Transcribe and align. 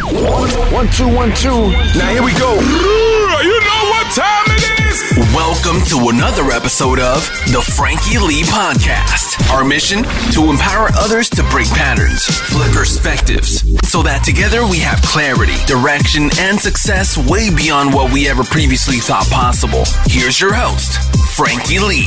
One, 0.00 0.88
two, 0.90 1.08
one, 1.12 1.34
two. 1.34 1.70
Now 1.98 2.10
here 2.10 2.22
we 2.22 2.32
go. 2.38 2.54
You 2.54 3.60
know 3.60 3.82
what 3.90 4.06
time 4.14 4.46
it 4.46 4.86
is? 4.86 5.02
Welcome 5.34 5.82
to 5.86 6.10
another 6.14 6.52
episode 6.52 7.00
of 7.00 7.26
the 7.50 7.60
Frankie 7.74 8.18
Lee 8.18 8.42
Podcast. 8.42 9.50
Our 9.50 9.64
mission 9.64 10.04
to 10.32 10.50
empower 10.50 10.90
others 10.96 11.28
to 11.30 11.42
break 11.50 11.66
patterns, 11.68 12.24
flip 12.26 12.70
perspectives, 12.72 13.60
so 13.90 14.02
that 14.04 14.22
together 14.24 14.66
we 14.68 14.78
have 14.78 15.02
clarity, 15.02 15.56
direction, 15.66 16.30
and 16.38 16.60
success 16.60 17.16
way 17.28 17.52
beyond 17.54 17.92
what 17.92 18.12
we 18.12 18.28
ever 18.28 18.44
previously 18.44 18.98
thought 18.98 19.26
possible. 19.30 19.82
Here's 20.04 20.40
your 20.40 20.54
host, 20.54 20.94
Frankie 21.34 21.80
Lee. 21.80 22.06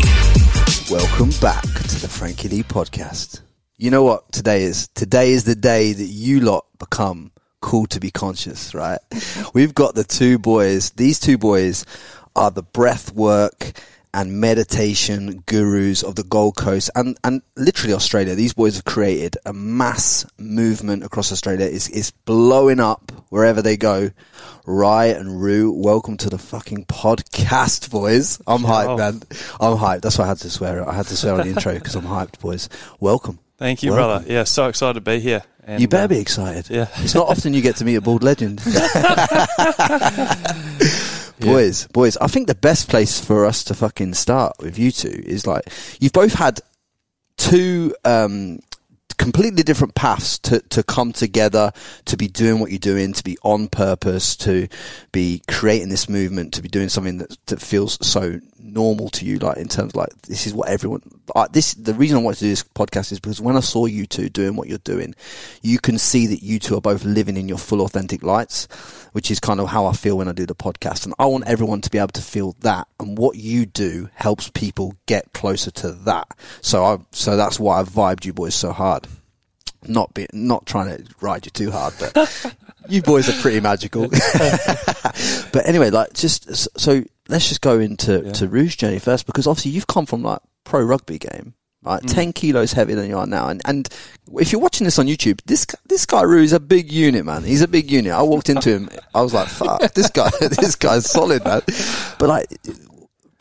Welcome 0.89 1.31
back 1.41 1.63
to 1.63 1.99
the 1.99 2.07
Frankie 2.09 2.47
Lee 2.47 2.63
podcast. 2.63 3.41
You 3.77 3.91
know 3.91 4.03
what 4.03 4.31
today 4.31 4.63
is? 4.63 4.87
Today 4.95 5.31
is 5.31 5.43
the 5.43 5.55
day 5.55 5.91
that 5.91 6.05
you 6.05 6.39
lot 6.39 6.65
become 6.79 7.30
cool 7.61 7.85
to 7.87 7.99
be 7.99 8.11
conscious, 8.11 8.73
right? 8.73 8.99
We've 9.53 9.73
got 9.73 9.95
the 9.95 10.03
two 10.03 10.37
boys. 10.37 10.91
These 10.91 11.19
two 11.19 11.37
boys 11.37 11.85
are 12.35 12.51
the 12.51 12.63
breath 12.63 13.13
work 13.13 13.71
and 14.13 14.41
meditation 14.41 15.41
gurus 15.45 16.03
of 16.03 16.15
the 16.15 16.23
Gold 16.23 16.57
Coast 16.57 16.89
and, 16.95 17.17
and 17.23 17.41
literally 17.55 17.93
Australia. 17.93 18.35
These 18.35 18.53
boys 18.53 18.75
have 18.75 18.83
created 18.83 19.37
a 19.45 19.53
mass 19.53 20.25
movement 20.37 21.03
across 21.05 21.31
Australia. 21.31 21.65
It's, 21.65 21.87
it's 21.87 22.11
blowing 22.11 22.81
up 22.81 23.11
wherever 23.29 23.61
they 23.61 23.77
go. 23.77 24.11
Rye 24.65 25.05
and 25.07 25.41
Ru, 25.41 25.71
welcome 25.71 26.17
to 26.17 26.29
the 26.29 26.37
fucking 26.37 26.85
podcast, 26.85 27.89
boys. 27.89 28.41
I'm 28.45 28.63
hyped, 28.63 28.97
man. 28.97 29.21
I'm 29.61 29.77
hyped. 29.77 30.01
That's 30.01 30.17
why 30.17 30.25
I 30.25 30.27
had 30.27 30.39
to 30.39 30.49
swear. 30.49 30.87
I 30.87 30.93
had 30.93 31.05
to 31.07 31.15
swear 31.15 31.35
on 31.35 31.47
the 31.47 31.53
intro 31.53 31.73
because 31.73 31.95
I'm 31.95 32.03
hyped, 32.03 32.39
boys. 32.39 32.67
Welcome. 32.99 33.39
Thank 33.57 33.81
you, 33.83 33.91
Welcome. 33.91 34.23
brother. 34.23 34.33
Yeah, 34.33 34.43
so 34.43 34.67
excited 34.67 34.95
to 34.95 35.01
be 35.01 35.19
here. 35.19 35.43
And, 35.63 35.81
You 35.81 35.87
better 35.87 36.05
uh, 36.05 36.07
be 36.07 36.19
excited. 36.19 36.69
yeah. 36.69 36.87
It's 36.97 37.13
not 37.13 37.27
often 37.27 37.53
you 37.53 37.61
get 37.61 37.75
to 37.77 37.85
meet 37.85 37.95
a 37.95 38.01
bald 38.01 38.23
legend. 38.23 38.57
boys, 41.39 41.87
boys, 41.87 42.17
I 42.17 42.27
think 42.27 42.47
the 42.47 42.55
best 42.55 42.89
place 42.89 43.23
for 43.23 43.45
us 43.45 43.63
to 43.65 43.73
fucking 43.73 44.13
start 44.15 44.55
with 44.59 44.79
you 44.79 44.91
two 44.91 45.21
is 45.25 45.45
like, 45.45 45.63
you've 45.99 46.13
both 46.13 46.33
had 46.33 46.61
two, 47.37 47.93
um, 48.05 48.59
completely 49.21 49.61
different 49.61 49.93
paths 49.93 50.39
to, 50.39 50.59
to 50.61 50.81
come 50.81 51.13
together, 51.13 51.71
to 52.05 52.17
be 52.17 52.27
doing 52.27 52.59
what 52.59 52.71
you're 52.71 52.79
doing, 52.79 53.13
to 53.13 53.23
be 53.23 53.37
on 53.43 53.67
purpose, 53.67 54.35
to 54.35 54.67
be 55.11 55.43
creating 55.47 55.89
this 55.89 56.09
movement, 56.09 56.55
to 56.55 56.61
be 56.61 56.67
doing 56.67 56.89
something 56.89 57.19
that, 57.19 57.37
that 57.45 57.61
feels 57.61 58.03
so 58.05 58.39
normal 58.59 59.09
to 59.09 59.23
you, 59.23 59.37
like 59.37 59.57
in 59.57 59.67
terms 59.67 59.91
of 59.91 59.95
like, 59.95 60.21
this 60.23 60.47
is 60.47 60.55
what 60.55 60.69
everyone, 60.69 61.03
uh, 61.35 61.47
this, 61.51 61.75
the 61.75 61.93
reason 61.93 62.17
I 62.17 62.21
wanted 62.21 62.39
to 62.39 62.45
do 62.45 62.49
this 62.49 62.63
podcast 62.63 63.11
is 63.11 63.19
because 63.19 63.39
when 63.39 63.55
I 63.55 63.59
saw 63.59 63.85
you 63.85 64.07
two 64.07 64.27
doing 64.27 64.55
what 64.55 64.67
you're 64.67 64.79
doing, 64.79 65.13
you 65.61 65.77
can 65.77 65.99
see 65.99 66.25
that 66.25 66.41
you 66.41 66.57
two 66.57 66.75
are 66.75 66.81
both 66.81 67.03
living 67.03 67.37
in 67.37 67.47
your 67.47 67.59
full 67.59 67.81
authentic 67.81 68.23
lights, 68.23 68.67
which 69.11 69.29
is 69.31 69.39
kind 69.39 69.59
of 69.59 69.67
how 69.69 69.85
I 69.85 69.93
feel 69.93 70.17
when 70.17 70.27
I 70.27 70.31
do 70.31 70.45
the 70.45 70.55
podcast. 70.55 71.05
And 71.05 71.13
I 71.19 71.25
want 71.25 71.45
everyone 71.47 71.81
to 71.81 71.89
be 71.89 71.97
able 71.97 72.07
to 72.09 72.21
feel 72.21 72.55
that. 72.61 72.87
And 72.99 73.17
what 73.17 73.35
you 73.37 73.65
do 73.65 74.09
helps 74.13 74.49
people 74.49 74.95
get 75.05 75.33
closer 75.33 75.71
to 75.71 75.91
that. 75.91 76.27
So 76.61 76.83
I, 76.83 76.97
so 77.11 77.35
that's 77.37 77.59
why 77.59 77.79
I 77.79 77.83
vibed 77.83 78.25
you 78.25 78.33
boys 78.33 78.55
so 78.55 78.71
hard. 78.71 79.07
Not 79.87 80.13
be, 80.13 80.27
not 80.31 80.65
trying 80.67 80.95
to 80.95 81.03
ride 81.21 81.45
you 81.45 81.51
too 81.51 81.71
hard, 81.71 81.93
but 81.99 82.55
you 82.89 83.01
boys 83.01 83.27
are 83.29 83.41
pretty 83.41 83.59
magical. 83.59 84.07
but 84.09 85.65
anyway, 85.65 85.89
like 85.89 86.13
just, 86.13 86.79
so 86.79 87.03
let's 87.27 87.47
just 87.49 87.61
go 87.61 87.79
into, 87.79 88.21
Yeah. 88.25 88.31
to 88.33 88.47
Ru's 88.47 88.75
journey 88.75 88.99
first, 88.99 89.25
because 89.25 89.47
obviously 89.47 89.71
you've 89.71 89.87
come 89.87 90.05
from 90.05 90.21
like 90.21 90.39
pro 90.63 90.83
rugby 90.83 91.17
game. 91.17 91.53
Right, 91.83 92.03
ten 92.03 92.31
kilos 92.31 92.73
heavier 92.73 92.95
than 92.95 93.09
you 93.09 93.17
are 93.17 93.25
now, 93.25 93.47
and 93.47 93.59
and 93.65 93.89
if 94.33 94.51
you're 94.51 94.61
watching 94.61 94.85
this 94.85 94.99
on 94.99 95.07
YouTube, 95.07 95.41
this 95.45 95.65
this 95.87 96.05
guy 96.05 96.21
Ru 96.21 96.43
is 96.43 96.53
a 96.53 96.59
big 96.59 96.91
unit, 96.91 97.25
man. 97.25 97.43
He's 97.43 97.63
a 97.63 97.67
big 97.67 97.89
unit. 97.89 98.11
I 98.11 98.21
walked 98.21 98.49
into 98.49 98.69
him, 98.69 98.89
I 99.15 99.21
was 99.23 99.33
like, 99.33 99.47
"Fuck, 99.47 99.81
this 99.95 100.11
guy, 100.11 100.29
this 100.39 100.75
guy's 100.75 101.09
solid, 101.09 101.43
man." 101.43 101.61
But 102.19 102.29
like, 102.29 102.47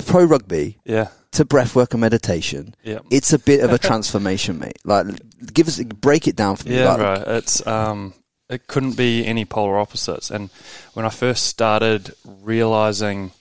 pro 0.07 0.25
rugby 0.25 0.79
Yeah, 0.87 1.09
to 1.33 1.45
breathwork 1.45 1.91
and 1.93 2.01
meditation, 2.01 2.75
yeah, 2.83 3.01
it's 3.11 3.35
a 3.35 3.39
bit 3.39 3.61
of 3.61 3.73
a 3.73 3.79
transformation, 3.89 4.59
mate. 4.59 4.79
Like, 4.85 5.07
give 5.53 5.69
us 5.69 5.79
break 5.83 6.27
it 6.27 6.37
down 6.37 6.57
for 6.57 6.67
me. 6.67 6.79
yeah. 6.79 6.95
like, 6.95 6.99
Right. 6.99 7.29
It's 7.29 7.67
um, 7.67 8.15
it 8.49 8.67
couldn't 8.67 8.97
be 8.97 9.25
any 9.25 9.45
polar 9.45 9.79
opposites. 9.79 10.31
And 10.31 10.51
when 10.95 11.07
I 11.07 11.11
first 11.11 11.45
started 11.45 12.13
realizing 12.25 13.33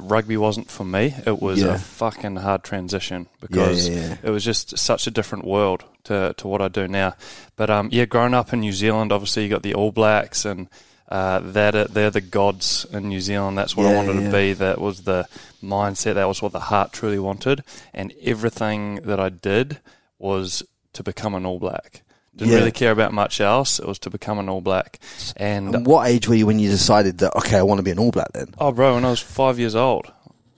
rugby 0.00 0.36
wasn't 0.36 0.70
for 0.70 0.84
me, 0.84 1.14
it 1.26 1.40
was 1.40 1.60
Yeah. 1.62 1.74
a 1.74 1.78
fucking 1.78 2.36
hard 2.36 2.62
transition 2.64 3.26
because 3.40 3.88
yeah, 3.88 3.96
yeah. 3.96 4.16
it 4.22 4.30
was 4.30 4.44
just 4.44 4.76
such 4.78 5.06
a 5.06 5.10
different 5.10 5.44
world 5.44 5.84
to 6.04 6.34
to 6.36 6.48
what 6.48 6.60
I 6.62 6.68
do 6.68 6.88
now. 6.88 7.14
But 7.56 7.70
um, 7.70 7.88
yeah, 7.92 8.04
growing 8.06 8.34
up 8.34 8.52
in 8.52 8.60
New 8.60 8.72
Zealand, 8.72 9.12
obviously 9.12 9.44
you 9.44 9.48
got 9.48 9.62
the 9.62 9.74
All 9.74 9.92
Blacks 9.92 10.44
and. 10.44 10.68
Uh, 11.10 11.40
that 11.40 11.74
are, 11.74 11.86
they're 11.86 12.10
the 12.10 12.20
gods 12.20 12.84
in 12.92 13.08
New 13.08 13.22
Zealand. 13.22 13.56
That's 13.56 13.74
what 13.74 13.86
I 13.86 13.94
wanted 13.96 14.22
to 14.24 14.30
be. 14.30 14.52
That 14.52 14.78
was 14.78 15.04
the 15.04 15.26
mindset. 15.62 16.16
That 16.16 16.28
was 16.28 16.42
what 16.42 16.52
the 16.52 16.60
heart 16.60 16.92
truly 16.92 17.18
wanted. 17.18 17.64
And 17.94 18.12
everything 18.22 18.96
that 18.96 19.18
I 19.18 19.30
did 19.30 19.80
was 20.18 20.62
to 20.92 21.02
become 21.02 21.34
an 21.34 21.46
All 21.46 21.58
Black. 21.58 22.02
Didn't 22.38 22.52
Yeah. 22.52 22.58
really 22.60 22.72
care 22.72 22.90
about 22.92 23.12
much 23.12 23.40
else. 23.40 23.78
It 23.78 23.86
was 23.86 23.98
to 24.00 24.10
become 24.10 24.38
an 24.38 24.48
All 24.48 24.60
Black. 24.62 24.98
And 25.36 25.74
And 25.74 25.86
what 25.86 26.08
age 26.08 26.26
were 26.28 26.34
you 26.36 26.46
when 26.46 26.58
you 26.58 26.70
decided 26.70 27.18
that 27.18 27.36
okay, 27.36 27.58
I 27.58 27.62
want 27.62 27.78
to 27.80 27.82
be 27.82 27.90
an 27.90 27.98
All 27.98 28.10
Black? 28.10 28.32
Then 28.32 28.54
oh, 28.58 28.72
bro, 28.72 28.94
when 28.94 29.04
I 29.04 29.10
was 29.10 29.20
five 29.20 29.58
years 29.58 29.74
old, 29.74 30.10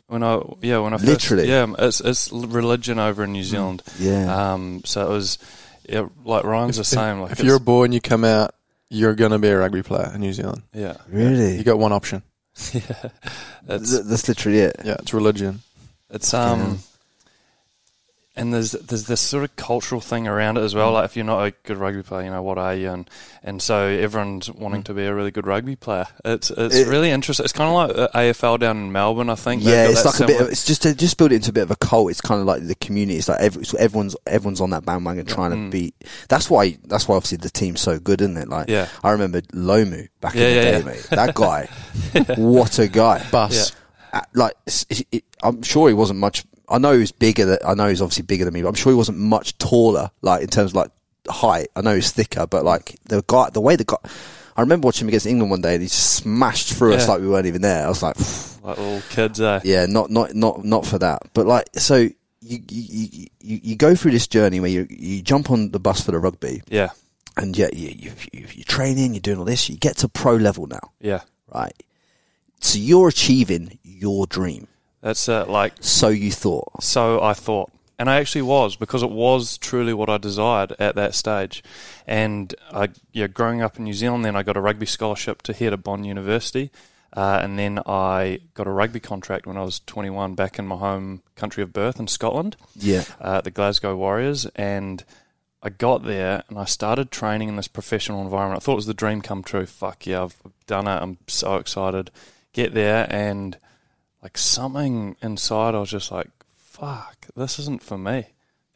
when 0.07 0.23
I 0.23 0.41
yeah, 0.63 0.79
when 0.79 0.93
I 0.95 0.99
first, 0.99 1.09
Literally? 1.09 1.49
yeah, 1.49 1.67
it's 1.79 2.01
it's 2.01 2.31
religion 2.33 2.99
over 2.99 3.25
in 3.25 3.33
New 3.33 3.45
Zealand. 3.45 3.83
yeah, 3.99 4.53
Um, 4.53 4.83
so 4.85 5.07
it 5.07 5.11
was 5.11 5.39
yeah, 5.89 6.07
like 6.25 6.45
Ryan's 6.45 6.77
the 6.77 6.85
same. 6.85 7.21
Like 7.21 7.33
if 7.33 7.43
you're 7.43 7.57
a 7.57 7.61
boy 7.61 7.85
and 7.85 7.95
you 7.95 8.01
come 8.01 8.25
out, 8.25 8.55
you're 8.91 9.15
going 9.15 9.31
to 9.33 9.39
be 9.39 9.49
a 9.49 9.57
rugby 9.59 9.83
player 9.83 10.11
in 10.15 10.21
New 10.21 10.33
Zealand. 10.33 10.63
yeah, 10.75 10.97
really. 11.09 11.57
You 11.57 11.65
got 11.65 11.79
one 11.79 11.93
option. 11.93 12.23
yeah, 12.73 12.81
it's 13.69 13.91
Th- 13.91 14.03
that's 14.05 14.29
literally 14.29 14.59
it. 14.59 14.77
Yeah, 14.85 14.97
it's 14.99 15.15
religion. 15.15 15.61
It's 16.11 16.35
um, 16.35 16.81
and 18.41 18.53
there's 18.53 18.73
there's 18.73 19.05
this 19.07 19.21
sort 19.21 19.45
of 19.45 19.55
cultural 19.57 20.01
thing 20.01 20.27
around 20.27 20.57
it 20.57 20.63
as 20.63 20.73
Mm. 20.75 20.79
well. 20.79 20.93
Like 20.93 21.05
if 21.05 21.15
you're 21.17 21.25
not 21.25 21.45
a 21.45 21.53
good 21.65 21.77
rugby 21.77 22.03
player, 22.03 22.25
you 22.25 22.31
know 22.31 22.43
what 22.43 22.59
are 22.59 22.75
you? 22.75 22.91
And 22.91 23.09
and 23.45 23.63
so 23.63 23.87
everyone's 23.87 24.51
wanting 24.51 24.83
to 24.85 24.95
be 24.95 25.05
a 25.05 25.15
really 25.15 25.31
good 25.31 25.47
rugby 25.47 25.77
player. 25.77 26.07
It's 26.25 26.51
it's 26.51 26.75
Mm. 26.75 26.81
It- 26.81 26.89
really 26.89 27.11
interesting. 27.11 27.45
It's 27.45 27.53
kind 27.53 27.69
of 27.71 27.75
like 27.97 27.99
uh, 28.15 28.19
AFL 28.19 28.59
down 28.59 28.79
in 28.79 28.91
Melbourne, 28.93 29.31
I 29.31 29.35
think. 29.37 29.63
Yeah, 29.63 29.87
it's 29.89 30.03
that 30.03 30.19
like 30.19 30.21
a 30.21 30.27
bit. 30.27 30.41
Of, 30.41 30.49
it's 30.51 30.65
just 30.65 30.83
to 30.83 30.95
just 30.95 31.17
build 31.19 31.33
it 31.33 31.37
into 31.37 31.51
a 31.51 31.53
bit 31.53 31.63
of 31.65 31.71
a 31.71 31.77
cult. 31.77 32.11
It's 32.11 32.21
kind 32.21 32.41
of 32.41 32.47
like 32.47 32.67
the 32.67 32.75
community. 32.77 33.19
It's 33.19 33.29
like 33.29 33.41
every, 33.41 33.65
so 33.65 33.77
everyone's 33.79 34.17
everyone's 34.27 34.61
on 34.61 34.71
that 34.71 34.85
bandwagon 34.85 35.27
trying 35.27 35.51
to 35.53 35.57
Mm. 35.57 35.71
beat. 35.71 35.95
That's 36.29 36.49
why. 36.51 36.79
That's 36.87 37.07
why 37.07 37.17
obviously 37.17 37.39
the 37.39 37.51
team's 37.51 37.81
so 37.81 37.99
good, 37.99 38.21
isn't 38.23 38.37
it? 38.37 38.49
Like 38.49 38.69
Yeah. 38.69 38.89
I 39.05 39.11
remember 39.11 39.43
Lomu 39.53 40.09
back 40.21 40.35
Yeah, 40.35 40.47
in 40.47 40.49
the 40.49 40.55
yeah, 40.57 40.71
day, 40.71 40.79
yeah. 40.79 40.85
mate. 40.85 41.07
That 41.11 41.35
guy, 41.35 41.69
what 42.37 42.79
a 42.79 42.89
guy. 42.89 43.25
Bus. 43.31 43.73
Uh, 44.13 44.21
like 44.35 44.55
it, 44.67 45.07
it, 45.13 45.25
I'm 45.43 45.63
sure 45.63 45.87
he 45.89 45.95
wasn't 45.95 46.19
much. 46.19 46.45
I 46.71 46.79
know 46.79 46.93
he 46.93 47.01
was 47.01 47.13
bigger. 47.13 47.45
Than, 47.45 47.59
I 47.67 47.75
know 47.75 47.89
he's 47.89 48.01
obviously 48.01 48.25
bigger 48.25 48.45
than 48.45 48.55
me, 48.55 48.63
but 48.63 48.69
I'm 48.69 48.75
sure 48.75 48.93
he 48.93 48.97
wasn't 48.97 49.19
much 49.19 49.59
taller. 49.59 50.11
Like 50.23 50.43
in 50.43 50.49
terms 50.49 50.73
of 50.73 50.77
like 50.77 50.91
height, 51.29 51.69
I 51.77 51.83
know 51.83 51.95
he's 51.95 52.13
thicker, 52.13 52.47
but 52.47 52.65
like 52.65 52.97
the 53.05 53.23
guy, 53.27 53.51
the 53.51 53.61
way 53.61 53.77
the 53.77 53.85
guy. 53.85 53.97
I 54.57 54.63
remember 54.63 54.87
watching 54.87 55.07
him 55.07 55.09
against 55.09 55.27
England 55.27 55.51
one 55.51 55.63
day, 55.63 55.75
and 55.75 55.83
he 55.83 55.89
just 55.89 56.17
smashed 56.17 56.75
through 56.75 56.95
us 56.95 57.09
like 57.09 57.21
we 57.21 57.29
weren't 57.29 57.47
even 57.47 57.63
there. 57.63 57.87
I 57.87 57.89
was 57.89 58.03
like, 58.03 58.17
like 58.63 58.79
little 58.79 59.03
kids. 59.11 59.41
Uh, 59.41 59.61
yeah, 59.65 59.87
not 59.87 60.11
not 60.11 60.35
not 60.35 60.65
not 60.65 60.87
for 60.87 60.99
that. 60.99 61.23
But 61.33 61.47
like, 61.47 61.69
so 61.75 61.97
you 61.97 62.59
you 62.69 63.27
you, 63.41 63.61
you 63.63 63.77
go 63.77 63.95
through 63.95 64.11
this 64.13 64.27
journey 64.27 64.61
where 64.61 64.71
you 64.71 64.87
you 64.91 65.23
jump 65.23 65.51
on 65.51 65.71
the 65.71 65.81
bus 65.81 66.03
for 66.03 66.13
the 66.13 66.19
rugby, 66.19 66.63
yeah, 66.69 66.91
and 67.37 67.57
yeah, 67.57 67.69
you, 67.73 67.89
you, 67.89 68.13
you 68.33 68.47
you're 68.53 68.65
training, 68.65 69.15
you're 69.15 69.21
doing 69.21 69.39
all 69.39 69.45
this. 69.45 69.69
You 69.69 69.77
get 69.77 69.99
to 69.99 70.09
pro 70.09 70.37
level 70.37 70.67
now, 70.67 70.93
yeah. 71.01 71.23
right? 71.53 71.73
So 72.61 72.79
you're 72.79 73.09
achieving 73.09 73.79
your 73.83 74.27
dream. 74.27 74.69
That's 75.03 75.29
uh, 75.29 75.47
like 75.47 75.75
So 75.81 76.09
you 76.09 76.31
thought. 76.31 76.83
So 76.83 77.23
I 77.23 77.33
thought. 77.35 77.71
And 77.99 78.09
I 78.09 78.17
actually 78.19 78.43
was 78.43 78.77
because 78.77 79.03
it 79.03 79.11
was 79.11 79.59
truly 79.59 79.93
what 79.93 80.09
I 80.09 80.17
desired 80.17 80.75
at 80.79 80.95
that 80.95 81.15
stage. 81.15 81.63
And 82.07 82.55
I, 82.73 82.89
yeah, 83.13 83.27
growing 83.27 83.61
up 83.61 83.77
in 83.77 83.85
New 83.85 83.93
Zealand, 83.93 84.25
then 84.25 84.37
I 84.37 84.43
got 84.43 84.57
a 84.57 84.61
rugby 84.63 84.87
scholarship 84.87 85.43
to 85.43 85.53
head 85.53 85.75
at 85.75 85.83
Bond 85.83 86.07
University. 86.07 86.71
Uh, 87.15 87.41
and 87.43 87.59
then 87.59 87.79
I 87.85 88.41
got 88.55 88.67
a 88.67 88.71
rugby 88.71 89.01
contract 89.01 89.47
when 89.47 89.59
I 89.59 89.65
was 89.65 89.81
21 89.81 90.35
back 90.35 90.59
in 90.59 90.67
my 90.67 90.77
home 90.77 91.23
country 91.35 91.63
of 91.63 91.75
birth 91.75 92.01
in 92.01 92.07
Scotland, 92.07 92.57
Yeah. 92.75 93.05
uh, 93.21 93.43
the 93.43 93.51
Glasgow 93.51 93.95
Warriors. 93.97 94.47
And 94.57 95.05
I 95.63 95.69
got 95.69 96.05
there 96.05 96.43
and 96.49 96.59
I 96.59 96.65
started 96.65 97.11
training 97.11 97.51
in 97.51 97.57
this 97.57 97.69
professional 97.69 98.23
environment. 98.23 98.63
I 98.63 98.65
thought 98.65 98.73
it 98.73 98.77
was 98.77 98.87
the 98.87 98.95
dream 98.95 99.21
come 99.21 99.43
true. 99.43 99.67
Fuck 99.67 100.07
yeah, 100.07 100.23
I've 100.23 100.37
done 100.67 100.87
it. 100.87 101.03
I'm 101.03 101.19
so 101.27 101.57
excited. 101.57 102.11
Get 102.55 102.73
there 102.73 103.07
and 103.11 103.59
like 104.23 104.37
something 104.39 105.17
inside, 105.23 105.75
I 105.75 105.81
was 105.81 105.91
just 105.91 106.11
like, 106.13 106.29
fuck, 106.57 107.27
this 107.37 107.59
isn't 107.59 107.83
for 107.83 107.99
me. 107.99 108.27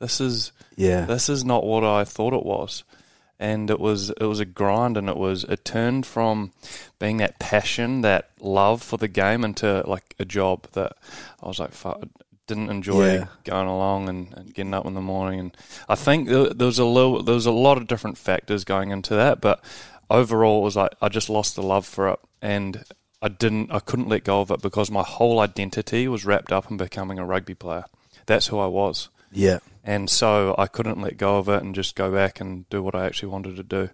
This 0.00 0.20
is 0.20 0.52
Yeah. 0.76 1.04
this 1.06 1.28
is 1.28 1.44
not 1.44 1.64
what 1.64 1.84
I 1.84 2.04
thought 2.04 2.32
it 2.34 2.44
was. 2.44 2.84
And 3.38 3.68
it 3.70 3.80
was 3.80 4.10
it 4.10 4.24
was 4.24 4.40
a 4.40 4.44
grind 4.44 4.96
and 4.96 5.08
it 5.08 5.16
was 5.16 5.44
it 5.44 5.64
turned 5.64 6.06
from 6.06 6.52
being 6.98 7.16
that 7.18 7.38
passion, 7.38 8.00
that 8.02 8.30
love 8.40 8.82
for 8.82 8.96
the 8.96 9.08
game 9.08 9.44
into 9.44 9.82
like 9.86 10.14
a 10.18 10.24
job 10.24 10.66
that 10.72 10.92
I 11.42 11.48
was 11.48 11.58
like 11.58 11.72
fuck 11.72 12.02
didn't 12.46 12.68
enjoy 12.70 13.14
Yeah. 13.14 13.26
going 13.44 13.66
along 13.68 14.08
and, 14.08 14.32
and 14.36 14.54
getting 14.54 14.74
up 14.74 14.84
in 14.86 14.92
the 14.94 15.00
morning 15.00 15.40
and 15.40 15.56
I 15.88 15.94
think 15.94 16.28
there, 16.28 16.50
there 16.50 16.66
was 16.66 16.78
a 16.78 16.84
little 16.84 17.22
there 17.22 17.34
was 17.34 17.46
a 17.46 17.50
lot 17.52 17.76
of 17.78 17.86
different 17.86 18.18
factors 18.18 18.64
going 18.64 18.90
into 18.90 19.14
that 19.14 19.40
but 19.40 19.62
overall, 20.10 20.60
it 20.60 20.64
was 20.64 20.76
like 20.76 20.92
I 21.02 21.08
just 21.08 21.28
lost 21.30 21.56
the 21.56 21.62
love 21.62 21.86
for 21.86 22.08
it, 22.10 22.18
and 22.42 22.84
I 23.24 23.28
didn't, 23.28 23.72
I 23.72 23.78
couldn't 23.80 24.08
let 24.08 24.22
go 24.24 24.40
of 24.42 24.50
it 24.50 24.60
because 24.60 24.90
my 24.90 25.02
whole 25.02 25.40
identity 25.40 26.06
was 26.08 26.24
wrapped 26.26 26.52
up 26.52 26.70
in 26.70 26.76
becoming 26.76 27.18
a 27.18 27.24
rugby 27.24 27.54
player. 27.54 27.84
That's 28.26 28.48
who 28.48 28.58
I 28.58 28.66
was, 28.66 29.08
Yeah. 29.32 29.58
and 29.82 30.10
so 30.10 30.54
I 30.58 30.66
couldn't 30.66 31.00
let 31.00 31.16
go 31.16 31.38
of 31.38 31.48
it 31.48 31.62
and 31.62 31.74
just 31.74 31.96
go 31.96 32.12
back 32.12 32.40
and 32.40 32.68
do 32.68 32.82
what 32.82 32.94
I 32.94 33.06
actually 33.06 33.30
wanted 33.30 33.56
to 33.56 33.62
do, 33.62 33.88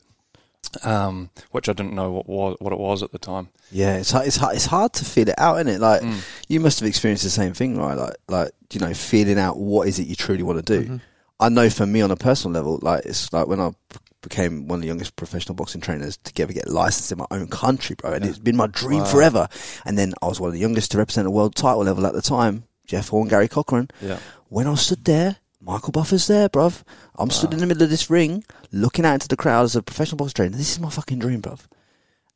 um, 0.84 1.30
which 1.50 1.68
I 1.68 1.72
didn't 1.72 1.94
know 1.94 2.10
what 2.10 2.28
was 2.28 2.56
what 2.60 2.72
it 2.72 2.78
was 2.78 3.02
at 3.02 3.12
the 3.12 3.18
time. 3.18 3.48
Yeah, 3.72 3.96
it's 3.96 4.10
hard, 4.10 4.26
it's 4.26 4.36
hard, 4.36 4.56
it's 4.56 4.66
hard 4.66 4.92
to 4.94 5.04
feel 5.04 5.28
it 5.28 5.34
out, 5.38 5.56
isn't 5.58 5.68
it? 5.74 5.80
Like 5.80 6.02
Mm. 6.02 6.20
you 6.48 6.60
must 6.60 6.80
have 6.80 6.88
experienced 6.88 7.24
the 7.24 7.30
same 7.30 7.54
thing, 7.54 7.78
right? 7.78 7.96
Like 7.96 8.16
like 8.28 8.50
you 8.72 8.80
know, 8.80 8.92
feeling 8.94 9.38
out 9.38 9.56
what 9.58 9.88
is 9.88 9.98
it 9.98 10.06
you 10.06 10.14
truly 10.16 10.42
want 10.42 10.64
to 10.64 10.78
do. 10.78 10.84
Mm-hmm. 10.84 10.96
I 11.40 11.48
know 11.48 11.70
for 11.70 11.86
me 11.86 12.02
on 12.02 12.10
a 12.10 12.16
personal 12.16 12.54
level, 12.54 12.78
like 12.82 13.04
it's 13.06 13.32
like 13.32 13.46
when 13.46 13.60
I 13.60 13.70
b- 13.70 13.76
became 14.22 14.68
one 14.68 14.78
of 14.78 14.82
the 14.82 14.88
youngest 14.88 15.16
professional 15.16 15.54
boxing 15.54 15.80
trainers 15.80 16.16
to 16.18 16.42
ever 16.42 16.52
get 16.52 16.68
licensed 16.68 17.12
in 17.12 17.18
my 17.18 17.26
own 17.30 17.48
country, 17.48 17.96
bro, 17.96 18.12
and 18.12 18.24
it's 18.24 18.38
been 18.38 18.56
my 18.56 18.66
dream 18.66 19.04
forever. 19.04 19.48
And 19.84 19.96
then 19.98 20.14
I 20.22 20.26
was 20.26 20.40
one 20.40 20.48
of 20.48 20.54
the 20.54 20.60
youngest 20.60 20.90
to 20.92 20.98
represent 20.98 21.26
a 21.26 21.30
world 21.30 21.54
title 21.54 21.84
level 21.84 22.06
at 22.06 22.14
the 22.14 22.22
time. 22.22 22.64
Jeff 22.86 23.08
Horn, 23.08 23.28
Gary 23.28 23.48
Corcoran. 23.48 23.88
Yeah. 24.00 24.18
When 24.48 24.66
I 24.66 24.74
stood 24.74 25.04
there, 25.04 25.36
Michael 25.60 25.92
Buffer's 25.92 26.26
there, 26.26 26.48
bruv. 26.48 26.82
I'm 27.16 27.30
stood 27.30 27.52
in 27.52 27.60
the 27.60 27.66
middle 27.66 27.82
of 27.82 27.90
this 27.90 28.10
ring, 28.10 28.44
looking 28.72 29.04
out 29.04 29.14
into 29.14 29.28
the 29.28 29.36
crowd 29.36 29.64
as 29.64 29.76
a 29.76 29.82
professional 29.82 30.16
boxing 30.16 30.34
trainer. 30.34 30.56
This 30.56 30.72
is 30.72 30.80
my 30.80 30.90
fucking 30.90 31.18
dream, 31.18 31.42
bruv. 31.42 31.60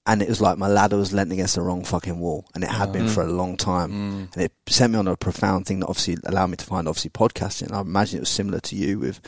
And 0.06 0.20
it 0.20 0.28
was 0.28 0.40
like 0.40 0.58
my 0.58 0.68
ladder 0.68 0.98
was 0.98 1.14
leant 1.14 1.32
against 1.32 1.54
the 1.54 1.62
wrong 1.62 1.82
fucking 1.82 2.18
wall, 2.18 2.44
and 2.54 2.62
it 2.62 2.70
had 2.70 2.92
been 2.92 3.06
mm. 3.06 3.10
for 3.10 3.22
a 3.22 3.26
long 3.26 3.56
time. 3.56 3.90
Mm. 3.90 4.34
And 4.34 4.42
it 4.44 4.52
sent 4.68 4.92
me 4.92 4.98
on 4.98 5.08
a 5.08 5.16
profound 5.16 5.66
thing 5.66 5.80
that 5.80 5.86
obviously 5.86 6.18
allowed 6.24 6.48
me 6.48 6.56
to 6.58 6.64
find 6.64 6.86
obviously 6.86 7.10
podcasting. 7.10 7.72
I 7.72 7.80
imagine 7.80 8.18
it 8.18 8.20
was 8.20 8.28
similar 8.28 8.60
to 8.60 8.76
you 8.76 8.98
with 8.98 9.20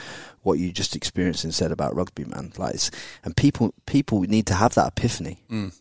what 0.42 0.58
you 0.58 0.72
just 0.72 0.94
experienced 0.94 1.44
and 1.44 1.54
said 1.54 1.72
about 1.72 1.96
rugby, 1.96 2.24
man. 2.24 2.52
Like, 2.58 2.74
it's, 2.74 2.90
and 3.24 3.34
people 3.34 3.72
people 3.86 4.20
need 4.20 4.46
to 4.48 4.54
have 4.54 4.74
that 4.74 4.88
epiphany. 4.88 5.38
Mm. 5.50 5.74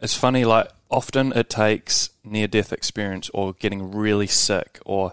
It's 0.00 0.14
funny, 0.14 0.44
like 0.44 0.68
often 0.90 1.32
it 1.32 1.50
takes 1.50 2.10
near 2.22 2.46
death 2.46 2.72
experience 2.72 3.30
or 3.34 3.52
getting 3.54 3.92
really 3.92 4.26
sick 4.26 4.78
or 4.84 5.12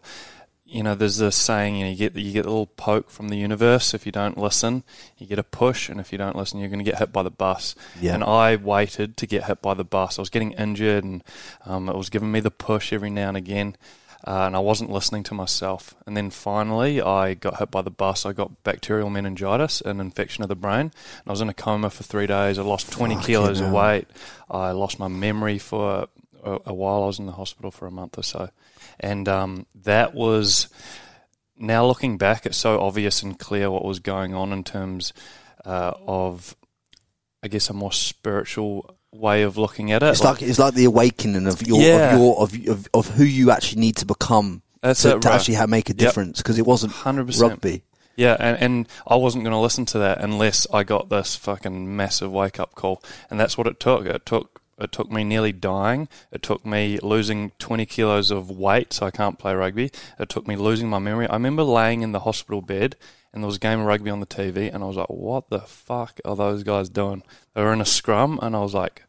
you 0.73 0.81
know, 0.81 0.95
there's 0.95 1.17
this 1.17 1.35
saying, 1.35 1.75
you 1.75 1.85
know, 1.85 1.91
you 1.91 1.95
get 1.95 2.15
you 2.15 2.31
get 2.31 2.45
a 2.45 2.49
little 2.49 2.65
poke 2.65 3.09
from 3.09 3.29
the 3.29 3.35
universe 3.37 3.93
if 3.93 4.05
you 4.05 4.11
don't 4.11 4.37
listen, 4.37 4.83
you 5.17 5.27
get 5.27 5.37
a 5.37 5.43
push, 5.43 5.87
and 5.87 5.99
if 5.99 6.11
you 6.11 6.17
don't 6.17 6.35
listen, 6.35 6.59
you're 6.59 6.69
going 6.69 6.83
to 6.83 6.89
get 6.89 6.99
hit 6.99 7.13
by 7.13 7.21
the 7.21 7.29
bus. 7.29 7.75
Yeah. 8.01 8.15
And 8.15 8.23
I 8.23 8.55
waited 8.55 9.15
to 9.17 9.27
get 9.27 9.43
hit 9.43 9.61
by 9.61 9.75
the 9.75 9.83
bus. 9.83 10.17
I 10.17 10.21
was 10.21 10.31
getting 10.31 10.53
injured, 10.53 11.03
and 11.03 11.23
um, 11.65 11.89
it 11.89 11.95
was 11.95 12.09
giving 12.09 12.31
me 12.31 12.39
the 12.39 12.51
push 12.51 12.91
every 12.91 13.11
now 13.11 13.27
and 13.27 13.37
again, 13.37 13.77
uh, 14.25 14.45
and 14.47 14.55
I 14.55 14.59
wasn't 14.59 14.89
listening 14.89 15.23
to 15.23 15.33
myself. 15.33 15.93
And 16.07 16.17
then 16.17 16.29
finally, 16.29 17.01
I 17.01 17.35
got 17.35 17.59
hit 17.59 17.69
by 17.69 17.81
the 17.81 17.91
bus. 17.91 18.25
I 18.25 18.33
got 18.33 18.63
bacterial 18.63 19.09
meningitis, 19.09 19.81
an 19.81 19.99
infection 19.99 20.43
of 20.43 20.49
the 20.49 20.55
brain. 20.55 20.79
And 20.79 21.27
I 21.27 21.31
was 21.31 21.41
in 21.41 21.49
a 21.49 21.53
coma 21.53 21.89
for 21.89 22.03
three 22.03 22.25
days. 22.25 22.57
I 22.57 22.63
lost 22.63 22.91
20 22.91 23.15
Fucking 23.15 23.25
kilos 23.25 23.59
of 23.59 23.71
weight. 23.71 24.07
I 24.49 24.71
lost 24.71 24.97
my 24.97 25.09
memory 25.09 25.59
for 25.59 26.07
a, 26.43 26.59
a 26.65 26.73
while. 26.73 27.03
I 27.03 27.07
was 27.07 27.19
in 27.19 27.25
the 27.25 27.33
hospital 27.33 27.69
for 27.69 27.85
a 27.85 27.91
month 27.91 28.17
or 28.17 28.23
so, 28.23 28.49
and 29.03 29.27
um, 29.27 29.65
that 29.83 30.13
was. 30.13 30.67
Now 31.55 31.85
looking 31.85 32.17
back, 32.17 32.45
it's 32.47 32.57
so 32.57 32.79
obvious 32.81 33.21
and 33.21 33.38
clear 33.38 33.69
what 33.69 33.85
was 33.85 34.00
going 34.00 34.33
on 34.33 34.51
in 34.51 34.63
terms 34.63 35.13
uh, 35.63 35.94
of, 36.05 36.55
I 37.44 37.47
guess, 37.47 37.69
a 37.69 37.73
more 37.73 37.91
spiritual 37.94 38.97
way 39.13 39.44
of 39.44 39.55
looking 39.57 39.91
at 39.91 40.01
it. 40.01 40.07
It's 40.07 40.23
like 40.23 40.41
it's 40.41 40.57
like 40.59 40.73
the 40.73 40.85
awakening 40.85 41.45
of 41.47 41.61
your 41.65 41.79
Yeah. 41.79 42.15
of 42.15 42.19
your 42.19 42.41
of, 42.41 42.67
of 42.67 42.88
of 42.94 43.07
who 43.15 43.23
you 43.23 43.51
actually 43.51 43.81
need 43.81 43.97
to 43.97 44.05
become 44.05 44.63
That's 44.81 45.03
to, 45.03 45.15
it, 45.15 45.21
to 45.21 45.29
right. 45.29 45.35
actually 45.35 45.53
have, 45.55 45.69
make 45.69 45.89
a 45.89 45.94
difference 45.94 46.39
because 46.39 46.57
it 46.57 46.65
wasn't 46.65 46.94
100%. 46.94 47.39
rugby. 47.39 47.83
Yeah, 48.15 48.35
and, 48.39 48.57
and 48.61 48.88
I 49.07 49.15
wasn't 49.15 49.44
going 49.44 49.53
to 49.53 49.59
listen 49.59 49.85
to 49.85 50.00
that 50.00 50.21
unless 50.21 50.67
I 50.73 50.83
got 50.83 51.09
this 51.09 51.35
fucking 51.35 51.95
massive 51.95 52.31
wake 52.31 52.59
up 52.59 52.75
call, 52.75 53.01
and 53.29 53.39
that's 53.39 53.57
what 53.57 53.67
it 53.67 53.79
took. 53.79 54.05
It 54.05 54.25
took 54.25 54.52
it 54.79 54.91
took 54.91 55.11
me 55.11 55.23
nearly 55.23 55.51
dying. 55.51 56.07
It 56.31 56.41
took 56.41 56.65
me 56.65 56.99
losing 57.01 57.51
twenty 57.59 57.85
kilos 57.85 58.31
of 58.31 58.49
weight, 58.49 58.93
so 58.93 59.05
I 59.05 59.11
can't 59.11 59.39
play 59.39 59.53
rugby. 59.53 59.91
It 60.19 60.29
took 60.29 60.47
me 60.47 60.55
losing 60.55 60.89
my 60.89 60.99
memory. 60.99 61.27
I 61.27 61.33
remember 61.33 61.63
laying 61.63 62.01
in 62.01 62.11
the 62.11 62.21
hospital 62.21 62.61
bed, 62.61 62.95
and 63.31 63.43
there 63.43 63.47
was 63.47 63.57
a 63.57 63.59
game 63.59 63.79
of 63.79 63.85
rugby 63.85 64.09
on 64.09 64.19
the 64.19 64.25
TV, 64.25 64.73
and 64.73 64.83
I 64.83 64.87
was 64.87 64.97
like, 64.97 65.09
"What 65.09 65.49
the 65.49 65.61
fuck 65.61 66.19
are 66.25 66.35
those 66.35 66.63
guys 66.63 66.89
doing?" 66.89 67.23
They 67.53 67.61
were 67.61 67.73
in 67.73 67.81
a 67.81 67.85
scrum, 67.85 68.39
and 68.41 68.55
I 68.55 68.59
was 68.59 68.73
like. 68.73 69.03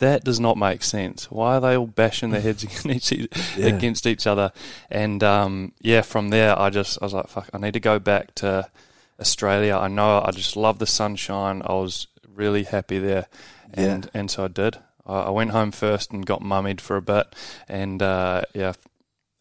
That 0.00 0.22
does 0.22 0.38
not 0.38 0.56
make 0.56 0.84
sense. 0.84 1.28
Why 1.28 1.56
are 1.56 1.60
they 1.60 1.76
all 1.76 1.88
bashing 1.88 2.30
their 2.30 2.40
heads 2.40 2.62
against 2.84 3.10
each, 3.10 3.32
against 3.58 4.06
each 4.06 4.28
other? 4.28 4.52
And 4.88 5.24
um, 5.24 5.72
yeah, 5.80 6.02
from 6.02 6.28
there, 6.28 6.56
I 6.56 6.70
just 6.70 7.02
I 7.02 7.06
was 7.06 7.14
like, 7.14 7.26
"Fuck! 7.26 7.50
I 7.52 7.58
need 7.58 7.72
to 7.72 7.80
go 7.80 7.98
back 7.98 8.32
to 8.36 8.70
Australia. 9.18 9.76
I 9.76 9.88
know 9.88 10.22
I 10.24 10.30
just 10.30 10.56
love 10.56 10.78
the 10.78 10.86
sunshine. 10.86 11.62
I 11.64 11.72
was 11.72 12.06
really 12.32 12.62
happy 12.62 12.98
there, 12.98 13.26
and 13.74 14.08
and 14.14 14.30
so 14.30 14.44
I 14.44 14.48
did. 14.48 14.78
I, 15.08 15.22
I 15.22 15.30
went 15.30 15.50
home 15.50 15.70
first 15.72 16.12
and 16.12 16.24
got 16.26 16.42
mummied 16.42 16.80
for 16.80 16.96
a 16.96 17.02
bit, 17.02 17.26
and 17.68 18.00
uh, 18.02 18.42
yeah, 18.54 18.74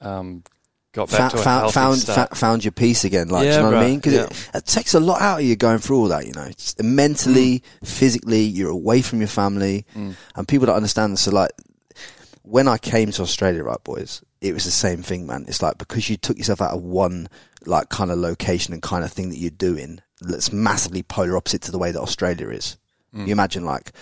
um, 0.02 0.44
got 0.94 1.10
back 1.12 1.18
Found 1.20 1.32
to 1.32 1.38
a 1.40 1.42
found 1.44 1.60
healthy 1.62 1.74
found, 1.74 1.98
start. 2.00 2.30
fa- 2.30 2.36
found 2.36 2.66
your 2.66 2.72
peace 2.72 3.04
again. 3.04 3.30
Like, 3.30 3.44
do 3.44 3.48
Yeah, 3.50 3.56
you 3.58 3.62
know 3.64 3.70
what 3.72 3.78
I 3.84 3.88
mean? 3.88 3.98
Because 4.00 4.14
Yeah. 4.14 4.24
it, 4.24 4.50
it 4.56 4.66
takes 4.66 4.94
a 4.94 5.00
lot 5.00 5.22
out 5.22 5.40
of 5.40 5.46
you 5.46 5.56
going 5.56 5.80
through 5.80 5.98
all 6.00 6.08
that. 6.08 6.26
You 6.26 6.34
know, 6.34 6.44
it's 6.44 6.76
mentally, 6.82 7.64
Mm. 7.84 7.88
physically, 7.88 8.42
you're 8.42 8.70
away 8.72 9.02
from 9.02 9.20
your 9.20 9.28
family, 9.28 9.86
and 9.96 10.48
people 10.48 10.66
don't 10.68 10.76
understand. 10.76 11.20
So, 11.20 11.32
like, 11.32 11.52
when 12.44 12.68
I 12.68 12.78
came 12.78 13.12
to 13.12 13.22
Australia, 13.22 13.64
right, 13.64 13.84
boys, 13.84 14.22
it 14.40 14.54
was 14.54 14.64
the 14.66 14.72
same 14.72 15.02
thing, 15.04 15.26
man. 15.28 15.46
It's 15.48 15.62
like 15.62 15.78
because 15.78 16.10
you 16.10 16.16
took 16.18 16.38
yourself 16.38 16.62
out 16.62 16.74
of 16.74 16.82
one 16.82 17.28
like 17.66 17.90
kind 17.90 18.12
of 18.12 18.18
location 18.20 18.72
and 18.74 18.82
kind 18.82 19.04
of 19.04 19.12
thing 19.12 19.30
that 19.30 19.38
you're 19.38 19.50
doing 19.50 20.00
that's 20.22 20.54
massively 20.54 21.04
polar 21.04 21.36
opposite 21.36 21.62
to 21.64 21.72
the 21.72 21.78
way 21.78 21.92
that 21.92 22.00
Australia 22.00 22.50
is. 22.50 22.78
You 23.14 23.32
imagine 23.32 23.66
like 23.66 23.94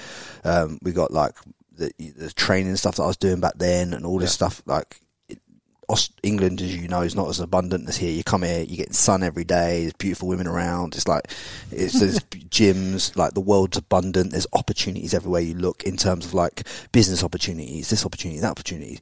um, 0.44 0.77
we 0.81 0.91
got 0.91 1.09
like 1.11 1.35
the, 1.77 1.92
the 2.18 2.31
training 2.33 2.75
stuff 2.77 2.95
that 2.95 3.04
I 3.04 3.07
was 3.07 3.18
doing 3.18 3.39
back 3.39 3.54
then 3.57 3.94
and 3.94 4.06
all 4.06 4.19
this 4.19 4.33
stuff 4.33 4.62
like 4.66 5.00
it- 5.30 5.39
England, 6.24 6.62
as 6.62 6.75
you 6.75 6.88
know, 6.88 7.01
is 7.01 7.16
not 7.16 7.30
as 7.30 7.39
abundant 7.39 7.88
as 7.88 7.98
here. 7.98 8.12
You 8.12 8.24
come 8.24 8.42
here, 8.44 8.63
you 8.63 8.75
get 8.77 8.95
sun 8.95 9.22
every 9.22 9.44
day. 9.44 9.81
There's 9.81 9.94
beautiful 9.94 10.27
women 10.27 10.48
around. 10.48 10.95
It's 10.95 11.07
like 11.07 11.31
it's 11.72 12.00
there's 12.00 12.19
gyms. 12.50 13.16
Like 13.16 13.33
the 13.33 13.42
world's 13.42 13.77
abundant. 13.77 14.31
There's 14.31 14.48
opportunities 14.54 15.13
everywhere 15.13 15.42
you 15.42 15.54
look 15.54 15.83
in 15.83 15.98
terms 15.98 16.25
of 16.25 16.33
like 16.33 16.68
business 16.92 17.24
opportunities, 17.24 17.89
this 17.89 18.06
opportunity, 18.06 18.39
that 18.39 18.51
opportunity. 18.51 19.00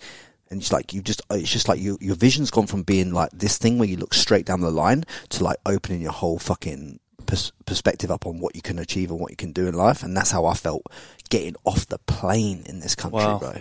And 0.49 0.61
it's 0.61 0.71
like 0.71 0.93
you 0.93 1.01
just, 1.01 1.21
it's 1.31 1.51
just 1.51 1.67
like 1.67 1.79
you, 1.79 1.97
your 1.99 2.15
vision's 2.15 2.51
gone 2.51 2.67
from 2.67 2.83
being 2.83 3.11
like 3.11 3.31
this 3.31 3.57
thing 3.57 3.79
where 3.79 3.87
you 3.87 3.97
look 3.97 4.13
straight 4.13 4.45
down 4.45 4.61
the 4.61 4.69
line 4.69 5.03
to 5.29 5.43
like 5.43 5.57
opening 5.65 5.99
your 6.01 6.11
whole 6.11 6.37
fucking 6.37 6.99
pers- 7.25 7.51
perspective 7.65 8.11
up 8.11 8.27
on 8.27 8.39
what 8.39 8.55
you 8.55 8.61
can 8.61 8.77
achieve 8.77 9.09
and 9.09 9.19
what 9.19 9.31
you 9.31 9.35
can 9.37 9.51
do 9.51 9.67
in 9.67 9.73
life. 9.73 10.03
And 10.03 10.15
that's 10.15 10.29
how 10.29 10.45
I 10.45 10.53
felt 10.53 10.83
getting 11.33 11.55
off 11.65 11.87
the 11.87 11.97
plane 11.99 12.61
in 12.67 12.79
this 12.79 12.93
country, 12.95 13.19
Wow. 13.19 13.39
bro. 13.39 13.53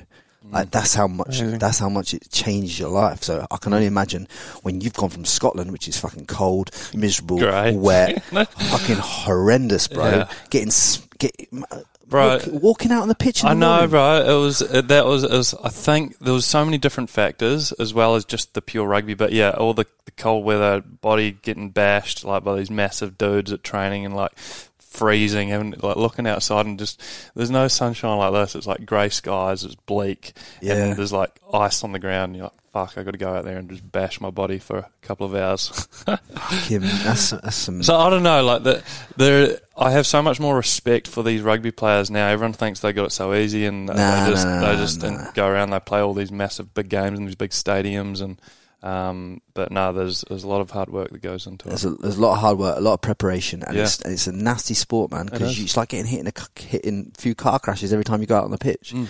Like 0.50 0.71
that's 0.73 0.95
how 0.95 1.07
much 1.07 1.38
Amazing. 1.41 1.59
that's 1.61 1.79
how 1.79 1.88
much 1.88 2.12
it 2.14 2.29
changed 2.31 2.79
your 2.79 2.91
life. 2.91 3.23
So 3.23 3.47
I 3.50 3.57
can 3.57 3.73
only 3.73 3.87
imagine 3.87 4.26
when 4.62 4.81
you've 4.83 4.93
gone 4.93 5.09
from 5.09 5.25
Scotland, 5.25 5.71
which 5.73 5.87
is 5.88 5.97
fucking 5.99 6.26
cold, 6.26 6.71
miserable, 6.93 7.38
Great. 7.38 7.76
wet, 7.76 8.23
fucking 8.25 8.97
horrendous, 8.97 9.87
bro. 9.88 10.05
Yeah. 10.11 10.29
Getting 10.50 10.71
get, 11.19 11.33
uh, 11.71 11.79
Bro, 12.09 12.29
walk- 12.29 12.62
walking 12.62 12.93
out 12.93 13.00
on 13.02 13.09
the 13.09 13.14
pitch. 13.14 13.43
In 13.43 13.49
I 13.49 13.55
the 13.55 13.61
know, 13.61 13.71
morning. 13.71 13.91
bro. 13.91 14.17
It 14.37 14.45
was 14.45 14.61
it, 14.61 14.88
that 14.88 15.07
was, 15.07 15.23
it 15.25 15.31
was. 15.31 15.55
I 15.62 15.69
think 15.71 16.19
there 16.19 16.35
was 16.35 16.45
so 16.45 16.62
many 16.64 16.76
different 16.76 17.09
factors 17.09 17.73
as 17.73 17.95
well 17.95 18.17
as 18.17 18.25
just 18.26 18.52
the 18.52 18.61
pure 18.61 18.87
rugby. 18.87 19.14
But 19.14 19.33
yeah, 19.33 19.50
all 19.52 19.73
the, 19.73 19.87
the 20.05 20.11
cold 20.11 20.45
weather, 20.45 20.83
body 20.83 21.31
getting 21.31 21.71
bashed 21.71 22.25
like 22.25 22.45
by 22.45 22.57
these 22.57 22.71
massive 22.71 23.17
dudes 23.17 23.50
at 23.52 23.62
training 23.64 24.05
and 24.05 24.14
like 24.14 24.33
freezing 24.93 25.51
and 25.53 25.83
like 25.83 25.97
looking 25.97 26.27
outside 26.27 26.67
and 26.67 26.79
just 26.79 27.03
there's 27.35 27.51
no 27.51 27.69
sunshine 27.69 28.19
like 28.19 28.33
this. 28.33 28.55
It's 28.55 28.67
like 28.67 28.87
grey 28.87 29.09
skies. 29.09 29.65
It's 29.65 29.75
bleak. 29.75 30.33
Yeah. 30.61 30.75
And 30.75 30.97
there's 30.97 31.13
like 31.13 31.39
ice 31.53 31.83
on 31.83 31.93
the 31.93 31.99
ground. 31.99 32.37
You're 32.37 32.45
like, 32.45 32.53
fuck, 32.73 32.97
I 32.97 33.03
got 33.03 33.11
to 33.13 33.19
go 33.19 33.35
out 33.35 33.45
there 33.45 33.59
and 33.59 33.69
just 33.69 33.91
bash 33.91 34.21
my 34.21 34.31
body 34.31 34.59
for 34.59 34.79
a 34.79 34.91
couple 35.03 35.27
of 35.27 35.35
hours. 35.35 35.89
Kim, 36.65 36.83
that's 37.05 37.31
that's 37.31 37.57
some. 37.57 37.83
So 37.83 37.97
I 37.97 38.11
don't 38.11 38.23
know, 38.23 38.43
like 38.45 38.63
the 38.63 38.83
there. 39.17 39.59
I 39.77 39.91
have 39.93 40.07
so 40.07 40.21
much 40.23 40.39
more 40.39 40.55
respect 40.57 41.09
for 41.09 41.23
these 41.23 41.41
rugby 41.41 41.71
players 41.71 42.11
now. 42.11 42.29
Everyone 42.29 42.53
thinks 42.53 42.81
they 42.81 42.93
got 42.93 43.07
it 43.07 43.13
so 43.13 43.33
easy, 43.35 43.65
and 43.67 43.87
Nah, 43.87 44.25
they 44.25 44.31
just 44.31 44.47
nah, 44.47 44.61
they 44.61 44.77
just 44.77 45.03
nah. 45.03 45.31
go 45.33 45.47
around. 45.47 45.71
They 45.71 45.81
play 45.81 46.01
all 46.01 46.15
these 46.15 46.31
massive 46.31 46.75
big 46.75 46.89
games 46.89 47.19
in 47.19 47.25
these 47.25 47.35
big 47.35 47.51
stadiums, 47.51 48.21
and 48.21 48.41
um, 48.83 49.41
but 49.55 49.71
no, 49.71 49.93
there's 49.93 50.25
there's 50.29 50.45
a 50.45 50.49
lot 50.49 50.61
of 50.61 50.71
hard 50.71 50.91
work 50.91 51.11
that 51.11 51.23
goes 51.23 51.47
into 51.47 51.69
There's 51.69 51.85
it. 51.85 51.93
a, 51.93 51.95
there's 51.97 52.17
a 52.17 52.21
lot 52.21 52.33
of 52.33 52.39
hard 52.39 52.59
work, 52.59 52.77
a 52.77 52.81
lot 52.81 52.95
of 52.95 53.01
preparation, 53.01 53.62
and, 53.62 53.77
Yeah. 53.77 53.85
it's, 53.85 54.01
and 54.03 54.12
it's 54.12 54.27
a 54.27 54.33
nasty 54.33 54.75
sport, 54.75 55.11
man. 55.11 55.27
Because 55.27 55.57
is. 55.59 55.65
it's 55.65 55.77
like 55.77 55.91
getting 55.91 56.07
hit 56.07 56.21
in 56.21 56.27
a 56.27 56.33
c- 56.37 56.67
hit 56.69 56.85
in 56.85 57.12
a 57.17 57.21
few 57.21 57.35
car 57.35 57.59
crashes 57.59 57.93
every 57.93 58.05
time 58.05 58.21
you 58.21 58.27
go 58.27 58.37
out 58.37 58.45
on 58.45 58.51
the 58.51 58.59
pitch. 58.59 58.93
Mm. 58.95 59.09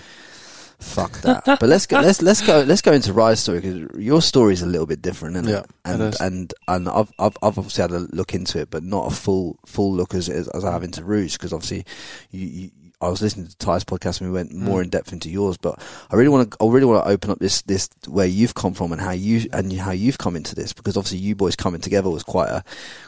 Fuck 0.79 1.21
that. 1.21 1.45
but 1.45 1.63
let's 1.63 1.85
go. 1.85 2.01
Let's 2.01 2.21
let's 2.21 2.41
go. 2.41 2.59
Let's 2.61 2.81
go 2.81 2.91
into 2.91 3.13
Rye's 3.13 3.39
story 3.39 3.61
because 3.61 3.99
your 4.03 4.21
story 4.21 4.53
is 4.53 4.61
a 4.61 4.65
little 4.65 4.85
bit 4.87 5.01
different, 5.01 5.37
isn't 5.37 5.47
Yeah, 5.47 5.59
it? 5.59 5.65
it 5.65 5.71
And 5.85 6.01
is. 6.01 6.19
and 6.21 6.53
and 6.67 6.89
I've, 6.89 7.11
I've 7.17 7.37
I've 7.41 7.57
obviously 7.57 7.81
had 7.83 7.91
a 7.91 7.99
look 7.99 8.33
into 8.33 8.59
it, 8.59 8.69
but 8.69 8.83
not 8.83 9.11
a 9.11 9.15
full 9.15 9.57
full 9.65 9.93
look 9.93 10.13
as 10.13 10.27
as, 10.29 10.47
as 10.49 10.65
I 10.65 10.71
have 10.71 10.83
into 10.83 11.03
Ru's 11.03 11.33
because 11.33 11.53
obviously 11.53 11.85
you, 12.31 12.47
you 12.47 12.71
I 13.03 13.09
was 13.09 13.21
listening 13.21 13.47
to 13.47 13.57
Ty's 13.57 13.83
podcast 13.83 14.21
and 14.21 14.29
we 14.29 14.35
went 14.35 14.53
more 14.53 14.79
hmm. 14.79 14.83
in 14.83 14.89
depth 14.89 15.13
into 15.13 15.29
yours, 15.29 15.57
but 15.57 15.81
I 16.11 16.15
really 16.15 16.29
want 16.29 16.51
to, 16.51 16.57
I 16.61 16.67
really 16.67 16.85
want 16.85 17.03
to 17.05 17.11
open 17.11 17.31
up 17.31 17.39
this, 17.39 17.61
this 17.63 17.89
where 18.07 18.25
you've 18.25 18.55
come 18.55 18.73
from 18.73 18.91
and 18.91 19.01
how 19.01 19.11
you, 19.11 19.47
and 19.51 19.71
how 19.73 19.91
you've 19.91 20.17
come 20.17 20.35
into 20.35 20.55
this 20.55 20.73
because 20.73 20.97
obviously 20.97 21.19
you 21.19 21.35
boys 21.35 21.55
coming 21.55 21.81
together 21.81 22.09
was 22.09 22.23
quite 22.23 22.49
a, 22.49 22.63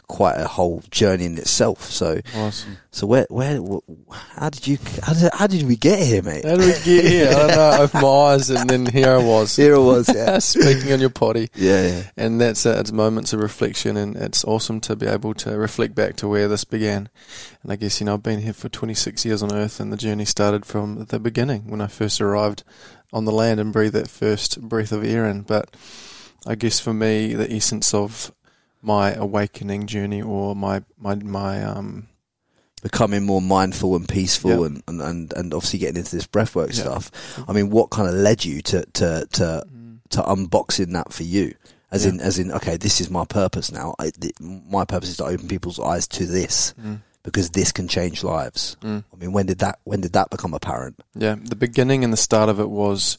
quite 0.08 0.36
a 0.36 0.46
whole 0.46 0.82
journey 0.90 1.24
in 1.24 1.38
itself. 1.38 1.84
So, 1.84 2.20
Awesome. 2.34 2.78
so 2.90 3.06
where, 3.06 3.26
where, 3.30 3.60
how 4.10 4.50
did 4.50 4.66
you, 4.66 4.78
how 5.02 5.12
did, 5.14 5.30
how 5.32 5.46
did 5.46 5.66
we 5.66 5.76
get 5.76 5.98
here, 6.00 6.22
mate? 6.22 6.44
How 6.44 6.56
did 6.56 6.66
we 6.66 6.84
get 6.84 7.04
here? 7.04 7.28
I 7.28 7.32
don't 7.32 7.48
know. 7.48 7.70
I 7.70 7.78
opened 7.80 8.02
my 8.02 8.08
eyes 8.08 8.50
and 8.50 8.68
then 8.70 8.86
here 8.86 9.10
I 9.10 9.18
was. 9.18 9.56
Here 9.66 9.74
it 9.74 9.80
was, 9.80 10.08
yeah. 10.14 10.38
Speaking 10.40 10.92
on 10.92 11.00
your 11.00 11.10
potty. 11.10 11.48
yeah, 11.54 11.86
yeah. 11.86 12.02
And 12.16 12.40
that's 12.40 12.66
it. 12.66 12.78
It's 12.78 12.92
moments 12.92 13.32
of 13.32 13.40
reflection, 13.40 13.96
and 13.96 14.16
it's 14.16 14.44
awesome 14.44 14.80
to 14.82 14.96
be 14.96 15.06
able 15.06 15.34
to 15.34 15.56
reflect 15.56 15.94
back 15.94 16.16
to 16.16 16.28
where 16.28 16.48
this 16.48 16.64
began. 16.64 17.08
And 17.62 17.72
I 17.72 17.76
guess, 17.76 18.00
you 18.00 18.06
know, 18.06 18.14
I've 18.14 18.22
been 18.22 18.40
here 18.40 18.52
for 18.52 18.68
26 18.68 19.24
years 19.24 19.42
on 19.42 19.52
Earth, 19.52 19.80
and 19.80 19.85
the 19.90 19.96
journey 19.96 20.24
started 20.24 20.64
from 20.66 21.04
the 21.06 21.18
beginning 21.18 21.68
when 21.70 21.80
I 21.80 21.86
first 21.86 22.20
arrived 22.20 22.62
on 23.12 23.24
the 23.24 23.32
land 23.32 23.60
and 23.60 23.72
breathed 23.72 23.94
that 23.94 24.08
first 24.08 24.60
breath 24.60 24.92
of 24.92 25.04
air 25.04 25.26
in. 25.26 25.42
But 25.42 25.74
I 26.46 26.54
guess 26.54 26.80
for 26.80 26.92
me, 26.94 27.34
the 27.34 27.50
essence 27.52 27.94
of 27.94 28.32
my 28.82 29.12
awakening 29.14 29.86
journey 29.86 30.22
or 30.22 30.54
my, 30.54 30.82
my, 30.98 31.14
my, 31.16 31.62
um, 31.64 32.08
becoming 32.82 33.24
more 33.24 33.42
mindful 33.42 33.96
and 33.96 34.08
peaceful 34.08 34.50
Yeah. 34.50 34.66
and, 34.66 34.82
and, 34.86 35.00
and, 35.00 35.32
and 35.32 35.54
obviously 35.54 35.78
getting 35.80 35.96
into 35.96 36.14
this 36.14 36.26
breathwork 36.26 36.68
Yeah. 36.76 36.82
stuff. 36.82 37.44
I 37.48 37.52
mean, 37.52 37.70
what 37.70 37.90
kind 37.90 38.08
of 38.08 38.14
led 38.14 38.44
you 38.44 38.60
to, 38.62 38.84
to, 38.94 39.26
to, 39.32 39.64
to 40.10 40.22
unboxing 40.22 40.92
that 40.92 41.12
for 41.12 41.22
you? 41.24 41.54
As 41.90 42.04
Yeah. 42.04 42.12
in, 42.12 42.20
as 42.20 42.38
in, 42.38 42.52
okay, 42.52 42.76
this 42.76 43.00
is 43.00 43.10
my 43.10 43.24
purpose 43.24 43.72
now. 43.72 43.94
I, 43.98 44.10
th- 44.10 44.34
my 44.40 44.84
purpose 44.84 45.08
is 45.10 45.16
to 45.18 45.24
open 45.24 45.48
people's 45.48 45.80
eyes 45.80 46.06
to 46.08 46.26
this 46.26 46.74
Mm. 46.80 47.00
Because 47.26 47.50
this 47.50 47.72
can 47.72 47.88
change 47.88 48.24
lives. 48.24 48.76
Mm. 48.80 49.04
I 49.12 49.16
mean, 49.16 49.32
when 49.32 49.46
did 49.46 49.58
that, 49.58 49.80
when 49.84 50.00
did 50.00 50.14
that 50.14 50.30
become 50.30 50.54
apparent? 50.54 51.00
Yeah, 51.14 51.34
the 51.38 51.56
beginning 51.56 52.04
and 52.04 52.12
the 52.12 52.16
start 52.16 52.48
of 52.48 52.58
it 52.58 52.70
was 52.70 53.18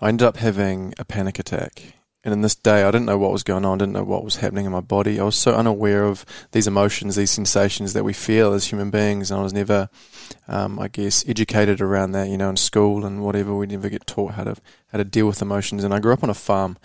I 0.00 0.08
ended 0.08 0.26
up 0.26 0.38
having 0.38 0.94
a 0.98 1.04
panic 1.04 1.38
attack. 1.38 1.94
And 2.24 2.32
in 2.32 2.40
this 2.40 2.54
day, 2.54 2.84
I 2.84 2.90
didn't 2.92 3.06
know 3.06 3.18
what 3.18 3.32
was 3.32 3.42
going 3.42 3.64
on, 3.64 3.78
I 3.80 3.82
didn't 3.82 3.94
know 3.94 4.04
what 4.04 4.22
was 4.24 4.36
happening 4.36 4.64
in 4.64 4.70
my 4.70 4.80
body. 4.80 5.18
I 5.18 5.24
was 5.24 5.34
so 5.34 5.54
unaware 5.54 6.04
of 6.04 6.24
these 6.52 6.68
emotions, 6.68 7.16
these 7.16 7.32
sensations 7.32 7.94
that 7.94 8.04
we 8.04 8.12
feel 8.12 8.52
as 8.52 8.66
human 8.66 8.90
beings. 8.90 9.32
And 9.32 9.40
I 9.40 9.42
was 9.42 9.52
never, 9.52 9.88
um, 10.46 10.78
I 10.78 10.86
guess, 10.86 11.24
educated 11.28 11.80
around 11.80 12.12
that, 12.12 12.28
you 12.28 12.36
know, 12.38 12.48
in 12.48 12.56
school 12.56 13.04
and 13.04 13.24
whatever. 13.24 13.52
We 13.56 13.66
never 13.66 13.88
get 13.88 14.06
taught 14.06 14.34
how 14.34 14.44
to 14.44 14.54
how 14.92 14.98
to 14.98 15.04
deal 15.04 15.26
with 15.26 15.42
emotions. 15.42 15.82
And 15.82 15.92
I 15.92 15.98
grew 15.98 16.12
up 16.12 16.22
on 16.22 16.30
a 16.30 16.34
farm, 16.34 16.76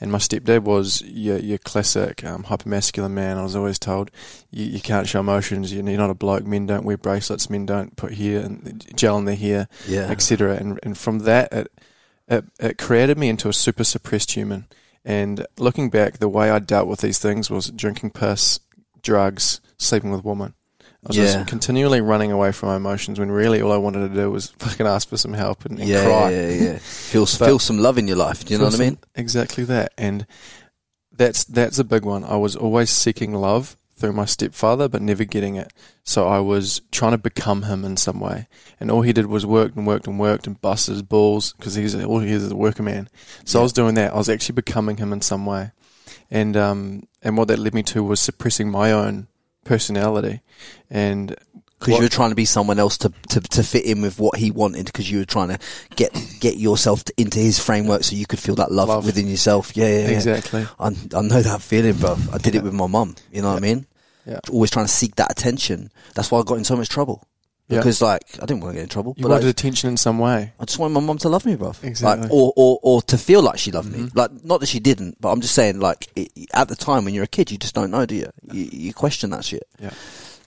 and 0.00 0.12
my 0.12 0.18
stepdad 0.18 0.62
was 0.62 1.02
your, 1.02 1.38
your 1.38 1.58
classic 1.58 2.22
um, 2.22 2.44
hypermasculine 2.44 3.10
man. 3.12 3.38
I 3.38 3.42
was 3.42 3.56
always 3.56 3.78
told, 3.80 4.10
you, 4.50 4.66
you 4.66 4.80
can't 4.80 5.08
show 5.08 5.20
emotions, 5.20 5.72
you're 5.72 5.82
not 5.82 6.10
a 6.10 6.14
bloke, 6.14 6.44
men 6.46 6.66
don't 6.66 6.84
wear 6.84 6.98
bracelets, 6.98 7.48
men 7.50 7.64
don't 7.66 7.96
put 7.96 8.14
hair 8.14 8.40
and 8.44 8.84
gel 8.94 9.16
in 9.18 9.24
their 9.24 9.34
hair 9.34 9.66
Yeah. 9.88 10.10
etc. 10.10 10.56
And 10.56 10.78
and 10.84 10.96
from 10.96 11.20
that, 11.20 11.52
it, 11.52 11.72
it 12.28 12.44
it 12.60 12.78
created 12.78 13.18
me 13.18 13.28
into 13.28 13.48
a 13.48 13.52
super 13.52 13.82
suppressed 13.82 14.32
human. 14.32 14.66
And 15.04 15.46
looking 15.58 15.90
back, 15.90 16.18
the 16.18 16.28
way 16.28 16.50
I 16.50 16.58
dealt 16.58 16.88
with 16.88 17.00
these 17.00 17.18
things 17.18 17.50
was 17.50 17.70
drinking 17.70 18.10
piss, 18.12 18.60
drugs, 19.02 19.60
sleeping 19.78 20.10
with 20.10 20.24
women. 20.24 20.54
I 21.04 21.08
was 21.08 21.16
Yeah. 21.18 21.24
just 21.24 21.46
continually 21.48 22.00
running 22.00 22.32
away 22.32 22.52
from 22.52 22.70
my 22.70 22.76
emotions 22.76 23.18
when 23.20 23.30
really 23.30 23.60
all 23.60 23.72
I 23.72 23.76
wanted 23.76 24.08
to 24.08 24.14
do 24.14 24.30
was 24.30 24.46
fucking 24.58 24.86
ask 24.86 25.08
for 25.08 25.18
some 25.18 25.34
help 25.34 25.66
and, 25.66 25.78
and 25.78 25.86
yeah, 25.88 26.04
cry. 26.04 26.30
yeah, 26.30 26.48
yeah, 26.48 26.62
yeah. 26.72 26.78
Feel, 26.80 27.26
feel 27.26 27.58
some 27.58 27.78
love 27.78 27.98
in 27.98 28.08
your 28.08 28.16
life. 28.16 28.44
Do 28.46 28.54
you 28.54 28.58
know 28.58 28.64
what 28.64 28.74
I 28.74 28.78
mean? 28.78 28.98
Exactly 29.14 29.64
that. 29.64 29.92
And 29.98 30.26
that's 31.12 31.44
that's 31.44 31.78
a 31.78 31.84
big 31.84 32.04
one. 32.04 32.24
I 32.24 32.36
was 32.36 32.56
always 32.56 32.88
seeking 32.90 33.34
love 33.34 33.76
through 33.96 34.12
my 34.12 34.24
stepfather, 34.24 34.88
but 34.88 35.02
never 35.02 35.24
getting 35.24 35.56
it. 35.56 35.72
So 36.02 36.26
I 36.26 36.40
was 36.40 36.82
trying 36.90 37.12
to 37.12 37.18
become 37.18 37.62
him 37.62 37.84
in 37.84 37.96
some 37.96 38.20
way, 38.20 38.48
and 38.80 38.90
all 38.90 39.02
he 39.02 39.12
did 39.12 39.26
was 39.26 39.46
worked 39.46 39.76
and 39.76 39.86
worked 39.86 40.06
and 40.06 40.18
worked 40.18 40.46
and 40.46 40.60
bust 40.60 40.88
his 40.88 41.02
balls 41.02 41.54
because 41.54 41.74
he's 41.74 41.94
all 41.94 42.20
he 42.20 42.32
is 42.32 42.42
is 42.44 42.52
a 42.52 42.56
worker 42.56 42.82
man. 42.82 43.08
So 43.44 43.60
I 43.60 43.62
was 43.62 43.72
doing 43.72 43.94
that. 43.94 44.12
I 44.12 44.16
was 44.16 44.28
actually 44.28 44.54
becoming 44.54 44.96
him 44.96 45.12
in 45.12 45.20
some 45.20 45.46
way, 45.46 45.72
and 46.30 46.56
um 46.56 47.08
and 47.22 47.36
what 47.36 47.48
that 47.48 47.58
led 47.58 47.74
me 47.74 47.82
to 47.84 48.02
was 48.02 48.20
suppressing 48.20 48.70
my 48.70 48.92
own 48.92 49.28
personality, 49.64 50.42
and 50.90 51.36
Because 51.84 51.98
you 51.98 52.04
were 52.04 52.08
trying 52.08 52.30
to 52.30 52.34
be 52.34 52.44
someone 52.44 52.78
else 52.78 52.98
to, 52.98 53.12
to, 53.30 53.40
to 53.40 53.62
fit 53.62 53.84
in 53.84 54.02
with 54.02 54.18
what 54.18 54.38
he 54.38 54.50
wanted. 54.50 54.86
Because 54.86 55.10
you 55.10 55.18
were 55.18 55.24
trying 55.24 55.48
to 55.48 55.58
get 55.96 56.12
get 56.40 56.56
yourself 56.56 57.04
to, 57.04 57.14
into 57.16 57.38
his 57.38 57.58
framework, 57.58 58.04
so 58.04 58.16
you 58.16 58.26
could 58.26 58.38
feel 58.38 58.54
that 58.56 58.72
love, 58.72 58.88
Love. 58.88 59.06
within 59.06 59.28
yourself. 59.28 59.76
Yeah, 59.76 59.88
yeah, 59.88 60.08
yeah. 60.08 60.14
exactly. 60.16 60.66
I, 60.78 60.86
I 60.86 61.22
know 61.22 61.42
that 61.42 61.62
feeling, 61.62 61.94
bro. 61.94 62.16
I 62.32 62.38
did 62.38 62.54
it 62.54 62.62
with 62.62 62.72
my 62.74 62.86
mum. 62.86 63.14
You 63.32 63.42
know 63.42 63.48
what 63.50 63.58
I 63.58 63.60
mean? 63.60 63.86
Yeah. 64.26 64.40
Always 64.50 64.70
trying 64.70 64.86
to 64.86 64.92
seek 64.92 65.16
that 65.16 65.30
attention. 65.30 65.90
That's 66.14 66.30
why 66.30 66.40
I 66.40 66.42
got 66.44 66.54
in 66.56 66.64
so 66.64 66.76
much 66.76 66.88
trouble. 66.88 67.26
Yeah. 67.68 67.78
Because 67.78 68.02
like 68.02 68.22
I 68.42 68.46
didn't 68.46 68.60
want 68.60 68.72
to 68.72 68.76
get 68.76 68.82
in 68.82 68.88
trouble, 68.90 69.14
You 69.16 69.22
but 69.22 69.30
wanted 69.30 69.46
I, 69.46 69.50
attention 69.50 69.88
in 69.88 69.96
some 69.96 70.18
way. 70.18 70.52
I 70.60 70.64
just 70.66 70.78
wanted 70.78 70.92
my 70.94 71.00
mum 71.00 71.16
to 71.18 71.30
love 71.30 71.46
me, 71.46 71.56
bro. 71.56 71.72
Exactly. 71.82 72.24
Like, 72.24 72.30
or, 72.30 72.52
or 72.56 72.78
or 72.82 73.02
to 73.02 73.16
feel 73.16 73.40
like 73.40 73.58
she 73.58 73.70
loved 73.70 73.90
me. 73.90 74.00
Mhm. 74.00 74.14
Like 74.14 74.44
not 74.44 74.60
that 74.60 74.66
she 74.66 74.80
didn't, 74.80 75.18
but 75.18 75.30
I'm 75.30 75.40
just 75.40 75.54
saying 75.54 75.80
like 75.80 76.08
it, 76.14 76.30
at 76.52 76.68
the 76.68 76.76
time 76.76 77.06
when 77.06 77.14
you're 77.14 77.24
a 77.24 77.26
kid, 77.26 77.50
you 77.50 77.56
just 77.56 77.74
don't 77.74 77.90
know, 77.90 78.04
do 78.04 78.16
you? 78.16 78.30
You, 78.52 78.68
you 78.70 78.92
question 78.92 79.30
that 79.30 79.46
shit. 79.46 79.66
Yeah. 79.80 79.92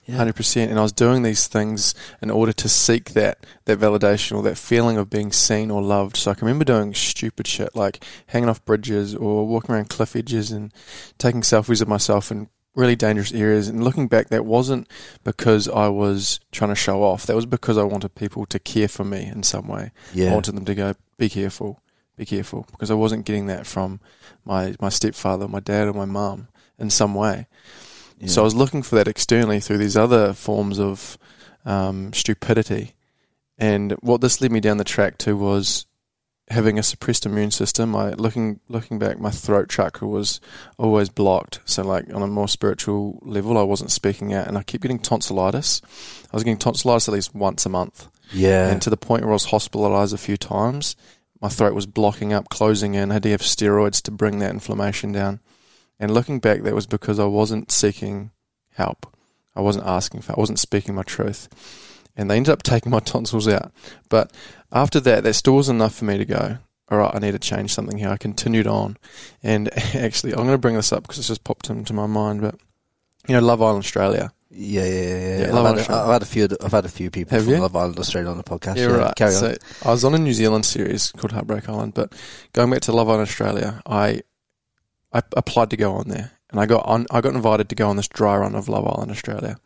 Yeah. 0.08 0.16
Hundred 0.16 0.36
percent, 0.36 0.70
and 0.70 0.80
I 0.80 0.82
was 0.82 0.92
doing 0.92 1.22
these 1.22 1.46
things 1.48 1.94
in 2.22 2.30
order 2.30 2.54
to 2.54 2.68
seek 2.68 3.10
that 3.10 3.44
that 3.66 3.78
validation 3.78 4.36
or 4.36 4.42
that 4.44 4.56
feeling 4.56 4.96
of 4.96 5.10
being 5.10 5.32
seen 5.32 5.70
or 5.70 5.82
loved. 5.82 6.16
So 6.16 6.30
I 6.30 6.34
can 6.34 6.46
remember 6.46 6.64
doing 6.64 6.94
stupid 6.94 7.46
shit 7.46 7.76
like 7.76 8.02
hanging 8.28 8.48
off 8.48 8.64
bridges 8.64 9.14
or 9.14 9.46
walking 9.46 9.74
around 9.74 9.90
cliff 9.90 10.16
edges 10.16 10.50
and 10.50 10.72
taking 11.18 11.42
selfies 11.42 11.82
of 11.82 11.88
myself 11.88 12.30
in 12.30 12.48
really 12.74 12.96
dangerous 12.96 13.32
areas. 13.32 13.68
And 13.68 13.84
looking 13.84 14.08
back, 14.08 14.28
that 14.28 14.46
wasn't 14.46 14.88
because 15.24 15.68
I 15.68 15.88
was 15.88 16.40
trying 16.52 16.70
to 16.70 16.74
show 16.74 17.02
off. 17.02 17.26
That 17.26 17.36
was 17.36 17.44
because 17.44 17.76
I 17.76 17.82
wanted 17.82 18.14
people 18.14 18.46
to 18.46 18.58
care 18.58 18.88
for 18.88 19.04
me 19.04 19.26
in 19.26 19.42
some 19.42 19.68
way. 19.68 19.90
I 20.30 20.34
wanted 20.34 20.54
them 20.54 20.64
to 20.64 20.74
go, 20.74 20.94
"Be 21.18 21.28
careful, 21.28 21.82
be 22.16 22.24
careful," 22.24 22.66
because 22.70 22.90
I 22.90 22.94
wasn't 22.94 23.26
getting 23.26 23.44
that 23.48 23.66
from 23.66 24.00
my 24.46 24.74
my 24.80 24.88
stepfather, 24.88 25.48
my 25.48 25.60
dad, 25.60 25.86
or 25.86 25.92
my 25.92 26.06
mum 26.06 26.48
in 26.78 26.88
some 26.88 27.14
way. 27.14 27.46
Yeah. 28.20 28.28
So 28.28 28.42
I 28.42 28.44
was 28.44 28.54
looking 28.54 28.82
for 28.82 28.96
that 28.96 29.08
externally 29.08 29.60
through 29.60 29.78
these 29.78 29.96
other 29.96 30.32
forms 30.32 30.78
of 30.78 31.18
um, 31.64 32.12
stupidity. 32.12 32.94
And 33.58 33.92
what 34.00 34.20
this 34.20 34.40
led 34.40 34.52
me 34.52 34.60
down 34.60 34.76
the 34.76 34.84
track 34.84 35.18
to 35.18 35.36
was 35.36 35.86
having 36.50 36.78
a 36.78 36.82
suppressed 36.82 37.26
immune 37.26 37.50
system. 37.50 37.94
I 37.94 38.10
looking 38.10 38.60
looking 38.68 38.98
back, 38.98 39.18
my 39.18 39.30
throat 39.30 39.68
chakra 39.68 40.08
was 40.08 40.40
always 40.78 41.08
blocked. 41.08 41.60
So 41.64 41.82
like 41.82 42.12
on 42.12 42.22
a 42.22 42.26
more 42.26 42.48
spiritual 42.48 43.20
level, 43.22 43.58
I 43.58 43.62
wasn't 43.62 43.90
speaking 43.90 44.32
out, 44.32 44.46
and 44.46 44.56
I 44.56 44.62
kept 44.62 44.82
getting 44.82 44.98
tonsillitis. 44.98 45.82
I 46.32 46.36
was 46.36 46.44
getting 46.44 46.58
tonsillitis 46.58 47.08
at 47.08 47.14
least 47.14 47.34
once 47.34 47.66
a 47.66 47.68
month, 47.68 48.08
yeah. 48.32 48.68
and 48.68 48.80
to 48.82 48.90
the 48.90 48.96
point 48.96 49.22
where 49.22 49.30
I 49.30 49.34
was 49.34 49.46
hospitalised 49.46 50.14
a 50.14 50.18
few 50.18 50.36
times. 50.36 50.96
My 51.40 51.48
throat 51.48 51.72
was 51.72 51.86
blocking 51.86 52.32
up, 52.32 52.48
closing 52.48 52.94
in. 52.94 53.12
I 53.12 53.14
had 53.14 53.22
to 53.22 53.30
have 53.30 53.42
steroids 53.42 54.02
to 54.02 54.10
bring 54.10 54.40
that 54.40 54.50
inflammation 54.50 55.12
down. 55.12 55.38
And 56.00 56.14
looking 56.14 56.38
back, 56.38 56.62
that 56.62 56.74
was 56.74 56.86
because 56.86 57.18
I 57.18 57.24
wasn't 57.24 57.72
seeking 57.72 58.30
help. 58.74 59.06
I 59.56 59.60
wasn't 59.60 59.86
asking 59.86 60.20
for. 60.22 60.32
I 60.32 60.40
wasn't 60.40 60.60
speaking 60.60 60.94
my 60.94 61.02
truth, 61.02 61.48
and 62.16 62.30
they 62.30 62.36
ended 62.36 62.52
up 62.52 62.62
taking 62.62 62.90
my 62.90 63.00
tonsils 63.04 63.48
out. 63.48 63.72
But 64.08 64.32
after 64.72 65.00
that, 65.00 65.24
that 65.24 65.34
still 65.34 65.56
was 65.56 65.68
enough 65.68 65.96
for 65.96 66.04
me 66.04 66.16
to 66.18 66.24
go. 66.24 66.58
All 66.90 66.98
right, 66.98 67.14
I 67.14 67.18
need 67.18 67.32
to 67.32 67.38
change 67.38 67.74
something 67.74 67.98
here. 67.98 68.08
I 68.08 68.16
continued 68.16 68.66
on, 68.66 68.96
and 69.42 69.68
actually, 69.94 70.32
I'm 70.32 70.38
going 70.44 70.50
to 70.50 70.58
bring 70.58 70.76
this 70.76 70.92
up 70.92 71.02
because 71.02 71.18
it's 71.18 71.28
just 71.28 71.44
popped 71.44 71.68
into 71.68 71.92
my 71.92 72.06
mind. 72.06 72.40
But 72.40 72.54
you 73.26 73.34
know, 73.34 73.40
Love 73.40 73.60
Island 73.60 73.84
Australia. 73.84 74.32
Yeah, 74.50 74.84
yeah, 74.84 74.90
yeah. 74.90 75.02
yeah. 75.02 75.38
Yeah, 75.46 75.52
Love 75.52 75.66
I've, 75.66 75.86
had, 75.86 75.90
Island. 75.90 76.04
I've 76.06 76.12
had 76.12 76.22
a 76.22 76.26
few. 76.26 76.48
I've 76.62 76.72
had 76.72 76.84
a 76.84 76.88
few 76.88 77.10
people 77.10 77.36
Have 77.36 77.44
from 77.44 77.54
you? 77.54 77.60
Love 77.60 77.76
Island 77.76 77.98
Australia 77.98 78.30
on 78.30 78.38
the 78.38 78.44
podcast. 78.44 78.76
Yeah, 78.76 78.86
right. 78.86 79.14
Carry 79.16 79.34
on. 79.34 79.40
So 79.40 79.54
I 79.84 79.90
was 79.90 80.04
on 80.04 80.14
a 80.14 80.18
New 80.18 80.32
Zealand 80.32 80.64
series 80.64 81.12
called 81.12 81.32
Heartbreak 81.32 81.68
Island, 81.68 81.92
but 81.94 82.14
going 82.52 82.70
back 82.70 82.80
to 82.82 82.92
Love 82.92 83.08
Island 83.08 83.28
Australia, 83.28 83.82
I 83.84 84.22
I 85.12 85.22
applied 85.36 85.70
to 85.70 85.76
go 85.76 85.94
on 85.94 86.08
there, 86.08 86.32
and 86.50 86.60
I 86.60 86.66
got 86.66 86.84
on. 86.86 87.06
I 87.10 87.20
got 87.20 87.34
invited 87.34 87.68
to 87.70 87.74
go 87.74 87.88
on 87.88 87.96
this 87.96 88.08
dry 88.08 88.36
run 88.36 88.54
of 88.54 88.68
Love 88.68 88.86
Island 88.86 89.10
Australia. 89.10 89.56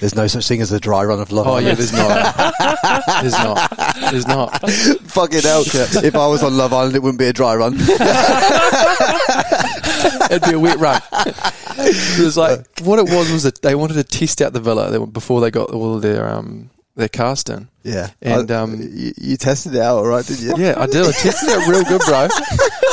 There's 0.00 0.14
no 0.16 0.26
such 0.26 0.48
thing 0.48 0.60
as 0.60 0.72
a 0.72 0.80
dry 0.80 1.04
run 1.04 1.20
of 1.20 1.30
Love 1.30 1.46
Oh 1.46 1.52
Island. 1.52 1.66
yeah, 1.68 1.74
there's 1.74 1.92
not. 1.92 2.52
there's 3.22 3.32
not. 3.32 3.70
There's 4.10 4.26
not. 4.26 4.70
Fucking 5.10 5.42
hell. 5.42 5.62
if 5.64 6.16
I 6.16 6.26
was 6.26 6.42
on 6.42 6.56
Love 6.56 6.72
Island, 6.72 6.96
it 6.96 7.02
wouldn't 7.02 7.20
be 7.20 7.26
a 7.26 7.32
dry 7.32 7.54
run. 7.54 7.74
It'd 10.30 10.42
be 10.42 10.52
a 10.54 10.58
wet 10.58 10.78
run. 10.78 11.00
It 11.80 12.20
was 12.24 12.36
like 12.36 12.66
what 12.82 12.98
it 12.98 13.04
was 13.14 13.30
was 13.30 13.44
that 13.44 13.62
they 13.62 13.74
wanted 13.74 13.94
to 13.94 14.04
test 14.04 14.42
out 14.42 14.52
the 14.52 14.60
villa 14.60 15.06
before 15.06 15.40
they 15.40 15.50
got 15.50 15.70
all 15.70 15.94
of 15.96 16.02
their 16.02 16.28
um 16.28 16.70
their 16.96 17.08
cast 17.08 17.48
in. 17.48 17.68
yeah. 17.84 18.10
And, 18.20 18.50
I- 18.50 18.56
um, 18.56 18.74
you, 18.80 19.12
you 19.16 19.36
tested 19.36 19.74
it 19.76 19.80
out, 19.80 19.98
all 19.98 20.06
right, 20.08 20.26
didn't 20.26 20.44
you? 20.44 20.54
Yeah, 20.64 20.74
I 20.76 20.86
did. 20.86 21.06
I 21.06 21.12
tested 21.12 21.48
it 21.50 21.56
out 21.60 21.68
real 21.68 21.84
good, 21.84 22.00
bro. 22.04 22.26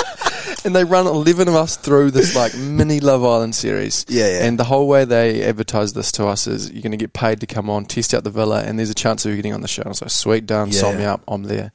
and 0.65 0.75
they 0.75 0.83
run 0.83 1.07
eleven 1.07 1.47
of 1.47 1.55
us 1.55 1.77
through 1.77 2.11
this 2.11 2.35
like 2.35 2.55
mini 2.57 2.99
Love 2.99 3.23
Island 3.23 3.55
series. 3.55 4.05
Yeah, 4.09 4.27
yeah. 4.27 4.45
And 4.45 4.59
the 4.59 4.63
whole 4.65 4.87
way 4.87 5.05
they 5.05 5.43
advertise 5.43 5.93
this 5.93 6.11
to 6.13 6.25
us 6.27 6.47
is 6.47 6.71
you're 6.71 6.81
going 6.81 6.91
to 6.91 6.97
get 6.97 7.13
paid 7.13 7.39
to 7.41 7.47
come 7.47 7.69
on, 7.69 7.85
test 7.85 8.13
out 8.13 8.23
the 8.23 8.29
villa, 8.31 8.63
and 8.63 8.77
there's 8.77 8.89
a 8.89 8.95
chance 8.95 9.25
of 9.25 9.31
you 9.31 9.37
getting 9.37 9.53
on 9.53 9.61
the 9.61 9.67
show. 9.67 9.83
I 9.85 9.89
was 9.89 10.01
like, 10.01 10.11
sweet, 10.11 10.45
done, 10.45 10.71
sign 10.71 10.93
Yeah. 10.93 10.97
me 10.99 11.05
up, 11.05 11.21
I'm 11.27 11.43
there. 11.43 11.71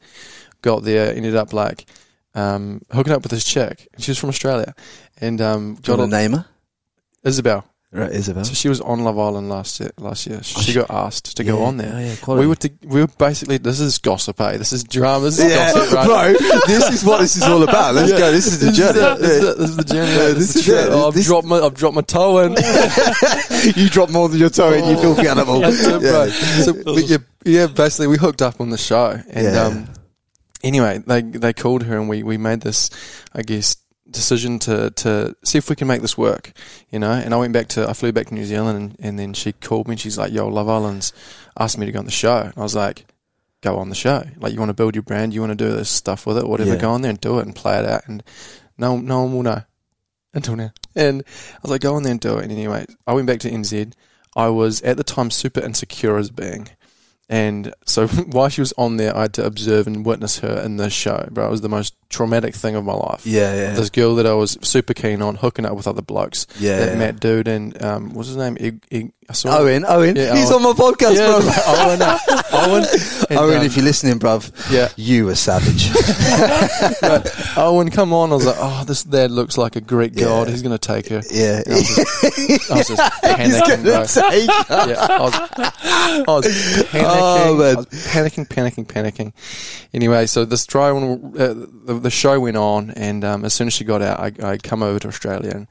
Got 0.63 0.83
there, 0.83 1.15
ended 1.15 1.37
up 1.37 1.53
like 1.53 1.87
um, 2.35 2.83
hooking 2.93 3.13
up 3.13 3.23
with 3.23 3.31
this 3.31 3.45
chick, 3.45 3.89
she 3.99 4.11
was 4.11 4.19
from 4.19 4.29
Australia, 4.29 4.75
and 5.21 5.41
um, 5.41 5.75
Do 5.77 5.93
you 5.93 5.97
got 5.97 5.99
want 6.01 6.13
on 6.15 6.21
name 6.21 6.33
her? 6.33 6.47
Isabel. 7.25 7.65
Right, 7.93 8.13
Isabel. 8.13 8.45
So 8.45 8.55
she 8.55 8.69
was 8.69 8.81
on 8.81 9.03
Love 9.03 9.19
Island 9.19 9.49
last 9.49 9.81
year. 9.81 9.91
Last 9.99 10.25
year, 10.25 10.41
she 10.45 10.75
got 10.75 10.91
asked 10.93 11.37
to 11.37 11.43
go 11.43 11.65
on 11.65 11.77
there. 11.77 11.93
oh, 11.93 11.99
yeah, 11.99 12.15
quality. 12.23 12.41
we 12.43 12.47
were 12.47 12.55
to, 12.55 12.71
we 12.87 13.01
were 13.01 13.09
basically 13.19 13.59
this 13.59 13.81
is 13.81 13.99
gossip, 13.99 14.41
eh? 14.41 14.59
This 14.59 14.73
is 14.73 14.85
drama. 14.85 15.25
This 15.25 15.41
is 15.41 15.51
Yeah, 15.51 15.73
gossip, 15.75 15.93
right? 15.95 16.07
bro. 16.39 16.61
This 16.69 16.89
is 16.89 17.05
what 17.05 17.19
this 17.19 17.35
is 17.35 17.43
all 17.43 17.65
about. 17.65 17.97
Let's 17.97 18.13
go. 18.13 18.31
This 18.31 18.47
is 18.47 18.61
the 18.61 18.71
journey. 18.71 19.19
This 19.19 19.31
is. 19.43 19.57
This 19.57 19.71
is 19.71 19.77
the 19.77 19.85
journey. 19.85 20.07
This 20.13 20.35
This 20.35 20.51
is 20.51 20.57
is 20.57 20.67
the 20.67 20.83
it. 20.87 20.89
Oh, 20.93 21.09
I've 21.09 21.15
This- 21.15 21.27
dropped 21.27 21.47
my 21.49 21.59
I've 21.59 21.75
dropped 21.75 21.97
my 21.97 22.03
toe 22.03 22.39
in. 22.39 22.53
you 23.75 23.89
drop 23.91 24.09
more 24.11 24.29
than 24.29 24.39
your 24.39 24.51
toe 24.51 24.73
in, 24.73 24.85
you 24.85 24.97
filthy 24.97 25.27
animal. 25.27 25.61
Yeah. 26.01 26.27
So 26.63 26.75
yeah, 26.97 27.17
yeah, 27.45 27.67
basically 27.67 28.07
we 28.07 28.19
hooked 28.19 28.41
up 28.41 28.61
on 28.61 28.71
the 28.71 28.79
show, 28.79 29.21
and 29.31 29.45
Yeah. 29.55 29.63
um, 29.65 29.89
anyway, 30.63 31.03
they 31.05 31.23
they 31.23 31.53
called 31.53 31.83
her, 31.83 31.97
and 31.99 32.09
we 32.09 32.23
we 32.23 32.39
made 32.39 32.61
this, 32.61 32.89
I 33.35 33.43
guess, 33.43 33.77
decision 34.11 34.59
to 34.61 34.91
to 34.91 35.37
see 35.45 35.59
if 35.59 35.71
we 35.71 35.77
can 35.77 35.89
make 35.89 36.03
this 36.03 36.19
work, 36.19 36.53
you 36.91 36.99
know. 36.99 37.13
And 37.13 37.33
I 37.33 37.37
went 37.37 37.53
back 37.53 37.69
to 37.69 37.89
I 37.89 37.93
flew 37.93 38.13
back 38.13 38.27
to 38.29 38.35
New 38.35 38.45
Zealand, 38.45 38.79
and, 38.79 38.97
and 39.01 39.19
then 39.19 39.33
she 39.33 39.53
called 39.53 39.89
me, 39.89 39.93
and 39.93 40.01
she's 40.01 40.19
like, 40.19 40.33
"Yo, 40.33 40.49
Love 40.49 40.69
Island's 40.69 41.13
asked 41.59 41.79
me 41.79 41.87
to 41.87 41.93
go 41.93 41.99
on 41.99 42.05
the 42.05 42.11
show," 42.11 42.39
and 42.39 42.55
I 42.57 42.63
was 42.63 42.75
like. 42.75 43.07
Go 43.63 43.77
on 43.77 43.91
the 43.91 43.95
show. 43.95 44.25
Like 44.39 44.55
you 44.55 44.59
want 44.59 44.71
to 44.71 44.75
build 44.75 44.95
your 44.95 45.03
brand, 45.03 45.35
you 45.35 45.41
want 45.41 45.51
to 45.51 45.55
do 45.55 45.71
this 45.71 45.91
stuff 45.91 46.25
with 46.25 46.39
it, 46.39 46.49
whatever. 46.49 46.71
Yeah. 46.71 46.81
Go 46.81 46.93
on 46.93 47.03
there 47.03 47.11
and 47.11 47.21
do 47.21 47.41
it 47.41 47.45
and 47.45 47.55
play 47.55 47.79
it 47.79 47.85
out. 47.85 48.09
And 48.09 48.23
no, 48.79 48.97
no 48.97 49.25
one 49.25 49.35
will 49.35 49.43
know 49.43 49.63
until 50.33 50.57
now. 50.57 50.73
And 50.97 51.23
I 51.27 51.59
was 51.61 51.71
like, 51.71 51.83
go 51.83 51.95
on 51.95 52.03
there 52.03 52.13
and 52.13 52.21
do 52.21 52.39
it. 52.39 52.45
And 52.45 52.53
anyway, 52.53 52.87
I 53.07 53.13
went 53.13 53.27
back 53.27 53.41
to 53.41 53.51
NZ. 53.51 53.93
I 54.35 54.49
was 54.49 54.81
at 54.81 54.97
the 54.97 55.05
time 55.05 55.31
super 55.31 55.61
insecure 55.61 56.17
as 56.17 56.31
being. 56.31 56.71
And 57.31 57.73
so 57.87 58.09
while 58.33 58.49
she 58.49 58.61
was 58.61 58.75
on 58.77 58.97
there, 58.97 59.17
I 59.17 59.23
had 59.23 59.35
to 59.35 59.47
observe 59.47 59.87
and 59.87 60.05
witness 60.05 60.41
her 60.41 60.61
in 60.65 60.77
this 60.79 60.93
show, 60.93 61.29
bro. 61.31 61.47
It 61.47 61.51
was 61.51 61.61
the 61.61 61.69
most 61.69 61.95
traumatic 62.11 62.57
thing 62.57 62.75
of 62.75 62.85
my 62.85 62.93
life. 62.93 63.25
Yeah, 63.25 63.55
yeah. 63.55 63.75
This 63.75 63.89
girl 63.89 64.17
that 64.17 64.27
I 64.27 64.35
was 64.35 64.59
super 64.63 64.95
keen 64.95 65.23
on, 65.23 65.37
hooking 65.37 65.65
up 65.65 65.77
with 65.77 65.87
other 65.87 66.03
blokes. 66.03 66.49
Yeah, 66.59 66.79
That 66.81 66.93
yeah. 66.93 66.99
Matt 66.99 67.21
dude 67.21 67.47
and, 67.47 67.81
um, 67.83 68.15
what's 68.15 68.27
his 68.29 68.37
name? 68.37 68.57
Ig, 68.59 68.85
Ig, 68.91 69.13
Owen, 69.45 69.85
Owen, 69.87 70.17
Yeah, 70.17 70.35
he's 70.37 70.51
Owen. 70.51 70.65
on 70.67 70.77
my 70.77 70.83
podcast, 70.85 71.17
Yeah, 71.17 71.39
bro. 71.39 71.41
Owen, 71.89 72.03
uh, 72.03 72.19
Owen. 72.53 72.85
And, 73.31 73.39
Owen, 73.39 73.59
um, 73.59 73.65
if 73.65 73.77
you're 73.77 73.85
listening, 73.85 74.19
bruv, 74.19 74.51
Yeah. 74.71 74.89
you 74.97 75.27
were 75.27 75.35
savage. 75.35 75.91
Owen, 77.57 77.91
come 77.91 78.13
on. 78.13 78.33
I 78.33 78.35
was 78.35 78.47
like, 78.47 78.57
oh, 78.59 78.85
this 78.85 79.05
dad 79.05 79.31
looks 79.31 79.57
like 79.59 79.77
a 79.77 79.81
Greek 79.81 80.15
god. 80.15 80.49
He's 80.49 80.63
going 80.63 80.77
to 80.77 80.79
take 80.79 81.09
her. 81.09 81.23
yeah. 81.31 81.63
I 81.67 81.71
was 81.73 81.89
just, 81.97 82.71
I 82.71 82.77
was 82.77 82.89
just 82.89 83.13
panicking, 83.23 83.83
bro. 83.85 84.87
yeah, 84.87 84.97
I 85.01 85.21
was, 85.21 85.35
I 85.35 86.25
was 86.27 86.47
panicking, 86.47 87.03
Oh, 87.05 87.57
man. 87.57 87.75
I 87.75 87.77
was 87.77 87.87
panicking, 87.87 88.49
panicking, 88.49 88.87
panicking. 88.87 89.33
Anyway, 89.95 90.27
so 90.27 90.45
this 90.45 90.67
trial, 90.67 91.15
uh, 91.39 91.55
the, 91.85 91.99
the 92.03 92.11
show 92.11 92.39
went 92.41 92.57
on, 92.57 92.91
and 92.93 93.25
um, 93.25 93.45
as 93.45 93.55
soon 93.55 93.67
as 93.67 93.73
she 93.75 93.85
got 93.85 94.03
out, 94.03 94.21
I, 94.21 94.53
I 94.53 94.59
come 94.59 94.83
over 94.83 94.99
to 95.01 95.09
Australia 95.09 95.51
and 95.55 95.67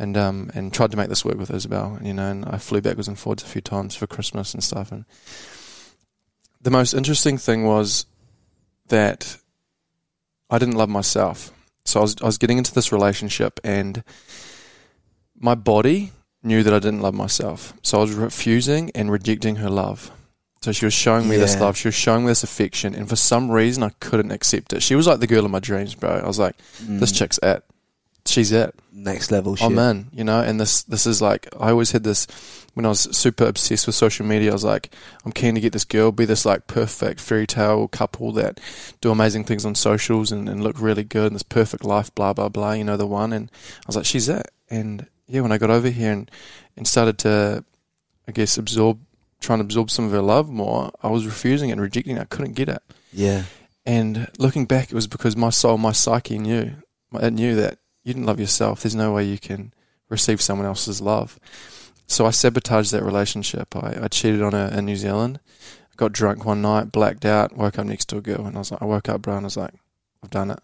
and 0.00 0.16
um, 0.16 0.50
and 0.54 0.72
tried 0.72 0.90
to 0.92 0.96
make 0.96 1.10
this 1.10 1.24
work 1.24 1.36
with 1.36 1.50
Isabel, 1.50 1.98
you 2.02 2.14
know, 2.14 2.30
and 2.30 2.46
I 2.46 2.56
flew 2.56 2.80
backwards 2.80 3.06
and 3.06 3.18
forwards 3.18 3.42
a 3.42 3.46
few 3.46 3.60
times 3.60 3.94
for 3.94 4.06
Christmas 4.06 4.54
and 4.54 4.64
stuff. 4.64 4.90
And 4.90 5.04
the 6.60 6.70
most 6.70 6.94
interesting 6.94 7.36
thing 7.36 7.66
was 7.66 8.06
that 8.88 9.36
I 10.48 10.58
didn't 10.58 10.76
love 10.76 10.88
myself. 10.88 11.52
So 11.84 12.00
I 12.00 12.02
was 12.02 12.16
I 12.22 12.26
was 12.26 12.38
getting 12.38 12.56
into 12.58 12.72
this 12.72 12.92
relationship, 12.92 13.60
and 13.62 14.02
my 15.38 15.54
body 15.54 16.12
knew 16.42 16.62
that 16.62 16.72
I 16.72 16.78
didn't 16.78 17.02
love 17.02 17.14
myself. 17.14 17.74
So 17.82 17.98
I 17.98 18.00
was 18.00 18.14
refusing 18.14 18.90
and 18.94 19.12
rejecting 19.12 19.56
her 19.56 19.68
love. 19.68 20.10
So 20.62 20.72
she 20.72 20.86
was 20.86 20.94
showing 20.94 21.28
me 21.28 21.36
this 21.36 21.54
love. 21.60 21.76
She 21.76 21.88
was 21.88 21.94
showing 21.94 22.24
me 22.24 22.28
this 22.28 22.42
affection, 22.42 22.94
and 22.94 23.06
for 23.06 23.16
some 23.16 23.50
reason 23.50 23.82
I 23.82 23.90
couldn't 24.00 24.30
accept 24.30 24.72
it. 24.72 24.82
She 24.82 24.94
was 24.94 25.06
like 25.06 25.20
the 25.20 25.26
girl 25.26 25.44
of 25.44 25.50
my 25.50 25.60
dreams, 25.60 25.94
bro. 25.94 26.10
I 26.10 26.26
was 26.26 26.38
like, 26.38 26.56
this 26.98 27.12
chick's 27.12 27.38
it. 27.42 27.64
She's 28.26 28.52
it. 28.52 28.74
Next 28.92 29.30
level 29.30 29.52
oh, 29.52 29.56
shit. 29.56 29.66
I'm 29.66 29.78
in, 29.78 30.08
you 30.12 30.24
know, 30.24 30.40
and 30.40 30.60
this 30.60 30.82
this 30.82 31.06
is 31.06 31.22
like 31.22 31.48
I 31.58 31.70
always 31.70 31.92
had 31.92 32.04
this 32.04 32.26
when 32.74 32.84
I 32.84 32.90
was 32.90 33.00
super 33.16 33.44
obsessed 33.44 33.86
with 33.86 33.96
social 33.96 34.26
media. 34.26 34.50
I 34.50 34.52
was 34.52 34.64
like, 34.64 34.94
I'm 35.24 35.32
keen 35.32 35.54
to 35.54 35.60
get 35.60 35.72
this 35.72 35.84
girl, 35.84 36.12
be 36.12 36.24
this 36.24 36.44
like 36.44 36.66
perfect 36.66 37.20
fairy 37.20 37.46
tale 37.46 37.88
couple 37.88 38.32
that 38.32 38.60
do 39.00 39.10
amazing 39.10 39.44
things 39.44 39.64
on 39.64 39.74
socials 39.74 40.30
and, 40.32 40.48
and 40.48 40.62
look 40.62 40.80
really 40.80 41.04
good 41.04 41.26
and 41.26 41.34
this 41.34 41.42
perfect 41.42 41.84
life, 41.84 42.14
blah 42.14 42.32
blah 42.32 42.48
blah. 42.48 42.72
You 42.72 42.84
know, 42.84 42.96
the 42.96 43.06
one. 43.06 43.32
And 43.32 43.50
I 43.52 43.84
was 43.86 43.96
like, 43.96 44.06
she's 44.06 44.28
it. 44.28 44.50
And 44.68 45.06
yeah, 45.26 45.40
when 45.40 45.52
I 45.52 45.58
got 45.58 45.70
over 45.70 45.88
here 45.88 46.12
and 46.12 46.30
and 46.76 46.86
started 46.86 47.18
to, 47.18 47.64
I 48.28 48.32
guess, 48.32 48.58
absorb, 48.58 49.00
trying 49.40 49.58
to 49.58 49.64
absorb 49.64 49.90
some 49.90 50.04
of 50.04 50.12
her 50.12 50.22
love 50.22 50.48
more, 50.48 50.92
I 51.02 51.08
was 51.08 51.26
refusing 51.26 51.70
it 51.70 51.72
and 51.72 51.80
rejecting 51.80 52.16
it. 52.16 52.20
I 52.22 52.24
couldn't 52.24 52.54
get 52.54 52.68
it. 52.68 52.82
Yeah. 53.12 53.44
And 53.84 54.28
looking 54.38 54.66
back, 54.66 54.90
it 54.90 54.94
was 54.94 55.06
because 55.06 55.36
my 55.36 55.50
soul, 55.50 55.78
my 55.78 55.92
psyche 55.92 56.38
knew, 56.38 56.72
it 57.14 57.32
knew 57.32 57.56
that 57.56 57.79
you 58.02 58.14
didn't 58.14 58.26
love 58.26 58.40
yourself. 58.40 58.82
There's 58.82 58.94
no 58.94 59.12
way 59.12 59.24
you 59.24 59.38
can 59.38 59.72
receive 60.08 60.40
someone 60.40 60.66
else's 60.66 61.00
love. 61.00 61.38
So 62.06 62.26
I 62.26 62.30
sabotaged 62.30 62.92
that 62.92 63.04
relationship. 63.04 63.76
I, 63.76 63.98
I 64.02 64.08
cheated 64.08 64.42
on 64.42 64.52
her 64.52 64.70
in 64.76 64.84
New 64.84 64.96
Zealand. 64.96 65.40
Got 65.96 66.12
drunk 66.12 66.44
one 66.44 66.62
night, 66.62 66.92
blacked 66.92 67.24
out, 67.24 67.56
woke 67.56 67.78
up 67.78 67.86
next 67.86 68.08
to 68.08 68.16
a 68.16 68.20
girl, 68.22 68.46
and 68.46 68.56
I 68.56 68.60
was 68.60 68.72
like, 68.72 68.82
I 68.82 68.86
woke 68.86 69.08
up, 69.08 69.22
bro, 69.22 69.36
and 69.36 69.44
I 69.44 69.48
was 69.48 69.56
like, 69.56 69.74
I've 70.22 70.30
done 70.30 70.50
it. 70.50 70.58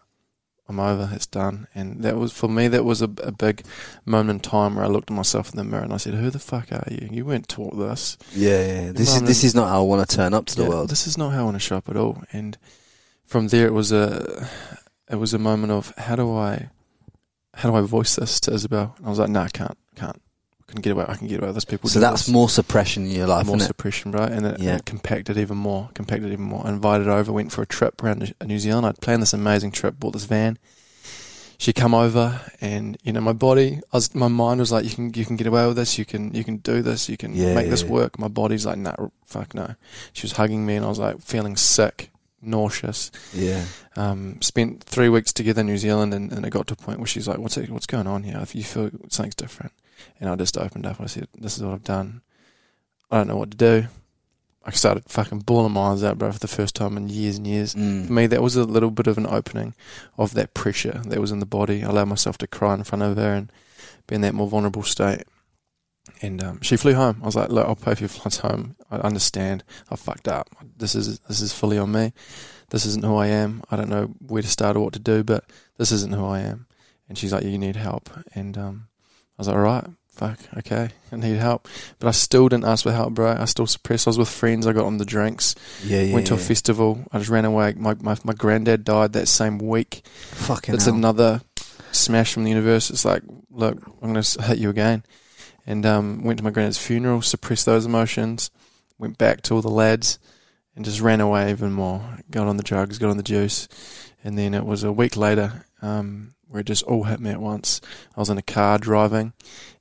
I'm 0.69 0.81
over. 0.81 1.11
It's 1.13 1.27
done. 1.27 1.69
And 1.75 2.03
that 2.03 2.17
was 2.17 2.33
for 2.33 2.49
me. 2.49 2.67
That 2.69 2.85
was 2.85 3.01
a, 3.01 3.11
a 3.23 3.31
big 3.31 3.65
moment 4.05 4.45
in 4.45 4.51
time 4.51 4.75
where 4.75 4.85
I 4.85 4.89
looked 4.89 5.11
at 5.11 5.17
myself 5.17 5.51
in 5.51 5.57
the 5.57 5.65
mirror 5.65 5.85
and 5.85 5.93
I 5.93 5.97
said, 5.97 6.15
"Who 6.15 6.29
the 6.29 6.41
fuck 6.41 6.73
are 6.73 6.83
you? 6.91 7.09
You 7.11 7.25
weren't 7.25 7.49
taught 7.49 7.79
this. 7.79 8.19
Yeah, 8.35 8.67
yeah. 8.67 8.93
This 8.93 9.15
is 9.15 9.23
this 9.23 9.45
is 9.45 9.55
not 9.55 9.69
how 9.69 9.83
I 9.83 9.87
want 9.87 10.09
to 10.09 10.17
turn 10.17 10.35
up 10.35 10.47
to 10.47 10.57
the 10.57 10.65
world. 10.65 10.91
This 10.91 11.07
is 11.07 11.17
not 11.17 11.31
how 11.31 11.43
I 11.43 11.45
want 11.45 11.57
to 11.57 11.61
show 11.61 11.77
up 11.77 11.89
at 11.89 11.97
all. 11.97 12.23
And 12.33 12.59
from 13.25 13.49
there, 13.49 13.67
it 13.67 13.73
was 13.73 13.93
a 13.93 14.49
it 15.09 15.17
was 15.17 15.33
a 15.33 15.39
moment 15.39 15.71
of 15.73 15.93
how 15.97 16.17
do 16.17 16.35
I 16.35 16.71
how 17.57 17.71
do 17.71 17.77
I 17.77 17.81
voice 17.83 18.17
this 18.17 18.39
to 18.41 18.53
Isabel? 18.53 18.95
And 18.99 19.07
I 19.07 19.11
was 19.11 19.19
like, 19.19 19.29
no, 19.31 19.41
I 19.41 19.49
can't, 19.49 19.77
can't. 19.97 20.21
I 20.69 20.73
can 20.73 20.81
get 20.81 20.93
away. 20.93 21.05
I 21.07 21.15
can 21.15 21.29
get 21.29 21.39
away 21.39 21.47
with 21.49 21.55
this. 21.57 21.65
People. 21.65 21.89
So 21.89 22.01
that's 22.01 22.27
this. 22.27 22.33
more 22.33 22.49
suppression 22.49 23.05
in 23.07 23.13
your 23.13 23.27
life, 23.29 23.47
more 23.47 23.61
suppression, 23.61 24.11
right? 24.13 24.31
And 24.33 24.45
it, 24.47 24.59
Yeah. 24.61 24.77
it 24.77 24.85
compacted 24.85 25.39
even 25.39 25.57
more. 25.57 25.91
Compacted 25.95 26.33
even 26.33 26.45
more. 26.45 26.67
I 26.67 26.71
invited 26.71 27.07
over. 27.09 27.31
Went 27.33 27.53
for 27.53 27.63
a 27.63 27.67
trip 27.67 28.03
around 28.03 28.35
New- 28.45 28.59
Zealand. 28.59 28.85
I'd 28.87 29.01
planned 29.01 29.23
this 29.23 29.33
amazing 29.33 29.71
trip. 29.71 29.99
Bought 30.01 30.13
this 30.15 30.25
van. 30.25 30.59
She 31.59 31.73
come 31.73 31.95
over, 31.95 32.41
and 32.61 32.99
you 33.03 33.13
know 33.13 33.21
my 33.23 33.33
body. 33.33 33.81
I 33.93 33.97
was, 33.97 34.15
my 34.15 34.29
mind 34.29 34.61
was 34.61 34.71
like, 34.73 34.85
you 34.85 34.91
can, 34.91 35.15
you 35.15 35.25
can 35.25 35.37
get 35.37 35.47
away 35.47 35.67
with 35.67 35.77
this. 35.77 35.97
You 35.99 36.05
can, 36.05 36.35
you 36.35 36.45
can 36.45 36.59
do 36.59 36.83
this. 36.83 37.09
You 37.09 37.17
can 37.17 37.33
Yeah, 37.35 37.55
make 37.55 37.71
this 37.71 37.83
yeah. 37.83 37.89
work. 37.91 38.19
My 38.19 38.29
body's 38.29 38.67
like, 38.67 38.77
nah, 38.77 38.95
fuck 39.25 39.55
no. 39.55 39.75
She 40.13 40.25
was 40.25 40.33
hugging 40.33 40.67
me, 40.67 40.75
and 40.77 40.85
I 40.85 40.89
was 40.89 40.99
like 40.99 41.21
feeling 41.23 41.57
sick, 41.57 42.11
nauseous. 42.43 43.11
Yeah. 43.33 43.65
Um, 43.97 44.41
spent 44.43 44.83
three 44.85 45.09
weeks 45.09 45.33
together 45.33 45.61
in 45.61 45.67
New 45.67 45.79
Zealand, 45.79 46.13
and, 46.15 46.33
and 46.33 46.45
it 46.47 46.51
got 46.51 46.67
to 46.69 46.75
a 46.75 46.77
point 46.77 46.99
where 46.99 47.07
she's 47.07 47.29
like, 47.29 47.39
"What's 47.39 47.57
it, 47.57 47.71
what's 47.71 47.87
going 47.87 48.07
on 48.07 48.23
here? 48.23 48.39
If 48.41 48.55
you 48.55 48.63
feel 48.63 48.91
something's 49.09 49.35
different," 49.35 49.73
and 50.21 50.29
I 50.29 50.37
just 50.37 50.59
opened 50.59 50.87
up. 50.87 51.01
I 51.01 51.07
said, 51.07 51.29
"This 51.39 51.57
is 51.57 51.63
what 51.63 51.73
I've 51.75 51.85
done. 51.85 52.23
I 53.11 53.19
don't 53.19 53.29
know 53.29 53.37
what 53.37 53.51
to 53.53 53.57
do." 53.57 53.87
I 54.69 54.73
started 54.73 55.05
fucking 55.09 55.41
bawling 55.41 55.73
my 55.75 55.93
eyes 55.93 56.03
out, 56.03 56.19
bro, 56.19 56.33
for 56.33 56.41
the 56.41 56.49
first 56.49 56.75
time 56.75 56.97
in 56.97 57.09
years 57.09 57.37
and 57.37 57.47
years. 57.47 57.73
For 57.75 57.79
Mm. 57.79 58.11
me, 58.11 58.27
that 58.27 58.43
was 58.43 58.57
a 58.57 58.65
little 58.65 58.91
bit 58.91 59.07
of 59.07 59.17
an 59.17 59.27
opening 59.29 59.75
of 60.19 60.35
that 60.35 60.55
pressure 60.55 61.03
that 61.07 61.21
was 61.21 61.31
in 61.31 61.39
the 61.39 61.47
body. 61.47 61.85
I 61.85 61.89
allowed 61.89 62.09
myself 62.09 62.37
to 62.39 62.49
cry 62.49 62.75
in 62.75 62.83
front 62.83 63.05
of 63.05 63.17
her 63.17 63.33
and 63.33 63.53
be 64.09 64.17
in 64.17 64.23
that 64.23 64.35
more 64.35 64.49
vulnerable 64.49 64.83
state. 64.83 65.23
And 66.23 66.43
um, 66.43 66.61
she 66.63 66.77
flew 66.77 66.95
home. 66.95 67.19
I 67.23 67.27
was 67.27 67.37
like, 67.37 67.51
"Look, 67.51 67.67
I'll 67.67 67.77
pay 67.77 67.95
for 67.95 68.01
your 68.01 68.09
flights 68.09 68.39
home. 68.39 68.77
I 68.91 68.97
understand. 68.97 69.65
I 69.91 69.97
fucked 69.97 70.29
up. 70.29 70.49
This 70.77 70.95
is 70.95 71.19
this 71.21 71.41
is 71.41 71.53
fully 71.53 71.79
on 71.79 71.93
me. 71.93 72.13
This 72.71 72.87
isn't 72.87 73.05
who 73.05 73.17
I 73.17 73.27
am. 73.29 73.63
I 73.71 73.77
don't 73.77 73.89
know 73.91 74.15
where 74.27 74.43
to 74.43 74.49
start 74.49 74.77
or 74.77 74.81
what 74.81 74.93
to 74.95 74.99
do, 74.99 75.23
but 75.23 75.45
this 75.79 75.93
isn't 75.93 76.15
who 76.15 76.25
I 76.25 76.41
am." 76.41 76.67
And 77.09 77.19
she's 77.19 77.33
like, 77.33 77.45
"You 77.45 77.59
need 77.59 77.77
help." 77.77 78.09
And 78.35 78.57
um, 78.57 78.89
I 79.39 79.43
was 79.43 79.49
like, 79.49 79.57
"All 79.57 79.63
right, 79.63 79.85
fuck, 80.09 80.39
okay, 80.59 80.89
I 81.13 81.17
need 81.17 81.37
help." 81.37 81.69
But 81.99 82.09
I 82.09 82.13
still 82.13 82.49
didn't 82.49 82.65
ask 82.65 82.85
for 82.85 82.93
help, 82.93 83.15
bro. 83.15 83.37
I 83.39 83.45
still 83.45 83.67
suppressed. 83.67 84.07
I 84.07 84.11
was 84.11 84.19
with 84.19 84.29
friends. 84.29 84.67
I 84.67 84.73
got 84.73 84.87
on 84.87 84.99
the 84.99 85.05
drinks. 85.05 85.55
Yeah, 85.85 86.03
yeah. 86.03 86.15
went 86.15 86.29
to 86.29 86.35
a 86.35 86.39
festival. 86.39 87.05
I 87.13 87.19
just 87.19 87.31
ran 87.31 87.45
away. 87.45 87.75
My 87.77 87.95
my, 88.01 88.17
my 88.25 88.33
granddad 88.33 88.85
died 88.85 89.13
that 89.13 89.29
same 89.29 89.59
week. 89.59 90.03
Fucking 90.07 90.73
That's 90.73 90.87
hell. 90.87 90.95
another 90.95 91.43
smash 91.93 92.33
from 92.33 92.45
the 92.45 92.51
universe. 92.51 92.91
It's 92.91 93.05
like, 93.05 93.23
look, 93.51 93.79
I'm 94.03 94.13
going 94.13 94.23
to 94.23 94.43
hit 94.43 94.59
you 94.59 94.71
again. 94.71 95.05
And 95.67 95.85
um, 95.85 96.23
went 96.23 96.39
to 96.39 96.45
my 96.45 96.51
granddad's 96.51 96.79
funeral, 96.79 97.23
suppressed 97.23 97.67
those 97.67 97.87
emotions, 97.87 98.51
went 98.99 99.19
back 99.19 99.43
to 99.43 99.55
all 99.55 99.63
the 99.63 99.69
lads, 99.69 100.19
and 100.77 100.85
just 100.85 101.01
ran 101.01 101.21
away 101.21 101.51
even 101.51 101.73
more. 101.73 102.19
Got 102.31 102.47
on 102.47 102.57
the 102.57 102.63
drugs, 102.63 102.99
got 102.99 103.11
on 103.11 103.17
the 103.17 103.23
juice, 103.23 103.67
and 104.23 104.39
then 104.39 104.55
it 104.55 104.65
was 104.65 104.85
a 104.85 104.93
week 104.93 105.17
later 105.17 105.67
um, 105.83 106.35
where 106.49 106.61
it 106.61 106.67
just 106.67 106.85
all 106.85 107.05
hit 107.05 107.19
me 107.19 107.31
at 107.31 107.41
once. 107.41 107.81
I 108.17 108.21
was 108.21 108.31
in 108.31 108.39
a 108.39 108.43
car 108.43 108.79
driving, 108.79 109.33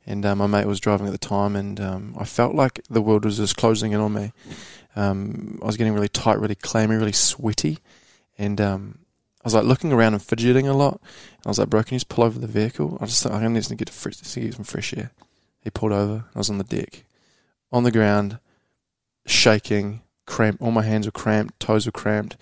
and 0.05 0.25
uh, 0.25 0.35
my 0.35 0.47
mate 0.47 0.65
was 0.65 0.79
driving 0.79 1.05
at 1.05 1.11
the 1.11 1.17
time, 1.17 1.55
and 1.55 1.79
um, 1.79 2.15
I 2.17 2.25
felt 2.25 2.55
like 2.55 2.81
the 2.89 3.01
world 3.01 3.25
was 3.25 3.37
just 3.37 3.57
closing 3.57 3.91
in 3.91 3.99
on 3.99 4.13
me. 4.13 4.31
Um, 4.95 5.59
I 5.61 5.65
was 5.65 5.77
getting 5.77 5.93
really 5.93 6.09
tight, 6.09 6.39
really 6.39 6.55
clammy, 6.55 6.95
really 6.95 7.11
sweaty, 7.11 7.79
and 8.37 8.59
um, 8.59 8.99
I 9.41 9.47
was 9.47 9.53
like 9.53 9.65
looking 9.65 9.93
around 9.93 10.13
and 10.13 10.23
fidgeting 10.23 10.67
a 10.67 10.73
lot. 10.73 10.99
And 11.01 11.45
I 11.45 11.49
was 11.49 11.59
like, 11.59 11.69
bro, 11.69 11.83
can 11.83 11.93
you 11.93 11.99
just 11.99 12.09
pull 12.09 12.23
over 12.23 12.39
the 12.39 12.47
vehicle? 12.47 12.97
I 12.99 13.05
just 13.05 13.21
thought 13.21 13.33
I 13.33 13.47
need 13.47 13.61
to 13.61 13.75
get, 13.75 13.89
fresh, 13.91 14.17
to 14.17 14.39
get 14.39 14.55
some 14.55 14.63
fresh 14.63 14.93
air. 14.97 15.11
He 15.65 15.69
pulled 15.69 15.91
over. 15.91 16.23
I 16.33 16.37
was 16.37 16.49
on 16.49 16.59
the 16.59 16.63
deck, 16.63 17.03
on 17.73 17.83
the 17.83 17.91
ground, 17.91 18.39
shaking, 19.25 20.01
cramped. 20.25 20.61
All 20.61 20.71
my 20.71 20.83
hands 20.83 21.05
were 21.05 21.11
cramped, 21.11 21.59
toes 21.59 21.85
were 21.85 21.91
cramped. 21.91 22.37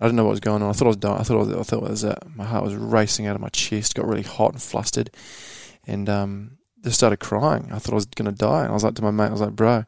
I 0.00 0.06
didn't 0.06 0.16
know 0.16 0.24
what 0.24 0.30
was 0.30 0.40
going 0.40 0.62
on. 0.62 0.70
I 0.70 0.72
thought 0.72 0.86
I 0.86 0.88
was 0.88 0.96
dying. 0.96 1.18
I 1.18 1.22
thought 1.24 1.34
I, 1.34 1.40
was, 1.40 1.50
I 1.50 1.62
thought 1.64 1.82
it 1.84 1.90
was 1.90 2.04
it. 2.04 2.18
My 2.34 2.44
heart 2.44 2.64
was 2.64 2.76
racing 2.76 3.26
out 3.26 3.34
of 3.34 3.42
my 3.42 3.48
chest. 3.48 3.96
Got 3.96 4.06
really 4.06 4.22
hot 4.22 4.52
and 4.52 4.62
flustered, 4.62 5.10
and 5.86 6.08
um, 6.08 6.58
just 6.84 6.96
started 6.96 7.18
crying. 7.18 7.68
I 7.72 7.78
thought 7.78 7.92
I 7.92 7.96
was 7.96 8.06
going 8.06 8.30
to 8.30 8.36
die. 8.36 8.62
And 8.62 8.70
I 8.70 8.74
was 8.74 8.84
like 8.84 8.94
to 8.94 9.02
my 9.02 9.10
mate, 9.10 9.26
I 9.26 9.32
was 9.32 9.40
like, 9.40 9.56
bro, 9.56 9.84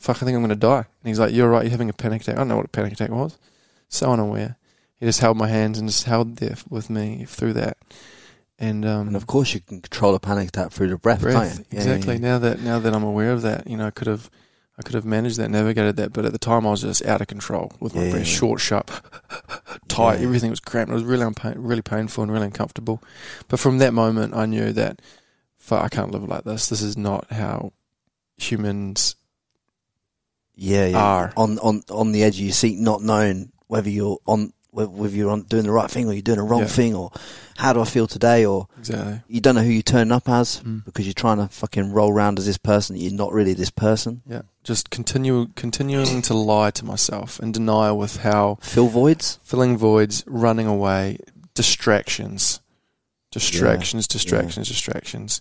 fuck, 0.00 0.16
I 0.16 0.26
think 0.26 0.34
I'm 0.34 0.42
going 0.42 0.48
to 0.48 0.56
die. 0.56 0.78
And 0.78 1.08
he's 1.08 1.20
like, 1.20 1.32
you're 1.32 1.48
right, 1.48 1.62
you're 1.62 1.70
having 1.70 1.88
a 1.88 1.94
panic 1.94 2.22
attack. 2.22 2.34
I 2.34 2.38
don't 2.38 2.48
know 2.48 2.56
what 2.56 2.66
a 2.66 2.68
panic 2.68 2.92
attack 2.92 3.10
was. 3.10 3.38
So 3.88 4.12
unaware. 4.12 4.56
He 4.96 5.06
just 5.06 5.20
held 5.20 5.36
my 5.36 5.46
hands 5.46 5.78
and 5.78 5.88
just 5.88 6.04
held 6.04 6.38
there 6.38 6.56
with 6.68 6.90
me 6.90 7.24
through 7.24 7.52
that. 7.54 7.78
And, 8.58 8.84
um, 8.84 9.06
And 9.08 9.16
of 9.16 9.26
course, 9.26 9.54
you 9.54 9.60
can 9.60 9.80
control 9.80 10.14
a 10.16 10.20
panic 10.20 10.48
attack 10.48 10.72
through 10.72 10.88
the 10.88 10.96
breath, 10.98 11.20
breath. 11.22 11.34
can't 11.34 11.58
you? 11.58 11.64
Yeah, 11.70 11.78
exactly. 11.78 12.14
yeah, 12.16 12.20
yeah. 12.20 12.28
Now 12.28 12.38
that 12.40 12.60
now 12.60 12.78
that 12.80 12.92
I'm 12.92 13.04
aware 13.04 13.30
of 13.30 13.42
that, 13.42 13.68
you 13.68 13.76
know, 13.76 13.86
I 13.86 13.90
could 13.90 14.08
have 14.08 14.28
I 14.78 14.82
could 14.82 14.94
have 14.94 15.04
managed 15.04 15.38
that, 15.38 15.48
navigated 15.50 15.96
that, 15.96 16.12
but 16.12 16.24
at 16.24 16.32
the 16.32 16.38
time 16.38 16.66
I 16.66 16.70
was 16.70 16.82
just 16.82 17.04
out 17.04 17.20
of 17.20 17.26
control 17.26 17.72
with 17.80 17.94
my 17.94 18.10
breath, 18.10 18.26
short, 18.26 18.60
sharp, 18.60 18.90
tight. 19.88 20.20
Everything 20.20 20.50
was 20.50 20.60
cramped. 20.60 20.90
It 20.90 20.94
was 20.94 21.02
really 21.04 21.24
unpa- 21.24 21.54
really 21.56 21.82
painful 21.82 22.22
and 22.22 22.32
really 22.32 22.46
uncomfortable. 22.46 23.02
But 23.48 23.58
from 23.58 23.78
that 23.78 23.92
moment, 23.92 24.34
I 24.34 24.46
knew 24.46 24.72
that, 24.72 25.00
I 25.70 25.88
can't 25.88 26.10
live 26.12 26.28
like 26.28 26.44
this. 26.44 26.68
This 26.68 26.80
is 26.80 26.96
not 26.96 27.26
how 27.30 27.72
humans. 28.38 29.16
yeah, 30.54 30.86
yeah. 30.86 30.98
are. 30.98 31.32
on 31.36 31.58
on 31.58 31.82
on 31.90 32.12
the 32.12 32.22
edge 32.24 32.36
of 32.36 32.44
your 32.44 32.52
seat, 32.52 32.78
not 32.78 33.02
knowing 33.02 33.52
whether 33.66 33.90
you're 33.90 34.18
on 34.26 34.52
whether 34.86 35.14
you're 35.14 35.30
on 35.30 35.42
doing 35.42 35.64
the 35.64 35.72
right 35.72 35.90
thing 35.90 36.08
or 36.08 36.12
you're 36.12 36.22
doing 36.22 36.38
the 36.38 36.44
wrong 36.44 36.60
Yeah. 36.62 36.66
thing, 36.66 36.94
or 36.94 37.10
how 37.56 37.72
do 37.72 37.80
I 37.80 37.84
feel 37.84 38.06
today, 38.06 38.44
or 38.46 38.68
Exactly. 38.78 39.20
you 39.28 39.40
don't 39.40 39.54
know 39.56 39.62
who 39.62 39.70
you're 39.70 39.82
turning 39.82 40.12
up 40.12 40.28
as 40.28 40.60
Mm. 40.64 40.84
because 40.84 41.06
you're 41.06 41.12
trying 41.14 41.38
to 41.38 41.48
fucking 41.48 41.92
roll 41.92 42.10
around 42.12 42.38
as 42.38 42.46
this 42.46 42.58
person. 42.58 42.96
You're 42.96 43.12
not 43.12 43.32
really 43.32 43.54
this 43.54 43.70
person. 43.70 44.22
Yeah. 44.28 44.42
Just 44.64 44.90
continue 44.90 45.48
continuing 45.56 46.22
to 46.22 46.34
lie 46.34 46.70
to 46.72 46.84
myself 46.84 47.40
and 47.40 47.52
denial 47.54 47.96
with 47.98 48.18
how 48.18 48.58
Fill 48.60 48.88
voids. 48.88 49.38
filling 49.42 49.76
voids, 49.78 50.22
running 50.26 50.66
away, 50.66 51.18
distractions, 51.54 52.60
distractions, 53.30 54.06
distractions, 54.06 54.68
distractions. 54.68 55.40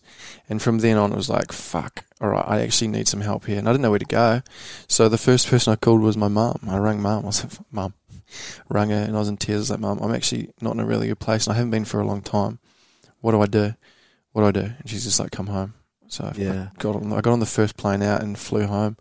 And 0.49 0.61
from 0.61 0.79
then 0.79 0.97
on, 0.97 1.11
it 1.13 1.15
was 1.15 1.29
like, 1.29 1.51
fuck, 1.51 2.03
all 2.19 2.29
right, 2.29 2.45
I 2.47 2.61
actually 2.61 2.89
need 2.89 3.07
some 3.07 3.21
help 3.21 3.45
here. 3.45 3.57
And 3.57 3.67
I 3.67 3.71
didn't 3.71 3.81
know 3.83 3.91
where 3.91 3.99
to 3.99 4.05
go. 4.05 4.41
So 4.87 5.07
the 5.09 5.17
first 5.17 5.47
person 5.47 5.71
I 5.73 5.77
called 5.77 6.01
was 6.01 6.17
my 6.17 6.27
mum. 6.27 6.59
I 6.67 6.77
rang 6.77 7.01
mum. 7.01 7.25
I 7.25 7.29
said 7.31 7.51
mum, 7.71 7.93
her 8.69 8.77
and 8.77 9.15
I 9.15 9.19
was 9.19 9.29
in 9.29 9.37
tears. 9.37 9.57
I 9.57 9.59
was 9.59 9.69
like, 9.71 9.79
mum, 9.79 9.99
I'm 10.01 10.13
actually 10.13 10.49
not 10.61 10.73
in 10.73 10.79
a 10.79 10.85
really 10.85 11.07
good 11.07 11.19
place 11.19 11.47
and 11.47 11.53
I 11.53 11.57
haven't 11.57 11.71
been 11.71 11.85
for 11.85 11.99
a 11.99 12.05
long 12.05 12.21
time. 12.21 12.59
What 13.21 13.31
do 13.31 13.41
I 13.41 13.45
do? 13.45 13.73
What 14.31 14.41
do 14.41 14.47
I 14.47 14.51
do? 14.51 14.71
And 14.79 14.89
she's 14.89 15.03
just 15.03 15.19
like, 15.19 15.31
come 15.31 15.47
home. 15.47 15.73
So 16.07 16.25
I 16.25 16.33
Yeah. 16.37 16.69
got 16.77 16.95
on, 16.95 17.11
I 17.13 17.21
got 17.21 17.33
on 17.33 17.39
the 17.39 17.45
first 17.45 17.77
plane 17.77 18.01
out 18.01 18.21
and 18.21 18.37
flew 18.37 18.65
home. 18.67 18.97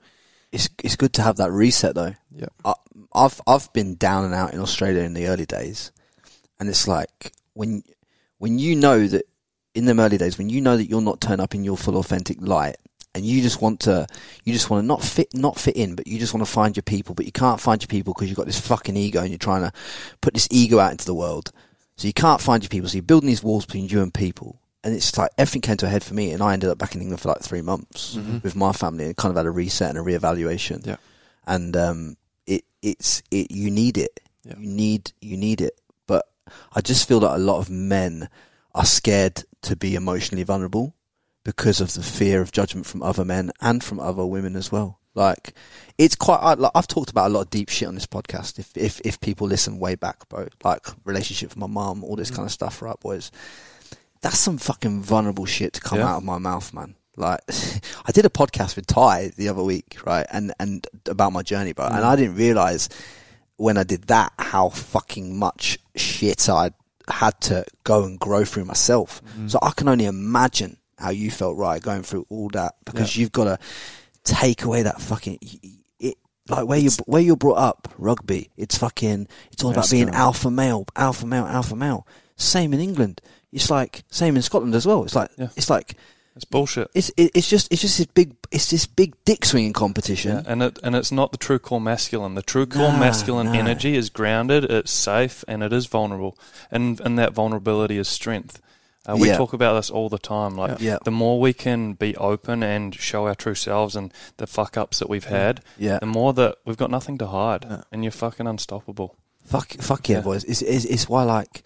It's 0.53 0.69
it's 0.83 0.97
good 0.97 1.13
to 1.15 1.23
have 1.23 1.37
that 1.37 1.51
reset 1.51 1.95
though. 1.95 2.15
Yep. 2.31 2.53
I, 2.65 2.75
I've 3.13 3.41
I've 3.47 3.71
been 3.73 3.97
down 3.97 4.25
and 4.25 4.33
out 4.33 4.55
in 4.55 4.61
Australia 4.61 5.03
in 5.03 5.13
the 5.13 5.27
early 5.27 5.45
days, 5.45 5.91
and 6.59 6.69
it's 6.69 6.87
like 6.89 7.33
when 7.53 7.83
when 8.39 8.59
you 8.59 8.77
know 8.77 9.07
that 9.09 9.25
in 9.75 9.85
them 9.87 10.01
early 10.01 10.17
days 10.17 10.39
when 10.39 10.49
you 10.49 10.61
know 10.61 10.77
that 10.77 10.89
you're 10.89 11.03
not 11.03 11.21
turned 11.21 11.41
up 11.41 11.55
in 11.55 11.65
your 11.65 11.77
full 11.77 11.97
authentic 11.99 12.39
light, 12.41 12.77
and 13.17 13.25
you 13.25 13.43
just 13.43 13.61
want 13.61 13.81
to 13.81 14.07
you 14.45 14.53
just 14.53 14.71
want 14.71 14.83
to 14.83 14.87
not 14.87 15.03
fit 15.03 15.35
not 15.35 15.59
fit 15.59 15.75
in, 15.77 15.97
but 15.97 16.07
you 16.07 16.19
just 16.19 16.33
want 16.35 16.47
to 16.47 16.53
find 16.53 16.77
your 16.77 16.83
people, 16.85 17.15
but 17.15 17.27
you 17.27 17.33
can't 17.33 17.61
find 17.61 17.83
your 17.83 17.89
people 17.89 18.13
because 18.15 18.29
you've 18.29 18.37
got 18.37 18.47
this 18.47 18.61
fucking 18.61 18.97
ego 18.97 19.21
and 19.21 19.31
you're 19.31 19.39
trying 19.39 19.63
to 19.63 19.73
put 20.21 20.35
this 20.35 20.47
ego 20.51 20.79
out 20.79 20.93
into 20.93 21.07
the 21.07 21.15
world, 21.15 21.51
so 21.97 22.07
you 22.07 22.13
can't 22.13 22.41
find 22.41 22.63
your 22.63 22.69
people, 22.69 22.89
so 22.89 22.95
you're 22.95 23.03
building 23.03 23.27
these 23.29 23.43
walls 23.43 23.67
between 23.67 23.89
you 23.89 24.03
and 24.03 24.13
people. 24.15 24.61
And 24.85 24.95
it's 24.95 25.19
like 25.19 25.31
everything 25.37 25.63
came 25.63 25.77
to 25.79 25.87
a 25.87 25.89
head 25.89 26.05
for 26.05 26.15
me, 26.15 26.31
and 26.31 26.41
I 26.43 26.53
ended 26.53 26.71
up 26.71 26.79
back 26.79 26.95
in 26.95 27.01
England 27.01 27.21
for 27.21 27.29
like 27.31 27.41
three 27.41 27.63
months 27.63 28.15
Mhm. 28.17 28.43
with 28.45 28.55
my 28.55 28.73
family, 28.73 29.07
and 29.07 29.17
kind 29.17 29.31
of 29.31 29.37
had 29.37 29.47
a 29.47 29.51
reset 29.51 29.91
and 29.91 29.99
a 29.99 30.03
reevaluation 30.03 30.87
Yeah. 30.87 30.97
and 31.47 31.77
um, 31.77 32.17
it 32.47 32.65
it's 32.83 33.23
it 33.33 33.51
you 33.51 33.71
need 33.71 33.99
it. 33.99 34.21
Yeah. 34.45 34.55
You 34.61 34.69
need 34.69 35.13
you 35.21 35.37
need 35.37 35.61
it. 35.61 35.81
But 36.07 36.27
I 36.73 36.81
just 36.83 37.09
feel 37.09 37.19
that 37.21 37.35
a 37.35 37.39
lot 37.39 37.59
of 37.59 37.69
men 37.69 38.29
are 38.77 38.85
scared 38.85 39.43
to 39.63 39.75
be 39.75 39.97
emotionally 39.97 40.45
vulnerable 40.45 40.95
because 41.47 41.81
of 41.81 41.95
the 41.95 42.03
fear 42.03 42.41
of 42.41 42.51
judgment 42.51 42.87
from 42.87 43.05
other 43.05 43.25
men 43.25 43.53
and 43.61 43.83
from 43.85 44.01
other 44.01 44.27
women 44.27 44.57
as 44.57 44.73
well. 44.73 44.99
Like 45.15 45.55
it's 45.97 46.17
quite. 46.17 46.39
I, 46.39 46.55
like, 46.55 46.73
I've 46.75 46.89
talked 46.89 47.09
about 47.09 47.29
a 47.29 47.33
lot 47.33 47.43
of 47.43 47.51
deep 47.51 47.69
shit 47.69 47.87
on 47.87 47.95
this 47.95 48.05
podcast. 48.05 48.59
If 48.59 48.77
if 48.77 49.01
if 49.03 49.21
people 49.21 49.47
listen 49.47 49.79
way 49.79 49.95
back, 49.95 50.29
bro, 50.29 50.49
like 50.65 50.85
relationship 51.05 51.51
with 51.51 51.57
my 51.57 51.69
mum, 51.69 52.03
all 52.03 52.17
this 52.17 52.33
mm. 52.33 52.37
kind 52.37 52.47
of 52.47 52.53
stuff, 52.53 52.83
right, 52.83 52.99
boys? 52.99 53.31
That's 54.23 54.39
some 54.39 54.59
fucking 54.59 55.03
vulnerable 55.03 55.47
shit 55.47 55.73
to 55.75 55.81
come 55.81 56.01
Yeah. 56.01 56.09
out 56.09 56.17
of 56.19 56.25
my 56.25 56.39
mouth, 56.39 56.75
man. 56.75 56.97
Like, 57.17 57.41
I 58.05 58.11
did 58.13 58.27
a 58.27 58.31
podcast 58.31 58.75
with 58.75 58.89
Ty 58.89 59.31
the 59.37 59.49
other 59.49 59.63
week, 59.63 59.99
right, 60.05 60.27
and 60.31 60.53
and 60.59 60.85
about 61.07 61.33
my 61.33 61.43
journey, 61.43 61.73
bro, 61.75 61.87
and 61.87 61.95
mm. 61.95 62.03
I 62.03 62.17
didn't 62.17 62.35
realize 62.35 62.89
when 63.57 63.79
I 63.79 63.85
did 63.85 64.09
that 64.09 64.33
how 64.39 64.71
fucking 64.71 65.39
much 65.39 65.79
shit 65.95 66.49
I 66.51 66.73
had 67.09 67.41
to 67.43 67.65
go 67.85 68.03
and 68.03 68.19
grow 68.19 68.45
through 68.45 68.65
myself. 68.65 69.23
Mm. 69.39 69.49
So 69.49 69.61
I 69.63 69.71
can 69.71 69.89
only 69.89 70.07
imagine 70.07 70.77
how 70.99 71.11
you 71.11 71.31
felt, 71.31 71.57
right, 71.57 71.81
going 71.83 72.03
through 72.03 72.27
all 72.29 72.49
that 72.51 72.75
because 72.85 73.17
you've 73.17 73.33
got 73.33 73.45
to 73.45 73.59
take 74.25 74.63
away 74.65 74.83
that 74.83 75.01
fucking. 75.01 75.39
It, 75.99 76.17
like 76.49 76.67
where 76.67 76.79
you 76.79 76.91
where 77.07 77.21
you're 77.23 77.37
brought 77.37 77.59
up, 77.59 77.89
rugby. 77.99 78.51
It's 78.57 78.79
fucking. 78.79 79.29
It's 79.53 79.63
all 79.65 79.73
about 79.73 79.91
being 79.91 80.11
alpha 80.11 80.51
male, 80.51 80.87
alpha 80.97 81.27
male, 81.27 81.45
alpha 81.47 81.77
male. 81.77 82.07
Same 82.37 82.73
in 82.75 82.81
England. 82.81 83.21
It's 83.53 83.71
like 83.71 84.05
same 84.11 84.37
in 84.37 84.43
Scotland 84.43 84.75
as 84.75 84.87
well. 84.87 85.05
It's 85.05 85.15
like 85.15 85.31
Yeah. 85.39 85.49
it's 85.57 85.71
like 85.71 85.95
It's 86.35 86.45
bullshit. 86.45 86.91
it's 86.95 87.11
it, 87.17 87.31
it's 87.35 87.49
just 87.49 87.73
it's 87.73 87.81
just 87.81 87.97
this 87.99 88.07
big 88.07 88.35
it's 88.51 88.69
this 88.71 88.87
big 88.87 89.15
dick 89.25 89.45
swinging 89.45 89.71
Yeah, 89.71 89.79
competition. 89.79 90.45
and 90.47 90.63
it 90.63 90.79
and 90.83 90.95
it's 90.95 91.11
not 91.11 91.33
the 91.33 91.39
true 91.39 91.59
core 91.59 91.81
masculine. 91.81 92.35
The 92.35 92.43
true 92.43 92.67
core 92.67 92.93
No, 92.93 92.99
masculine 92.99 93.47
no. 93.47 93.53
energy 93.55 93.97
is 93.97 94.11
grounded, 94.11 94.65
it's 94.65 94.93
safe, 94.93 95.45
and 95.49 95.63
it 95.63 95.73
is 95.73 95.87
vulnerable. 95.87 96.37
And 96.71 97.01
and 97.01 97.19
that 97.19 97.33
vulnerability 97.33 97.97
is 97.97 98.09
strength. 98.09 98.61
Uh, 99.09 99.17
we 99.17 99.29
Yeah. 99.29 99.37
talk 99.37 99.53
about 99.53 99.75
this 99.75 99.91
all 99.91 100.09
the 100.09 100.19
time. 100.19 100.57
Like 100.57 100.81
Yeah. 100.81 100.99
the 101.05 101.11
more 101.11 101.41
we 101.41 101.53
can 101.53 101.93
be 101.95 102.17
open 102.17 102.63
and 102.63 102.95
show 102.95 103.27
our 103.27 103.35
true 103.35 103.55
selves 103.55 103.95
and 103.95 104.13
the 104.39 104.47
fuck 104.47 104.77
ups 104.77 104.99
that 104.99 105.09
we've 105.09 105.25
had, 105.27 105.63
Yeah. 105.79 105.99
the 106.01 106.07
more 106.07 106.33
that 106.35 106.57
we've 106.65 106.77
got 106.77 106.91
nothing 106.91 107.17
to 107.19 107.27
hide, 107.29 107.65
Yeah. 107.69 107.83
and 107.93 108.03
you're 108.05 108.11
fucking 108.13 108.47
unstoppable. 108.47 109.15
Fuck, 109.45 109.75
fuck 109.75 110.09
yeah, 110.09 110.21
boys. 110.23 110.43
It's, 110.45 110.61
it's 110.63 110.85
it's 110.85 111.09
why 111.09 111.23
like 111.23 111.63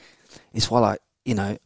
it's 0.53 0.70
why 0.70 0.81
like 0.81 1.00
you 1.24 1.35
know. 1.35 1.57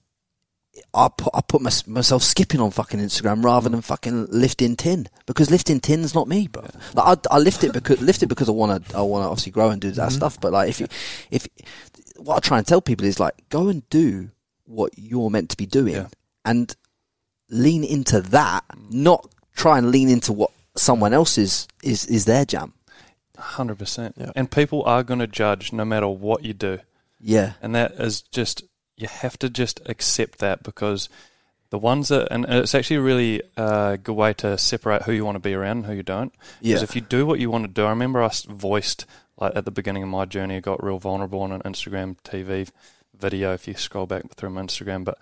I 0.92 1.08
put 1.08 1.32
I 1.32 1.40
put 1.40 1.60
my, 1.62 1.70
myself 1.86 2.24
skipping 2.24 2.60
on 2.60 2.72
fucking 2.72 2.98
Instagram 2.98 3.44
rather 3.44 3.68
than 3.68 3.80
fucking 3.80 4.26
lifting 4.30 4.74
tin 4.74 5.06
because 5.24 5.48
lifting 5.48 5.78
tin's 5.78 6.16
not 6.16 6.26
me, 6.26 6.48
bro. 6.48 6.66
Like 6.94 7.18
I, 7.30 7.36
I 7.36 7.38
lift 7.38 7.62
it 7.62 7.72
because 7.72 8.00
lift 8.00 8.24
it 8.24 8.26
because 8.26 8.48
I 8.48 8.52
want 8.52 8.88
to 8.88 8.96
I 8.96 9.02
want 9.02 9.22
to 9.24 9.28
obviously 9.28 9.52
grow 9.52 9.70
and 9.70 9.80
do 9.80 9.92
that 9.92 10.10
stuff. 10.10 10.40
But 10.40 10.50
like 10.52 10.68
if 10.68 10.80
you, 10.80 10.88
if 11.30 11.46
what 12.16 12.36
I 12.36 12.40
try 12.40 12.58
and 12.58 12.66
tell 12.66 12.80
people 12.80 13.06
is 13.06 13.20
like 13.20 13.34
go 13.50 13.68
and 13.68 13.88
do 13.88 14.30
what 14.66 14.92
you're 14.96 15.30
meant 15.30 15.50
to 15.50 15.56
be 15.56 15.66
doing 15.66 15.94
Yeah. 15.94 16.06
and 16.44 16.74
lean 17.50 17.84
into 17.84 18.20
that, 18.20 18.64
not 18.90 19.28
try 19.54 19.78
and 19.78 19.90
lean 19.90 20.08
into 20.08 20.32
what 20.32 20.50
someone 20.76 21.12
else 21.12 21.38
is 21.38 21.68
is 21.82 22.04
is 22.06 22.24
their 22.24 22.44
jam. 22.44 22.72
Hundred 23.38 23.78
percent. 23.78 24.14
Yeah. 24.16 24.30
And 24.36 24.50
people 24.50 24.82
are 24.84 25.02
going 25.02 25.20
to 25.20 25.26
judge 25.26 25.72
no 25.72 25.84
matter 25.84 26.08
what 26.08 26.44
you 26.44 26.52
do. 26.54 26.78
Yeah, 27.20 27.52
and 27.62 27.74
that 27.74 27.92
is 27.92 28.22
just 28.22 28.62
you 28.96 29.08
have 29.08 29.38
to 29.40 29.50
just 29.50 29.80
accept 29.86 30.38
that 30.38 30.62
because 30.62 31.08
the 31.70 31.78
ones 31.78 32.08
that 32.08 32.28
and 32.30 32.44
it's 32.48 32.74
actually 32.74 32.96
a 32.96 33.00
really 33.02 33.42
uh, 33.56 33.96
good 33.96 34.14
way 34.14 34.32
to 34.34 34.56
separate 34.56 35.02
who 35.02 35.12
you 35.12 35.24
want 35.24 35.34
to 35.36 35.40
be 35.40 35.54
around 35.54 35.78
and 35.78 35.86
who 35.86 35.94
you 35.94 36.02
don't. 36.02 36.32
Yeah. 36.60 36.74
Because 36.76 36.82
if 36.90 36.94
you 36.94 37.00
do 37.02 37.26
what 37.26 37.40
you 37.40 37.50
want 37.50 37.64
to 37.64 37.68
do, 37.72 37.84
I 37.84 37.90
remember 37.90 38.22
I 38.22 38.30
voiced 38.48 39.04
like 39.38 39.56
at 39.56 39.64
the 39.64 39.72
beginning 39.72 40.04
of 40.04 40.08
my 40.08 40.24
journey, 40.26 40.56
I 40.56 40.60
got 40.60 40.82
real 40.84 40.98
vulnerable 40.98 41.40
on 41.42 41.50
an 41.50 41.62
Instagram 41.62 42.16
TV 42.24 42.70
video. 43.24 43.52
If 43.52 43.66
you 43.66 43.74
scroll 43.74 44.06
back 44.06 44.34
through 44.34 44.50
my 44.50 44.62
Instagram, 44.62 45.04
but 45.04 45.18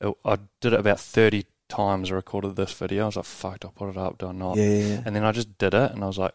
it, 0.00 0.14
I 0.24 0.38
did 0.60 0.72
it 0.72 0.80
about 0.80 1.00
thirty 1.00 1.46
times. 1.68 2.10
I 2.10 2.14
recorded 2.14 2.56
this 2.56 2.72
video. 2.72 3.04
I 3.04 3.06
was 3.06 3.16
like, 3.16 3.24
"Fuck, 3.24 3.60
do 3.60 3.68
I 3.68 3.70
put 3.78 3.90
it 3.90 3.96
up? 3.96 4.18
Do 4.18 4.28
I 4.28 4.32
not?" 4.32 4.56
yeah, 4.56 4.64
yeah, 4.64 4.86
yeah. 4.86 5.02
And 5.04 5.14
then 5.14 5.24
I 5.24 5.32
just 5.32 5.58
did 5.58 5.74
it, 5.74 5.92
and 5.92 6.02
I 6.02 6.06
was 6.06 6.18
like, 6.18 6.34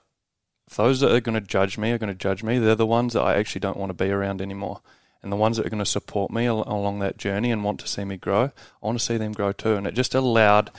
those 0.75 0.99
that 0.99 1.13
are 1.13 1.21
going 1.21 1.39
to 1.39 1.47
judge 1.47 1.77
me 1.77 1.91
are 1.91 1.97
going 1.97 2.11
to 2.11 2.15
judge 2.15 2.43
me, 2.43 2.57
they're 2.57 2.75
the 2.75 2.85
ones 2.85 3.13
that 3.13 3.21
I 3.21 3.35
actually 3.35 3.61
don't 3.61 3.77
want 3.77 3.91
to 3.91 4.03
be 4.03 4.09
around 4.09 4.41
anymore. 4.41 4.81
And 5.21 5.31
the 5.31 5.37
ones 5.37 5.57
that 5.57 5.65
are 5.65 5.69
going 5.69 5.83
to 5.83 5.85
support 5.85 6.31
me 6.31 6.45
al- 6.45 6.63
along 6.67 6.99
that 6.99 7.17
journey 7.17 7.51
and 7.51 7.63
want 7.63 7.79
to 7.81 7.87
see 7.87 8.05
me 8.05 8.17
grow, 8.17 8.45
I 8.45 8.85
want 8.85 8.99
to 8.99 9.05
see 9.05 9.17
them 9.17 9.31
grow 9.31 9.51
too. 9.51 9.75
And 9.75 9.87
it 9.87 9.93
just 9.93 10.13
allowed, 10.13 10.71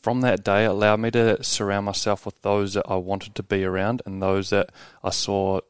from 0.00 0.20
that 0.22 0.44
day, 0.44 0.64
it 0.64 0.70
allowed 0.70 1.00
me 1.00 1.10
to 1.12 1.42
surround 1.42 1.86
myself 1.86 2.26
with 2.26 2.42
those 2.42 2.74
that 2.74 2.86
I 2.88 2.96
wanted 2.96 3.34
to 3.36 3.42
be 3.42 3.64
around 3.64 4.02
and 4.04 4.22
those 4.22 4.50
that 4.50 4.70
I 5.02 5.10
saw, 5.10 5.60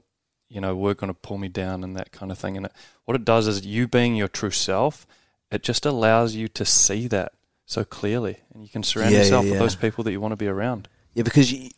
you 0.52 0.60
know, 0.60 0.76
were 0.76 0.94
going 0.94 1.12
to 1.12 1.18
pull 1.18 1.38
me 1.38 1.48
down 1.48 1.82
and 1.82 1.96
that 1.96 2.12
kind 2.12 2.30
of 2.30 2.38
thing. 2.38 2.56
And 2.56 2.66
it, 2.66 2.72
what 3.06 3.14
it 3.14 3.24
does 3.24 3.46
is 3.46 3.64
you 3.64 3.88
being 3.88 4.14
your 4.16 4.28
true 4.28 4.50
self, 4.50 5.06
it 5.50 5.62
just 5.62 5.86
allows 5.86 6.34
you 6.34 6.48
to 6.48 6.64
see 6.64 7.08
that 7.08 7.32
so 7.66 7.84
clearly. 7.84 8.38
And 8.52 8.62
you 8.62 8.68
can 8.68 8.82
surround 8.82 9.10
Yeah, 9.12 9.18
yeah, 9.18 9.22
yourself 9.24 9.44
yeah. 9.46 9.50
with 9.52 9.60
those 9.60 9.76
people 9.76 10.04
that 10.04 10.12
you 10.12 10.20
want 10.20 10.32
to 10.32 10.36
be 10.36 10.48
around. 10.48 10.88
Yeah, 11.14 11.22
because 11.22 11.50
you, 11.52 11.70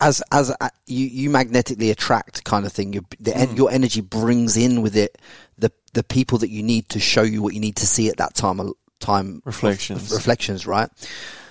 as 0.00 0.22
as 0.30 0.50
uh, 0.60 0.68
you 0.86 1.06
you 1.06 1.30
magnetically 1.30 1.90
attract 1.90 2.44
kind 2.44 2.66
of 2.66 2.72
thing. 2.72 2.92
You, 2.92 3.04
the, 3.18 3.34
en- 3.36 3.56
Your 3.56 3.70
energy 3.70 4.02
brings 4.02 4.56
in 4.56 4.82
with 4.82 4.96
it 4.96 5.16
the 5.56 5.72
the 5.94 6.02
people 6.02 6.36
that 6.38 6.50
you 6.50 6.62
need 6.62 6.88
to 6.90 7.00
show 7.00 7.22
you 7.22 7.40
what 7.42 7.54
you 7.54 7.60
need 7.60 7.76
to 7.76 7.86
see 7.86 8.08
at 8.10 8.18
that 8.18 8.34
time 8.34 8.60
of- 8.60 8.74
time 9.00 9.36
of- 9.36 9.46
Reflections. 9.46 10.02
of 10.10 10.12
reflections, 10.12 10.66
right? 10.66 10.90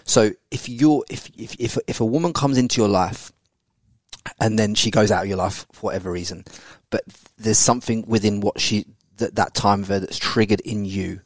So 0.03 0.31
if 0.51 0.69
you're 0.69 1.03
if 1.09 1.29
if 1.35 1.55
if 1.59 1.77
if 1.87 1.99
a 2.01 2.05
woman 2.05 2.33
comes 2.33 2.59
into 2.59 2.79
your 2.81 2.89
life 2.89 3.31
and 4.39 4.57
then 4.57 4.75
she 4.75 4.91
goes 4.91 5.11
out 5.11 5.23
of 5.23 5.27
your 5.29 5.37
life 5.37 5.65
for 5.71 5.87
whatever 5.87 6.11
reason, 6.11 6.43
but 6.89 7.03
there's 7.37 7.57
something 7.57 8.05
within 8.07 8.41
what 8.41 8.59
she 8.59 8.85
that 9.17 9.35
that 9.35 9.53
time 9.53 9.81
of 9.83 9.87
her 9.89 9.99
that's 9.99 10.17
triggered 10.17 10.59
in 10.61 10.83
you. 10.85 11.21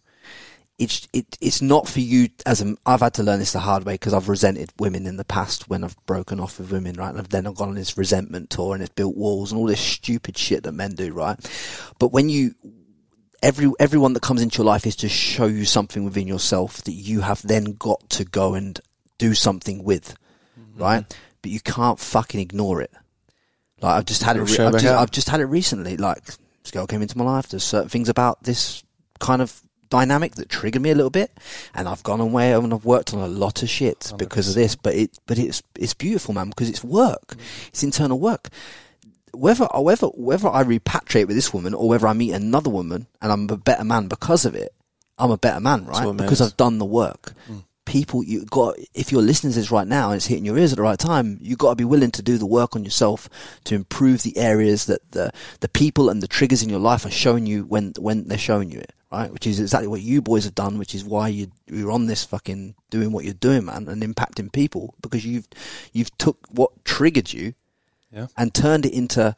it's 0.77 1.07
it, 1.11 1.37
it's 1.41 1.61
not 1.61 1.87
for 1.87 1.99
you 1.99 2.29
as 2.45 2.61
a, 2.61 2.75
I've 2.85 3.01
had 3.01 3.15
to 3.15 3.23
learn 3.23 3.39
this 3.39 3.53
the 3.53 3.59
hard 3.59 3.83
way 3.85 3.95
because 3.95 4.13
I've 4.13 4.29
resented 4.29 4.71
women 4.79 5.05
in 5.07 5.17
the 5.17 5.25
past 5.25 5.69
when 5.69 5.83
I've 5.83 5.97
broken 6.05 6.39
off 6.39 6.59
with 6.59 6.71
women, 6.71 6.95
right? 6.95 7.09
And 7.09 7.19
I've 7.19 7.29
then 7.29 7.47
I've 7.47 7.55
gone 7.55 7.69
on 7.69 7.75
this 7.75 7.97
resentment 7.97 8.49
tour 8.49 8.73
and 8.73 8.83
it's 8.83 8.93
built 8.93 9.17
walls 9.17 9.51
and 9.51 9.59
all 9.59 9.67
this 9.67 9.81
stupid 9.81 10.37
shit 10.37 10.63
that 10.63 10.71
men 10.71 10.91
do, 10.95 11.11
right? 11.13 11.37
But 11.99 12.11
when 12.13 12.29
you 12.29 12.53
every 13.41 13.71
everyone 13.79 14.13
that 14.13 14.21
comes 14.21 14.41
into 14.41 14.59
your 14.59 14.65
life 14.65 14.85
is 14.85 14.95
to 14.97 15.09
show 15.09 15.45
you 15.47 15.65
something 15.65 16.03
within 16.03 16.27
yourself 16.27 16.81
that 16.83 16.91
you 16.93 17.21
have 17.21 17.41
then 17.41 17.73
got 17.73 18.09
to 18.11 18.23
go 18.25 18.53
and 18.53 18.79
do 19.17 19.33
something 19.33 19.83
with, 19.83 20.15
Mm-hmm. 20.59 20.81
right? 20.81 21.17
But 21.41 21.51
you 21.51 21.59
can't 21.59 21.99
fucking 21.99 22.39
ignore 22.39 22.81
it. 22.81 22.91
Like 23.81 23.97
I've 23.97 24.05
just 24.05 24.23
had 24.23 24.35
it. 24.37 24.41
Re- 24.41 24.65
I've, 24.65 24.73
just. 24.73 24.85
I've 24.99 25.11
just 25.11 25.29
had 25.29 25.39
it 25.39 25.45
recently. 25.45 25.97
Like 25.97 26.25
this 26.25 26.71
girl 26.71 26.85
came 26.87 27.01
into 27.01 27.17
my 27.17 27.23
life. 27.23 27.47
There's 27.49 27.63
certain 27.63 27.89
things 27.89 28.09
about 28.09 28.43
this 28.43 28.83
kind 29.19 29.41
of 29.41 29.61
dynamic 29.89 30.35
that 30.35 30.49
triggered 30.49 30.81
me 30.81 30.91
a 30.91 30.95
little 30.95 31.09
bit, 31.09 31.31
and 31.73 31.87
I've 31.87 32.03
gone 32.03 32.19
away 32.19 32.53
and 32.53 32.73
I've 32.73 32.85
worked 32.85 33.13
on 33.13 33.19
a 33.21 33.27
lot 33.27 33.63
of 33.63 33.69
shit 33.69 34.11
because 34.17 34.49
of 34.49 34.55
this. 34.55 34.75
But 34.75 34.95
it, 34.95 35.17
but 35.25 35.37
it's 35.39 35.63
it's 35.75 35.93
beautiful, 35.93 36.33
man, 36.33 36.49
because 36.49 36.69
it's 36.69 36.83
work. 36.83 37.35
It's 37.69 37.83
internal 37.83 38.19
work. 38.19 38.49
Whether 39.33 39.67
whether 39.75 40.07
whether 40.07 40.49
I 40.49 40.63
repatriate 40.63 41.27
with 41.27 41.35
this 41.35 41.53
woman 41.53 41.73
or 41.73 41.87
whether 41.87 42.07
I 42.07 42.13
meet 42.13 42.33
another 42.33 42.69
woman 42.69 43.07
and 43.21 43.31
I'm 43.31 43.49
a 43.49 43.57
better 43.57 43.83
man 43.85 44.07
because 44.07 44.43
of 44.43 44.55
it, 44.55 44.73
I'm 45.17 45.31
a 45.31 45.37
better 45.37 45.59
man, 45.59 45.85
right? 45.85 46.03
Because. 46.17 46.41
I've 46.41 46.57
done 46.57 46.79
the 46.79 46.85
work. 46.85 47.33
People, 47.89 48.23
you 48.23 48.45
got 48.45 48.75
if 48.93 49.11
you're 49.11 49.23
listening 49.23 49.51
to 49.53 49.59
this 49.59 49.71
right 49.71 49.87
now 49.87 50.09
and 50.11 50.17
it's 50.17 50.27
hitting 50.27 50.45
your 50.45 50.59
ears 50.59 50.71
at 50.71 50.75
the 50.77 50.83
right 50.83 50.99
time, 50.99 51.39
you've 51.41 51.57
got 51.57 51.71
to 51.71 51.75
be 51.75 51.83
willing 51.83 52.11
to 52.11 52.21
do 52.21 52.37
the 52.37 52.45
work 52.45 52.75
on 52.75 52.83
yourself 52.85 53.27
to 53.63 53.73
improve 53.73 54.21
the 54.21 54.37
areas 54.37 54.85
that 54.85 55.11
the 55.11 55.31
the 55.61 55.67
people 55.69 56.07
and 56.07 56.21
the 56.21 56.27
triggers 56.27 56.61
in 56.61 56.69
your 56.69 56.79
life 56.79 57.03
are 57.03 57.09
showing 57.11 57.47
you 57.47 57.63
when 57.63 57.93
when 57.97 58.27
they're 58.27 58.37
showing 58.37 58.69
you 58.71 58.77
it, 58.79 58.93
right? 59.11 59.33
Which 59.33 59.47
is 59.47 59.59
exactly 59.59 59.87
what 59.87 60.01
you 60.01 60.21
boys 60.21 60.43
have 60.43 60.53
done, 60.53 60.77
which 60.77 60.93
is 60.93 61.03
why 61.03 61.29
you 61.29 61.51
you're 61.65 61.91
on 61.91 62.05
this 62.05 62.23
fucking 62.23 62.75
doing 62.91 63.11
what 63.11 63.25
you're 63.25 63.33
doing, 63.33 63.65
man, 63.65 63.87
and 63.87 64.03
impacting 64.03 64.51
people 64.51 64.93
because 65.01 65.25
you've 65.25 65.47
you've 65.91 66.15
took 66.19 66.37
what 66.51 66.85
triggered 66.85 67.33
you 67.33 67.55
Yeah. 68.13 68.27
and 68.37 68.53
turned 68.53 68.85
it 68.85 68.93
into 68.93 69.35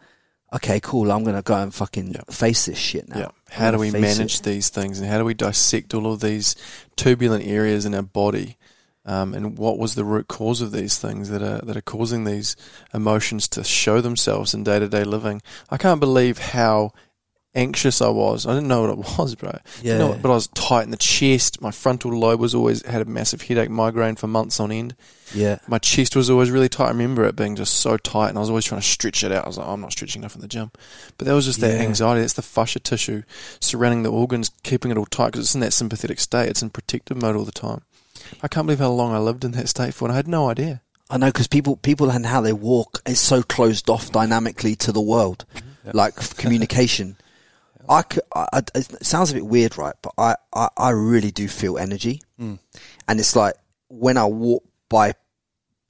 okay, 0.54 0.82
cool. 0.82 1.10
I'm 1.10 1.24
gonna 1.24 1.42
go 1.42 1.56
and 1.56 1.74
fucking 1.74 2.16
face 2.30 2.66
this 2.66 2.78
shit 2.78 3.08
now. 3.08 3.18
Yeah. 3.20 3.28
How 3.52 3.72
do 3.72 3.78
we 3.78 3.92
manage 3.92 4.40
it. 4.40 4.44
these 4.44 4.70
things 4.70 5.00
and 5.00 5.10
how 5.10 5.18
do 5.18 5.26
we 5.26 5.34
dissect 5.34 5.94
all 5.94 6.12
of 6.12 6.22
these 6.22 6.56
turbulent 6.96 7.46
areas 7.46 7.86
in 7.86 7.94
our 7.94 8.02
body? 8.02 8.58
Um, 9.06 9.34
and 9.34 9.58
what 9.58 9.78
was 9.78 9.96
the 9.96 10.06
root 10.06 10.28
cause 10.28 10.62
of 10.62 10.72
these 10.72 10.98
things 10.98 11.30
that 11.30 11.42
are 11.42 11.60
that 11.66 11.76
are 11.76 11.82
causing 11.82 12.24
these 12.24 12.56
emotions 12.94 13.48
to 13.50 13.64
show 13.64 14.00
themselves 14.00 14.54
in 14.54 14.64
day 14.64 14.80
to 14.80 14.88
day 14.88 15.04
living? 15.04 15.42
I 15.70 15.78
can't 15.78 16.00
believe 16.00 16.38
how 16.38 16.94
anxious 17.54 18.02
I 18.02 18.10
was. 18.10 18.46
I 18.46 18.54
didn't 18.54 18.68
know 18.68 18.82
what 18.82 18.90
it 18.92 18.98
was, 19.18 19.36
bro. 19.36 19.58
You 19.82 19.98
know, 19.98 20.12
Yeah. 20.12 20.20
but 20.22 20.32
I 20.32 20.36
was 20.36 20.48
tight 20.48 20.84
in 20.84 20.92
the 20.92 20.98
chest. 20.98 21.62
My 21.62 21.72
frontal 21.72 22.12
lobe 22.12 22.40
was 22.40 22.56
always 22.56 22.86
had 22.86 23.02
a 23.02 23.06
massive 23.06 23.42
headache, 23.44 23.70
migraine 23.70 24.16
for 24.16 24.28
months 24.28 24.60
on 24.60 24.72
end. 24.72 24.96
Yeah. 25.34 25.60
My 25.68 25.80
chest 25.80 26.16
was 26.16 26.30
always 26.30 26.52
really 26.52 26.70
tight. 26.70 26.88
I 26.88 26.90
remember 26.90 27.24
it 27.26 27.36
being 27.36 27.56
just 27.56 27.76
so 27.76 27.98
tight, 27.98 28.30
and 28.30 28.38
I 28.38 28.42
was 28.42 28.50
always 28.50 28.66
trying 28.66 28.82
to 28.82 28.88
stretch 28.88 29.24
it 29.24 29.32
out. 29.32 29.46
I 29.46 29.48
was 29.48 29.58
like, 29.58 29.68
oh, 29.68 29.74
I'm 29.74 29.82
not 29.82 29.92
stretching 29.92 30.22
enough 30.22 30.36
in 30.36 30.42
the 30.42 30.48
gym. 30.48 30.72
But 31.18 31.28
that 31.28 31.34
was 31.34 31.46
just 31.46 31.62
that 31.62 31.80
anxiety. 31.80 32.22
That's 32.22 32.34
the 32.34 32.42
fascia 32.42 32.80
tissue 32.80 33.24
surrounding 33.60 34.04
the 34.04 34.12
organs, 34.12 34.52
keeping 34.64 34.92
it 34.92 34.98
all 34.98 35.06
tight 35.06 35.28
because 35.28 35.46
it's 35.46 35.56
in 35.56 35.62
that 35.62 35.74
sympathetic 35.74 36.20
state. 36.20 36.50
It's 36.50 36.62
in 36.62 36.70
protective 36.70 37.22
mode 37.22 37.36
all 37.36 37.46
the 37.46 37.52
time. 37.52 37.82
I 38.44 38.48
can't 38.48 38.68
believe 38.68 38.80
how 38.80 38.92
long 38.92 39.14
I 39.14 39.20
lived 39.20 39.44
in 39.44 39.52
that 39.52 39.68
state 39.70 39.94
for, 39.94 40.06
and 40.06 40.14
I 40.14 40.16
had 40.16 40.28
no 40.28 40.50
idea. 40.50 40.82
I 41.10 41.18
know 41.18 41.28
because 41.28 41.48
people, 41.48 41.76
people 41.76 42.10
and 42.10 42.26
how 42.26 42.40
they 42.40 42.54
walk 42.54 43.02
is 43.06 43.20
so 43.20 43.44
closed 43.44 43.90
off 43.90 44.12
dynamically 44.12 44.76
to 44.78 44.94
the 44.94 45.02
world, 45.02 45.44
mm-hmm. 45.54 45.92
like 45.98 46.16
communication. 46.38 47.18
I, 47.90 48.04
c- 48.12 48.22
I- 48.36 48.64
it 48.76 49.06
sounds 49.06 49.32
a 49.32 49.34
bit 49.34 49.46
weird, 49.46 49.78
right? 49.78 49.96
But 50.02 50.14
I, 50.18 50.36
I, 50.54 50.70
I 50.78 50.90
really 50.92 51.32
do 51.32 51.48
feel 51.48 51.78
energy, 51.78 52.22
mm. 52.40 52.60
and 53.08 53.20
it's 53.20 53.36
like 53.36 53.56
when 53.90 54.18
I 54.18 54.26
walk 54.26 54.64
by 54.90 55.14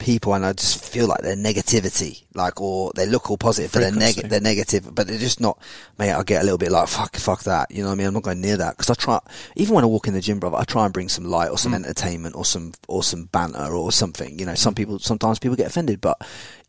people 0.01 0.34
and 0.34 0.43
I 0.43 0.54
just 0.54 0.84
feel 0.84 1.08
like 1.08 1.21
they're 1.21 1.36
negativity, 1.36 2.23
like 2.34 2.60
or 2.60 2.91
they 2.95 3.06
look 3.06 3.30
all 3.30 3.38
positive, 3.38 3.71
but 3.71 3.82
they're 3.82 3.91
neg- 3.91 4.27
they're 4.30 4.41
negative, 4.41 4.93
but 4.93 5.08
they're 5.08 5.19
just 5.19 5.39
not. 5.39 5.62
Mate, 5.97 6.13
I 6.13 6.23
get 6.23 6.41
a 6.41 6.43
little 6.43 6.58
bit 6.58 6.71
like 6.71 6.88
fuck, 6.88 7.15
fuck 7.15 7.43
that. 7.43 7.71
You 7.71 7.84
know 7.84 7.89
what 7.89 7.93
I 7.93 7.97
mean? 7.97 8.08
I'm 8.08 8.13
not 8.15 8.23
going 8.23 8.41
near 8.41 8.58
that 8.58 8.77
because 8.77 8.89
I 8.89 8.95
try. 8.95 9.19
Even 9.56 9.75
when 9.75 9.84
I 9.84 9.88
walk 9.88 10.08
in 10.08 10.13
the 10.13 10.21
gym, 10.21 10.39
brother, 10.39 10.58
I 10.58 10.63
try 10.63 10.86
and 10.86 10.93
bring 10.93 11.08
some 11.08 11.25
light 11.25 11.49
or 11.49 11.58
some 11.58 11.73
mm. 11.73 11.75
entertainment 11.75 12.36
or 12.36 12.45
some 12.45 12.73
or 12.88 13.04
some 13.04 13.25
banter 13.25 13.73
or 13.73 13.91
something. 13.91 14.38
You 14.39 14.45
know, 14.45 14.56
some 14.56 14.73
people 14.73 14.99
sometimes 14.99 15.39
people 15.39 15.56
get 15.56 15.67
offended, 15.67 16.01
but. 16.01 16.19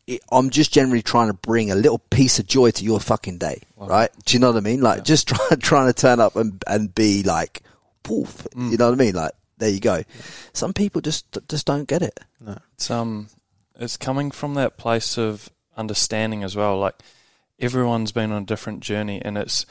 It, 0.05 0.21
I'm 0.31 0.49
just 0.49 0.73
generally 0.73 1.01
trying 1.01 1.27
to 1.27 1.33
bring 1.33 1.71
a 1.71 1.75
little 1.75 1.99
piece 1.99 2.37
of 2.39 2.45
joy 2.45 2.71
to 2.71 2.83
your 2.83 2.99
fucking 2.99 3.37
day, 3.37 3.61
right? 3.77 4.09
Do 4.25 4.33
you 4.33 4.39
know 4.39 4.47
what 4.51 4.57
I 4.57 4.61
mean? 4.61 4.81
Like 4.81 5.03
just 5.05 5.27
try, 5.29 5.47
trying 5.59 5.87
to 5.87 5.93
turn 5.93 6.19
up 6.19 6.35
and 6.35 6.61
and 6.67 6.93
be 6.93 7.23
like, 7.23 7.61
poof. 8.03 8.45
You 8.55 8.75
know 8.77 8.85
what 8.89 8.99
I 8.99 9.03
mean? 9.03 9.15
Like 9.15 9.31
there 9.59 9.69
you 9.69 9.79
go. 9.79 10.03
Some 10.51 10.73
people 10.73 10.99
just 11.01 11.37
just 11.47 11.65
don't 11.65 11.87
get 11.87 12.01
it. 12.01 12.19
No, 12.41 12.57
It's 12.75 12.91
um, 12.91 13.27
it's 13.79 13.95
coming 13.97 14.29
from 14.31 14.55
that 14.55 14.77
place 14.77 15.17
of 15.17 15.49
understanding 15.77 16.43
as 16.43 16.55
well. 16.55 16.77
Like 16.79 16.95
everyone's 17.59 18.11
been 18.11 18.31
on 18.31 18.43
a 18.43 18.45
different 18.45 18.81
journey, 18.81 19.21
and 19.23 19.37
it's 19.37 19.65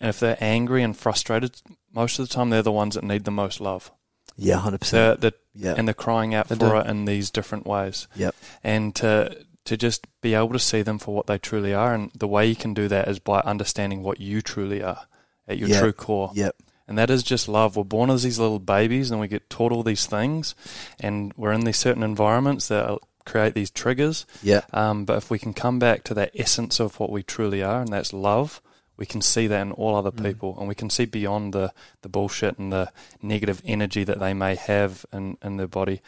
and 0.00 0.10
if 0.10 0.20
they're 0.20 0.36
angry 0.40 0.82
and 0.82 0.94
frustrated, 0.96 1.62
most 1.94 2.18
of 2.18 2.28
the 2.28 2.34
time 2.34 2.50
they're 2.50 2.62
the 2.62 2.70
ones 2.72 2.94
that 2.94 3.04
need 3.04 3.24
the 3.24 3.30
most 3.30 3.60
love. 3.60 3.90
Yeah, 4.36 4.56
hundred 4.56 4.80
percent. 4.82 5.24
Yeah. 5.54 5.74
and 5.76 5.88
they're 5.88 5.94
crying 5.94 6.34
out 6.34 6.46
They 6.48 6.54
for 6.54 6.60
do. 6.70 6.76
it 6.76 6.86
in 6.86 7.04
these 7.06 7.30
different 7.30 7.66
ways. 7.66 8.06
Yep. 8.14 8.34
and 8.62 8.94
to 8.96 9.44
to 9.68 9.76
just 9.76 10.06
be 10.20 10.34
able 10.34 10.52
to 10.52 10.58
see 10.58 10.82
them 10.82 10.98
for 10.98 11.14
what 11.14 11.26
they 11.26 11.38
truly 11.38 11.72
are, 11.72 11.94
and 11.94 12.10
the 12.14 12.28
way 12.28 12.46
you 12.46 12.56
can 12.56 12.74
do 12.74 12.88
that 12.88 13.08
is 13.08 13.18
by 13.18 13.40
understanding 13.40 14.02
what 14.02 14.20
you 14.20 14.42
truly 14.42 14.82
are 14.82 15.06
at 15.46 15.56
your 15.58 15.68
Yeah. 15.68 15.80
true 15.80 15.92
core. 15.92 16.30
Yep. 16.34 16.56
And 16.86 16.96
that 16.98 17.10
is 17.10 17.22
just 17.22 17.48
love. 17.48 17.76
We're 17.76 17.84
born 17.84 18.08
as 18.10 18.22
these 18.22 18.38
little 18.38 18.58
babies 18.58 19.10
and 19.10 19.20
we 19.20 19.28
get 19.28 19.50
taught 19.50 19.72
all 19.72 19.82
these 19.82 20.06
things 20.06 20.54
and 20.98 21.34
we're 21.36 21.52
in 21.52 21.64
these 21.66 21.76
certain 21.76 22.02
environments 22.02 22.68
that 22.68 22.98
create 23.26 23.52
these 23.52 23.70
triggers. 23.70 24.24
Yeah. 24.42 24.62
Um, 24.72 25.04
but 25.04 25.18
if 25.18 25.30
we 25.30 25.38
can 25.38 25.52
come 25.52 25.78
back 25.78 26.02
to 26.04 26.14
that 26.14 26.30
essence 26.34 26.80
of 26.80 26.98
what 26.98 27.10
we 27.10 27.22
truly 27.22 27.62
are, 27.62 27.82
and 27.82 27.92
that's 27.92 28.14
love, 28.14 28.62
we 28.96 29.04
can 29.04 29.20
see 29.20 29.46
that 29.46 29.60
in 29.60 29.72
all 29.72 29.94
other 29.96 30.10
people 30.10 30.56
and 30.58 30.66
we 30.66 30.74
can 30.74 30.88
see 30.88 31.04
beyond 31.04 31.52
the, 31.52 31.72
the 32.00 32.08
bullshit 32.08 32.58
and 32.58 32.72
the 32.72 32.90
negative 33.20 33.60
energy 33.66 34.02
that 34.04 34.18
they 34.18 34.32
may 34.32 34.54
have 34.54 35.04
in, 35.12 35.36
in 35.42 35.58
their 35.58 35.68
body. 35.68 36.00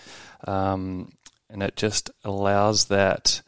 Um, 0.49 1.12
and 1.51 1.62
it 1.62 1.77
just 1.77 2.11
allows 2.25 2.87
that 2.87 3.42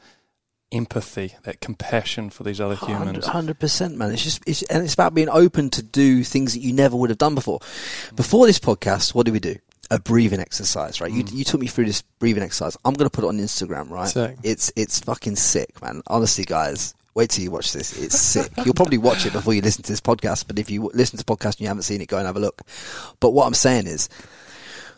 empathy, 0.73 1.35
that 1.45 1.61
compassion 1.61 2.31
for 2.31 2.43
these 2.43 2.61
other 2.61 2.75
humans. 2.75 3.27
Hundred 3.27 3.59
percent, 3.59 3.97
man. 3.97 4.11
It's 4.11 4.25
just, 4.25 4.43
it's, 4.47 4.63
and 4.65 4.83
it's 4.83 4.95
about 4.95 5.15
being 5.15 5.29
open 5.29 5.71
to 5.71 5.83
do 5.83 6.25
things 6.25 6.55
that 6.55 6.61
you 6.61 6.73
never 6.73 6.97
would 6.97 7.11
have 7.11 7.19
done 7.19 7.35
before. 7.35 7.59
Mm. 7.61 8.17
Before 8.17 8.47
this 8.47 8.59
podcast, 8.59 9.15
what 9.15 9.27
did 9.27 9.33
we 9.33 9.41
do? 9.41 9.57
A 9.91 9.99
breathing 9.99 10.41
exercise, 10.41 11.01
right? 11.01 11.13
You, 11.13 11.25
mm. 11.25 11.33
you 11.33 11.45
took 11.45 11.61
me 11.61 11.67
through 11.67 11.85
this 11.85 12.03
breathing 12.19 12.43
exercise. 12.43 12.77
I'm 12.85 12.95
gonna 12.95 13.11
put 13.11 13.25
it 13.25 13.29
on 13.29 13.39
Instagram, 13.39 13.91
right? 13.91 14.09
Sick. 14.09 14.37
It's 14.43 14.73
it's 14.75 15.01
fucking 15.01 15.37
sick, 15.37 15.81
man. 15.83 16.03
Honestly, 16.07 16.45
guys, 16.45 16.95
wait 17.15 17.31
till 17.31 17.45
you 17.45 17.51
watch 17.51 17.73
this. 17.73 18.03
It's 18.03 18.19
sick. 18.19 18.51
You'll 18.65 18.75
probably 18.75 18.99
watch 18.99 19.27
it 19.27 19.33
before 19.33 19.53
you 19.53 19.61
listen 19.61 19.83
to 19.83 19.93
this 19.93 20.01
podcast, 20.01 20.47
but 20.47 20.59
if 20.59 20.71
you 20.71 20.91
listen 20.95 21.19
to 21.19 21.25
the 21.25 21.37
podcast 21.37 21.57
and 21.57 21.61
you 21.61 21.67
haven't 21.69 21.83
seen 21.83 22.01
it, 22.01 22.09
go 22.09 22.17
and 22.17 22.27
have 22.27 22.37
a 22.37 22.41
look. 22.41 22.63
But 23.21 23.31
what 23.31 23.47
I'm 23.47 23.55
saying 23.55 23.87
is, 23.87 24.09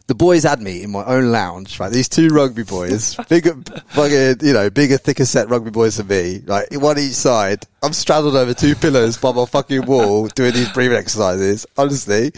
the 0.07 0.15
boys 0.15 0.43
had 0.43 0.61
me 0.61 0.83
in 0.83 0.91
my 0.91 1.05
own 1.05 1.33
lounge, 1.33 1.81
right? 1.81 1.91
These 1.91 2.09
two 2.09 2.29
rugby 2.29 2.63
boys, 2.63 3.17
bigger, 3.29 3.55
fucking, 3.89 4.47
you 4.47 4.53
know, 4.53 4.69
bigger, 4.71 4.99
thicker 4.99 5.25
set 5.25 5.49
rugby 5.49 5.71
boys 5.71 5.97
than 5.97 6.09
me, 6.09 6.43
like 6.47 6.69
one 6.73 6.99
each 6.99 7.13
side. 7.13 7.67
I'm 7.83 7.93
straddled 7.93 8.37
over 8.37 8.55
two 8.55 8.75
pillars 8.75 9.17
by 9.17 9.33
my 9.33 9.47
fucking 9.47 9.87
wall 9.87 10.29
doing 10.29 10.53
these 10.53 10.71
breathing 10.73 10.99
exercises. 10.99 11.67
Honestly, 11.77 12.33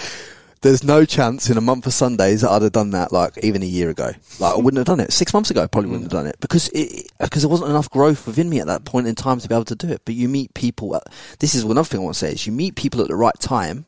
there's 0.63 0.85
no 0.85 1.05
chance 1.05 1.51
in 1.51 1.57
a 1.57 1.61
month 1.61 1.87
of 1.87 1.93
Sundays 1.93 2.41
that 2.41 2.51
I'd 2.51 2.63
have 2.63 2.73
done 2.73 2.91
that 2.91 3.13
like 3.13 3.39
even 3.43 3.63
a 3.63 3.67
year 3.67 3.91
ago. 3.91 4.11
Like 4.39 4.55
I 4.55 4.57
wouldn't 4.57 4.79
have 4.79 4.87
done 4.87 5.01
it. 5.01 5.13
Six 5.13 5.35
months 5.35 5.51
ago, 5.51 5.63
I 5.63 5.67
probably 5.67 5.91
wouldn't 5.91 6.11
have 6.11 6.19
done 6.19 6.27
it 6.27 6.37
because 6.41 6.69
it, 6.69 7.11
because 7.21 7.43
there 7.43 7.51
wasn't 7.51 7.71
enough 7.71 7.91
growth 7.91 8.27
within 8.27 8.49
me 8.49 8.61
at 8.61 8.67
that 8.67 8.85
point 8.85 9.07
in 9.07 9.15
time 9.15 9.39
to 9.41 9.49
be 9.49 9.55
able 9.55 9.65
to 9.67 9.75
do 9.75 9.89
it. 9.89 10.03
But 10.05 10.15
you 10.15 10.29
meet 10.29 10.55
people. 10.55 10.97
At, 10.97 11.05
this 11.41 11.55
is 11.55 11.65
another 11.65 11.85
thing 11.85 12.01
I 12.01 12.05
want 12.05 12.15
to 12.15 12.21
say 12.21 12.33
is 12.33 12.47
you 12.47 12.53
meet 12.53 12.77
people 12.77 13.01
at 13.01 13.09
the 13.09 13.17
right 13.17 13.39
time 13.39 13.87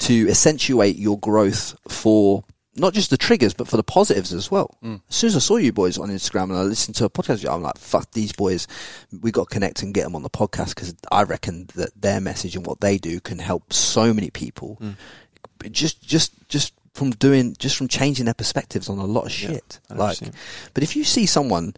to 0.00 0.28
accentuate 0.28 0.96
your 0.96 1.18
growth 1.18 1.78
for 1.88 2.44
not 2.76 2.92
just 2.92 3.10
the 3.10 3.16
triggers, 3.16 3.54
but 3.54 3.68
for 3.68 3.76
the 3.76 3.82
positives 3.82 4.32
as 4.32 4.50
well. 4.50 4.76
Mm. 4.82 5.00
As 5.08 5.16
soon 5.16 5.28
as 5.28 5.36
I 5.36 5.40
saw 5.40 5.56
you 5.56 5.72
boys 5.72 5.98
on 5.98 6.08
Instagram 6.08 6.44
and 6.44 6.56
I 6.56 6.62
listened 6.62 6.96
to 6.96 7.04
a 7.04 7.10
podcast, 7.10 7.48
I'm 7.50 7.62
like, 7.62 7.78
fuck 7.78 8.10
these 8.12 8.32
boys. 8.32 8.66
We 9.20 9.30
got 9.30 9.48
to 9.48 9.54
connect 9.54 9.82
and 9.82 9.94
get 9.94 10.04
them 10.04 10.16
on 10.16 10.22
the 10.22 10.30
podcast 10.30 10.70
because 10.70 10.94
I 11.10 11.22
reckon 11.22 11.68
that 11.76 11.90
their 12.00 12.20
message 12.20 12.56
and 12.56 12.66
what 12.66 12.80
they 12.80 12.98
do 12.98 13.20
can 13.20 13.38
help 13.38 13.72
so 13.72 14.12
many 14.12 14.30
people. 14.30 14.78
Mm. 14.80 14.96
Just, 15.70 16.02
just, 16.02 16.32
just 16.48 16.74
from 16.94 17.10
doing, 17.10 17.54
just 17.58 17.76
from 17.76 17.88
changing 17.88 18.24
their 18.24 18.34
perspectives 18.34 18.88
on 18.88 18.98
a 18.98 19.04
lot 19.04 19.26
of 19.26 19.32
shit. 19.32 19.80
like, 19.90 20.18
but 20.74 20.82
if 20.82 20.96
you 20.96 21.04
see 21.04 21.26
someone 21.26 21.74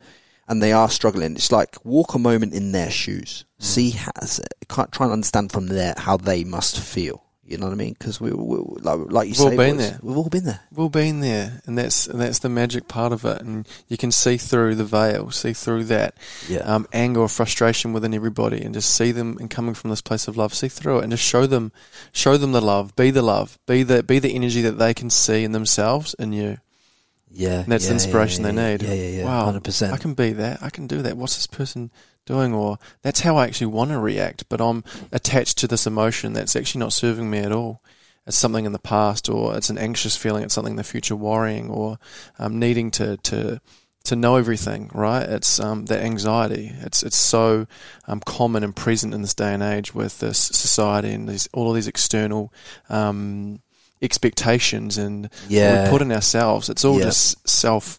and 0.49 0.63
they 0.63 0.73
are 0.73 0.89
struggling, 0.89 1.35
it's 1.35 1.53
like 1.53 1.77
walk 1.85 2.15
a 2.15 2.19
moment 2.19 2.55
in 2.55 2.73
their 2.73 2.91
shoes. 2.91 3.45
Mm. 3.61 3.65
See 3.65 3.91
how, 3.91 4.13
try 4.87 5.07
and 5.07 5.13
understand 5.13 5.53
from 5.53 5.67
there 5.67 5.95
how 5.97 6.17
they 6.17 6.43
must 6.45 6.81
feel. 6.81 7.26
You 7.49 7.59
know 7.59 7.67
what 7.67 7.73
I 7.73 7.77
mean? 7.77 7.95
Because 7.99 8.21
we, 8.21 8.31
we, 8.33 8.57
like, 8.81 8.99
like 9.11 9.29
you 9.29 9.33
We've 9.33 9.41
all 9.53 9.57
been 9.57 9.77
boys, 9.77 9.91
there. 9.91 9.99
we've 10.03 10.17
all 10.17 10.29
been 10.29 10.45
there. 10.45 10.61
We've 10.71 10.79
all 10.81 10.89
been 10.89 11.21
there, 11.21 11.63
and 11.67 11.79
that's 11.79 12.07
and 12.07 12.21
that's 12.21 12.41
the 12.41 12.49
magic 12.49 12.89
part 12.89 13.13
of 13.13 13.25
it. 13.25 13.41
And 13.41 13.67
you 13.89 13.97
can 13.97 14.11
see 14.11 14.37
through 14.37 14.75
the 14.75 14.85
veil, 14.85 15.31
see 15.31 15.53
through 15.53 15.85
that 15.85 16.15
Yeah. 16.49 16.59
um, 16.61 16.87
anger 16.93 17.21
or 17.21 17.29
frustration 17.29 17.93
within 17.93 18.15
everybody, 18.15 18.63
and 18.63 18.75
just 18.75 18.95
see 18.95 19.13
them 19.13 19.37
and 19.39 19.49
coming 19.49 19.75
from 19.75 19.91
this 19.91 20.01
place 20.03 20.27
of 20.29 20.37
love, 20.37 20.55
see 20.55 20.69
through 20.69 20.99
it, 20.99 21.03
and 21.05 21.13
just 21.13 21.23
show 21.25 21.47
them, 21.47 21.73
show 22.13 22.37
them 22.37 22.53
the 22.53 22.61
love, 22.61 22.95
be 22.97 23.11
the 23.11 23.23
love, 23.23 23.59
be 23.67 23.83
the 23.83 24.03
be 24.03 24.19
the 24.19 24.35
energy 24.35 24.63
that 24.63 24.79
they 24.79 24.93
can 24.93 25.09
see 25.11 25.45
in 25.45 25.53
themselves 25.53 26.15
and 26.19 26.35
you. 26.35 26.59
Yeah, 27.31 27.61
And 27.61 27.67
that's 27.73 27.85
yeah, 27.85 27.89
the 27.89 27.95
inspiration 27.95 28.45
yeah, 28.45 28.53
they 28.53 28.73
need. 28.73 28.83
Yeah, 28.83 28.95
yeah, 28.95 29.19
yeah. 29.19 29.25
Wow, 29.25 29.45
Hundred 29.47 29.65
percent. 29.65 29.93
I 29.93 29.99
can 29.99 30.15
be 30.15 30.33
that. 30.33 30.63
I 30.63 30.71
can 30.71 30.87
do 30.87 31.03
that. 31.03 31.17
What's 31.17 31.37
this 31.37 31.47
person 31.47 31.91
doing? 32.25 32.55
Or 32.55 32.79
that's 33.03 33.21
how 33.21 33.37
I 33.37 33.47
actually 33.47 33.69
want 33.69 33.91
to 33.91 33.99
react, 33.99 34.49
but 34.49 34.61
I'm 34.61 34.85
attached 35.13 35.59
to 35.59 35.69
this 35.69 35.87
emotion 35.87 36.33
that's 36.33 36.57
actually 36.57 36.81
not 36.81 36.93
serving 36.93 37.29
me 37.29 37.39
at 37.39 37.53
all. 37.53 37.83
It's 38.27 38.37
something 38.37 38.65
in 38.65 38.73
the 38.73 38.79
past, 38.79 39.29
or 39.29 39.57
it's 39.57 39.71
an 39.71 39.79
anxious 39.79 40.17
feeling. 40.17 40.43
It's 40.43 40.55
something 40.55 40.73
in 40.73 40.77
the 40.77 40.85
future, 40.85 41.15
worrying, 41.15 41.71
or 41.71 41.99
um, 42.39 42.59
needing 42.59 42.91
to 42.93 43.17
to 43.19 43.61
to 44.05 44.17
know 44.17 44.37
everything. 44.37 44.91
Right? 44.93 45.23
It's 45.23 45.61
um, 45.61 45.87
that 45.87 46.01
anxiety. 46.01 46.73
It's 46.81 47.03
it's 47.05 47.19
so 47.19 47.67
um, 48.09 48.21
common 48.21 48.65
and 48.65 48.75
present 48.75 49.15
in 49.15 49.23
this 49.23 49.35
day 49.35 49.55
and 49.55 49.63
age 49.63 49.95
with 49.95 50.19
this 50.19 50.39
society 50.39 51.13
and 51.13 51.29
these 51.29 51.49
all 51.53 51.69
of 51.69 51.77
these 51.77 51.89
external. 51.89 52.53
Um, 52.89 53.61
expectations 54.03 54.99
and 54.99 55.29
Yeah. 55.49 55.85
we 55.85 55.91
put 55.91 56.03
in 56.03 56.13
ourselves 56.13 56.69
it's 56.69 56.85
all 56.85 56.99
Yeah. 56.99 57.07
just 57.07 57.49
self 57.49 57.99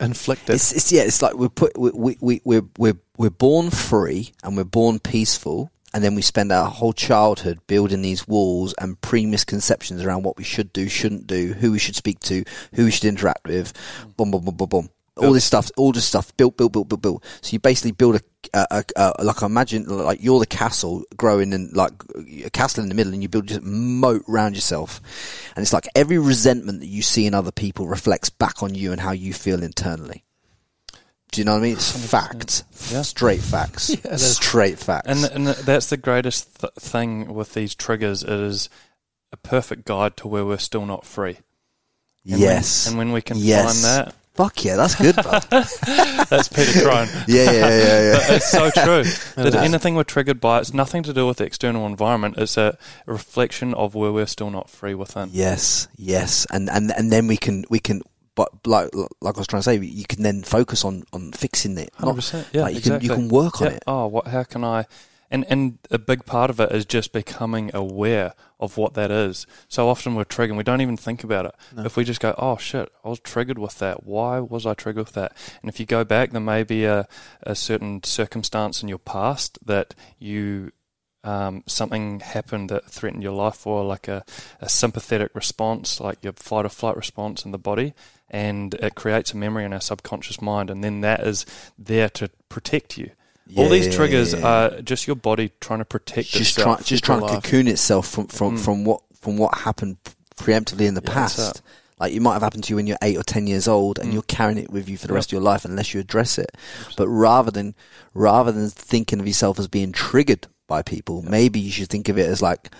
inflicted 0.00 0.54
It's, 0.54 0.72
it's 0.72 0.92
yeah. 0.92 1.02
It's 1.02 1.22
like 1.22 1.34
we're 1.34 1.48
put 1.48 1.76
we 1.78 1.90
we 1.94 2.16
we 2.20 2.40
we're 2.44 2.64
we're 2.78 2.98
we're 3.16 3.30
born 3.30 3.70
free 3.70 4.32
and 4.42 4.56
we're 4.56 4.64
born 4.64 4.98
peaceful, 4.98 5.70
and 5.94 6.02
then 6.02 6.14
we 6.14 6.22
spend 6.22 6.50
our 6.50 6.68
whole 6.70 6.92
childhood 6.92 7.60
building 7.66 8.02
these 8.02 8.26
walls 8.26 8.74
and 8.80 9.00
pre 9.00 9.26
misconceptions 9.26 10.02
around 10.02 10.22
what 10.24 10.36
we 10.36 10.44
should 10.44 10.72
do, 10.72 10.88
shouldn't 10.88 11.26
do, 11.26 11.52
who 11.54 11.72
we 11.72 11.78
should 11.78 11.96
speak 11.96 12.18
to, 12.20 12.44
who 12.74 12.84
we 12.86 12.90
should 12.90 13.04
interact 13.04 13.46
with, 13.46 13.72
boom, 14.16 14.30
boom, 14.30 14.44
boom, 14.44 14.56
boom, 14.56 14.68
boom. 14.68 14.88
All 15.18 15.32
this 15.34 15.44
stuff, 15.44 15.70
all 15.76 15.92
this 15.92 16.06
stuff, 16.06 16.34
built, 16.38 16.56
built, 16.56 16.72
built, 16.72 16.88
built, 16.88 17.02
built. 17.02 17.24
So 17.42 17.52
you 17.52 17.58
basically 17.58 17.92
build 17.92 18.16
a, 18.16 18.20
a, 18.54 18.84
a, 18.96 19.12
a 19.18 19.24
like 19.24 19.42
I 19.42 19.46
imagine 19.46 19.84
like 19.86 20.22
you're 20.22 20.40
the 20.40 20.46
castle 20.46 21.04
growing 21.18 21.52
in 21.52 21.70
like 21.74 21.92
a 22.46 22.48
castle 22.50 22.82
in 22.82 22.88
the 22.88 22.94
middle, 22.94 23.12
and 23.12 23.22
you 23.22 23.28
build 23.28 23.48
just 23.48 23.62
moat 23.62 24.22
around 24.26 24.54
yourself, 24.54 25.02
and 25.54 25.62
it's 25.62 25.72
like 25.74 25.86
every 25.94 26.18
resentment 26.18 26.80
that 26.80 26.86
you 26.86 27.02
see 27.02 27.26
in 27.26 27.34
other 27.34 27.52
people 27.52 27.86
reflects 27.86 28.30
back 28.30 28.62
on 28.62 28.74
you 28.74 28.90
and 28.90 29.02
how 29.02 29.12
you 29.12 29.34
feel 29.34 29.62
internally. 29.62 30.24
Do 31.30 31.40
you 31.40 31.44
know 31.44 31.52
what 31.52 31.58
I 31.58 31.62
mean? 31.62 31.72
It's 31.74 32.10
facts, 32.10 32.64
Yeah. 32.90 33.02
straight 33.02 33.40
facts, 33.40 33.90
is. 34.04 34.36
straight 34.36 34.78
facts. 34.78 35.08
And 35.08 35.24
and 35.24 35.46
that's 35.46 35.88
the 35.90 35.96
greatest 35.98 36.58
th- 36.60 36.72
thing 36.78 37.34
with 37.34 37.52
these 37.52 37.74
triggers. 37.74 38.22
It 38.22 38.30
is 38.30 38.70
a 39.30 39.36
perfect 39.36 39.84
guide 39.84 40.16
to 40.18 40.28
where 40.28 40.44
we're 40.46 40.56
still 40.58 40.86
not 40.86 41.04
free. 41.04 41.36
And 42.26 42.38
yes, 42.40 42.86
When, 42.86 42.92
and 42.92 42.98
when 42.98 43.12
we 43.12 43.20
can 43.22 43.36
Yes. 43.38 43.82
find 43.82 44.06
that, 44.08 44.14
fuck 44.34 44.64
yeah, 44.64 44.76
that's 44.76 44.94
good, 44.94 45.16
bud. 45.16 45.42
that's 45.50 46.48
Peter 46.48 46.82
Crone. 46.82 47.08
yeah, 47.28 47.50
yeah, 47.50 47.52
yeah, 47.52 48.12
But 48.12 48.28
yeah. 48.28 48.34
it's 48.36 48.50
so 48.50 48.70
true. 48.70 49.04
that 49.42 49.54
anything 49.54 49.94
we're 49.94 50.04
triggered 50.04 50.40
by, 50.40 50.60
it's 50.60 50.72
nothing 50.74 51.02
to 51.04 51.12
do 51.12 51.26
with 51.26 51.38
the 51.38 51.44
external 51.44 51.86
environment. 51.86 52.36
It's 52.38 52.56
a, 52.56 52.76
reflection 53.06 53.74
of 53.74 53.94
where 53.94 54.12
we're 54.12 54.26
still 54.26 54.50
not 54.50 54.70
free 54.70 54.94
within. 54.94 55.30
Yes, 55.32 55.88
yes, 55.96 56.46
and 56.50 56.70
and 56.70 56.92
and 56.92 57.10
then 57.10 57.26
we 57.26 57.36
can 57.36 57.64
we 57.68 57.78
can. 57.78 58.02
But 58.34 58.66
like 58.66 58.88
like 59.20 59.36
I 59.36 59.38
was 59.40 59.46
trying 59.46 59.60
to 59.60 59.64
say, 59.64 59.76
you 59.76 60.04
can 60.06 60.22
then 60.22 60.42
focus 60.42 60.84
on 60.84 61.04
on 61.12 61.32
fixing 61.32 61.76
it. 61.76 61.92
100%. 61.98 62.46
Yeah, 62.54 62.62
like 62.62 62.72
you 62.72 62.78
exactly. 62.78 63.08
can 63.08 63.20
you 63.20 63.28
can 63.28 63.28
work 63.28 63.60
on 63.60 63.66
Yeah. 63.68 63.74
it. 63.74 63.82
Oh, 63.86 64.06
what? 64.06 64.26
How 64.26 64.42
can 64.44 64.64
I? 64.64 64.86
And 65.32 65.46
and 65.48 65.78
a 65.90 65.98
big 65.98 66.26
part 66.26 66.50
of 66.50 66.60
it 66.60 66.70
is 66.72 66.84
just 66.84 67.12
becoming 67.12 67.70
aware 67.74 68.34
of 68.60 68.76
what 68.76 68.92
that 68.94 69.10
is. 69.10 69.46
So 69.66 69.88
often 69.88 70.14
we're 70.14 70.24
triggered, 70.24 70.56
we 70.56 70.62
don't 70.62 70.82
even 70.82 70.98
think 70.98 71.24
about 71.24 71.46
it. 71.46 71.54
If 71.86 71.96
we 71.96 72.04
just 72.04 72.20
go, 72.20 72.34
oh 72.36 72.58
shit, 72.58 72.92
I 73.02 73.08
was 73.08 73.18
triggered 73.18 73.58
with 73.58 73.78
that. 73.78 74.04
Why 74.04 74.38
was 74.38 74.66
I 74.66 74.74
triggered 74.74 75.06
with 75.06 75.14
that? 75.14 75.34
And 75.62 75.68
if 75.70 75.80
you 75.80 75.86
go 75.86 76.04
back, 76.04 76.30
there 76.30 76.40
may 76.40 76.62
be 76.62 76.84
a, 76.84 77.08
a 77.42 77.54
certain 77.54 78.04
circumstance 78.04 78.82
in 78.82 78.88
your 78.88 78.98
past 78.98 79.58
that 79.66 79.94
you 80.18 80.70
um, 81.24 81.62
something 81.66 82.20
happened 82.20 82.68
that 82.70 82.90
threatened 82.90 83.22
your 83.22 83.32
life, 83.32 83.66
or 83.66 83.84
like 83.84 84.08
a, 84.08 84.24
a 84.60 84.68
sympathetic 84.68 85.34
response, 85.34 86.00
like 86.00 86.22
your 86.22 86.32
fight 86.32 86.66
or 86.66 86.68
flight 86.68 86.96
response 86.96 87.44
in 87.44 87.52
the 87.52 87.58
body, 87.58 87.94
and 88.28 88.74
it 88.74 88.94
creates 88.96 89.32
a 89.32 89.36
memory 89.36 89.64
in 89.64 89.72
our 89.72 89.80
subconscious 89.80 90.42
mind, 90.42 90.68
and 90.68 90.82
then 90.82 91.00
that 91.00 91.20
is 91.20 91.46
there 91.78 92.08
to 92.10 92.28
protect 92.48 92.98
you. 92.98 93.12
All 93.56 93.68
these 93.68 93.94
triggers 93.94 94.32
yeah, 94.32 94.38
yeah. 94.40 94.46
are 94.76 94.82
just 94.82 95.06
your 95.06 95.16
body 95.16 95.52
trying 95.60 95.80
to 95.80 95.84
protect 95.84 96.28
just 96.30 96.56
itself. 96.58 96.76
trying 96.78 96.84
just 96.84 97.04
trying 97.04 97.20
to 97.20 97.26
cocoon 97.26 97.68
itself 97.68 98.08
from 98.08 98.26
from, 98.28 98.56
Mm. 98.56 98.60
from 98.64 98.84
what 98.84 99.00
from 99.20 99.36
what 99.36 99.54
happened 99.58 99.96
preemptively 100.36 100.86
in 100.86 100.94
the 100.94 101.02
Yeah, 101.04 101.12
past. 101.12 101.62
Like 102.00 102.12
it 102.14 102.20
might 102.20 102.32
have 102.32 102.42
happened 102.42 102.64
to 102.64 102.70
you 102.70 102.76
when 102.76 102.86
you're 102.88 102.98
eight 103.02 103.16
or 103.16 103.22
ten 103.22 103.46
years 103.46 103.68
old, 103.68 103.98
and 103.98 104.10
Mm. 104.10 104.12
you're 104.14 104.22
carrying 104.22 104.58
it 104.58 104.70
with 104.70 104.88
you 104.88 104.96
for 104.96 105.06
the 105.06 105.12
Yep. 105.12 105.16
rest 105.16 105.28
of 105.28 105.32
your 105.32 105.42
life 105.42 105.64
unless 105.64 105.92
you 105.94 106.00
address 106.00 106.38
it. 106.38 106.50
But 106.96 107.06
rather 107.08 107.50
than 107.50 107.74
rather 108.14 108.50
than 108.52 108.70
thinking 108.70 109.20
of 109.20 109.26
yourself 109.26 109.58
as 109.58 109.68
being 109.68 109.92
triggered 109.92 110.46
by 110.66 110.82
people, 110.82 111.22
maybe 111.22 111.60
you 111.60 111.70
should 111.70 111.90
think 111.90 112.08
of 112.08 112.18
it 112.18 112.28
as 112.28 112.40
like 112.42 112.70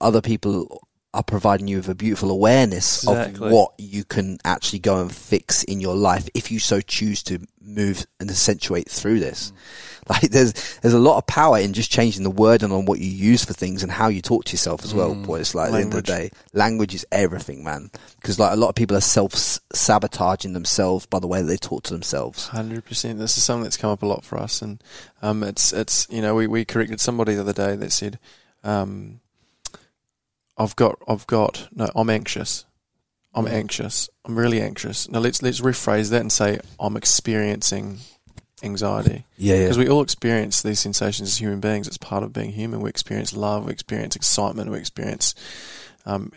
other 0.00 0.20
people 0.20 0.82
are 1.14 1.22
providing 1.22 1.66
you 1.68 1.78
with 1.78 1.88
a 1.88 1.94
beautiful 1.94 2.30
awareness 2.30 3.02
Exactly. 3.02 3.46
of 3.46 3.52
what 3.52 3.72
you 3.78 4.04
can 4.04 4.38
actually 4.44 4.78
go 4.78 5.00
and 5.00 5.10
fix 5.10 5.64
in 5.64 5.80
your 5.80 5.94
life 5.96 6.28
if 6.34 6.50
you 6.50 6.58
so 6.58 6.80
choose 6.82 7.22
to 7.22 7.40
move 7.60 8.06
and 8.20 8.30
accentuate 8.30 8.88
through 8.90 9.20
this. 9.20 9.52
Like 10.08 10.30
there's 10.30 10.54
there's 10.78 10.94
a 10.94 10.98
lot 10.98 11.18
of 11.18 11.26
power 11.26 11.58
in 11.58 11.74
just 11.74 11.90
changing 11.90 12.22
the 12.22 12.30
wording 12.30 12.72
on 12.72 12.86
what 12.86 12.98
you 12.98 13.10
use 13.10 13.44
for 13.44 13.52
things 13.52 13.82
and 13.82 13.92
how 13.92 14.08
you 14.08 14.22
talk 14.22 14.46
to 14.46 14.52
yourself 14.52 14.82
as 14.82 14.94
well. 14.94 15.14
Mm. 15.14 15.26
Boy, 15.26 15.40
it's 15.40 15.54
like 15.54 15.66
at 15.66 15.72
the 15.72 15.78
end 15.80 15.92
of 15.92 16.02
the 16.02 16.10
Language. 16.12 16.30
day, 16.32 16.38
language 16.54 16.94
is 16.94 17.06
everything, 17.12 17.62
man. 17.62 17.90
Because 18.16 18.38
like 18.38 18.54
a 18.54 18.56
lot 18.56 18.70
of 18.70 18.74
people 18.74 18.96
are 18.96 19.02
self 19.02 19.34
sabotaging 19.34 20.54
themselves 20.54 21.04
by 21.04 21.18
the 21.18 21.26
way 21.26 21.42
that 21.42 21.46
they 21.46 21.58
talk 21.58 21.82
to 21.82 21.92
themselves. 21.92 22.46
Hundred 22.48 22.86
percent. 22.86 23.18
This 23.18 23.36
is 23.36 23.42
something 23.42 23.64
that's 23.64 23.76
come 23.76 23.90
up 23.90 24.02
a 24.02 24.06
lot 24.06 24.24
for 24.24 24.38
us, 24.38 24.62
and 24.62 24.82
um, 25.20 25.42
it's 25.42 25.74
it's 25.74 26.06
you 26.08 26.22
know 26.22 26.34
we, 26.34 26.46
we 26.46 26.64
corrected 26.64 27.00
somebody 27.00 27.34
the 27.34 27.42
other 27.42 27.52
day 27.52 27.76
that 27.76 27.92
said, 27.92 28.18
um, 28.64 29.20
"I've 30.58 30.76
got 30.76 30.96
I've 31.08 31.26
got 31.26 31.68
no 31.74 31.88
I'm 31.94 32.10
anxious, 32.10 32.64
I'm 33.34 33.46
Mm. 33.46 33.52
anxious, 33.52 34.08
I'm 34.24 34.38
really 34.38 34.60
anxious." 34.60 35.08
Now 35.08 35.20
let's 35.20 35.42
let's 35.42 35.60
rephrase 35.60 36.10
that 36.10 36.20
and 36.20 36.32
say 36.32 36.58
I'm 36.80 36.96
experiencing 36.96 37.98
anxiety 38.62 39.24
Yeah, 39.36 39.54
yeah. 39.54 39.60
because 39.64 39.78
we 39.78 39.88
all 39.88 40.02
experience 40.02 40.62
these 40.62 40.80
sensations 40.80 41.28
as 41.28 41.36
human 41.38 41.60
beings. 41.60 41.86
It's 41.86 41.96
part 41.98 42.24
of 42.24 42.32
being 42.32 42.50
human. 42.52 42.80
We 42.80 42.90
experience 42.90 43.32
love, 43.36 43.66
we 43.66 43.72
experience 43.72 44.16
excitement, 44.16 44.70
we 44.70 44.78
experience 44.78 45.34
um, 46.06 46.32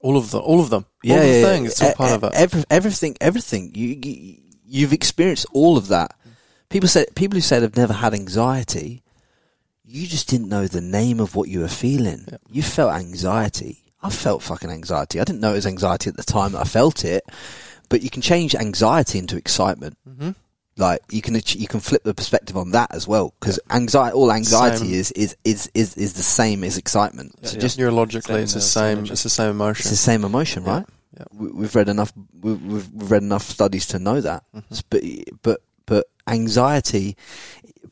all 0.00 0.16
of 0.16 0.30
the 0.30 0.38
all 0.38 0.60
of 0.60 0.70
them, 0.70 0.86
all 1.04 1.16
of 1.16 1.22
the 1.22 1.42
things. 1.42 1.70
It's 1.72 1.82
all 1.82 1.90
E- 1.90 1.94
part 1.94 2.10
e- 2.10 2.14
of 2.14 2.24
it. 2.24 2.32
Every, 2.34 2.64
everything, 2.70 3.16
everything. 3.20 3.72
You, 3.74 3.98
you 4.02 4.36
you've 4.64 4.92
experienced 4.92 5.46
all 5.52 5.76
of 5.76 5.88
that. 5.88 6.16
People 6.68 6.88
say 6.88 7.06
people 7.16 7.36
who 7.36 7.40
say 7.40 7.58
they've 7.58 7.76
never 7.76 7.94
had 7.94 8.14
anxiety. 8.14 9.02
You 9.92 10.06
just 10.06 10.28
didn't 10.28 10.48
know 10.48 10.66
the 10.68 10.80
name 10.80 11.18
of 11.20 11.34
what 11.34 11.48
you 11.48 11.60
were 11.60 11.68
feeling. 11.68 12.24
Yep. 12.30 12.40
You 12.50 12.62
felt 12.62 12.92
anxiety. 12.94 13.82
I 14.02 14.10
felt 14.10 14.42
fucking 14.42 14.70
anxiety. 14.70 15.20
I 15.20 15.24
didn't 15.24 15.40
know 15.40 15.52
it 15.52 15.56
was 15.56 15.66
anxiety 15.66 16.08
at 16.10 16.16
the 16.16 16.22
time 16.22 16.52
that 16.52 16.60
I 16.60 16.64
felt 16.64 17.04
it, 17.04 17.24
but 17.88 18.00
you 18.02 18.08
can 18.10 18.22
change 18.22 18.54
anxiety 18.54 19.18
into 19.18 19.36
excitement. 19.36 19.98
hmm 20.06 20.30
Like 20.76 21.00
you 21.10 21.20
can 21.20 21.34
you 21.34 21.66
can 21.66 21.80
flip 21.80 22.02
the 22.04 22.14
perspective 22.14 22.56
on 22.56 22.70
that 22.70 22.94
as 22.94 23.06
well 23.08 23.34
because 23.40 23.58
anxiety, 23.68 24.14
all 24.14 24.30
anxiety 24.32 24.76
Same. 24.90 25.00
is, 25.00 25.12
is 25.12 25.36
is 25.44 25.70
is 25.74 25.96
is 25.96 26.12
the 26.14 26.22
same 26.22 26.62
as 26.64 26.78
excitement. 26.78 27.34
So 27.46 27.54
Yeah. 27.54 27.60
just 27.60 27.78
neurologically, 27.78 28.40
it's 28.42 28.54
the 28.54 28.60
same. 28.60 29.04
It's 29.06 29.24
the 29.24 29.28
same 29.28 29.50
emotion. 29.50 29.80
it's 29.82 29.90
the 29.90 29.96
same 29.96 30.24
emotion, 30.24 30.64
right? 30.64 30.86
Yeah. 31.18 31.24
we, 31.32 31.48
we've 31.50 31.74
read 31.74 31.88
enough 31.88 32.12
we- 32.40 32.52
we've, 32.54 32.86
we've 32.94 33.10
read 33.10 33.22
enough 33.24 33.42
studies 33.42 33.86
to 33.88 33.98
know 33.98 34.20
that 34.20 34.44
Mhm. 34.54 34.82
but 34.88 35.02
but 35.42 35.60
but 35.86 36.06
anxiety 36.28 37.16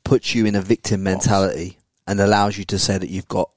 puts 0.04 0.34
you 0.34 0.46
in 0.46 0.54
a 0.54 0.62
victim 0.62 1.02
mentality 1.02 1.76
and 2.08 2.20
allows 2.20 2.58
you 2.58 2.64
to 2.64 2.78
say 2.78 2.98
that 2.98 3.10
you've 3.10 3.28
got 3.28 3.50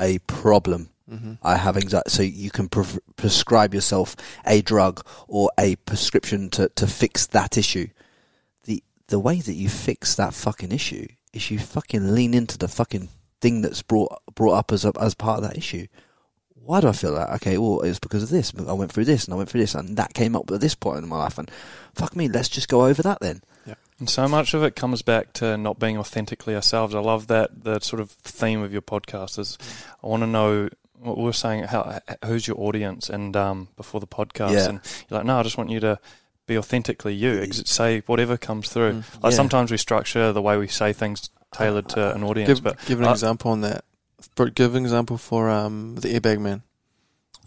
a 0.00 0.18
problem 0.20 0.88
hmm 1.08 1.34
I 1.42 1.56
have 1.56 1.76
anxiety 1.76 2.10
so 2.10 2.22
you 2.22 2.50
can 2.50 2.68
pre- 2.68 3.00
prescribe 3.16 3.74
yourself 3.74 4.16
a 4.44 4.62
drug 4.62 5.06
or 5.28 5.50
a 5.58 5.76
prescription 5.76 6.48
to, 6.50 6.68
to 6.70 6.86
fix 6.86 7.26
that 7.28 7.58
issue 7.58 7.88
the 8.64 8.82
the 9.08 9.20
way 9.20 9.40
that 9.40 9.54
you 9.54 9.68
fix 9.68 10.14
that 10.16 10.34
fucking 10.34 10.72
issue 10.72 11.06
is 11.32 11.50
you 11.50 11.58
fucking 11.58 12.14
lean 12.14 12.34
into 12.34 12.58
the 12.58 12.68
fucking 12.68 13.08
thing 13.40 13.60
that's 13.60 13.82
brought 13.82 14.20
brought 14.34 14.54
up 14.54 14.72
as 14.72 14.84
a, 14.84 14.92
as 15.00 15.14
part 15.14 15.38
of 15.38 15.44
that 15.44 15.58
issue 15.58 15.86
why 16.66 16.80
do 16.80 16.88
I 16.88 16.92
feel 16.92 17.14
that? 17.14 17.30
Okay, 17.34 17.58
well, 17.58 17.82
it's 17.82 18.00
because 18.00 18.24
of 18.24 18.28
this. 18.30 18.52
I 18.66 18.72
went 18.72 18.90
through 18.90 19.04
this 19.04 19.24
and 19.24 19.32
I 19.32 19.36
went 19.36 19.48
through 19.48 19.60
this 19.60 19.76
and 19.76 19.96
that 19.96 20.14
came 20.14 20.34
up 20.34 20.50
at 20.50 20.60
this 20.60 20.74
point 20.74 20.98
in 20.98 21.08
my 21.08 21.18
life 21.18 21.38
and 21.38 21.48
fuck 21.94 22.16
me, 22.16 22.28
let's 22.28 22.48
just 22.48 22.68
go 22.68 22.86
over 22.86 23.02
that 23.02 23.20
then. 23.20 23.40
And 23.98 24.10
so 24.10 24.28
much 24.28 24.52
of 24.52 24.62
it 24.62 24.76
comes 24.76 25.00
back 25.02 25.32
to 25.34 25.56
not 25.56 25.78
being 25.78 25.96
authentically 25.96 26.54
ourselves. 26.54 26.94
I 26.94 27.00
love 27.00 27.28
that 27.28 27.64
the 27.64 27.80
sort 27.80 28.00
of 28.00 28.10
theme 28.10 28.60
of 28.62 28.72
your 28.72 28.82
podcast 28.82 29.38
is 29.38 29.56
I 30.04 30.06
want 30.06 30.22
to 30.22 30.26
know 30.26 30.68
what 30.98 31.18
we're 31.18 31.32
saying 31.32 31.64
how 31.64 32.00
who's 32.24 32.46
your 32.48 32.58
audience 32.60 33.08
and 33.10 33.36
um, 33.36 33.68
before 33.76 34.00
the 34.00 34.06
podcast 34.06 34.52
Yeah. 34.52 34.68
and 34.70 34.80
you're 35.08 35.18
like 35.18 35.26
no 35.26 35.38
I 35.38 35.42
just 35.42 35.58
want 35.58 35.68
you 35.70 35.78
to 35.80 35.98
be 36.46 36.56
authentically 36.56 37.14
you 37.14 37.52
say 37.52 38.00
whatever 38.06 38.36
comes 38.36 38.68
through. 38.70 38.92
Mm. 38.92 39.22
Like 39.22 39.30
Yeah. 39.32 39.36
sometimes 39.36 39.70
we 39.70 39.76
structure 39.78 40.32
the 40.32 40.42
way 40.42 40.56
we 40.56 40.68
say 40.68 40.92
things 40.92 41.28
tailored 41.52 41.88
to 41.90 42.14
an 42.14 42.22
audience, 42.22 42.48
Give, 42.48 42.62
but 42.64 42.78
give 42.86 43.00
an 43.00 43.06
I- 43.06 43.12
example 43.12 43.50
on 43.52 43.60
that. 43.62 43.84
Give 44.54 44.74
an 44.74 44.82
example 44.84 45.16
for 45.18 45.48
um, 45.50 45.96
the 45.96 46.08
airbag 46.08 46.40
man. 46.40 46.62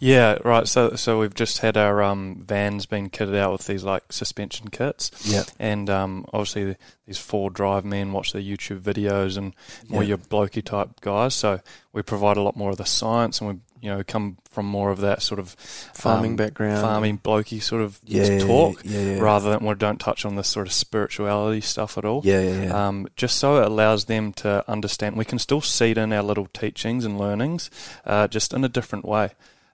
Yeah, 0.00 0.38
right. 0.44 0.66
So 0.66 0.96
so 0.96 1.20
we've 1.20 1.34
just 1.34 1.58
had 1.58 1.76
our 1.76 2.02
um, 2.02 2.42
vans 2.46 2.86
been 2.86 3.10
kitted 3.10 3.36
out 3.36 3.52
with 3.52 3.66
these 3.66 3.84
like 3.84 4.12
suspension 4.12 4.68
kits. 4.68 5.10
Yeah. 5.24 5.44
And 5.58 5.88
um, 5.90 6.24
obviously 6.32 6.76
these 7.06 7.18
four 7.18 7.50
drive 7.50 7.84
men 7.84 8.12
watch 8.12 8.32
the 8.32 8.38
YouTube 8.40 8.80
videos 8.80 9.36
and 9.36 9.54
more 9.88 10.02
Yeah. 10.02 10.08
your 10.10 10.18
blokey 10.18 10.64
type 10.64 11.00
guys. 11.02 11.34
So 11.34 11.60
we 11.92 12.02
provide 12.02 12.36
a 12.38 12.42
lot 12.42 12.56
more 12.56 12.70
of 12.70 12.78
the 12.78 12.86
science 12.86 13.40
and 13.40 13.50
we 13.50 13.56
you 13.82 13.88
know 13.90 14.02
come 14.06 14.36
from 14.50 14.66
more 14.66 14.90
of 14.90 15.00
that 15.00 15.22
sort 15.22 15.38
of 15.38 15.50
Farming 15.94 16.32
um, 16.32 16.36
background. 16.36 16.80
farming 16.82 17.18
blokey 17.18 17.62
sort 17.62 17.82
of 17.82 17.98
Yeah, 18.04 18.38
talk 18.38 18.80
yeah, 18.84 19.00
yeah. 19.00 19.18
rather 19.20 19.50
than 19.50 19.66
we 19.66 19.74
don't 19.74 19.98
touch 20.00 20.24
on 20.24 20.36
this 20.36 20.48
sort 20.48 20.66
of 20.66 20.72
spirituality 20.72 21.60
stuff 21.60 21.96
at 21.98 22.04
all. 22.04 22.22
Yeah, 22.24 22.40
yeah, 22.40 22.62
yeah. 22.64 22.88
Um, 22.88 23.06
just 23.16 23.36
so 23.38 23.56
it 23.60 23.66
allows 23.66 24.06
them 24.06 24.32
to 24.34 24.64
understand. 24.68 25.16
We 25.16 25.24
can 25.26 25.38
still 25.38 25.60
seed 25.60 25.98
in 25.98 26.12
our 26.12 26.22
little 26.22 26.46
teachings 26.52 27.04
and 27.04 27.18
learnings, 27.18 27.70
uh, 28.06 28.28
just 28.28 28.52
in 28.54 28.64
a 28.64 28.68
different 28.68 29.04
way. 29.04 29.30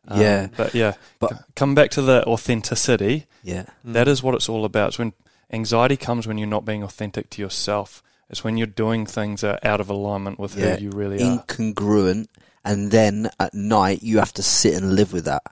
Um, 0.08 0.20
Yeah. 0.20 0.48
but 0.56 0.74
yeah, 0.74 0.94
But- 1.18 1.32
come 1.54 1.74
back 1.74 1.90
to 1.92 2.02
the 2.02 2.24
authenticity. 2.26 3.26
yeah. 3.42 3.66
That 3.84 4.08
is 4.08 4.22
what 4.22 4.34
it's 4.34 4.48
all 4.48 4.64
about. 4.64 4.88
It's 4.88 4.98
when 4.98 5.12
anxiety 5.52 5.96
comes 5.96 6.26
when 6.26 6.38
you're 6.38 6.46
not 6.48 6.64
being 6.64 6.82
authentic 6.82 7.30
to 7.30 7.42
yourself. 7.42 8.02
It's 8.28 8.42
when 8.42 8.56
you're 8.56 8.66
doing 8.66 9.06
things 9.06 9.42
that 9.42 9.60
are 9.64 9.68
out 9.68 9.80
of 9.80 9.88
alignment 9.90 10.38
with 10.38 10.56
Yeah. 10.56 10.76
who 10.76 10.84
you 10.84 10.90
really 10.90 11.22
are. 11.22 11.38
incongruent, 11.38 12.26
and 12.64 12.90
then 12.90 13.30
at 13.38 13.54
night 13.54 14.02
you 14.02 14.18
have 14.18 14.32
to 14.34 14.42
sit 14.42 14.74
and 14.74 14.94
live 14.96 15.12
with 15.12 15.24
that. 15.26 15.42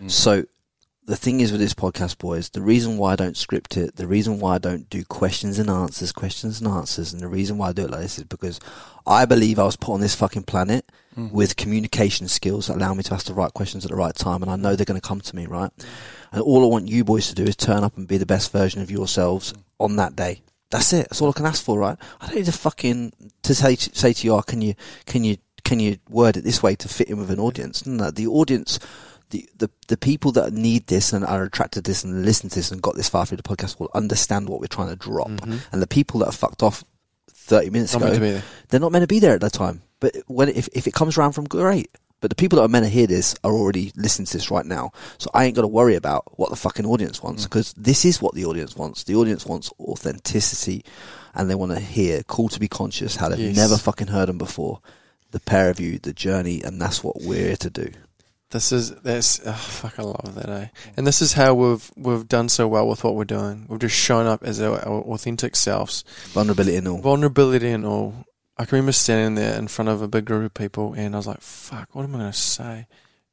Mm. 0.00 0.10
So 0.10 0.44
the 1.06 1.16
thing 1.16 1.40
is 1.40 1.52
with 1.52 1.60
this 1.60 1.74
podcast, 1.74 2.18
boys, 2.18 2.48
the 2.50 2.62
reason 2.62 2.96
why 2.96 3.12
I 3.12 3.16
don't 3.16 3.36
script 3.36 3.76
it, 3.76 3.96
the 3.96 4.06
reason 4.06 4.38
why 4.40 4.54
I 4.54 4.58
don't 4.58 4.88
do 4.88 5.04
questions 5.04 5.58
and 5.58 5.68
answers, 5.68 6.12
questions 6.12 6.60
and 6.60 6.68
answers, 6.68 7.12
and 7.12 7.20
the 7.20 7.28
reason 7.28 7.58
why 7.58 7.68
I 7.68 7.72
do 7.72 7.84
it 7.84 7.90
like 7.90 8.00
this 8.00 8.18
is 8.18 8.24
because 8.24 8.58
I 9.06 9.24
believe 9.26 9.58
I 9.58 9.64
was 9.64 9.76
put 9.76 9.92
on 9.94 10.00
this 10.00 10.14
fucking 10.14 10.44
planet 10.44 10.90
Mm. 11.16 11.30
with 11.30 11.54
communication 11.54 12.26
skills 12.26 12.66
that 12.66 12.74
allow 12.76 12.92
me 12.92 13.04
to 13.04 13.14
ask 13.14 13.26
the 13.26 13.34
right 13.34 13.54
questions 13.54 13.84
at 13.84 13.90
the 13.92 13.96
right 13.96 14.16
time, 14.16 14.42
and 14.42 14.50
I 14.50 14.56
know 14.56 14.74
they're 14.74 14.84
going 14.84 15.00
to 15.00 15.08
come 15.08 15.20
to 15.20 15.36
me, 15.36 15.46
right? 15.46 15.70
And 16.32 16.42
all 16.42 16.64
I 16.64 16.66
want 16.66 16.88
you 16.88 17.04
boys 17.04 17.28
to 17.28 17.36
do 17.36 17.44
is 17.44 17.54
turn 17.54 17.84
up 17.84 17.96
and 17.96 18.08
be 18.08 18.16
the 18.18 18.26
best 18.26 18.50
version 18.50 18.82
of 18.82 18.90
yourselves 18.90 19.54
on 19.78 19.94
that 19.94 20.16
day. 20.16 20.42
That's 20.70 20.92
it. 20.92 21.06
That's 21.08 21.22
all 21.22 21.28
I 21.28 21.32
can 21.32 21.46
ask 21.46 21.62
for, 21.62 21.78
right? 21.78 21.96
I 22.20 22.26
don't 22.26 22.34
need 22.34 22.46
to 22.46 22.52
fucking 22.52 23.12
to 23.44 23.54
say 23.54 23.76
say 23.76 24.12
to 24.12 24.26
you, 24.26 24.34
oh, 24.34 24.42
can 24.42 24.60
you 24.60 24.74
can 25.06 25.22
you 25.22 25.36
can 25.62 25.78
you 25.78 25.98
word 26.10 26.36
it 26.36 26.42
this 26.42 26.64
way 26.64 26.74
to 26.74 26.88
fit 26.88 27.08
in 27.08 27.18
with 27.18 27.30
an 27.30 27.38
audience? 27.38 27.86
No, 27.86 28.10
the 28.10 28.26
audience, 28.26 28.80
the 29.34 29.48
the 29.58 29.70
the 29.88 29.96
people 29.96 30.30
that 30.32 30.52
need 30.52 30.86
this 30.86 31.12
and 31.12 31.24
are 31.24 31.42
attracted 31.42 31.84
to 31.84 31.90
this 31.90 32.04
and 32.04 32.24
listen 32.24 32.48
to 32.50 32.56
this 32.56 32.70
and 32.70 32.80
got 32.80 32.94
this 32.94 33.08
far 33.08 33.26
through 33.26 33.38
the 33.38 33.42
podcast 33.42 33.80
will 33.80 33.90
understand 33.94 34.48
what 34.48 34.60
we're 34.60 34.66
trying 34.66 34.90
to 34.90 34.96
drop. 34.96 35.28
Mm-hmm. 35.28 35.58
And 35.72 35.82
the 35.82 35.86
people 35.88 36.20
that 36.20 36.28
are 36.28 36.32
fucked 36.32 36.62
off 36.62 36.84
thirty 37.30 37.70
minutes 37.70 37.92
Not 37.92 38.02
ago, 38.02 38.06
meant 38.06 38.14
to 38.14 38.20
be 38.20 38.30
there. 38.30 38.42
they're 38.68 38.80
not 38.80 38.92
meant 38.92 39.02
to 39.02 39.08
be 39.08 39.18
there 39.18 39.34
at 39.34 39.40
that 39.40 39.52
time. 39.52 39.82
But 39.98 40.16
when 40.26 40.48
if 40.48 40.68
if 40.72 40.86
it 40.86 40.94
comes 40.94 41.18
around 41.18 41.32
from 41.32 41.44
great. 41.46 41.90
But 42.20 42.30
the 42.30 42.36
people 42.36 42.56
that 42.56 42.64
are 42.64 42.68
meant 42.68 42.86
to 42.86 42.90
hear 42.90 43.06
this 43.06 43.34
are 43.44 43.52
already 43.52 43.92
listening 43.96 44.24
to 44.26 44.32
this 44.32 44.50
right 44.50 44.64
now. 44.64 44.92
So 45.18 45.28
I 45.34 45.44
ain't 45.44 45.54
got 45.56 45.60
to 45.62 45.68
worry 45.68 45.94
about 45.94 46.38
what 46.38 46.48
the 46.48 46.56
fucking 46.56 46.86
audience 46.86 47.22
wants 47.22 47.42
mm. 47.42 47.50
because 47.50 47.74
this 47.74 48.06
is 48.06 48.22
what 48.22 48.34
the 48.34 48.46
audience 48.46 48.76
wants. 48.76 49.04
The 49.04 49.14
audience 49.16 49.44
wants 49.44 49.70
authenticity 49.78 50.86
and 51.34 51.50
they 51.50 51.54
want 51.54 51.72
to 51.72 51.80
hear 51.80 52.22
Cool 52.22 52.48
2 52.48 52.60
Be 52.60 52.68
Conscious, 52.68 53.16
how 53.16 53.28
they've 53.28 53.38
Yes. 53.38 53.56
never 53.56 53.76
fucking 53.76 54.06
heard 54.06 54.30
them 54.30 54.38
before. 54.38 54.80
The 55.32 55.40
pair 55.40 55.68
of 55.68 55.78
you, 55.80 55.98
the 55.98 56.14
journey, 56.14 56.62
and 56.62 56.80
that's 56.80 57.04
what 57.04 57.16
we're 57.20 57.48
here 57.48 57.56
to 57.56 57.68
do. 57.70 57.90
This 58.50 58.70
is 58.70 58.90
that's 58.96 59.40
oh, 59.44 59.52
fuck. 59.52 59.98
I 59.98 60.02
love 60.02 60.34
that, 60.36 60.48
eh? 60.48 60.66
And 60.96 61.06
this 61.06 61.20
is 61.20 61.32
how 61.32 61.54
we've 61.54 61.90
we've 61.96 62.28
done 62.28 62.48
so 62.48 62.68
well 62.68 62.86
with 62.86 63.02
what 63.02 63.16
we're 63.16 63.24
doing. 63.24 63.66
We've 63.68 63.80
just 63.80 63.96
shown 63.96 64.26
up 64.26 64.44
as 64.44 64.60
our, 64.60 64.78
our 64.86 65.00
authentic 65.02 65.56
selves, 65.56 66.04
Vulnerability 66.28 66.76
and 66.76 66.86
all. 66.86 66.98
vulnerability 66.98 67.70
and 67.70 67.84
all. 67.84 68.14
I 68.56 68.64
can 68.64 68.76
remember 68.76 68.92
standing 68.92 69.34
there 69.34 69.58
in 69.58 69.66
front 69.66 69.88
of 69.88 70.02
a 70.02 70.06
big 70.08 70.24
group 70.26 70.44
of 70.44 70.54
people, 70.54 70.92
and 70.94 71.14
I 71.14 71.18
was 71.18 71.26
like, 71.26 71.40
"Fuck, 71.40 71.88
what 71.96 72.04
am 72.04 72.14
I 72.14 72.18
going 72.20 72.32
to 72.32 72.38
say?" 72.38 72.86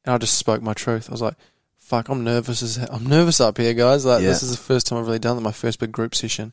And 0.04 0.12
I 0.14 0.18
just 0.18 0.36
spoke 0.36 0.60
my 0.62 0.74
truth. 0.74 1.08
I 1.08 1.12
was 1.12 1.22
like, 1.22 1.36
"Fuck, 1.78 2.08
I'm 2.08 2.24
nervous 2.24 2.60
as 2.60 2.74
hell. 2.74 2.88
I'm 2.90 3.06
nervous 3.06 3.40
up 3.40 3.58
here, 3.58 3.74
guys. 3.74 4.04
Like 4.04 4.22
this 4.22 4.42
is 4.42 4.50
the 4.50 4.56
first 4.56 4.88
time 4.88 4.98
I've 4.98 5.06
really 5.06 5.20
done 5.20 5.36
that. 5.36 5.42
My 5.42 5.52
first 5.52 5.78
big 5.78 5.92
group 5.92 6.16
session, 6.16 6.52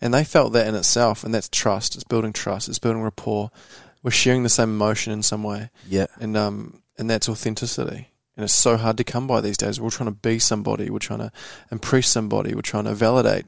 and 0.00 0.12
they 0.12 0.24
felt 0.24 0.52
that 0.54 0.66
in 0.66 0.74
itself, 0.74 1.22
and 1.22 1.32
that's 1.32 1.48
trust. 1.48 1.94
It's 1.94 2.02
building 2.02 2.32
trust. 2.32 2.68
It's 2.68 2.80
building 2.80 3.02
rapport. 3.02 3.52
We're 4.02 4.10
sharing 4.10 4.42
the 4.42 4.48
same 4.48 4.70
emotion 4.70 5.12
in 5.12 5.22
some 5.22 5.44
way." 5.44 5.70
Yeah. 5.88 6.06
and 6.18 6.36
um 6.36 6.82
and 6.98 7.08
that's 7.08 7.28
authenticity 7.28 8.08
and 8.36 8.44
it's 8.44 8.54
so 8.54 8.76
hard 8.76 8.96
to 8.96 9.04
come 9.04 9.26
by 9.26 9.40
these 9.40 9.56
days 9.56 9.80
we're 9.80 9.90
trying 9.90 10.08
to 10.08 10.14
be 10.14 10.38
somebody 10.38 10.90
we're 10.90 10.98
trying 10.98 11.20
to 11.20 11.32
impress 11.70 12.08
somebody 12.08 12.54
we're 12.54 12.60
trying 12.60 12.84
to 12.84 12.94
validate 12.94 13.46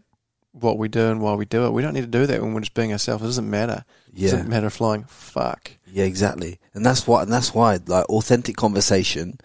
what 0.52 0.78
we 0.78 0.88
do 0.88 1.10
and 1.10 1.20
why 1.20 1.34
we 1.34 1.44
do 1.44 1.64
it 1.66 1.70
we 1.72 1.82
don't 1.82 1.94
need 1.94 2.00
to 2.00 2.06
do 2.18 2.26
that 2.26 2.40
when 2.42 2.52
we're 2.54 2.60
just 2.60 2.74
being 2.74 2.92
ourselves 2.92 3.22
it 3.22 3.26
doesn't 3.26 3.48
matter 3.50 3.84
Yeah. 4.12 4.28
it 4.28 4.30
doesn't 4.32 4.48
matter 4.48 4.70
flying 4.70 5.04
fuck 5.04 5.72
Yeah, 5.92 6.04
exactly. 6.04 6.58
And 6.74 6.84
that's 6.86 7.06
why, 7.06 7.22
and 7.22 7.32
that's 7.32 7.52
why, 7.52 7.78
like, 7.86 8.08
authentic 8.08 8.54
conversation, 8.56 9.38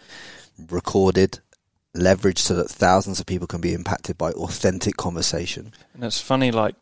recorded, 0.69 1.39
leveraged 1.95 2.39
so 2.39 2.55
that 2.55 2.69
thousands 2.69 3.19
of 3.19 3.25
people 3.25 3.47
can 3.47 3.61
be 3.61 3.73
impacted 3.73 4.17
by 4.17 4.31
authentic 4.31 4.97
conversation. 4.97 5.73
And 5.93 6.03
it's 6.03 6.19
funny, 6.21 6.51
like 6.51 6.75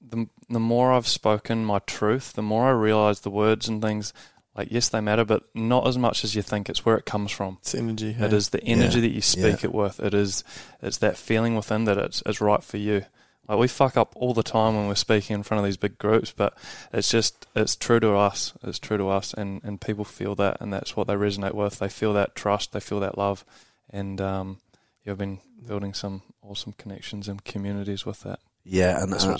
the 0.00 0.28
the 0.48 0.60
more 0.60 0.92
I've 0.92 1.08
spoken 1.08 1.64
my 1.64 1.80
truth, 1.80 2.34
the 2.34 2.42
more 2.42 2.66
I 2.68 2.70
realise 2.70 3.20
the 3.20 3.30
words 3.30 3.66
and 3.68 3.82
things. 3.82 4.12
Like 4.56 4.68
yes, 4.70 4.88
they 4.88 5.00
matter, 5.00 5.24
but 5.24 5.42
not 5.54 5.86
as 5.86 5.98
much 5.98 6.24
as 6.24 6.34
you 6.34 6.42
think. 6.42 6.68
It's 6.70 6.84
where 6.84 6.96
it 6.96 7.04
comes 7.04 7.30
from. 7.30 7.58
it's 7.60 7.74
energy 7.74 8.10
It 8.10 8.16
hey? 8.30 8.36
is 8.36 8.48
the 8.50 8.62
energy 8.64 8.96
Yeah. 9.00 9.02
that 9.02 9.14
you 9.14 9.20
speak 9.20 9.62
Yeah. 9.62 9.68
it 9.68 9.74
with. 9.74 10.00
It 10.00 10.14
is 10.14 10.44
it's 10.82 10.98
that 10.98 11.16
feeling 11.18 11.56
within 11.56 11.84
that 11.84 11.98
it's, 11.98 12.22
it's 12.24 12.40
right 12.40 12.62
for 12.64 12.78
you. 12.78 13.04
Like 13.48 13.58
we 13.58 13.68
fuck 13.68 13.96
up 13.96 14.12
all 14.16 14.34
the 14.34 14.42
time 14.42 14.74
when 14.74 14.88
we're 14.88 14.94
speaking 14.96 15.34
in 15.34 15.42
front 15.44 15.60
of 15.60 15.64
these 15.66 15.76
big 15.76 15.98
groups, 15.98 16.32
but 16.36 16.56
it's 16.92 17.10
just 17.10 17.46
it's 17.54 17.76
true 17.76 18.00
to 18.00 18.14
us. 18.16 18.54
It's 18.62 18.78
true 18.80 18.96
to 18.96 19.08
us, 19.08 19.32
and 19.34 19.60
and 19.62 19.80
people 19.80 20.04
feel 20.04 20.34
that, 20.36 20.56
and 20.60 20.72
that's 20.72 20.96
what 20.96 21.06
they 21.06 21.14
resonate 21.14 21.54
with. 21.54 21.78
They 21.78 21.88
feel 21.88 22.12
that 22.14 22.34
trust. 22.34 22.72
They 22.72 22.80
feel 22.80 22.98
that 23.00 23.16
love, 23.16 23.44
and 23.90 24.20
um, 24.20 24.58
you've 25.04 25.18
been 25.18 25.38
building 25.64 25.94
some 25.94 26.22
awesome 26.42 26.72
connections 26.76 27.28
and 27.28 27.44
communities 27.44 28.04
with 28.04 28.22
that. 28.22 28.40
Yeah, 28.68 29.00
and 29.00 29.12
That's 29.12 29.24
I, 29.24 29.36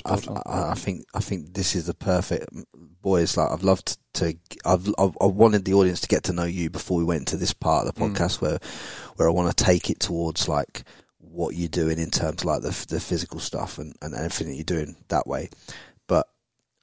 I. 0.46 0.70
I, 0.70 0.74
think 0.74 1.04
I 1.12 1.18
think 1.18 1.52
this 1.54 1.74
is 1.74 1.86
the 1.86 1.94
perfect 1.94 2.48
boys. 3.02 3.36
Like 3.36 3.50
I've 3.50 3.64
loved 3.64 3.98
to, 4.14 4.36
I've, 4.64 4.86
I've 4.98 5.16
I 5.20 5.26
wanted 5.26 5.64
the 5.64 5.74
audience 5.74 6.00
to 6.02 6.08
get 6.08 6.22
to 6.24 6.32
know 6.32 6.44
you 6.44 6.70
before 6.70 6.96
we 6.96 7.02
went 7.04 7.22
into 7.22 7.36
this 7.36 7.52
part 7.52 7.86
of 7.86 7.92
the 7.94 8.00
Mm. 8.00 8.12
podcast 8.14 8.40
where 8.40 8.58
where 9.16 9.28
I 9.28 9.32
want 9.32 9.54
to 9.56 9.64
take 9.64 9.90
it 9.90 9.98
towards 9.98 10.46
like 10.48 10.84
what 11.18 11.56
you're 11.56 11.68
doing 11.68 11.98
in 11.98 12.10
terms 12.10 12.42
of 12.42 12.44
like 12.44 12.62
the 12.62 12.86
the 12.88 13.00
physical 13.00 13.40
stuff 13.40 13.78
and, 13.78 13.94
and 14.00 14.14
everything 14.14 14.46
that 14.46 14.54
you're 14.54 14.62
doing 14.64 14.94
that 15.08 15.26
way. 15.26 15.50
But 16.06 16.28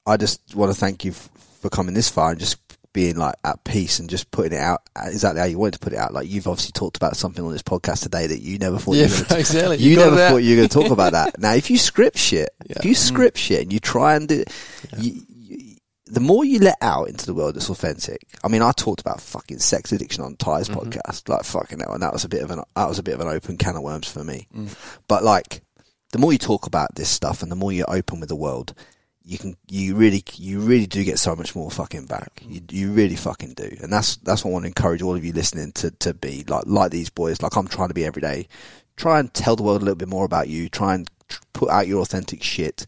I 0.05 0.17
just 0.17 0.53
want 0.53 0.69
to 0.73 0.77
thank 0.77 1.05
you 1.05 1.13
for 1.13 1.69
coming 1.69 1.93
this 1.95 2.09
far 2.09 2.31
and 2.31 2.39
just 2.41 2.62
being 2.93 3.15
like 3.17 3.35
at 3.43 3.63
peace 3.63 3.99
and 3.99 4.09
just 4.09 4.29
putting 4.31 4.53
it 4.53 4.61
out 4.61 4.83
exactly 4.97 5.39
how 5.39 5.45
you 5.47 5.57
wanted 5.57 5.73
to 5.73 5.79
put 5.79 5.93
it 5.93 5.99
out. 5.99 6.13
Like 6.13 6.29
you've 6.29 6.47
obviously 6.47 6.71
talked 6.71 6.95
about 6.95 7.17
something 7.17 7.43
on 7.43 7.51
this 7.51 7.63
podcast 7.63 8.03
today 8.03 8.27
that 8.27 8.39
you 8.39 8.59
never 8.59 8.77
thought 8.77 8.95
yeah 8.95 9.05
you 9.07 9.09
were 9.09 9.17
going 9.17 9.25
to 9.27 9.39
exactly 9.39 9.77
you, 9.77 9.95
got 9.95 10.05
never 10.05 10.27
thought 10.29 10.37
you 10.37 10.51
were 10.51 10.55
going 10.57 10.69
to 10.69 10.79
talk 10.81 10.91
about 10.91 11.11
that. 11.13 11.37
Now, 11.39 11.53
if 11.55 11.69
you 11.69 11.77
script 11.77 12.17
shit, 12.17 12.49
if 12.69 12.85
you 12.85 12.93
script 12.95 13.37
shit 13.37 13.63
and 13.63 13.73
you 13.73 13.79
try 13.79 14.15
and 14.15 14.27
do, 14.27 14.43
you, 14.97 15.21
you, 15.27 15.75
the 16.05 16.19
more 16.19 16.45
you 16.45 16.59
let 16.59 16.77
out 16.81 17.09
into 17.09 17.25
the 17.25 17.33
world 17.33 17.55
that's 17.55 17.69
authentic. 17.69 18.21
I 18.43 18.47
mean, 18.47 18.61
I 18.61 18.71
talked 18.71 19.01
about 19.01 19.19
fucking 19.19 19.59
sex 19.59 19.91
addiction 19.91 20.23
on 20.23 20.35
Ty's 20.35 20.69
Mm-hmm. 20.69 20.89
podcast, 20.91 21.27
like 21.27 21.43
fucking 21.43 21.79
hell, 21.79 21.93
and 21.93 22.03
that 22.03 22.13
was 22.13 22.23
a 22.23 22.29
bit 22.29 22.43
of 22.43 22.51
an 22.51 22.61
that 22.75 22.87
was 22.87 22.99
a 22.99 23.03
bit 23.03 23.15
of 23.15 23.21
an 23.21 23.27
open 23.27 23.57
can 23.57 23.75
of 23.75 23.81
worms 23.81 24.07
for 24.09 24.23
me. 24.23 24.47
Mm. 24.55 24.75
But 25.07 25.23
like, 25.23 25.63
the 26.11 26.19
more 26.19 26.31
you 26.31 26.37
talk 26.37 26.67
about 26.67 26.93
this 26.95 27.09
stuff 27.09 27.41
and 27.41 27.51
the 27.51 27.55
more 27.55 27.71
you're 27.71 27.89
open 27.89 28.19
with 28.19 28.29
the 28.29 28.35
world, 28.35 28.75
you 29.25 29.37
can 29.37 29.55
you 29.69 29.95
really 29.95 30.23
you 30.35 30.59
really 30.59 30.85
do 30.85 31.03
get 31.03 31.17
so 31.17 31.35
much 31.35 31.55
more 31.55 31.71
fucking 31.71 32.05
back. 32.05 32.43
You 32.45 32.61
you 32.69 32.91
really 32.91 33.15
fucking 33.15 33.53
do, 33.53 33.75
and 33.81 33.91
that's 33.91 34.17
that's 34.17 34.43
what 34.43 34.51
I 34.51 34.53
want 34.53 34.63
to 34.63 34.67
encourage 34.67 35.01
all 35.01 35.15
of 35.15 35.23
you 35.23 35.31
listening 35.31 35.71
to 35.73 35.91
to 35.91 36.13
be 36.13 36.43
like 36.47 36.63
like 36.65 36.91
these 36.91 37.09
boys. 37.09 37.41
Like 37.41 37.55
I'm 37.55 37.67
trying 37.67 37.87
to 37.87 37.93
be 37.93 38.05
every 38.05 38.21
day. 38.21 38.47
Try 38.95 39.19
and 39.19 39.33
tell 39.33 39.55
the 39.55 39.63
world 39.63 39.81
a 39.81 39.85
little 39.85 39.95
bit 39.95 40.09
more 40.09 40.25
about 40.25 40.49
you. 40.49 40.69
Try 40.69 40.93
and 40.95 41.09
put 41.53 41.69
out 41.69 41.87
your 41.87 42.01
authentic 42.01 42.43
shit. 42.43 42.85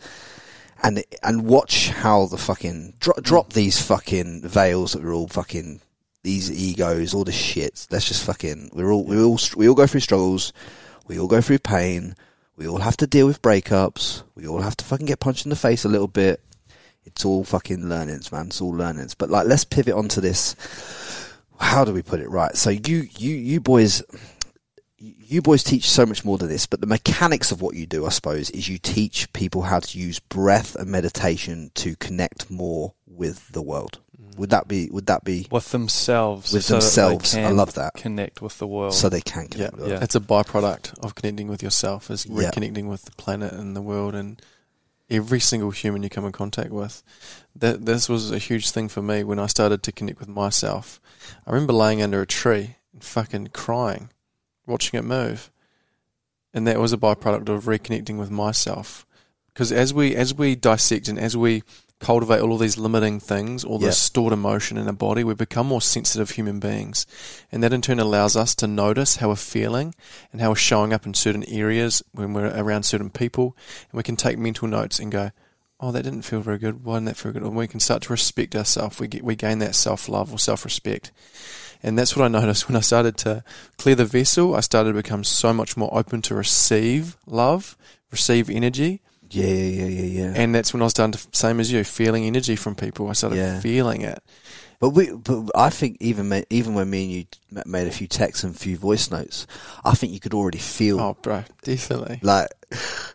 And 0.83 1.03
and 1.23 1.45
watch 1.45 1.89
how 1.89 2.25
the 2.25 2.37
fucking 2.37 2.95
dro- 2.99 3.13
drop 3.21 3.53
these 3.53 3.81
fucking 3.81 4.41
veils 4.41 4.91
that 4.91 5.03
we're 5.03 5.13
all 5.13 5.27
fucking 5.27 5.79
these 6.23 6.51
egos, 6.51 7.13
all 7.13 7.23
this 7.23 7.35
shit. 7.35 7.87
Let's 7.89 8.07
just 8.07 8.25
fucking 8.25 8.71
we're 8.73 8.91
all 8.91 9.05
we 9.05 9.21
all 9.21 9.39
we 9.55 9.69
all 9.69 9.75
go 9.75 9.87
through 9.87 10.01
struggles, 10.01 10.51
we 11.07 11.17
all 11.17 11.27
go 11.27 11.39
through 11.39 11.59
pain, 11.59 12.15
we 12.55 12.67
all 12.67 12.79
have 12.79 12.97
to 12.97 13.07
deal 13.07 13.27
with 13.27 13.41
breakups, 13.41 14.23
we 14.35 14.47
all 14.47 14.61
have 14.61 14.77
to 14.77 14.85
fucking 14.85 15.05
get 15.05 15.19
punched 15.19 15.45
in 15.45 15.49
the 15.49 15.55
face 15.55 15.83
a 15.85 15.89
little 15.89 16.07
bit. 16.07 16.41
It's 17.03 17.23
all 17.23 17.43
fucking 17.43 17.87
learnings, 17.87 18.31
man. 18.31 18.47
It's 18.47 18.61
all 18.61 18.71
learnings. 18.71 19.13
But 19.13 19.29
like, 19.29 19.47
let's 19.47 19.63
pivot 19.63 19.93
onto 19.93 20.21
this. 20.21 20.55
How 21.59 21.85
do 21.85 21.93
we 21.93 22.01
put 22.01 22.19
it 22.19 22.29
right? 22.29 22.55
So 22.55 22.69
you 22.71 23.07
you 23.17 23.35
you 23.35 23.59
boys. 23.59 24.01
You 24.97 25.41
boys 25.41 25.63
teach 25.63 25.89
so 25.89 26.05
much 26.05 26.23
more 26.23 26.37
than 26.37 26.47
this, 26.49 26.65
but 26.65 26.81
the 26.81 26.87
mechanics 26.87 27.51
of 27.51 27.61
what 27.61 27.75
you 27.75 27.85
do, 27.85 28.05
I 28.05 28.09
suppose, 28.09 28.49
is 28.51 28.69
you 28.69 28.77
teach 28.77 29.31
people 29.33 29.63
how 29.63 29.79
to 29.79 29.99
use 29.99 30.19
breath 30.19 30.75
and 30.75 30.89
meditation 30.89 31.69
to 31.75 31.95
connect 31.97 32.49
more 32.49 32.93
with 33.05 33.49
the 33.49 33.61
world. 33.61 33.99
Would 34.37 34.49
that 34.49 34.67
be? 34.67 34.89
Would 34.91 35.05
that 35.07 35.23
be 35.23 35.47
with 35.51 35.71
themselves. 35.71 36.53
with 36.53 36.63
so 36.63 36.75
that 36.75 36.79
they 36.81 36.85
themselves? 37.15 37.35
I 37.35 37.49
love 37.49 37.73
that. 37.75 37.93
Connect 37.95 38.41
with 38.41 38.57
the 38.57 38.67
world. 38.67 38.93
So 38.93 39.09
they 39.09 39.21
can 39.21 39.43
yeah, 39.43 39.47
connect 39.49 39.77
with. 39.77 39.89
Yeah. 39.89 40.03
it's 40.03 40.15
a 40.15 40.19
byproduct 40.19 40.99
of 41.03 41.15
connecting 41.15 41.47
with 41.47 41.63
yourself 41.63 42.09
is 42.11 42.25
Yeah. 42.25 42.49
reconnecting 42.49 42.87
with 42.89 43.03
the 43.03 43.11
planet 43.11 43.53
and 43.53 43.75
the 43.75 43.81
world 43.81 44.15
and 44.15 44.41
every 45.09 45.39
single 45.39 45.71
human 45.71 46.03
you 46.03 46.09
come 46.09 46.25
in 46.25 46.31
contact 46.31 46.71
with. 46.71 47.03
That 47.55 47.85
this 47.85 48.09
was 48.09 48.31
a 48.31 48.37
huge 48.37 48.71
thing 48.71 48.89
for 48.89 49.01
me 49.01 49.23
when 49.23 49.39
I 49.39 49.47
started 49.47 49.83
to 49.83 49.91
connect 49.91 50.19
with 50.19 50.29
myself. 50.29 50.99
I 51.45 51.51
remember 51.51 51.73
laying 51.73 52.01
under 52.01 52.21
a 52.21 52.27
tree 52.27 52.75
and 52.93 53.03
fucking 53.03 53.47
crying, 53.53 54.09
watching 54.65 54.97
it 54.97 55.03
move, 55.03 55.51
and 56.53 56.65
that 56.67 56.79
was 56.79 56.93
a 56.93 56.97
byproduct 56.97 57.49
of 57.49 57.65
reconnecting 57.65 58.17
with 58.17 58.31
myself. 58.31 59.05
Because 59.53 59.71
as 59.71 59.93
we 59.93 60.15
as 60.15 60.33
we 60.33 60.55
dissect 60.55 61.07
and 61.07 61.17
as 61.19 61.37
we 61.37 61.63
cultivate 61.99 62.41
all 62.41 62.53
of 62.53 62.59
these 62.59 62.77
limiting 62.77 63.19
things, 63.19 63.63
all 63.63 63.79
Yeah. 63.79 63.87
this 63.87 64.01
stored 64.01 64.33
emotion 64.33 64.77
in 64.77 64.87
our 64.87 64.93
body, 64.93 65.23
we 65.23 65.33
become 65.33 65.67
more 65.67 65.81
sensitive 65.81 66.31
human 66.31 66.59
beings. 66.59 67.05
And 67.51 67.63
that 67.63 67.73
in 67.73 67.81
turn 67.81 67.99
allows 67.99 68.35
us 68.35 68.53
to 68.55 68.67
notice 68.67 69.17
how 69.17 69.29
we're 69.29 69.35
feeling 69.35 69.95
and 70.31 70.41
how 70.41 70.49
we're 70.49 70.55
showing 70.55 70.93
up 70.93 71.05
in 71.05 71.13
certain 71.13 71.45
areas 71.47 72.03
when 72.11 72.33
we're 72.33 72.47
around 72.55 72.83
certain 72.83 73.09
people. 73.09 73.55
And 73.91 73.97
we 73.97 74.03
can 74.03 74.17
take 74.17 74.37
mental 74.37 74.67
notes 74.67 74.99
and 74.99 75.11
go, 75.11 75.31
oh, 75.79 75.91
that 75.91 76.03
didn't 76.03 76.23
feel 76.23 76.41
very 76.41 76.57
good. 76.57 76.83
Why 76.83 76.95
didn't 76.95 77.05
that 77.05 77.17
feel 77.17 77.31
good? 77.31 77.43
And 77.43 77.55
we 77.55 77.67
can 77.67 77.79
start 77.79 78.03
to 78.03 78.13
respect 78.13 78.55
ourselves. 78.55 78.99
We, 78.99 79.07
get, 79.07 79.23
we 79.23 79.35
gain 79.35 79.59
that 79.59 79.75
self 79.75 80.09
love 80.09 80.33
or 80.33 80.39
self 80.39 80.65
respect. 80.65 81.11
And 81.83 81.97
that's 81.97 82.15
what 82.15 82.25
I 82.25 82.27
noticed 82.39 82.67
when 82.67 82.75
I 82.75 82.81
started 82.81 83.17
to 83.19 83.43
clear 83.77 83.95
the 83.95 84.05
vessel. 84.05 84.55
I 84.55 84.59
started 84.61 84.91
to 84.91 85.01
become 85.01 85.23
so 85.23 85.53
much 85.53 85.77
more 85.77 85.89
open 85.97 86.21
to 86.23 86.35
receive 86.35 87.17
love, 87.25 87.77
receive 88.11 88.49
energy. 88.49 89.01
Yeah, 89.29 89.45
yeah, 89.45 89.85
yeah, 89.85 90.01
yeah, 90.01 90.21
yeah. 90.23 90.33
And 90.35 90.53
that's 90.53 90.73
when 90.73 90.81
I 90.81 90.85
was 90.85 90.93
done 90.93 91.11
to, 91.11 91.27
same 91.31 91.59
as 91.59 91.71
you, 91.71 91.83
feeling 91.83 92.25
energy 92.25 92.55
from 92.55 92.75
people. 92.75 93.09
I 93.09 93.13
started 93.13 93.37
Yeah. 93.37 93.59
feeling 93.59 94.01
it. 94.01 94.21
But 94.79 94.89
we, 94.89 95.09
but 95.11 95.49
I 95.55 95.69
think 95.69 95.97
even 96.01 96.43
even 96.49 96.73
when 96.73 96.89
me 96.89 97.03
and 97.03 97.11
you 97.11 97.61
made 97.65 97.87
a 97.87 97.91
few 97.91 98.07
texts 98.07 98.43
and 98.43 98.53
a 98.53 98.57
few 98.59 98.75
voice 98.77 99.09
notes, 99.09 99.47
I 99.85 99.95
think 99.95 100.11
you 100.11 100.19
could 100.19 100.33
already 100.33 100.57
feel 100.57 100.99
Oh, 100.99 101.15
bro, 101.21 101.45
definitely. 101.63 102.19
like, 102.21 102.49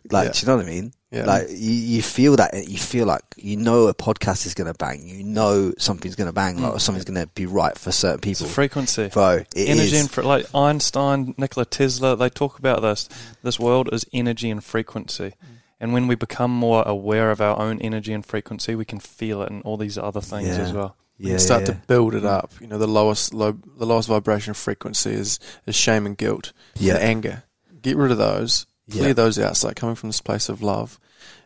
like, 0.09 0.25
Yeah. 0.27 0.31
do 0.31 0.39
you 0.39 0.47
know 0.47 0.55
what 0.57 0.65
I 0.65 0.69
mean? 0.69 0.93
Yeah. 1.11 1.25
Like 1.25 1.49
you, 1.49 1.71
you 1.71 2.01
feel 2.01 2.35
that 2.37 2.67
you 2.67 2.77
feel 2.79 3.05
like 3.05 3.21
you 3.37 3.57
know 3.57 3.87
a 3.87 3.93
podcast 3.93 4.45
is 4.47 4.53
going 4.55 4.71
to 4.71 4.77
bang. 4.77 5.07
You 5.07 5.23
know 5.23 5.71
something's 5.77 6.15
going 6.15 6.29
to 6.29 6.33
bang. 6.33 6.57
Like 6.57 6.71
mm. 6.71 6.75
or 6.75 6.79
something's 6.79 7.05
going 7.05 7.21
to 7.21 7.27
be 7.27 7.45
right 7.45 7.77
for 7.77 7.91
certain 7.91 8.27
It's 8.29 8.39
people. 8.39 8.49
a 8.49 8.53
frequency. 8.55 9.09
Bro, 9.09 9.43
it 9.55 9.69
energy 9.69 9.95
is. 9.97 10.01
and 10.01 10.09
fre- 10.09 10.23
like 10.23 10.45
Einstein, 10.55 11.35
Nikola 11.37 11.65
Tesla, 11.65 12.15
they 12.15 12.29
talk 12.29 12.57
about 12.59 12.81
this. 12.81 13.07
This 13.43 13.59
world 13.59 13.89
is 13.93 14.03
energy 14.13 14.49
and 14.49 14.63
frequency. 14.63 15.33
Mm. 15.43 15.47
And 15.81 15.91
when 15.91 16.07
we 16.07 16.15
become 16.15 16.51
more 16.51 16.83
aware 16.87 17.31
of 17.31 17.41
our 17.41 17.59
own 17.59 17.81
energy 17.81 18.13
and 18.13 18.25
frequency, 18.25 18.75
we 18.75 18.85
can 18.85 18.99
feel 18.99 19.41
it 19.41 19.49
and 19.51 19.61
all 19.63 19.75
these 19.77 19.97
other 19.97 20.21
things 20.21 20.47
Yeah. 20.49 20.63
as 20.63 20.71
well. 20.71 20.95
yeah, 21.17 21.31
and 21.33 21.41
start 21.41 21.61
yeah. 21.61 21.73
to 21.73 21.81
build 21.87 22.15
it 22.15 22.23
up. 22.25 22.53
You 22.61 22.67
know, 22.67 22.77
the 22.77 22.87
lowest 22.87 23.33
low, 23.33 23.51
the 23.77 23.85
lowest 23.85 24.07
vibration 24.07 24.53
frequency 24.53 25.11
is, 25.11 25.39
is 25.67 25.75
shame 25.75 26.05
and 26.05 26.17
guilt, 26.17 26.53
Yeah. 26.77 26.93
and 26.95 27.03
anger. 27.03 27.43
Get 27.81 27.97
rid 27.97 28.11
of 28.11 28.17
those, 28.17 28.65
clear 28.89 29.07
Yeah. 29.07 29.13
those 29.13 29.37
out. 29.39 29.57
Start 29.57 29.75
coming 29.75 29.95
from 29.95 30.09
this 30.09 30.21
place 30.21 30.49
of 30.49 30.61
love 30.63 30.99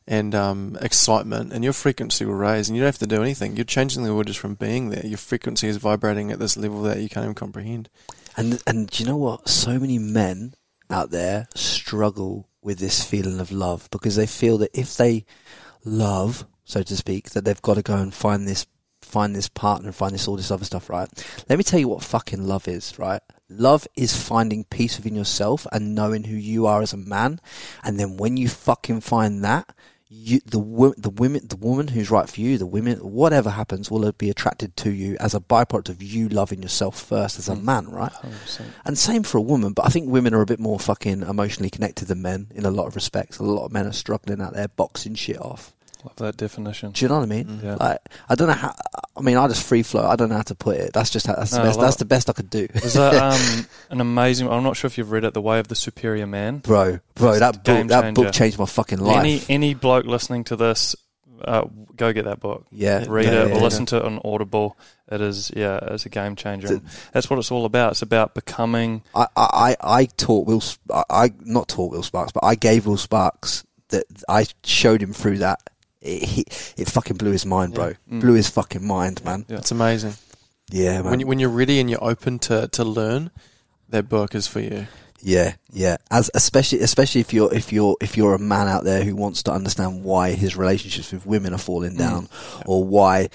and 0.08 0.36
um, 0.36 0.78
excitement, 0.82 1.52
and 1.52 1.64
your 1.64 1.74
frequency 1.74 2.26
will 2.26 2.36
raise. 2.36 2.68
And 2.70 2.76
you 2.78 2.82
don't 2.84 2.88
have 2.94 3.00
to 3.00 3.08
do 3.08 3.22
anything. 3.24 3.56
You're 3.56 3.66
changing 3.66 4.04
the 4.04 4.14
world 4.14 4.28
just 4.28 4.40
from 4.40 4.56
being 4.56 4.90
there. 4.90 5.06
Your 5.06 5.18
frequency 5.18 5.68
is 5.68 5.78
vibrating 5.78 6.32
at 6.32 6.40
this 6.40 6.56
level 6.58 6.82
that 6.84 7.00
you 7.00 7.10
can't 7.10 7.24
even 7.26 7.36
comprehend. 7.36 7.90
And 8.38 8.62
and 8.68 8.88
do 8.90 9.02
you 9.04 9.10
know 9.10 9.18
what? 9.18 9.48
So 9.50 9.80
many 9.80 9.98
men 9.98 10.54
out 10.90 11.10
there 11.12 11.48
struggle 11.56 12.48
with 12.66 12.80
this 12.80 13.04
feeling 13.04 13.40
of 13.40 13.52
love 13.52 13.88
because 13.92 14.16
they 14.16 14.26
feel 14.26 14.58
that 14.58 14.72
if 14.74 14.98
they 14.98 15.24
love, 15.86 16.46
so 16.66 16.82
to 16.82 16.98
speak, 16.98 17.30
that 17.30 17.46
they've 17.46 17.62
got 17.62 17.76
to 17.76 17.84
go 17.84 17.96
and 17.96 18.14
find 18.14 18.48
this 18.48 18.66
find 19.02 19.36
this 19.36 19.48
partner, 19.48 19.90
and 19.90 19.96
find 19.96 20.16
this 20.16 20.28
all 20.28 20.36
this 20.36 20.50
other 20.50 20.66
stuff, 20.66 20.90
right? 20.90 21.08
Let 21.48 21.60
me 21.60 21.64
tell 21.64 21.80
you 21.80 21.88
what 21.88 22.04
fucking 22.04 22.44
love 22.44 22.68
is, 22.68 22.98
right? 22.98 23.22
Love 23.48 23.88
is 23.96 24.18
finding 24.18 24.64
peace 24.64 24.98
within 24.98 25.14
yourself 25.14 25.68
and 25.72 25.94
knowing 25.94 26.24
who 26.24 26.36
you 26.36 26.66
are 26.66 26.82
as 26.82 26.92
a 26.92 26.98
man, 26.98 27.40
and 27.84 28.00
then 28.00 28.18
when 28.18 28.36
you 28.36 28.50
fucking 28.50 29.02
find 29.02 29.44
that, 29.46 29.76
you 30.16 30.40
the 30.46 30.94
the 30.98 31.10
women 31.10 31.48
the 31.48 31.58
woman 31.58 31.90
who's 31.90 32.10
right 32.10 32.28
for 32.30 32.40
you, 32.40 32.58
the 32.58 32.66
women 32.66 32.98
whatever 33.00 33.50
happens 33.50 33.92
will 33.92 34.10
be 34.14 34.30
attracted 34.30 34.76
to 34.78 34.90
you 34.90 35.18
as 35.20 35.36
a 35.36 35.40
byproduct 35.40 35.90
of 35.90 36.02
you 36.02 36.30
loving 36.30 36.64
yourself 36.64 37.00
first 37.00 37.38
as 37.38 37.50
a 37.50 37.56
man, 37.56 37.90
right? 37.90 38.12
100%. 38.12 38.62
And 38.86 38.98
same 38.98 39.24
for 39.24 39.38
a 39.38 39.42
woman, 39.42 39.74
but 39.74 39.86
I 39.86 39.90
think 39.90 40.10
women 40.10 40.34
are 40.34 40.42
a 40.42 40.46
bit 40.46 40.60
more 40.60 40.80
fucking 40.80 41.22
emotionally 41.22 41.70
connected 41.70 42.08
than 42.08 42.22
men 42.22 42.48
in 42.56 42.66
a 42.66 42.72
lot 42.72 42.88
of 42.88 42.96
respects. 42.96 43.38
A 43.38 43.44
lot 43.44 43.66
of 43.66 43.72
men 43.72 43.86
are 43.86 43.94
struggling 43.94 44.42
out 44.42 44.54
there 44.54 44.68
boxing 44.68 45.16
shit 45.16 45.40
off. 45.40 45.75
Love 46.06 46.16
that 46.18 46.38
definition. 46.38 46.92
Do 46.92 47.04
you 47.04 47.10
know 47.10 47.16
what 47.18 47.24
I 47.24 47.26
mean? 47.26 47.46
Mm. 47.46 47.64
Yeah. 47.64 47.76
Like, 47.80 48.00
I 48.30 48.36
don't 48.36 48.48
know 48.48 48.54
how. 48.54 48.74
I 49.18 49.22
mean, 49.22 49.38
I 49.38 49.48
just 49.48 49.66
free 49.68 49.82
flow. 49.84 50.06
I 50.08 50.16
don't 50.16 50.30
know 50.30 50.36
how 50.36 50.42
to 50.44 50.56
put 50.56 50.78
it. 50.78 50.94
That's 50.94 51.10
just 51.10 51.26
how, 51.28 51.36
that's 51.36 51.52
the 51.52 51.58
No, 51.58 51.64
I 51.64 51.68
best. 51.68 51.80
That's 51.80 51.96
the 51.98 52.06
best 52.06 52.30
I 52.30 52.34
could 52.34 52.50
do, 52.50 52.68
There's 52.68 52.96
a, 52.98 53.24
um, 53.26 53.66
an 53.90 54.02
amazing. 54.02 54.48
I'm 54.50 54.64
not 54.64 54.78
sure 54.78 54.88
if 54.88 54.98
you've 54.98 55.12
read 55.12 55.24
it, 55.24 55.34
The 55.34 55.42
Way 55.42 55.60
of 55.60 55.68
the 55.68 55.76
Superior 55.76 56.28
Man. 56.28 56.60
bro. 56.60 57.00
Bro, 57.16 57.30
It's 57.32 57.40
that 57.40 57.64
book. 57.64 57.88
That 57.88 58.14
book 58.14 58.34
changed 58.34 58.60
my 58.60 58.66
fucking 58.66 59.00
life. 59.00 59.18
Any 59.18 59.42
any 59.50 59.74
bloke 59.74 60.06
listening 60.06 60.44
to 60.46 60.56
this, 60.56 60.96
uh, 61.44 61.66
go 61.96 62.14
get 62.14 62.26
that 62.26 62.40
book. 62.40 62.66
yeah, 62.72 63.06
Read 63.08 63.26
yeah, 63.26 63.44
it 63.46 63.50
yeah, 63.50 63.56
or 63.58 63.62
listen 63.62 63.86
to 63.88 63.98
it 63.98 64.04
on 64.04 64.20
Audible. 64.24 64.78
It 65.12 65.22
is 65.22 65.52
yeah, 65.56 65.78
it's 65.92 66.06
a 66.06 66.10
game 66.10 66.36
changer. 66.36 66.68
The- 66.68 66.82
that's 67.14 67.30
what 67.30 67.40
it's 67.40 67.52
all 67.52 67.66
about. 67.66 67.92
It's 67.92 68.02
about 68.02 68.34
becoming. 68.36 69.02
I, 69.14 69.28
I, 69.36 69.48
I 69.82 70.00
I 70.02 70.06
taught 70.06 70.46
Will. 70.48 70.64
I 71.10 71.32
not 71.42 71.68
taught 71.68 71.92
Will 71.92 72.04
Sparks, 72.04 72.32
but 72.32 72.44
I 72.44 72.56
gave 72.56 72.86
Will 72.86 72.98
Sparks 72.98 73.64
that. 73.90 74.06
I 74.28 74.46
showed 74.64 75.02
him 75.02 75.14
through 75.14 75.38
that. 75.40 75.62
It, 76.06 76.24
he, 76.24 76.42
it 76.78 76.90
fucking 76.90 77.18
blew 77.18 77.32
his 77.32 77.46
mind, 77.46 77.74
bro. 77.74 77.94
Mm. 78.10 78.22
Blew 78.22 78.34
his 78.34 78.50
fucking 78.50 78.86
mind, 78.86 79.24
man. 79.26 79.46
Yeah. 79.48 79.58
It's 79.58 79.72
amazing. 79.72 80.14
Yeah, 80.70 81.02
man. 81.02 81.12
When, 81.12 81.20
you, 81.20 81.28
when 81.28 81.40
you're 81.40 81.50
ready 81.50 81.80
and 81.80 81.90
you're 81.90 82.04
open 82.04 82.40
to, 82.40 82.68
to 82.68 82.84
learn, 82.84 83.32
that 83.90 84.08
book 84.10 84.36
is 84.36 84.48
for 84.48 84.60
you. 84.60 84.88
Yeah, 85.22 85.56
yeah. 85.72 85.98
As 86.12 86.30
especially 86.36 86.82
especially 86.82 87.22
if 87.22 87.34
you're 87.34 87.52
if 87.52 87.74
you're 87.74 87.98
if 88.00 88.16
you're 88.16 88.36
a 88.36 88.40
man 88.40 88.68
out 88.68 88.84
there 88.84 89.04
who 89.04 89.16
wants 89.16 89.42
to 89.44 89.52
understand 89.52 90.04
why 90.04 90.34
his 90.34 90.56
relationships 90.56 91.12
with 91.12 91.26
women 91.26 91.52
are 91.54 91.58
falling 91.58 91.98
down, 91.98 92.30
or 92.68 92.84
why. 92.84 93.30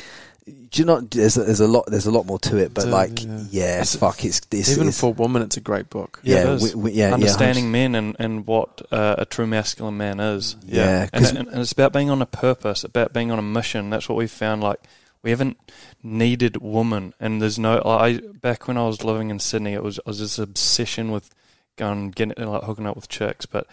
Do 0.70 0.80
you 0.82 0.84
know? 0.86 1.01
There's 1.01 1.36
a, 1.36 1.42
there's 1.44 1.61
a 1.61 1.66
lot 1.68 1.86
there's 1.88 2.07
a 2.07 2.11
lot 2.11 2.26
more 2.26 2.38
to 2.40 2.57
it, 2.59 2.72
but 2.74 2.82
So, 2.84 2.88
like 2.90 3.22
yeah. 3.24 3.44
yeah, 3.51 3.72
It's- 3.82 3.96
fuck, 3.96 4.24
it's, 4.24 4.40
it's 4.53 4.70
Even 4.72 4.88
it's, 4.88 5.01
for 5.01 5.12
women, 5.12 5.42
it's 5.42 5.57
a 5.57 5.61
great 5.61 5.90
book. 5.90 6.20
Yeah, 6.22 6.36
yeah, 6.36 6.42
it 6.42 6.55
is. 6.55 6.74
we- 6.74 6.82
we- 6.82 6.92
yeah, 6.92 7.09
yeah, 7.09 7.14
understanding 7.14 7.70
men 7.70 7.94
and, 7.94 8.14
and 8.18 8.46
what 8.46 8.82
uh, 8.92 9.16
a 9.18 9.24
true 9.26 9.46
masculine 9.46 9.96
man 9.96 10.20
is. 10.20 10.57
Yeah, 10.66 11.09
and, 11.12 11.24
'cause- 11.24 11.32
and, 11.34 11.48
and 11.48 11.59
it's 11.61 11.72
about 11.72 11.92
being 11.92 12.11
on 12.11 12.22
a 12.22 12.26
purpose, 12.26 12.84
about 12.84 13.12
being 13.12 13.30
on 13.30 13.38
a 13.38 13.42
mission. 13.42 13.90
That's 13.90 14.09
what 14.09 14.16
we 14.16 14.26
found. 14.26 14.62
Like 14.62 14.80
we 15.22 15.30
haven't 15.30 15.57
needed 16.03 16.59
woman, 16.59 17.14
and 17.20 17.42
there's 17.42 17.59
no. 17.59 17.82
I 17.84 18.18
back 18.18 18.68
when 18.68 18.76
I 18.78 18.86
was 18.86 19.03
living 19.05 19.30
in 19.30 19.38
Sydney, 19.40 19.72
it 19.74 19.82
was 19.82 19.98
I 20.07 20.11
was 20.11 20.18
this 20.20 20.38
obsession 20.38 21.11
with 21.11 21.30
going 21.76 22.11
getting 22.11 22.46
like 22.46 22.62
hooking 22.64 22.86
up 22.86 22.96
with 22.96 23.09
chicks. 23.09 23.44
But 23.46 23.66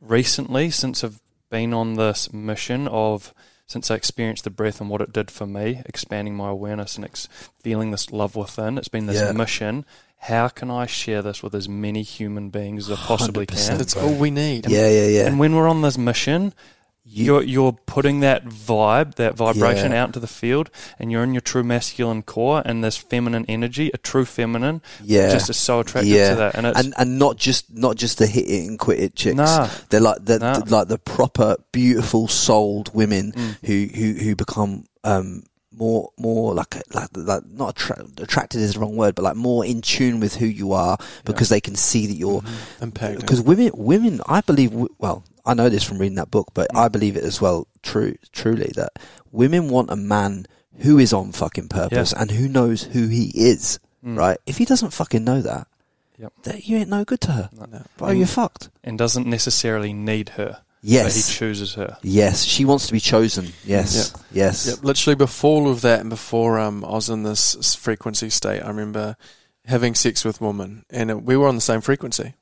recently, 0.00 0.70
since 0.70 1.02
I've 1.04 1.20
been 1.50 1.72
on 1.74 1.94
this 1.94 2.32
mission 2.32 2.86
of 2.88 3.34
since 3.70 3.88
I 3.88 3.94
experienced 3.94 4.42
the 4.42 4.50
breath 4.50 4.80
and 4.80 4.90
what 4.90 5.00
it 5.00 5.12
did 5.12 5.30
for 5.30 5.46
me, 5.46 5.80
expanding 5.86 6.34
my 6.34 6.48
awareness 6.48 6.96
and 6.96 7.04
ex- 7.04 7.28
feeling 7.62 7.92
this 7.92 8.10
love 8.10 8.34
within, 8.34 8.76
it's 8.78 8.88
been 8.88 9.06
this 9.06 9.20
Yeah. 9.20 9.30
mission. 9.30 9.84
How 10.24 10.48
can 10.48 10.72
I 10.72 10.86
share 10.86 11.22
this 11.22 11.40
with 11.40 11.54
as 11.54 11.68
many 11.68 12.02
human 12.02 12.50
beings 12.50 12.90
as 12.90 12.98
I 12.98 13.00
possibly 13.02 13.46
can? 13.46 13.78
That's 13.78 13.96
all 13.96 14.12
we 14.12 14.32
need. 14.32 14.68
yeah, 14.68 14.88
yeah, 14.88 15.06
yeah. 15.06 15.26
And 15.28 15.38
when 15.38 15.54
we're 15.54 15.68
on 15.68 15.82
this 15.82 15.96
mission, 15.96 16.42
You- 16.46 16.52
you're 17.12 17.42
you're 17.42 17.72
putting 17.86 18.20
that 18.20 18.44
vibe, 18.44 19.16
that 19.16 19.34
vibration 19.34 19.92
Yeah. 19.92 20.02
out 20.02 20.08
into 20.10 20.20
the 20.20 20.26
field, 20.28 20.70
and 20.98 21.10
you're 21.10 21.22
in 21.24 21.34
your 21.34 21.40
true 21.40 21.64
masculine 21.64 22.22
core 22.22 22.62
and 22.64 22.84
this 22.84 22.96
feminine 22.96 23.44
energy, 23.48 23.90
a 23.92 23.98
true 23.98 24.24
feminine, 24.24 24.80
yeah, 25.02 25.30
just 25.32 25.50
is 25.50 25.56
so 25.56 25.80
attracted 25.80 26.10
yeah. 26.12 26.30
to 26.30 26.36
that. 26.36 26.54
And 26.54 26.66
and 26.66 26.94
and 26.96 27.18
not 27.18 27.36
just 27.36 27.72
not 27.74 27.96
just 27.96 28.18
the 28.18 28.26
hit 28.26 28.48
it 28.48 28.68
and 28.68 28.78
quit 28.78 29.00
it 29.00 29.14
chicks. 29.16 29.36
Nah. 29.36 29.68
They're 29.88 30.00
like 30.00 30.24
the, 30.24 30.38
Nah. 30.38 30.58
the- 30.60 30.70
like 30.76 30.88
the 30.88 30.98
proper 30.98 31.56
beautiful 31.72 32.28
souled 32.28 32.94
women 32.94 33.32
Mm. 33.32 33.56
who 33.64 33.88
who 33.98 34.12
who 34.24 34.36
become 34.36 34.84
um 35.04 35.42
more 35.72 36.10
more 36.18 36.52
like 36.54 36.74
like 36.94 37.08
like 37.14 37.42
not 37.46 37.70
attra- 37.70 38.04
attracted 38.18 38.60
is 38.60 38.74
the 38.74 38.80
wrong 38.80 38.96
word, 38.96 39.14
but 39.14 39.22
like 39.22 39.36
more 39.36 39.64
in 39.64 39.80
tune 39.80 40.20
with 40.20 40.34
who 40.36 40.44
you 40.46 40.72
are 40.72 40.98
because 41.24 41.48
they 41.48 41.60
can 41.60 41.74
see 41.74 42.06
that 42.06 42.14
you're 42.14 42.42
because 42.80 43.40
women 43.40 43.70
women 43.74 44.20
I 44.26 44.40
believe 44.42 44.72
well 44.98 45.24
I 45.46 45.54
know 45.54 45.68
this 45.68 45.82
from 45.84 45.98
reading 45.98 46.16
that 46.16 46.30
book, 46.30 46.48
but 46.54 46.68
I 46.74 46.88
believe 46.88 47.16
it 47.16 47.24
as 47.24 47.40
well. 47.40 47.66
True, 47.82 48.14
truly 48.32 48.70
that 48.76 48.92
women 49.32 49.68
want 49.68 49.90
a 49.90 49.96
man 49.96 50.46
who 50.78 50.98
is 50.98 51.12
on 51.12 51.32
fucking 51.32 51.68
purpose 51.68 52.12
and 52.12 52.30
who 52.30 52.48
knows 52.48 52.84
who 52.84 53.08
he 53.08 53.30
is. 53.34 53.78
Mm. 54.04 54.16
Right? 54.18 54.38
If 54.46 54.56
he 54.58 54.64
doesn't 54.64 54.92
fucking 54.92 55.24
know 55.24 55.40
that, 55.42 55.66
Yep. 56.18 56.32
that 56.44 56.66
you 56.68 56.76
ain't 56.78 56.88
no 56.90 57.04
good 57.04 57.20
to 57.22 57.32
her. 57.32 57.50
No. 57.52 57.82
Bro, 57.96 58.08
And- 58.08 58.18
you're 58.18 58.26
fucked. 58.26 58.68
and 58.84 58.98
doesn't 58.98 59.26
necessarily 59.26 59.92
need 59.92 60.30
her. 60.30 60.58
but 60.82 60.88
Yes. 60.88 61.28
he 61.28 61.34
chooses 61.34 61.74
her. 61.74 61.98
Yes, 62.02 62.42
she 62.44 62.64
wants 62.64 62.86
to 62.86 62.92
be 62.94 63.00
chosen. 63.00 63.52
Yes, 63.66 64.12
Yep. 64.14 64.22
yes. 64.32 64.66
Yep, 64.66 64.78
literally 64.84 65.14
before 65.14 65.60
all 65.64 65.70
of 65.70 65.82
that 65.82 66.00
and 66.00 66.08
before 66.08 66.58
um, 66.58 66.82
I 66.86 66.92
was 66.92 67.10
in 67.10 67.22
this 67.22 67.74
frequency 67.74 68.30
state, 68.30 68.60
I 68.62 68.68
remember 68.68 69.16
having 69.66 69.94
sex 69.94 70.24
with 70.24 70.40
women 70.40 70.86
and 70.88 71.10
it, 71.10 71.22
we 71.22 71.36
were 71.36 71.48
on 71.48 71.54
the 71.54 71.60
same 71.60 71.82
frequency. 71.82 72.32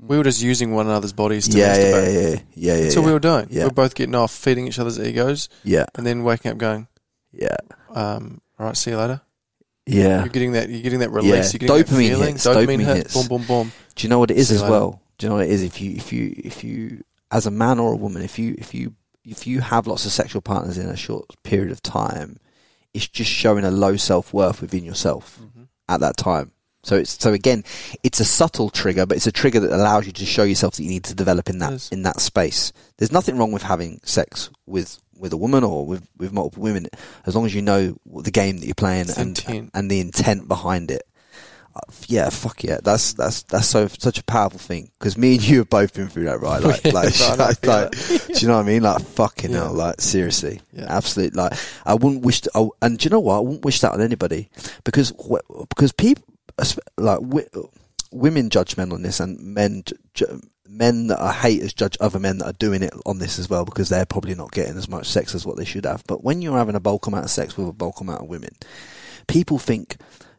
We 0.00 0.16
were 0.16 0.24
just 0.24 0.42
using 0.42 0.72
one 0.72 0.86
another's 0.86 1.12
bodies 1.12 1.48
to 1.48 1.58
Yeah, 1.58 1.76
yeah, 1.76 1.82
masturbate. 1.84 2.04
yeah, 2.14 2.20
yeah, 2.20 2.28
yeah, 2.30 2.74
yeah. 2.76 2.82
That's 2.84 2.96
all 2.96 3.04
we 3.04 3.12
were 3.12 3.18
doing. 3.18 3.46
Yeah. 3.50 3.62
We 3.64 3.68
were 3.68 3.74
both 3.74 3.94
getting 3.94 4.14
off, 4.14 4.32
feeding 4.32 4.66
each 4.66 4.78
other's 4.78 4.98
egos, 4.98 5.48
yeah, 5.64 5.84
and 5.94 6.06
then 6.06 6.24
waking 6.24 6.50
up 6.52 6.58
going, 6.58 6.88
yeah, 7.32 7.56
um, 7.94 8.40
"All 8.58 8.66
right, 8.66 8.76
see 8.76 8.90
you 8.92 8.96
later." 8.96 9.20
yeah. 9.86 10.20
You're 10.20 10.28
getting 10.28 10.52
that. 10.52 10.68
You're 10.68 10.82
getting 10.82 11.00
that 11.00 11.10
release. 11.10 11.52
Yeah. 11.52 11.58
You're 11.60 11.68
getting 11.68 11.84
Dopamine 11.84 12.08
that 12.08 12.16
feeling. 12.16 12.32
hits, 12.34 12.46
Dopamine, 12.46 12.66
dopamine 12.66 12.84
hit. 12.84 12.96
hits. 12.96 13.14
Boom, 13.14 13.26
boom, 13.28 13.46
boom. 13.46 13.72
Do 13.94 14.02
you 14.04 14.08
know 14.08 14.18
what 14.18 14.30
it 14.30 14.36
is 14.36 14.48
See 14.48 14.54
as 14.56 14.62
later. 14.62 14.70
well? 14.72 15.02
Do 15.18 15.26
you 15.26 15.28
know 15.30 15.36
what 15.36 15.44
it 15.46 15.50
is? 15.50 15.62
If 15.62 15.80
you, 15.80 15.92
if 15.96 16.12
you, 16.12 16.34
if 16.38 16.64
you, 16.64 17.02
as 17.30 17.46
a 17.46 17.50
man 17.50 17.78
or 17.78 17.92
a 17.92 17.96
woman, 17.96 18.22
if 18.22 18.38
you, 18.38 18.54
if 18.58 18.72
you, 18.72 18.94
if 19.24 19.46
you 19.46 19.60
have 19.60 19.86
lots 19.86 20.06
of 20.06 20.12
sexual 20.12 20.40
partners 20.40 20.78
in 20.78 20.86
a 20.88 20.96
short 20.96 21.26
period 21.42 21.70
of 21.72 21.82
time, 21.82 22.38
it's 22.94 23.06
just 23.06 23.30
showing 23.30 23.64
a 23.64 23.70
low 23.70 23.96
self 23.96 24.32
worth 24.32 24.60
within 24.62 24.82
yourself 24.84 25.38
Mm-hmm. 25.42 25.62
at 25.88 26.00
that 26.00 26.16
time. 26.16 26.52
So 26.82 26.96
it's 26.96 27.22
so 27.22 27.32
again, 27.32 27.62
it's 28.02 28.20
a 28.20 28.24
subtle 28.24 28.70
trigger, 28.70 29.04
but 29.06 29.16
it's 29.16 29.26
a 29.26 29.32
trigger 29.32 29.60
that 29.60 29.72
allows 29.72 30.06
you 30.06 30.12
to 30.12 30.24
show 30.24 30.44
yourself 30.44 30.76
that 30.76 30.82
you 30.82 30.88
need 30.88 31.04
to 31.04 31.14
develop 31.14 31.50
in 31.50 31.58
that 31.58 31.72
Yes. 31.72 31.88
in 31.90 32.02
that 32.04 32.20
space. 32.20 32.72
There's 32.96 33.12
nothing 33.12 33.36
wrong 33.36 33.52
with 33.52 33.62
having 33.62 34.00
sex 34.02 34.48
with 34.66 34.98
with 35.18 35.32
a 35.34 35.36
woman 35.36 35.62
or 35.64 35.84
with 35.86 36.08
with 36.16 36.32
multiple 36.32 36.62
women, 36.62 36.86
as 37.26 37.36
long 37.36 37.44
as 37.44 37.54
you 37.54 37.60
know 37.60 37.96
the 38.06 38.30
game 38.30 38.58
that 38.58 38.64
you're 38.66 38.74
playing 38.74 39.08
It's 39.08 39.18
and 39.18 39.36
intent. 39.38 39.70
and 39.74 39.90
the 39.90 40.00
intent 40.00 40.48
behind 40.48 40.90
it. 40.90 41.02
Uh, 41.76 41.80
yeah, 42.08 42.30
fuck 42.30 42.64
yeah, 42.64 42.78
that's 42.82 43.12
that's 43.12 43.42
that's 43.44 43.66
so 43.68 43.86
such 43.86 44.18
a 44.18 44.24
powerful 44.24 44.58
thing 44.58 44.90
because 44.98 45.16
me 45.18 45.34
and 45.34 45.46
you 45.46 45.58
have 45.58 45.68
both 45.70 45.92
been 45.94 46.08
through 46.08 46.24
that, 46.24 46.40
right? 46.40 46.60
Like, 46.64 46.84
Yeah, 46.84 46.92
like, 46.92 47.20
right, 47.20 47.38
like, 47.38 47.66
like, 47.66 47.90
do 47.92 48.32
you 48.40 48.48
know 48.48 48.54
what 48.56 48.60
I 48.64 48.66
mean? 48.66 48.82
Like, 48.82 49.02
fucking 49.02 49.50
Yeah. 49.52 49.58
hell, 49.64 49.74
like 49.74 50.00
seriously, 50.00 50.62
Yeah. 50.72 50.86
absolutely. 50.88 51.36
Like, 51.36 51.52
I 51.86 51.94
wouldn't 51.94 52.22
wish, 52.24 52.40
to, 52.40 52.50
oh, 52.56 52.72
and 52.82 52.98
do 52.98 53.04
you 53.04 53.10
know 53.10 53.20
what? 53.20 53.36
I 53.36 53.40
wouldn't 53.40 53.64
wish 53.66 53.80
that 53.82 53.92
on 53.92 54.00
anybody 54.00 54.48
because 54.84 55.12
because 55.68 55.92
people 55.92 56.24
like 56.96 57.20
women 58.12 58.50
judge 58.50 58.76
men 58.76 58.92
on 58.92 59.02
this, 59.02 59.20
and 59.20 59.38
men 59.40 59.84
ju- 60.14 60.40
men 60.68 61.08
that 61.08 61.20
are 61.20 61.32
haters 61.32 61.74
judge 61.74 61.96
other 62.00 62.18
men 62.18 62.38
that 62.38 62.46
are 62.46 62.52
doing 62.54 62.82
it 62.82 62.92
on 63.04 63.18
this 63.18 63.38
as 63.38 63.50
well 63.50 63.64
because 63.64 63.88
they're 63.88 64.06
probably 64.06 64.34
not 64.34 64.52
getting 64.52 64.76
as 64.76 64.88
much 64.88 65.08
sex 65.08 65.34
as 65.34 65.44
what 65.44 65.56
they 65.56 65.64
should 65.64 65.84
have. 65.84 66.04
But 66.06 66.22
when 66.22 66.42
you're 66.42 66.56
having 66.56 66.76
a 66.76 66.80
bulk 66.80 67.06
amount 67.06 67.24
of 67.24 67.30
sex 67.30 67.56
with 67.56 67.68
a 67.68 67.72
bulk 67.72 68.00
amount 68.00 68.22
of 68.22 68.28
women, 68.28 68.54
people 69.26 69.58
think, 69.58 69.96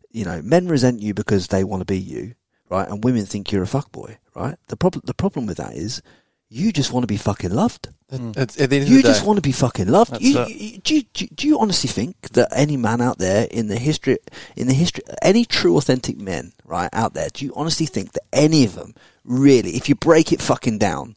you 0.09 0.23
know, 0.25 0.41
men 0.41 0.67
resent 0.67 1.01
you 1.01 1.13
because 1.13 1.47
they 1.47 1.63
want 1.63 1.81
to 1.81 1.85
be 1.85 1.99
you, 1.99 2.35
right? 2.69 2.87
And 2.87 3.03
women 3.03 3.25
think 3.25 3.51
you're 3.51 3.63
a 3.63 3.67
fuckboy, 3.67 4.17
right? 4.35 4.55
The 4.67 4.77
problem 4.77 5.03
the 5.05 5.13
problem 5.13 5.45
with 5.45 5.57
that 5.57 5.75
is 5.75 6.01
you 6.49 6.71
just 6.71 6.91
want 6.91 7.03
to 7.03 7.07
be 7.07 7.17
fucking 7.17 7.51
loved. 7.51 7.89
Mm. 8.11 8.37
It's, 8.37 8.59
at 8.59 8.69
the 8.69 8.75
end 8.77 8.83
of 8.85 8.89
You 8.89 8.97
the 8.97 9.03
day, 9.03 9.09
just 9.09 9.25
want 9.25 9.37
to 9.37 9.41
be 9.41 9.51
fucking 9.51 9.87
loved. 9.87 10.21
You, 10.21 10.45
you, 10.47 10.77
do, 10.79 10.95
you, 10.95 11.03
do, 11.13 11.23
you- 11.25 11.29
do 11.33 11.47
you 11.47 11.59
honestly 11.59 11.87
think 11.89 12.29
that 12.31 12.49
any 12.55 12.75
man 12.77 12.99
out 13.01 13.17
there 13.19 13.47
in 13.49 13.67
the 13.67 13.77
history, 13.77 14.17
in 14.55 14.67
the 14.67 14.73
history, 14.73 15.03
any 15.21 15.45
true 15.45 15.77
authentic 15.77 16.17
men, 16.17 16.51
right, 16.65 16.89
out 16.93 17.13
there, 17.13 17.29
do 17.33 17.45
you 17.45 17.53
honestly 17.55 17.85
think 17.85 18.11
that 18.13 18.23
any 18.33 18.65
of 18.65 18.75
them 18.75 18.93
really, 19.23 19.71
if 19.71 19.87
you 19.87 19.95
break 19.95 20.31
it 20.33 20.41
fucking 20.41 20.77
down, 20.77 21.15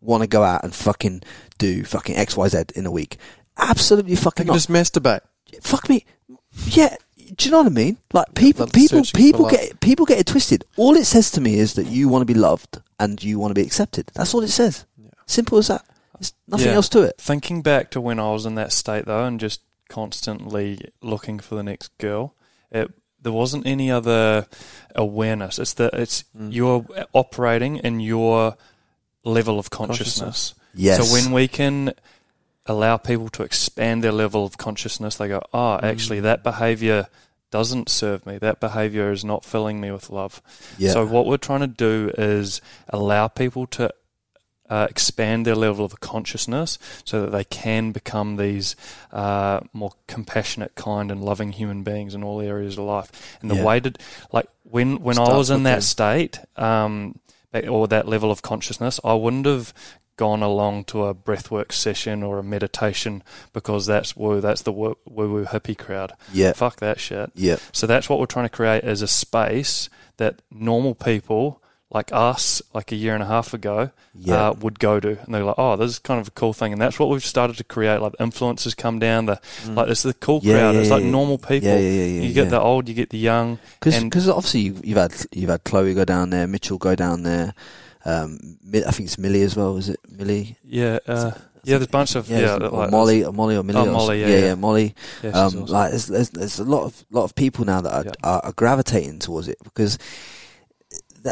want 0.00 0.22
to 0.22 0.26
go 0.26 0.42
out 0.42 0.64
and 0.64 0.74
fucking 0.74 1.22
do 1.58 1.84
fucking 1.84 2.16
X, 2.16 2.36
Y, 2.36 2.48
Z 2.48 2.64
in 2.74 2.84
a 2.86 2.90
week? 2.90 3.16
Absolutely 3.56 4.16
fucking 4.16 4.44
can 4.44 4.46
not. 4.48 4.54
just 4.54 4.68
masturbate. 4.70 5.20
Fuck 5.62 5.88
me. 5.88 6.04
Yeah. 6.66 6.96
Do 7.36 7.46
you 7.46 7.50
know 7.52 7.58
what 7.58 7.66
I 7.66 7.70
mean? 7.70 7.96
Like 8.12 8.34
people, 8.34 8.66
Love 8.66 8.72
people, 8.72 9.04
searching 9.04 9.18
people 9.18 9.42
love. 9.44 9.52
get 9.52 9.80
people 9.80 10.04
get 10.04 10.18
it 10.18 10.26
twisted. 10.26 10.64
All 10.76 10.94
it 10.96 11.04
says 11.06 11.30
to 11.32 11.40
me 11.40 11.58
is 11.58 11.74
that 11.74 11.86
you 11.86 12.08
want 12.08 12.20
to 12.20 12.26
be 12.26 12.38
loved 12.38 12.82
and 13.00 13.22
you 13.22 13.38
want 13.38 13.50
to 13.50 13.54
be 13.54 13.66
accepted. 13.66 14.10
That's 14.14 14.34
all 14.34 14.42
it 14.42 14.48
says. 14.48 14.84
Simple 15.26 15.56
as 15.58 15.68
that. 15.68 15.84
There's 16.18 16.32
nothing 16.46 16.66
Yeah. 16.68 16.74
else 16.74 16.88
to 16.90 17.02
it. 17.02 17.16
Thinking 17.18 17.62
back 17.62 17.90
to 17.92 18.00
when 18.00 18.18
I 18.18 18.30
was 18.30 18.46
in 18.46 18.54
that 18.56 18.72
state 18.72 19.06
though, 19.06 19.24
and 19.24 19.38
just 19.40 19.60
constantly 19.88 20.78
looking 21.02 21.38
for 21.38 21.54
the 21.54 21.62
next 21.62 21.96
girl, 21.98 22.34
it, 22.70 22.90
there 23.20 23.32
wasn't 23.32 23.66
any 23.66 23.90
other 23.90 24.46
awareness. 24.94 25.58
It's 25.58 25.72
that 25.74 25.94
it's 25.94 26.24
Mm. 26.38 26.52
you're 26.52 26.84
operating 27.12 27.76
in 27.76 28.00
your 28.00 28.56
level 29.24 29.58
of 29.58 29.70
consciousness. 29.70 30.54
Yes. 30.74 30.98
So 31.06 31.12
when 31.12 31.32
we 31.32 31.48
can 31.48 31.94
allow 32.66 32.96
people 32.96 33.28
to 33.30 33.42
expand 33.42 34.02
their 34.04 34.12
level 34.12 34.44
of 34.44 34.56
consciousness, 34.58 35.16
they 35.16 35.28
go, 35.28 35.42
"Oh, 35.52 35.78
actually, 35.82 36.20
that 36.20 36.42
behavior 36.42 37.08
doesn't 37.50 37.88
serve 37.88 38.26
me. 38.26 38.36
That 38.38 38.58
behavior 38.60 39.12
is 39.12 39.24
not 39.24 39.44
filling 39.44 39.80
me 39.80 39.90
with 39.90 40.10
love." 40.10 40.42
Yeah. 40.78 40.92
So 40.92 41.06
what 41.06 41.26
we're 41.26 41.36
trying 41.36 41.60
to 41.60 41.66
do 41.66 42.10
is 42.18 42.60
allow 42.88 43.28
people 43.28 43.66
to 43.68 43.90
uh, 44.70 44.86
expand 44.88 45.44
their 45.44 45.54
level 45.54 45.84
of 45.84 46.00
consciousness 46.00 46.78
so 47.04 47.22
that 47.22 47.30
they 47.32 47.44
can 47.44 47.92
become 47.92 48.36
these 48.36 48.76
uh, 49.12 49.60
more 49.72 49.92
compassionate, 50.06 50.74
kind, 50.74 51.10
and 51.10 51.22
loving 51.22 51.52
human 51.52 51.82
beings 51.82 52.14
in 52.14 52.24
all 52.24 52.40
areas 52.40 52.78
of 52.78 52.84
life. 52.84 53.10
And 53.42 53.50
the 53.50 53.56
Yeah. 53.56 53.64
way 53.64 53.80
to, 53.80 53.92
like, 54.32 54.48
when 54.62 55.02
when 55.02 55.18
I 55.18 55.36
was 55.36 55.50
in 55.50 55.64
that 55.64 55.74
them. 55.74 55.80
state, 55.82 56.38
um, 56.56 57.18
or 57.68 57.86
that 57.88 58.08
level 58.08 58.30
of 58.30 58.42
consciousness, 58.42 58.98
I 59.04 59.14
wouldn't 59.14 59.46
have 59.46 59.72
gone 60.16 60.42
along 60.42 60.84
to 60.84 61.04
a 61.06 61.14
breathwork 61.14 61.72
session 61.72 62.22
or 62.22 62.38
a 62.38 62.42
meditation 62.42 63.22
because 63.52 63.84
that's 63.86 64.16
woo, 64.16 64.40
that's 64.40 64.62
the 64.62 64.72
woo 64.72 64.96
woo 65.06 65.44
hippie 65.44 65.76
crowd. 65.76 66.12
Yeah. 66.32 66.52
Fuck 66.52 66.80
that 66.80 67.00
shit. 67.00 67.30
Yeah. 67.34 67.56
So 67.72 67.86
that's 67.86 68.08
what 68.08 68.18
we're 68.18 68.26
trying 68.26 68.46
to 68.46 68.56
create 68.56 68.84
is 68.84 69.02
a 69.02 69.08
space 69.08 69.88
that 70.16 70.40
normal 70.50 70.94
people 70.94 71.60
like 71.94 72.10
us, 72.12 72.60
like 72.74 72.90
a 72.92 72.96
year 72.96 73.14
and 73.14 73.22
a 73.22 73.26
half 73.26 73.54
ago, 73.54 73.90
Yeah. 74.18 74.48
uh, 74.48 74.52
would 74.54 74.78
go 74.80 74.98
to, 75.00 75.10
and 75.22 75.32
they're 75.34 75.44
like, 75.44 75.54
"Oh, 75.58 75.76
this 75.76 75.90
is 75.92 75.98
kind 76.00 76.20
of 76.20 76.26
a 76.28 76.30
cool 76.32 76.52
thing," 76.52 76.72
and 76.72 76.82
that's 76.82 76.98
what 76.98 77.08
we've 77.08 77.24
started 77.24 77.56
to 77.58 77.64
create. 77.64 77.98
Like 78.02 78.12
influencers 78.20 78.76
come 78.76 78.98
down, 78.98 79.26
the 79.26 79.40
like 79.68 79.86
this 79.88 80.02
the 80.02 80.12
cool 80.14 80.40
Mm. 80.40 80.44
Yeah, 80.44 80.52
crowd. 80.58 80.74
yeah, 80.74 80.80
it's 80.80 80.90
like 80.90 81.02
yeah, 81.04 81.10
normal 81.10 81.38
people. 81.38 81.68
yeah, 81.68 81.78
yeah, 81.78 82.04
yeah, 82.04 82.22
you 82.22 82.32
get 82.34 82.44
yeah. 82.44 82.50
the 82.50 82.60
old, 82.60 82.88
you 82.88 82.94
get 82.94 83.10
the 83.10 83.18
young, 83.18 83.58
and 83.86 84.10
Because 84.10 84.28
obviously 84.28 84.60
you've, 84.60 84.84
you've 84.84 84.98
had 84.98 85.14
you've 85.32 85.50
had 85.50 85.62
Chloe 85.64 85.94
go 85.94 86.04
down 86.04 86.30
there, 86.30 86.46
Mitchell 86.48 86.78
go 86.78 86.94
down 86.96 87.22
there. 87.22 87.54
Um, 88.04 88.58
I 88.74 88.90
think 88.90 89.06
it's 89.06 89.16
Millie 89.16 89.42
as 89.42 89.56
well. 89.56 89.76
Is 89.78 89.88
it 89.88 89.98
Millie? 90.10 90.56
yeah, 90.64 90.98
uh, 91.06 91.30
yeah. 91.62 91.78
There's 91.78 91.84
a 91.84 91.88
bunch 91.88 92.16
of 92.16 92.28
yeah, 92.28 92.56
or 92.56 92.68
like, 92.68 92.90
Molly, 92.90 93.24
or 93.24 93.32
Molly, 93.32 93.56
or 93.56 93.62
Millie. 93.62 93.88
Oh, 93.88 93.92
Molly, 93.92 94.20
yeah, 94.20 94.26
yeah, 94.26 94.38
yeah. 94.48 94.54
Molly. 94.56 94.94
Yeah, 95.22 95.30
she's 95.30 95.34
um, 95.34 95.62
awesome. 95.62 95.66
like 95.66 95.90
there's, 95.90 96.06
there's 96.08 96.30
there's 96.30 96.58
a 96.58 96.64
lot 96.64 96.84
of 96.84 97.04
lot 97.10 97.24
of 97.24 97.34
people 97.34 97.64
now 97.64 97.80
that 97.80 97.92
are, 97.94 98.04
Yeah. 98.04 98.12
are, 98.22 98.40
are 98.46 98.52
gravitating 98.52 99.20
towards 99.20 99.48
it 99.48 99.56
because 99.64 99.96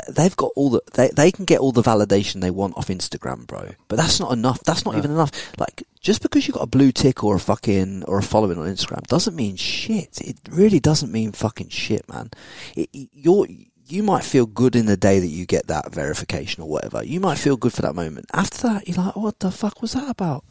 they've 0.09 0.37
got 0.37 0.51
all 0.57 0.71
the 0.71 0.81
they 0.95 1.09
they 1.09 1.31
can 1.31 1.45
get 1.45 1.61
all 1.61 1.73
the 1.73 1.83
validation 1.83 2.41
they 2.41 2.51
want 2.51 2.77
off 2.77 2.89
Instagram, 2.89 3.47
bro. 3.47 3.71
But 3.89 3.97
that's 3.97 4.19
not 4.21 4.33
enough. 4.33 4.61
That's 4.65 4.85
not 4.85 4.93
No. 4.95 4.99
even 4.99 5.11
enough. 5.13 5.31
Like 5.59 5.83
just 6.01 6.23
because 6.23 6.47
you 6.49 6.55
got 6.55 6.63
a 6.65 6.67
blue 6.67 6.93
tick 6.93 7.23
or 7.23 7.37
a 7.37 7.41
fucking 7.41 8.05
or 8.05 8.19
a 8.19 8.23
following 8.23 8.59
on 8.59 8.67
Instagram 8.67 9.07
doesn't 9.07 9.37
mean 9.37 9.57
shit. 9.57 10.21
It 10.21 10.37
really 10.51 10.81
doesn't 10.81 11.13
mean 11.13 11.33
fucking 11.33 11.69
shit, 11.69 12.09
man. 12.09 12.31
It, 12.77 12.89
you're 13.13 13.47
you 13.89 14.03
might 14.03 14.25
feel 14.25 14.47
good 14.47 14.75
in 14.75 14.87
the 14.87 14.97
day 14.97 15.19
that 15.21 15.27
you 15.27 15.45
get 15.45 15.67
that 15.67 15.93
verification 15.93 16.63
or 16.63 16.69
whatever. 16.69 17.05
You 17.05 17.21
might 17.21 17.37
feel 17.37 17.57
good 17.57 17.73
for 17.75 17.83
that 17.83 17.95
moment. 17.95 18.27
After 18.33 18.69
that, 18.69 18.89
you're 18.89 18.97
like, 18.97 19.17
oh, 19.17 19.21
what 19.23 19.41
the 19.41 19.51
fuck 19.51 19.83
was 19.83 19.93
that 19.93 20.09
about? 20.09 20.45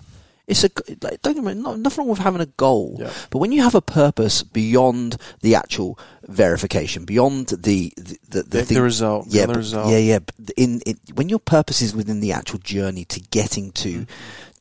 It's 0.51 0.63
a 0.65 0.69
like, 1.01 1.21
don't 1.21 1.33
get 1.35 1.43
me 1.43 1.53
wrong, 1.61 1.81
nothing 1.81 1.99
wrong 2.03 2.09
with 2.09 2.19
having 2.19 2.41
a 2.41 2.45
goal, 2.45 2.97
Yeah. 2.99 3.09
but 3.29 3.39
when 3.39 3.51
you 3.53 3.61
have 3.63 3.73
a 3.73 3.81
purpose 3.81 4.43
beyond 4.43 5.17
the 5.41 5.55
actual 5.55 5.97
verification, 6.27 7.05
beyond 7.05 7.47
the 7.47 7.93
the 7.97 8.17
the, 8.29 8.43
The- 8.43 8.61
the 8.75 8.81
result, 8.81 9.27
yeah, 9.29 9.43
the 9.43 9.47
but- 9.53 9.57
result. 9.57 9.89
yeah, 9.89 9.97
yeah. 9.97 10.19
In, 10.57 10.81
in 10.81 10.97
when 11.15 11.29
your 11.29 11.39
purpose 11.39 11.81
is 11.81 11.95
within 11.95 12.19
the 12.19 12.33
actual 12.33 12.59
journey 12.59 13.05
to 13.05 13.19
getting 13.31 13.71
to, 13.71 13.89
mm-hmm. 13.89 14.03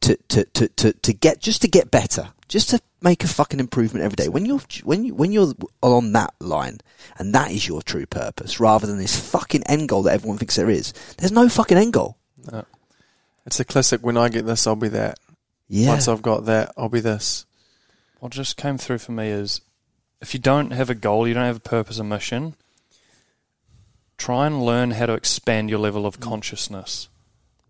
to, 0.00 0.16
to, 0.28 0.44
to, 0.44 0.68
to, 0.68 0.92
to 0.92 1.12
get 1.12 1.40
just 1.40 1.60
to 1.62 1.68
get 1.68 1.90
better, 1.90 2.28
just 2.48 2.70
to 2.70 2.80
make 3.02 3.24
a 3.24 3.28
fucking 3.28 3.58
improvement 3.60 4.04
every 4.04 4.16
day. 4.16 4.28
When 4.28 4.46
you're 4.46 4.60
when 4.84 5.04
you 5.04 5.14
when 5.14 5.32
you're 5.32 5.54
on 5.82 6.12
that 6.12 6.34
line, 6.38 6.78
and 7.18 7.34
that 7.34 7.50
is 7.50 7.66
your 7.66 7.82
true 7.82 8.06
purpose, 8.06 8.60
rather 8.60 8.86
than 8.86 8.98
this 8.98 9.18
fucking 9.18 9.64
end 9.64 9.88
goal 9.88 10.02
that 10.04 10.14
everyone 10.14 10.38
thinks 10.38 10.54
there 10.54 10.70
is. 10.70 10.92
There's 11.18 11.32
no 11.32 11.48
fucking 11.48 11.78
end 11.78 11.94
goal. 11.94 12.16
It's 13.46 13.58
a 13.58 13.64
classic. 13.64 14.02
When 14.04 14.16
I 14.16 14.28
get 14.28 14.46
this, 14.46 14.66
I'll 14.66 14.76
be 14.76 14.88
that. 14.90 15.18
Yeah, 15.72 15.88
Once 15.90 16.08
I've 16.08 16.20
got 16.20 16.46
that, 16.46 16.72
I'll 16.76 16.88
be 16.88 16.98
this. 17.00 17.46
what 18.18 18.32
just 18.32 18.56
came 18.56 18.76
through 18.76 18.98
for 18.98 19.12
me 19.12 19.28
is 19.28 19.60
if 20.20 20.34
you 20.34 20.40
don't 20.40 20.72
have 20.72 20.90
a 20.90 20.94
goal, 20.96 21.28
you 21.28 21.32
don't 21.34 21.44
have 21.44 21.56
a 21.58 21.60
purpose, 21.60 21.98
a 22.00 22.04
mission. 22.04 22.56
Try 24.18 24.46
and 24.46 24.62
learn 24.64 24.90
how 24.92 25.06
to 25.06 25.14
expand 25.14 25.70
your 25.70 25.78
level 25.78 26.02
Mm. 26.02 26.06
of 26.06 26.20
consciousness. 26.20 27.08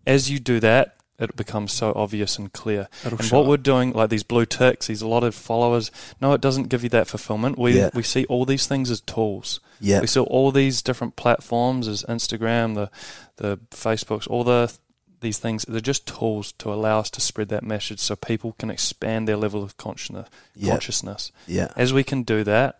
As 0.05 0.29
you 0.31 0.39
do 0.39 0.59
that, 0.59 0.95
it 1.19 1.35
becomes 1.35 1.71
so 1.71 1.93
obvious 1.95 2.37
and 2.39 2.51
clear. 2.51 2.89
It'll 3.05 3.19
and 3.19 3.29
what 3.31 3.41
up. 3.41 3.45
we're 3.47 3.57
doing, 3.57 3.91
like 3.93 4.09
these 4.09 4.23
blue 4.23 4.45
ticks, 4.47 4.87
these 4.87 5.03
a 5.03 5.07
lot 5.07 5.23
of 5.23 5.35
followers, 5.35 5.91
no, 6.19 6.33
it 6.33 6.41
doesn't 6.41 6.69
give 6.69 6.81
you 6.83 6.89
that 6.89 7.07
fulfillment. 7.07 7.59
We 7.59 7.77
Yeah. 7.77 7.91
we 7.93 8.01
see 8.03 8.25
all 8.25 8.45
these 8.45 8.65
things 8.65 8.89
as 8.89 8.99
tools. 9.01 9.59
yeah, 9.79 10.01
We 10.01 10.07
see 10.07 10.19
all 10.19 10.51
these 10.51 10.81
different 10.81 11.15
platforms 11.15 11.87
as 11.87 12.03
Instagram, 12.09 12.73
the 12.73 12.89
the 13.37 13.59
Facebooks, 13.69 14.27
all 14.27 14.43
the 14.43 14.73
these 15.21 15.39
things. 15.39 15.63
They're 15.67 15.79
just 15.81 16.05
tools 16.05 16.51
to 16.53 16.71
allow 16.73 16.99
us 16.99 17.09
to 17.11 17.21
spread 17.21 17.49
that 17.49 17.63
message, 17.63 17.99
so 17.99 18.15
people 18.15 18.53
can 18.59 18.69
expand 18.69 19.27
their 19.27 19.37
level 19.37 19.63
of 19.63 19.77
consciousness. 19.77 20.27
Yeah. 20.55 20.71
Consciousness. 20.71 21.31
yeah, 21.47 21.71
As 21.77 21.93
we 21.93 22.03
can 22.03 22.23
do 22.23 22.43
that, 22.43 22.79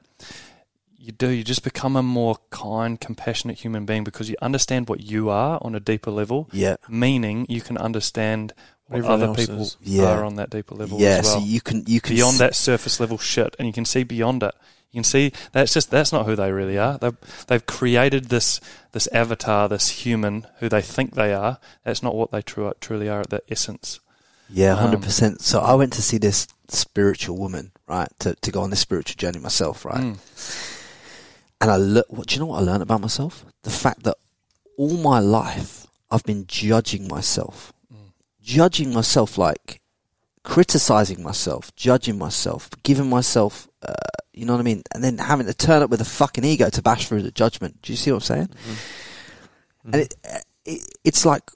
you 0.97 1.11
do. 1.11 1.29
You 1.29 1.43
just 1.43 1.63
become 1.63 1.95
a 1.95 2.03
more 2.03 2.37
kind, 2.51 2.99
compassionate 2.99 3.59
human 3.59 3.85
being 3.85 4.03
because 4.03 4.29
you 4.29 4.35
understand 4.41 4.87
what 4.89 4.99
you 5.01 5.29
are 5.29 5.57
on 5.61 5.73
a 5.73 5.79
deeper 5.79 6.11
level. 6.11 6.49
yeah. 6.51 6.75
Meaning, 6.87 7.45
you 7.49 7.61
can 7.61 7.77
understand 7.77 8.53
what 8.87 8.97
Everyone 8.99 9.23
other 9.23 9.33
people 9.35 9.61
is. 9.61 9.77
Yeah. 9.81 10.11
are 10.11 10.23
on 10.25 10.35
that 10.35 10.49
deeper 10.49 10.75
level 10.75 10.99
Yeah, 10.99 11.19
as 11.19 11.25
well 11.25 11.39
so 11.39 11.45
you 11.45 11.61
can 11.61 11.83
you 11.87 12.01
can 12.01 12.15
beyond 12.15 12.33
s- 12.33 12.39
that 12.39 12.55
surface 12.55 12.99
level 12.99 13.17
shit, 13.17 13.55
and 13.57 13.65
you 13.67 13.73
can 13.73 13.85
see 13.85 14.03
beyond 14.03 14.43
it. 14.43 14.53
You 14.91 14.97
can 14.99 15.03
see 15.05 15.31
that's 15.53 15.73
just 15.73 15.89
that's 15.89 16.11
not 16.11 16.25
who 16.25 16.35
they 16.35 16.51
really 16.51 16.77
are. 16.77 16.97
They've 16.97 17.17
they've 17.47 17.65
created 17.65 18.25
this 18.25 18.59
this 18.91 19.07
avatar, 19.13 19.69
this 19.69 19.89
human 20.05 20.45
who 20.59 20.67
they 20.67 20.81
think 20.81 21.15
they 21.15 21.33
are. 21.33 21.59
That's 21.85 22.03
not 22.03 22.13
what 22.15 22.31
they 22.31 22.41
tru- 22.41 22.73
truly 22.81 23.07
are 23.07 23.21
at 23.21 23.29
their 23.29 23.41
essence. 23.49 23.99
Yeah, 24.49 24.73
Um, 24.73 24.79
hundred 24.79 25.01
percent. 25.03 25.41
So 25.41 25.61
I 25.61 25.75
went 25.75 25.93
to 25.93 26.01
see 26.01 26.17
this 26.17 26.45
spiritual 26.67 27.37
woman, 27.37 27.71
right, 27.87 28.09
to 28.19 28.35
to 28.35 28.51
go 28.51 28.61
on 28.63 28.69
this 28.69 28.81
spiritual 28.81 29.15
journey 29.17 29.39
myself, 29.39 29.85
right. 29.85 30.03
Mm. 30.03 30.17
And 31.61 31.71
I 31.71 31.77
look. 31.77 32.07
What 32.09 32.27
do 32.27 32.35
you 32.35 32.39
know? 32.41 32.47
What 32.47 32.59
I 32.59 32.65
learned 32.65 32.83
about 32.83 32.99
myself? 33.01 33.45
The 33.63 33.69
fact 33.69 34.03
that 34.03 34.17
all 34.77 34.97
my 34.97 35.19
life 35.19 35.87
I've 36.09 36.23
been 36.25 36.45
judging 36.47 37.07
myself, 37.07 37.71
Mm. 37.93 38.11
judging 38.41 38.93
myself 38.93 39.37
like 39.37 39.79
criticizing 40.43 41.23
myself, 41.23 41.73
judging 41.75 42.17
myself, 42.17 42.69
giving 42.83 43.09
myself, 43.09 43.67
uh, 43.87 43.93
you 44.33 44.45
know 44.45 44.53
what 44.53 44.59
I 44.59 44.63
mean, 44.63 44.83
and 44.93 45.03
then 45.03 45.17
having 45.17 45.47
to 45.47 45.53
turn 45.53 45.81
up 45.81 45.89
with 45.89 46.01
a 46.01 46.05
fucking 46.05 46.43
ego 46.43 46.69
to 46.69 46.81
bash 46.81 47.07
through 47.07 47.23
the 47.23 47.31
judgment. 47.31 47.81
Do 47.81 47.91
you 47.91 47.97
see 47.97 48.11
what 48.11 48.17
I'm 48.17 48.21
saying? 48.21 48.49
And 49.85 49.95
it, 49.95 50.13
it, 50.65 50.81
it's 51.03 51.25
like 51.25 51.49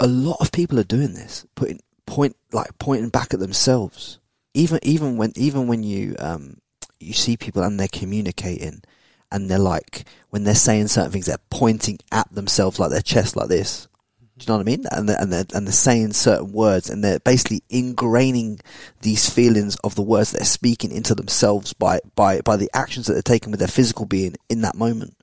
a 0.00 0.06
lot 0.06 0.36
of 0.40 0.52
people 0.52 0.78
are 0.78 0.84
doing 0.84 1.14
this, 1.14 1.46
putting 1.54 1.80
point 2.06 2.36
like 2.52 2.78
pointing 2.78 3.08
back 3.08 3.32
at 3.32 3.40
themselves. 3.40 4.18
Even 4.54 4.78
even 4.82 5.16
when 5.16 5.32
even 5.36 5.66
when 5.66 5.82
you 5.82 6.14
um 6.18 6.58
you 7.00 7.12
see 7.14 7.36
people 7.36 7.62
and 7.62 7.80
they're 7.80 7.88
communicating 7.88 8.82
and 9.30 9.50
they're 9.50 9.58
like 9.58 10.04
when 10.30 10.44
they're 10.44 10.54
saying 10.54 10.88
certain 10.88 11.10
things, 11.10 11.26
they're 11.26 11.38
pointing 11.50 11.98
at 12.10 12.32
themselves 12.32 12.78
like 12.78 12.90
their 12.90 13.00
chest 13.00 13.36
like 13.36 13.48
this. 13.48 13.88
Do 14.44 14.52
you 14.52 14.54
know 14.54 14.58
what 14.58 14.68
I 14.68 14.76
mean? 14.76 14.84
And 14.90 15.08
they're, 15.08 15.20
and 15.20 15.32
they're, 15.32 15.44
and 15.54 15.66
they're 15.66 15.72
saying 15.72 16.12
certain 16.14 16.52
words 16.52 16.90
and 16.90 17.02
they're 17.02 17.20
basically 17.20 17.62
ingraining 17.70 18.60
these 19.00 19.30
feelings 19.30 19.76
of 19.76 19.94
the 19.94 20.02
words 20.02 20.32
they're 20.32 20.44
speaking 20.44 20.90
into 20.90 21.14
themselves 21.14 21.72
by, 21.72 22.00
by, 22.14 22.40
by 22.40 22.56
the 22.56 22.70
actions 22.74 23.06
that 23.06 23.12
they're 23.12 23.22
taking 23.22 23.50
with 23.50 23.60
their 23.60 23.68
physical 23.68 24.06
being 24.06 24.36
in 24.48 24.62
that 24.62 24.74
moment. 24.74 25.16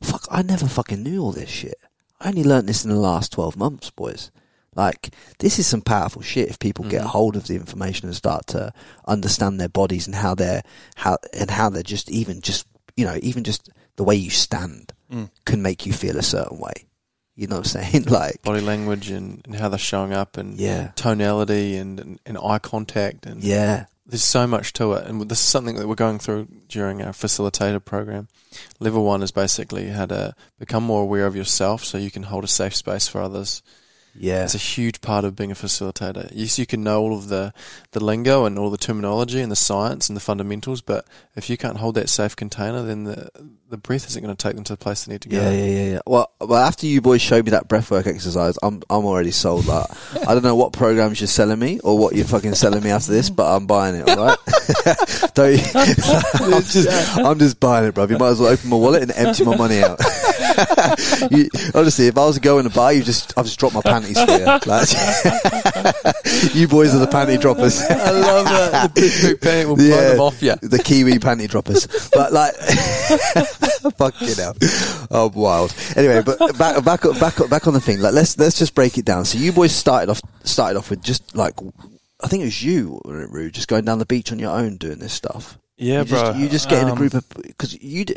Fuck, 0.00 0.26
I 0.30 0.42
never 0.42 0.66
fucking 0.66 1.02
knew 1.02 1.22
all 1.22 1.32
this 1.32 1.50
shit. 1.50 1.78
I 2.20 2.28
only 2.28 2.44
learnt 2.44 2.66
this 2.66 2.84
in 2.84 2.90
the 2.90 2.96
last 2.96 3.32
12 3.32 3.56
months, 3.56 3.90
boys. 3.90 4.30
Like, 4.74 5.14
this 5.38 5.58
is 5.58 5.66
some 5.66 5.80
powerful 5.80 6.22
shit 6.22 6.50
if 6.50 6.58
people 6.58 6.84
get 6.84 7.00
mm-hmm. 7.00 7.08
hold 7.08 7.36
of 7.36 7.46
the 7.46 7.54
information 7.54 8.08
and 8.08 8.16
start 8.16 8.46
to 8.48 8.72
understand 9.06 9.58
their 9.58 9.70
bodies 9.70 10.06
and 10.06 10.14
how 10.14 10.34
they're, 10.34 10.62
how, 10.96 11.18
and 11.32 11.50
how 11.50 11.70
they're 11.70 11.82
just 11.82 12.10
even 12.10 12.42
just, 12.42 12.66
you 12.94 13.06
know, 13.06 13.18
even 13.22 13.42
just 13.42 13.70
the 13.96 14.04
way 14.04 14.14
you 14.14 14.30
stand 14.30 14.92
mm. 15.10 15.30
can 15.46 15.62
make 15.62 15.86
you 15.86 15.92
feel 15.92 16.18
a 16.18 16.22
certain 16.22 16.58
way. 16.58 16.86
You 17.36 17.46
know 17.46 17.56
what 17.58 17.74
I'm 17.76 17.82
saying? 17.82 18.04
Like, 18.08 18.42
Body 18.42 18.60
language 18.62 19.10
and, 19.10 19.42
and 19.44 19.54
how 19.54 19.68
they're 19.68 19.78
showing 19.78 20.12
up 20.14 20.36
and 20.38 20.58
Yeah. 20.58 20.92
tonality 20.96 21.76
and, 21.76 22.00
and, 22.00 22.20
and 22.24 22.38
eye 22.38 22.58
contact 22.58 23.26
and 23.26 23.44
yeah, 23.44 23.86
there's 24.06 24.24
so 24.24 24.46
much 24.46 24.72
to 24.74 24.92
it, 24.94 25.06
and 25.06 25.20
this 25.28 25.40
is 25.40 25.44
something 25.44 25.74
that 25.76 25.86
we're 25.88 25.96
going 25.96 26.18
through 26.18 26.46
during 26.68 27.02
our 27.02 27.12
facilitator 27.12 27.84
program. 27.84 28.28
Level 28.80 29.04
one 29.04 29.22
is 29.22 29.32
basically 29.32 29.88
how 29.88 30.06
to 30.06 30.34
become 30.58 30.82
more 30.84 31.02
aware 31.02 31.26
of 31.26 31.34
yourself, 31.36 31.84
so 31.84 31.98
you 31.98 32.10
can 32.10 32.22
hold 32.24 32.44
a 32.44 32.48
safe 32.48 32.74
space 32.74 33.06
for 33.08 33.20
others. 33.20 33.62
Yeah, 34.18 34.44
It's 34.44 34.54
a 34.54 34.58
huge 34.58 35.00
part 35.00 35.24
of 35.24 35.36
being 35.36 35.50
a 35.50 35.54
facilitator. 35.54 36.30
Yes, 36.32 36.58
you 36.58 36.66
can 36.66 36.82
know 36.82 37.00
all 37.00 37.16
of 37.16 37.28
the, 37.28 37.52
the 37.92 38.02
lingo 38.02 38.44
and 38.44 38.58
all 38.58 38.70
the 38.70 38.78
terminology 38.78 39.40
and 39.40 39.50
the 39.50 39.56
science 39.56 40.08
and 40.08 40.16
the 40.16 40.20
fundamentals, 40.20 40.80
but 40.80 41.06
if 41.34 41.50
you 41.50 41.56
can't 41.56 41.78
hold 41.78 41.94
that 41.96 42.08
safe 42.08 42.36
container, 42.36 42.82
then 42.82 43.04
the 43.04 43.30
the 43.68 43.76
breath 43.76 44.06
isn't 44.06 44.22
going 44.22 44.34
to 44.34 44.40
take 44.40 44.54
them 44.54 44.64
to 44.64 44.74
the 44.74 44.76
place 44.76 45.04
they 45.04 45.12
need 45.12 45.22
to 45.22 45.28
go. 45.28 45.40
Yeah, 45.40 45.50
yeah, 45.50 45.64
yeah, 45.64 45.92
yeah. 45.94 45.98
Well, 46.06 46.30
well, 46.40 46.64
after 46.64 46.86
you 46.86 47.00
boys 47.00 47.20
showed 47.20 47.44
me 47.44 47.50
that 47.50 47.68
breathwork 47.68 48.06
exercise, 48.06 48.56
I'm 48.62 48.82
I'm 48.88 49.04
already 49.04 49.32
sold. 49.32 49.64
That 49.64 49.98
I 50.22 50.34
don't 50.34 50.44
know 50.44 50.54
what 50.54 50.72
programs 50.72 51.20
you're 51.20 51.26
selling 51.26 51.58
me 51.58 51.80
or 51.80 51.98
what 51.98 52.14
you're 52.14 52.26
fucking 52.26 52.54
selling 52.54 52.82
me 52.84 52.90
after 52.90 53.10
this, 53.10 53.28
but 53.28 53.52
I'm 53.54 53.66
buying 53.66 53.96
it. 53.96 54.08
All 54.08 54.16
right? 54.24 54.38
don't 55.34 55.52
you, 55.52 55.64
I'm 55.74 56.62
just 56.62 57.18
I'm 57.18 57.38
just 57.38 57.58
buying 57.58 57.86
it, 57.86 57.94
bro. 57.94 58.06
You 58.06 58.18
might 58.18 58.28
as 58.28 58.40
well 58.40 58.52
open 58.52 58.70
my 58.70 58.76
wallet 58.76 59.02
and 59.02 59.12
empty 59.16 59.44
my 59.44 59.56
money 59.56 59.82
out. 59.82 59.98
you, 61.30 61.48
honestly, 61.74 62.06
if 62.06 62.16
I 62.16 62.24
was 62.24 62.38
going 62.38 62.40
to 62.40 62.40
go 62.40 62.58
in 62.60 62.66
a 62.66 62.70
bar, 62.70 62.92
you 62.92 63.02
just 63.02 63.36
I've 63.36 63.46
just 63.46 63.58
dropped 63.58 63.74
my 63.74 63.82
panties 64.14 64.24
for 64.24 64.38
you. 64.38 64.44
Like, 64.44 64.66
you 66.54 66.68
boys 66.68 66.94
are 66.94 66.98
the 66.98 67.06
panty 67.06 67.40
droppers. 67.40 67.80
I 67.82 68.10
love 68.10 68.44
that. 68.46 68.94
The 68.94 69.00
big, 69.00 69.12
big 69.22 69.40
panic 69.46 69.66
will 69.68 69.76
blow 69.76 70.08
them 70.10 70.20
off 70.20 70.42
you. 70.42 70.54
The 70.62 70.78
Kiwi 70.82 71.14
panty 71.18 71.48
droppers. 71.48 71.86
But 72.12 72.32
like, 72.32 72.54
fucking 73.96 74.28
hell, 74.36 74.54
oh 75.10 75.30
wild. 75.34 75.74
Anyway, 75.96 76.22
but 76.22 76.38
back 76.58 76.82
back 76.84 77.00
back 77.20 77.48
back 77.50 77.66
on 77.66 77.74
the 77.74 77.80
thing. 77.80 78.00
Like, 78.00 78.14
let's 78.14 78.38
let's 78.38 78.58
just 78.58 78.74
break 78.74 78.98
it 78.98 79.04
down. 79.04 79.24
So 79.24 79.38
you 79.38 79.52
boys 79.52 79.72
started 79.72 80.10
off 80.10 80.20
started 80.44 80.78
off 80.78 80.90
with 80.90 81.02
just 81.02 81.34
like, 81.36 81.54
I 82.22 82.28
think 82.28 82.42
it 82.42 82.46
was 82.46 82.62
you, 82.62 83.00
wasn't 83.04 83.32
Ru, 83.32 83.50
just 83.50 83.68
going 83.68 83.84
down 83.84 83.98
the 83.98 84.06
beach 84.06 84.32
on 84.32 84.38
your 84.38 84.56
own 84.56 84.76
doing 84.76 84.98
this 84.98 85.12
stuff. 85.12 85.58
Yeah, 85.76 86.00
you 86.00 86.04
bro. 86.06 86.18
Just, 86.18 86.38
you 86.38 86.48
just 86.48 86.68
get 86.68 86.82
in 86.82 86.88
a 86.88 86.92
Um, 86.92 86.98
group 86.98 87.14
of 87.14 87.28
because 87.42 87.80
you. 87.82 88.04
D- 88.04 88.16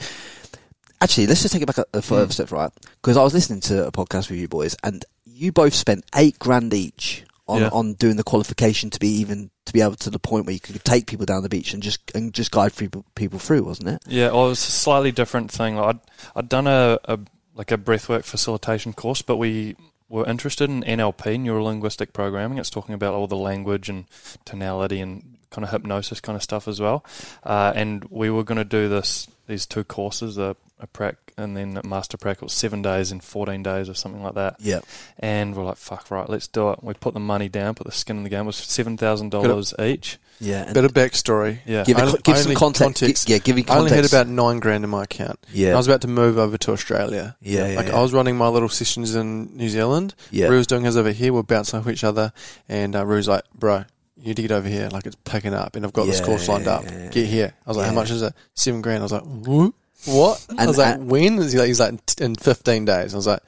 Actually, 1.01 1.27
let's 1.27 1.41
just 1.41 1.53
take 1.53 1.61
it 1.61 1.65
back 1.65 1.77
a, 1.77 1.85
a 1.93 2.01
further 2.01 2.29
step, 2.33 2.51
right? 2.51 2.69
Because 3.01 3.15
I 3.15 3.23
was 3.23 3.33
listening 3.33 3.61
to 3.61 3.87
a 3.87 3.91
podcast 3.91 4.29
with 4.29 4.37
you 4.37 4.49
boys, 4.49 4.75
and 4.83 5.05
you 5.39 5.51
both 5.51 5.73
spent 5.73 6.03
eight 6.15 6.37
grand 6.39 6.73
each 6.73 7.23
on, 7.47 7.61
Yeah. 7.61 7.69
on 7.71 7.93
doing 7.93 8.15
the 8.17 8.23
qualification 8.23 8.89
to 8.91 8.99
be 8.99 9.07
even 9.07 9.49
to 9.65 9.73
be 9.73 9.81
able 9.81 9.95
to 9.95 10.09
the 10.09 10.19
point 10.19 10.45
where 10.45 10.53
you 10.53 10.59
could 10.59 10.83
take 10.83 11.05
people 11.07 11.25
down 11.25 11.43
the 11.43 11.49
beach 11.49 11.73
and 11.73 11.81
just 11.83 11.99
and 12.13 12.33
just 12.33 12.51
guide 12.51 12.75
people 12.75 13.05
people 13.15 13.39
through, 13.39 13.63
wasn't 13.63 13.89
it? 13.89 14.01
Yeah, 14.07 14.31
well, 14.31 14.47
it 14.47 14.49
was 14.49 14.67
a 14.67 14.71
slightly 14.71 15.11
different 15.11 15.51
thing. 15.51 15.75
Like, 15.75 15.95
I'd 15.95 15.99
I'd 16.35 16.49
done 16.49 16.67
a, 16.67 16.99
a 17.05 17.19
like 17.55 17.71
a 17.71 17.77
breathwork 17.77 18.23
facilitation 18.25 18.93
course, 18.93 19.21
but 19.21 19.37
we 19.37 19.75
were 20.07 20.27
interested 20.27 20.69
in 20.69 20.81
NLP, 20.83 21.39
neuro 21.39 21.63
linguistic 21.63 22.13
programming. 22.13 22.57
It's 22.57 22.69
talking 22.69 22.95
about 22.95 23.13
all 23.13 23.27
the 23.27 23.35
language 23.37 23.89
and 23.89 24.05
tonality 24.45 24.99
and 25.01 25.37
kind 25.51 25.63
of 25.65 25.71
hypnosis 25.71 26.19
kind 26.21 26.35
of 26.35 26.43
stuff 26.43 26.67
as 26.67 26.79
well. 26.79 27.03
Uh, 27.43 27.71
and 27.75 28.05
we 28.09 28.29
were 28.29 28.43
going 28.43 28.57
to 28.57 28.63
do 28.63 28.89
this 28.89 29.27
these 29.47 29.65
two 29.65 29.83
courses, 29.83 30.37
a, 30.37 30.55
a 30.79 30.87
prac 30.87 31.28
and 31.39 31.55
then 31.57 31.77
a 31.83 31.87
master 31.87 32.17
prac. 32.17 32.37
It 32.37 32.43
was 32.43 32.53
seven 32.53 32.81
days 32.81 33.11
and 33.11 33.23
fourteen 33.23 33.63
days 33.63 33.89
or 33.89 33.93
something 33.93 34.21
like 34.21 34.35
that. 34.35 34.57
Yeah. 34.59 34.79
And 35.19 35.55
we're 35.55 35.63
like, 35.63 35.77
fuck, 35.77 36.11
right, 36.11 36.29
let's 36.29 36.47
do 36.47 36.69
it. 36.71 36.83
We 36.83 36.93
put 36.93 37.13
the 37.13 37.19
money 37.19 37.49
down, 37.49 37.75
put 37.75 37.87
the 37.87 37.93
skin 37.93 38.17
in 38.17 38.23
the 38.23 38.29
game. 38.29 38.41
It 38.43 38.47
was 38.47 38.57
seven 38.57 38.97
thousand 38.97 39.29
dollars 39.29 39.73
each. 39.79 40.17
Yeah. 40.41 40.63
And 40.65 40.73
Bit 40.73 40.85
of 40.85 40.93
backstory. 40.93 41.59
Yeah. 41.65 41.83
give 41.83 41.97
it, 41.97 42.01
Only- 42.01 42.19
give 42.23 42.37
some 42.37 42.45
only 42.47 42.55
context. 42.55 43.27
Gi- 43.27 43.33
Yeah, 43.33 43.39
give 43.39 43.55
me 43.57 43.65
I 43.67 43.77
only 43.77 43.91
had 43.91 44.05
about 44.05 44.27
nine 44.27 44.59
grand 44.59 44.83
in 44.85 44.89
my 44.89 45.03
account. 45.03 45.37
Yeah. 45.51 45.73
I 45.73 45.75
was 45.75 45.87
about 45.87 46.01
to 46.01 46.07
move 46.07 46.37
over 46.37 46.57
to 46.57 46.71
Australia. 46.71 47.35
Yeah, 47.41 47.67
yeah, 47.67 47.75
like 47.75 47.87
yeah. 47.87 47.97
I 47.97 48.01
was 48.01 48.13
running 48.13 48.37
my 48.37 48.47
little 48.47 48.69
sessions 48.69 49.15
in 49.15 49.57
New 49.57 49.67
Zealand. 49.69 50.15
Yeah. 50.31 50.47
Ru 50.47 50.57
was 50.57 50.67
doing 50.67 50.83
his 50.85 50.95
over 50.95 51.11
here. 51.11 51.33
We're 51.33 51.43
bouncing 51.43 51.79
off 51.79 51.87
each 51.89 52.05
other, 52.05 52.31
and 52.69 52.95
uh, 52.95 53.05
Ru's 53.05 53.27
like, 53.27 53.43
"Bro, 53.53 53.83
you 54.17 54.27
need 54.27 54.35
to 54.37 54.41
get 54.43 54.51
over 54.53 54.67
here. 54.69 54.87
Like 54.89 55.05
it's 55.05 55.17
picking 55.25 55.53
up, 55.53 55.75
and 55.75 55.85
I've 55.85 55.91
got 55.93 56.05
this 56.05 56.21
course 56.21 56.47
lined 56.47 56.67
up. 56.69 56.83
yeah, 56.85 57.09
Get 57.09 57.25
here." 57.27 57.53
I 57.65 57.69
was 57.69 57.75
like, 57.75 57.83
yeah. 57.83 57.89
"How 57.89 57.95
much 57.95 58.09
is 58.11 58.21
it? 58.21 58.33
Seven 58.53 58.81
grand." 58.81 58.99
I 59.01 59.03
was 59.03 59.11
like, 59.11 59.23
"Wha- 59.25 59.71
"What?" 60.05 60.45
I 60.49 60.61
And- 60.63 60.67
was 60.67 60.77
like, 60.77 60.95
and- 60.95 61.09
"When?" 61.09 61.41
He's 61.41 61.55
like, 61.55 61.67
"He's 61.67 61.79
like 61.79 61.99
in 62.19 62.35
fifteen 62.35 62.85
days." 62.85 63.13
I 63.13 63.17
was 63.17 63.27
like, 63.27 63.41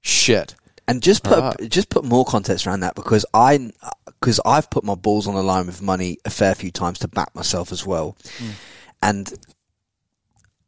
"Shit." 0.00 0.54
And 0.86 1.02
just 1.02 1.22
put 1.22 1.38
Right. 1.38 1.70
just 1.70 1.88
put 1.88 2.04
more 2.04 2.26
context 2.26 2.66
around 2.66 2.80
that 2.80 2.94
because 2.94 3.24
I 3.32 3.70
because 4.20 4.38
I've 4.44 4.68
put 4.68 4.84
my 4.84 4.94
balls 4.94 5.26
on 5.26 5.34
the 5.34 5.42
line 5.42 5.66
with 5.66 5.80
money 5.80 6.18
a 6.26 6.30
fair 6.30 6.54
few 6.54 6.70
times 6.70 6.98
to 7.00 7.08
back 7.08 7.34
myself 7.34 7.72
as 7.72 7.86
well, 7.86 8.16
hmm. 8.38 8.50
and 9.02 9.32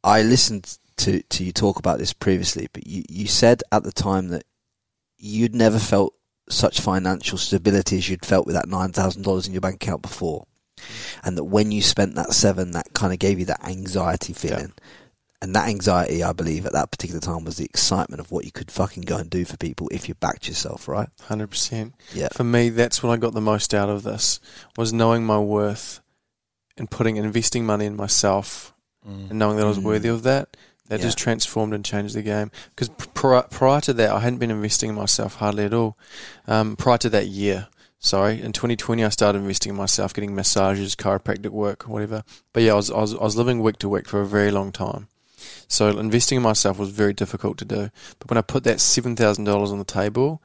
I 0.03 0.23
listened 0.23 0.79
to 0.99 1.21
to 1.23 1.45
you 1.45 1.53
talk 1.53 1.79
about 1.79 1.99
this 1.99 2.15
previously, 2.15 2.69
but 2.73 2.87
you 2.87 3.05
you 3.11 3.27
said 3.27 3.63
at 3.73 3.83
the 3.85 3.93
time 3.93 4.29
that 4.29 4.45
you'd 5.19 5.55
never 5.55 5.79
felt 5.79 6.15
such 6.49 6.81
financial 6.81 7.37
stability 7.37 7.99
as 7.99 8.09
you'd 8.09 8.25
felt 8.25 8.47
with 8.47 8.55
that 8.55 8.69
nine 8.69 8.93
thousand 8.93 9.21
dollars 9.23 9.47
in 9.47 9.53
your 9.53 9.61
bank 9.61 9.75
account 9.83 10.01
before, 10.01 10.47
hmm. 10.79 10.85
and 11.29 11.37
that 11.37 11.45
when 11.45 11.73
you 11.73 11.83
spent 11.83 12.15
that 12.15 12.33
seven, 12.33 12.71
that 12.71 12.95
kind 12.95 13.13
of 13.13 13.19
gave 13.19 13.39
you 13.39 13.45
that 13.45 13.63
anxiety 13.69 14.33
feeling. 14.33 14.73
And 15.47 15.55
that 15.55 15.69
anxiety, 15.69 16.25
I 16.25 16.33
believe, 16.33 16.67
at 16.67 16.73
that 16.73 16.91
particular 16.91 17.21
time 17.21 17.45
was 17.45 17.57
the 17.57 17.65
excitement 17.65 18.19
of 18.19 18.33
what 18.33 18.45
you 18.45 18.51
could 18.51 18.69
fucking 18.69 19.05
go 19.05 19.17
and 19.17 19.31
do 19.31 19.45
for 19.45 19.57
people 19.57 19.89
if 19.93 20.09
you 20.09 20.15
backed 20.17 20.49
yourself, 20.49 20.89
right? 20.89 21.09
Hundred 21.23 21.51
percent. 21.51 21.95
Yeah. 22.13 22.27
For 22.33 22.43
me, 22.43 22.69
that's 22.69 23.01
what 23.01 23.13
I 23.13 23.17
got 23.17 23.33
the 23.33 23.41
most 23.41 23.73
out 23.73 23.89
of 23.89 24.03
this 24.03 24.41
was 24.77 24.93
knowing 24.93 25.25
my 25.25 25.39
worth 25.39 26.01
and 26.77 26.91
putting 26.91 27.17
investing 27.17 27.65
money 27.65 27.87
in 27.87 27.95
myself 27.95 28.75
and 29.05 29.39
knowing 29.39 29.57
that 29.57 29.65
I 29.67 29.69
was 29.69 29.79
Mm. 29.79 29.85
worthy 29.85 30.09
of 30.09 30.25
that. 30.25 30.57
That 30.89 30.99
Yeah. 30.99 31.05
just 31.07 31.17
transformed 31.19 31.75
and 31.75 31.85
changed 31.85 32.17
the 32.17 32.23
game. 32.23 32.51
Because 32.71 32.89
prior, 33.15 33.43
prior 33.43 33.81
to 33.83 33.93
that, 33.93 34.11
I 34.11 34.19
hadn't 34.19 34.41
been 34.41 34.51
investing 34.51 34.91
in 34.91 34.97
myself 34.97 35.37
hardly 35.37 35.65
at 35.65 35.73
all. 35.73 35.97
Um, 36.49 36.75
prior 36.75 36.99
to 36.99 37.09
that 37.11 37.29
year, 37.29 37.69
sorry, 38.01 38.43
in 38.43 38.51
2020, 38.53 39.05
I 39.05 39.11
started 39.11 39.39
investing 39.39 39.71
in 39.71 39.77
myself, 39.77 40.13
getting 40.13 40.35
massages, 40.35 40.97
chiropractic 40.97 41.51
work, 41.51 41.85
whatever. 41.85 42.25
But 42.53 42.65
yeah, 42.65 42.73
I 42.73 42.77
was, 42.77 42.91
I 42.91 42.99
was 42.99 43.15
I 43.15 43.23
was 43.23 43.37
living 43.37 43.63
week 43.63 43.79
to 43.79 43.89
week 43.89 44.09
for 44.09 44.21
a 44.21 44.27
very 44.27 44.51
long 44.51 44.73
time. 44.73 45.07
So 45.69 45.99
investing 45.99 46.37
in 46.37 46.43
myself 46.43 46.79
was 46.79 46.91
very 46.91 47.13
difficult 47.13 47.59
to 47.59 47.65
do. 47.65 47.91
But 48.19 48.31
when 48.31 48.39
I 48.39 48.43
put 48.43 48.65
that 48.65 48.81
seven 48.81 49.17
thousand 49.17 49.45
dollars 49.45 49.71
on 49.73 49.79
the 49.79 49.85
table, 49.85 50.43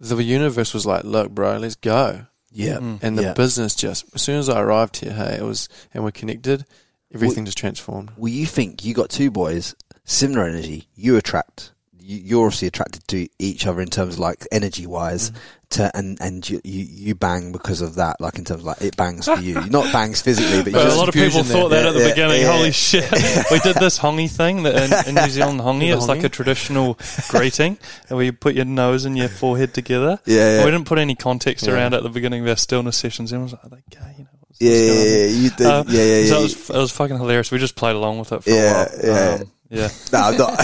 the 0.00 0.16
universe 0.22 0.74
was 0.74 0.86
like, 0.86 1.04
"Look, 1.04 1.30
bro, 1.30 1.58
let's 1.58 1.74
go." 1.76 2.26
Yeah. 2.50 2.78
Mm. 2.78 2.98
And 3.02 3.18
the 3.18 3.22
Yeah. 3.22 3.32
business 3.34 3.74
just 3.74 4.04
as 4.14 4.22
soon 4.22 4.38
as 4.38 4.48
I 4.48 4.60
arrived 4.60 4.96
here, 4.98 5.12
hey, 5.12 5.36
it 5.36 5.42
was 5.42 5.68
and 5.94 6.04
we're 6.04 6.10
connected. 6.10 6.66
Everything 7.14 7.44
just 7.44 7.58
transformed. 7.58 8.12
Well, 8.16 8.32
you 8.32 8.46
think 8.46 8.84
you 8.84 8.94
got 8.94 9.10
two 9.10 9.30
boys, 9.30 9.74
similar 10.04 10.44
energy. 10.46 10.88
You 10.94 11.16
attract. 11.16 11.72
You, 12.02 12.18
you're 12.18 12.46
obviously 12.46 12.68
attracted 12.68 13.06
to 13.08 13.28
each 13.38 13.66
other 13.66 13.80
in 13.80 13.88
terms 13.88 14.14
of 14.14 14.20
like 14.20 14.46
energy 14.52 14.86
wise, 14.86 15.30
Mm-hmm. 15.30 15.38
to 15.70 15.90
and 15.96 16.18
and 16.20 16.50
you, 16.50 16.60
you 16.64 16.84
you 16.84 17.14
bang 17.14 17.50
because 17.52 17.80
of 17.80 17.94
that. 17.94 18.20
Like 18.20 18.36
in 18.38 18.44
terms 18.44 18.60
of 18.60 18.66
like 18.66 18.82
it 18.82 18.96
bangs 18.96 19.24
for 19.26 19.38
you, 19.38 19.54
not 19.70 19.90
bangs 19.92 20.20
physically, 20.20 20.62
but, 20.64 20.72
But 20.72 20.86
a 20.92 20.94
lot 20.96 21.08
of 21.08 21.14
people 21.14 21.30
confusion 21.30 21.48
there. 21.52 21.62
thought 21.62 21.68
that 21.70 21.82
Yeah, 21.82 21.88
at 21.88 21.94
the 21.94 22.00
yeah, 22.00 22.08
beginning. 22.10 22.40
yeah. 22.42 22.52
Holy 22.56 22.72
shit! 22.72 23.10
we 23.50 23.58
did 23.60 23.76
this 23.76 23.98
hongi 23.98 24.28
thing 24.30 24.64
that 24.64 25.06
in, 25.06 25.08
in 25.16 25.22
New 25.24 25.30
Zealand. 25.30 25.60
Hongi, 25.66 25.90
The 25.90 25.96
it's 25.96 26.08
like 26.08 26.24
a 26.24 26.28
traditional 26.28 26.98
greeting, 27.30 27.78
where 28.08 28.22
you 28.24 28.32
put 28.32 28.54
your 28.54 28.64
nose 28.66 29.04
and 29.04 29.16
your 29.16 29.28
forehead 29.28 29.72
together. 29.72 30.18
Yeah, 30.26 30.58
yeah. 30.58 30.64
We 30.64 30.70
didn't 30.70 30.86
put 30.86 30.98
any 30.98 31.14
context 31.14 31.66
Yeah. 31.66 31.74
around 31.74 31.94
it 31.94 31.98
at 31.98 32.02
the 32.02 32.10
beginning 32.10 32.42
of 32.42 32.48
our 32.48 32.56
stillness 32.56 32.96
sessions. 32.96 33.32
And 33.32 33.40
I 33.40 33.44
was 33.44 33.52
like, 33.52 33.64
"Are 33.64 33.68
they 33.70 33.82
gay? 33.90 34.14
You 34.18 34.24
know, 34.24 34.30
yeah, 34.60 34.70
yeah, 34.70 35.02
yeah, 35.02 35.26
you 35.26 35.50
did, 35.50 35.66
Um, 35.66 35.86
yeah, 35.88 36.02
yeah, 36.02 36.26
So 36.26 36.34
yeah. 36.34 36.38
it 36.38 36.42
was, 36.42 36.70
it 36.70 36.76
was 36.76 36.92
fucking 36.92 37.16
hilarious. 37.16 37.50
We 37.50 37.58
just 37.58 37.74
played 37.76 37.96
along 37.96 38.18
with 38.18 38.32
it 38.32 38.44
for 38.44 38.50
Yeah, 38.50 38.60
a 38.60 38.74
while. 38.74 38.88
yeah. 39.02 39.10
Um, 39.34 39.38
yeah. 39.40 39.42
No, 39.72 39.88
I'm 40.12 40.36
not. 40.36 40.56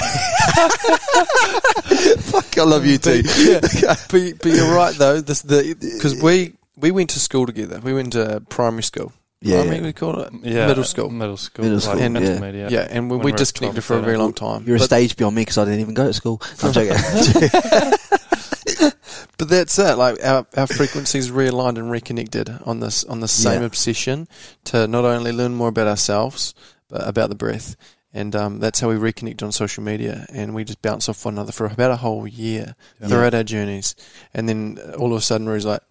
Fuck, 2.21 2.59
I 2.59 2.63
love 2.65 2.85
you 2.87 2.99
too. 2.99 3.23
yeah, 3.39 3.61
but 4.11 4.39
but 4.39 4.47
you're 4.47 4.75
right 4.75 4.95
though. 4.95 5.21
This 5.21 5.43
the 5.43 5.75
because 5.81 6.21
we 6.23 6.53
we 6.77 6.91
went 6.91 7.11
to 7.11 7.19
school 7.21 7.47
together. 7.47 7.81
We 7.81 7.93
went 7.95 8.13
to 8.13 8.43
primary 8.49 8.83
school. 8.83 9.13
Yeah, 9.41 9.59
primary, 9.63 9.77
yeah. 9.79 9.83
we 9.85 9.93
call 9.93 10.21
it 10.21 10.33
Yeah, 10.43 10.67
middle 10.67 10.85
school. 10.85 11.11
Middle 11.11 11.37
school. 11.37 11.65
Middle 11.65 11.77
like 11.79 11.85
school, 11.85 12.01
And- 12.01 12.15
yeah. 12.17 12.23
intermediate. 12.33 12.71
Yeah, 12.73 12.87
and 12.91 13.09
we, 13.11 13.17
we 13.19 13.33
disconnected 13.33 13.85
for 13.85 13.97
a 13.97 14.01
very 14.01 14.17
long 14.17 14.33
time. 14.33 14.65
You're 14.67 14.77
a 14.77 14.81
stage 14.81 15.17
beyond 15.17 15.37
me 15.37 15.43
because 15.43 15.59
I 15.59 15.65
didn't 15.65 15.81
even 15.81 15.95
go 15.95 16.07
to 16.07 16.13
school. 16.13 16.43
I'm 16.63 16.73
joking. 16.73 16.97
But 19.39 19.49
that's 19.49 19.79
it. 19.79 19.97
Like 19.97 20.19
our, 20.25 20.45
our 20.57 20.67
frequencies 20.67 21.31
realigned 21.31 21.79
and 21.79 21.89
reconnected 21.91 22.51
on 22.65 22.81
this 22.81 23.05
on 23.05 23.21
the 23.21 23.29
same 23.29 23.61
Yeah. 23.61 23.67
obsession 23.67 24.27
to 24.65 24.89
not 24.89 25.05
only 25.05 25.31
learn 25.31 25.55
more 25.55 25.69
about 25.69 25.87
ourselves 25.87 26.55
but 26.89 27.07
about 27.07 27.29
the 27.29 27.37
breath. 27.37 27.77
And 28.15 28.35
um, 28.35 28.59
that's 28.59 28.81
how 28.81 28.89
we 28.89 28.95
reconnect 28.95 29.43
on 29.43 29.53
social 29.53 29.85
media, 29.85 30.25
and 30.33 30.55
we 30.55 30.65
just 30.65 30.81
bounce 30.81 31.09
off 31.11 31.25
one 31.27 31.35
another 31.35 31.53
for 31.53 31.67
about 31.67 31.91
a 31.91 31.97
whole 31.97 32.27
year 32.27 32.75
throughout 33.07 33.35
our 33.35 33.45
journeys. 33.45 33.95
And 34.33 34.49
then 34.49 34.79
all 34.99 35.13
of 35.13 35.19
a 35.19 35.21
sudden, 35.21 35.47
Ru's 35.49 35.67
like, 35.67 35.83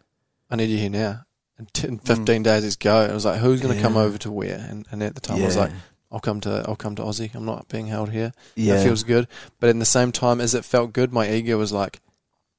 "I 0.49 0.55
need 0.55 0.69
you 0.69 0.77
here 0.79 0.89
now." 0.89 1.25
And 1.59 1.71
t- 1.73 1.87
in 1.87 1.99
15 1.99 2.41
days, 2.43 2.63
it's 2.63 2.75
go. 2.75 3.01
And 3.03 3.11
I 3.11 3.13
was 3.15 3.25
like, 3.25 3.39
"Who's 3.39 3.61
going 3.61 3.75
to 3.75 3.81
come 3.83 3.97
over 3.97 4.17
to 4.19 4.31
where?" 4.31 4.65
And, 4.69 4.87
and 4.91 5.03
at 5.03 5.13
the 5.13 5.21
time, 5.21 5.37
I 5.43 5.45
was 5.45 5.55
like, 5.57 5.71
"I'll 6.11 6.19
come 6.19 6.41
to 6.41 6.63
I'll 6.67 6.75
come 6.75 6.95
to 6.95 7.03
Aussie. 7.03 7.33
I'm 7.35 7.45
not 7.45 7.67
being 7.67 7.85
held 7.87 8.09
here." 8.09 8.33
yeah, 8.55 8.79
It 8.79 8.83
feels 8.83 9.03
good. 9.03 9.27
But 9.59 9.69
in 9.69 9.77
the 9.77 9.85
same 9.85 10.11
time 10.11 10.41
as 10.41 10.55
it 10.55 10.65
felt 10.65 10.93
good, 10.93 11.13
my 11.13 11.29
ego 11.31 11.57
was 11.57 11.71
like, 11.71 11.99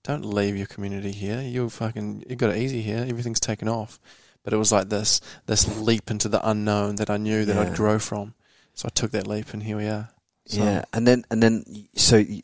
don't 0.05 0.25
leave 0.25 0.57
your 0.57 0.67
community 0.67 1.11
here. 1.13 1.43
You 1.43 1.69
fucking, 1.69 2.25
you 2.31 2.37
got 2.37 2.51
it 2.51 2.59
easy 2.63 2.81
here. 2.81 3.05
Everything's 3.07 3.41
taken 3.41 3.69
off. 3.69 3.99
But 4.45 4.53
it 4.53 4.57
was 4.57 4.71
like 4.73 4.89
this, 4.89 5.21
this 5.47 5.79
leap 5.79 6.11
into 6.11 6.29
the 6.29 6.49
unknown 6.49 6.95
that 6.97 7.11
I 7.11 7.17
knew 7.19 7.45
that 7.45 7.57
Yeah. 7.57 7.63
I'd 7.63 7.77
grow 7.77 7.99
from. 7.99 8.35
So 8.79 8.87
I 8.87 8.91
took 8.95 9.11
that 9.11 9.27
leap 9.27 9.53
and 9.53 9.61
here 9.61 9.77
we 9.77 9.89
are. 9.89 10.09
So, 10.47 10.63
yeah. 10.63 10.85
And 10.93 11.05
then 11.05 11.25
and 11.33 11.43
then 11.43 11.65
so 11.97 12.17
you, 12.17 12.43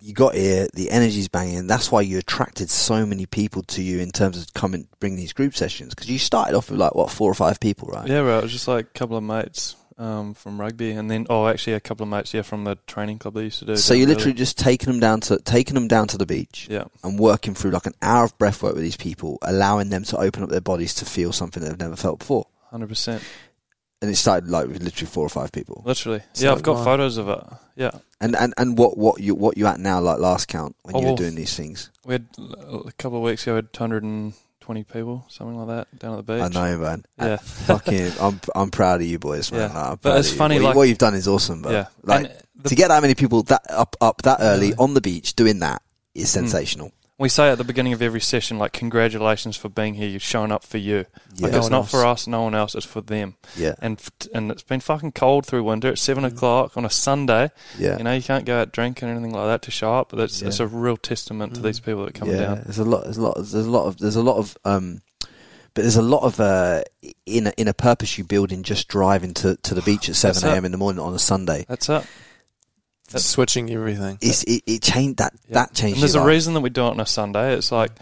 you 0.00 0.12
got 0.12 0.34
here. 0.34 0.66
The 0.74 0.90
energy's 0.90 1.28
banging. 1.28 1.68
That's 1.68 1.92
why 1.92 2.00
you 2.00 2.18
attracted 2.18 2.68
so 2.68 3.06
many 3.06 3.26
people 3.26 3.62
to 3.62 3.80
you 3.80 4.00
in 4.00 4.10
terms 4.10 4.42
of 4.42 4.52
coming 4.54 4.88
bring 4.98 5.14
these 5.14 5.32
group 5.32 5.54
sessions 5.54 5.94
because 5.94 6.10
you 6.10 6.18
started 6.18 6.56
off 6.56 6.68
with 6.68 6.80
like 6.80 6.96
what 6.96 7.12
four 7.12 7.30
or 7.30 7.34
five 7.34 7.60
people, 7.60 7.86
right? 7.92 8.08
Yeah, 8.08 8.22
right. 8.22 8.38
It 8.38 8.42
was 8.42 8.50
just 8.50 8.66
like 8.66 8.86
a 8.86 8.98
couple 8.98 9.16
of 9.16 9.22
mates 9.22 9.76
um, 9.98 10.34
from 10.34 10.60
rugby, 10.60 10.90
and 10.90 11.08
then 11.08 11.28
oh, 11.30 11.46
actually 11.46 11.74
a 11.74 11.80
couple 11.80 12.02
of 12.02 12.10
mates, 12.10 12.34
yeah, 12.34 12.42
from 12.42 12.64
the 12.64 12.76
training 12.88 13.20
club 13.20 13.34
they 13.34 13.44
used 13.44 13.60
to 13.60 13.64
do. 13.64 13.76
So 13.76 13.94
you're 13.94 14.06
the 14.06 14.14
literally 14.14 14.34
just 14.34 14.58
taking 14.58 14.90
them 14.90 14.98
down 14.98 15.20
to 15.20 15.38
taking 15.38 15.74
them 15.74 15.86
down 15.86 16.08
to 16.08 16.18
the 16.18 16.26
beach 16.26 16.66
village. 16.68 16.88
and 17.04 17.20
working 17.20 17.54
through 17.54 17.70
like 17.70 17.86
an 17.86 17.94
hour 18.02 18.24
of 18.24 18.36
breath 18.36 18.64
work 18.64 18.74
with 18.74 18.82
these 18.82 18.96
people, 18.96 19.38
allowing 19.42 19.90
them 19.90 20.02
to 20.02 20.16
open 20.16 20.42
up 20.42 20.48
their 20.48 20.60
bodies 20.60 20.92
to 20.94 21.04
feel 21.04 21.32
something 21.32 21.62
they've 21.62 21.78
never 21.78 21.94
felt 21.94 22.18
before. 22.18 22.48
hundred 22.70 22.88
percent, 22.88 23.22
And 24.00 24.10
it 24.10 24.16
started 24.16 24.48
like 24.48 24.68
with 24.68 24.82
literally 24.82 25.10
four 25.10 25.26
or 25.26 25.28
five 25.28 25.50
people. 25.50 25.82
literally. 25.84 26.22
So 26.32 26.44
yeah, 26.46 26.52
I've 26.52 26.62
got 26.62 26.76
wow. 26.76 26.84
photos 26.84 27.16
of 27.16 27.28
it. 27.28 27.40
Yeah, 27.74 27.90
And 28.20 28.36
and 28.36 28.54
and 28.56 28.78
what 28.78 28.96
what 28.96 29.20
you 29.20 29.34
what 29.34 29.56
you 29.58 29.66
at 29.66 29.80
now 29.80 30.00
like 30.00 30.18
last 30.20 30.46
count 30.48 30.76
when 30.82 30.94
Oh, 30.94 30.98
you 31.00 31.04
were 31.06 31.10
well, 31.10 31.16
doing 31.16 31.34
these 31.34 31.56
things? 31.56 31.90
we 32.04 32.14
had 32.14 32.26
a 32.38 32.92
couple 32.98 33.18
of 33.18 33.24
weeks 33.24 33.42
ago, 33.42 33.54
we 33.54 33.56
had 33.56 33.72
two 33.72 33.78
hundred 33.82 34.04
and 34.04 34.34
twenty 34.60 34.84
people, 34.84 35.24
something 35.28 35.56
like 35.56 35.68
that, 35.68 35.98
down 35.98 36.12
at 36.18 36.24
the 36.26 36.32
beach. 36.32 36.42
I 36.42 36.48
know, 36.48 36.78
man. 36.78 37.04
Yeah, 37.18 37.36
Fucking, 37.38 38.12
I'm 38.20 38.40
I'm 38.54 38.70
proud 38.70 39.00
of 39.00 39.06
you 39.06 39.18
boys, 39.18 39.50
man. 39.50 39.70
Yeah. 39.72 39.88
Like, 39.90 40.00
But 40.02 40.18
it's 40.20 40.30
funny, 40.32 40.56
What, 40.56 40.60
you- 40.60 40.66
like- 40.66 40.76
what 40.76 40.88
you've 40.88 40.98
done 40.98 41.14
is 41.14 41.26
awesome, 41.26 41.62
but 41.62 41.72
yeah. 41.72 41.86
like 42.04 42.30
the, 42.56 42.68
to 42.68 42.74
get 42.76 42.88
that 42.88 43.02
many 43.02 43.14
people 43.14 43.42
that 43.44 43.62
up 43.68 43.96
up 44.00 44.22
that 44.22 44.38
early 44.40 44.68
Yeah. 44.68 44.74
on 44.78 44.94
the 44.94 45.00
beach 45.00 45.34
doing 45.34 45.58
that 45.60 45.82
is 46.14 46.28
Mm. 46.36 46.38
We 47.18 47.28
say 47.28 47.50
at 47.50 47.58
the 47.58 47.64
beginning 47.64 47.92
of 47.92 48.00
every 48.00 48.20
session, 48.20 48.58
like, 48.58 48.72
congratulations 48.72 49.56
for 49.56 49.68
being 49.68 49.94
here. 49.94 50.08
You've 50.08 50.22
shown 50.22 50.52
up 50.52 50.62
for 50.62 50.78
you. 50.78 50.98
Like, 51.40 51.52
Yeah, 51.52 51.58
it's 51.58 51.68
not 51.68 51.78
else. 51.78 51.90
for 51.90 52.06
us, 52.06 52.26
no 52.28 52.42
one 52.42 52.54
else. 52.54 52.76
It's 52.76 52.86
for 52.86 53.00
them. 53.00 53.34
yeah, 53.56 53.74
And 53.80 53.98
f- 53.98 54.28
and 54.32 54.52
it's 54.52 54.62
been 54.62 54.78
fucking 54.80 55.12
cold 55.12 55.44
through 55.44 55.64
winter. 55.64 55.88
It's 55.88 56.00
seven 56.02 56.24
o'clock 56.24 56.76
on 56.76 56.84
a 56.84 56.90
Sunday. 56.90 57.50
yeah. 57.76 57.98
You 57.98 58.04
know, 58.04 58.12
you 58.12 58.22
can't 58.22 58.44
go 58.44 58.60
out 58.60 58.70
drinking 58.72 59.08
or 59.08 59.12
anything 59.12 59.32
like 59.32 59.46
that 59.46 59.62
to 59.62 59.70
show 59.72 59.92
up. 59.94 60.10
But 60.10 60.20
it's, 60.20 60.40
Yeah. 60.40 60.48
it's 60.48 60.60
a 60.60 60.66
real 60.68 60.96
testament 60.96 61.54
to 61.56 61.60
these 61.60 61.80
people 61.80 62.04
that 62.04 62.14
come 62.14 62.30
yeah, 62.30 62.36
down. 62.38 62.60
there's 62.64 62.78
a 62.78 62.84
lot. 62.84 63.02
There's 63.04 63.18
a 63.18 63.22
lot. 63.22 63.34
There's 63.34 63.54
a 63.54 63.70
lot 63.70 63.86
of. 63.86 63.98
There's 63.98 64.16
a 64.16 64.22
lot 64.22 64.36
of. 64.36 64.56
Um, 64.64 65.00
but 65.74 65.82
there's 65.82 65.96
a 65.96 66.02
lot 66.02 66.22
of 66.22 66.40
uh, 66.40 66.82
in 67.26 67.48
in 67.56 67.68
a 67.68 67.74
purpose 67.74 68.16
you 68.18 68.24
build 68.24 68.50
in 68.52 68.62
just 68.62 68.88
driving 68.88 69.34
to, 69.34 69.56
to 69.56 69.74
the 69.74 69.82
beach 69.82 70.08
at 70.08 70.16
seven 70.16 70.42
a.m. 70.48 70.64
in 70.64 70.72
the 70.72 70.78
morning 70.78 71.00
on 71.00 71.14
a 71.14 71.18
Sunday. 71.20 71.66
That's 71.68 71.88
it. 71.88 72.04
That's- 73.08 73.24
switching 73.24 73.70
everything. 73.70 74.18
It's, 74.20 74.42
it 74.44 74.62
it 74.66 74.82
changed 74.82 75.18
that 75.18 75.32
Yeah. 75.48 75.54
that 75.54 75.74
changed. 75.74 75.96
And 75.96 76.02
there's 76.02 76.14
your 76.14 76.22
a 76.22 76.26
life. 76.26 76.34
reason 76.34 76.54
that 76.54 76.60
we 76.60 76.70
do 76.70 76.82
it 76.86 76.90
on 76.90 77.00
a 77.00 77.06
Sunday. 77.06 77.54
It's 77.54 77.72
like 77.72 77.92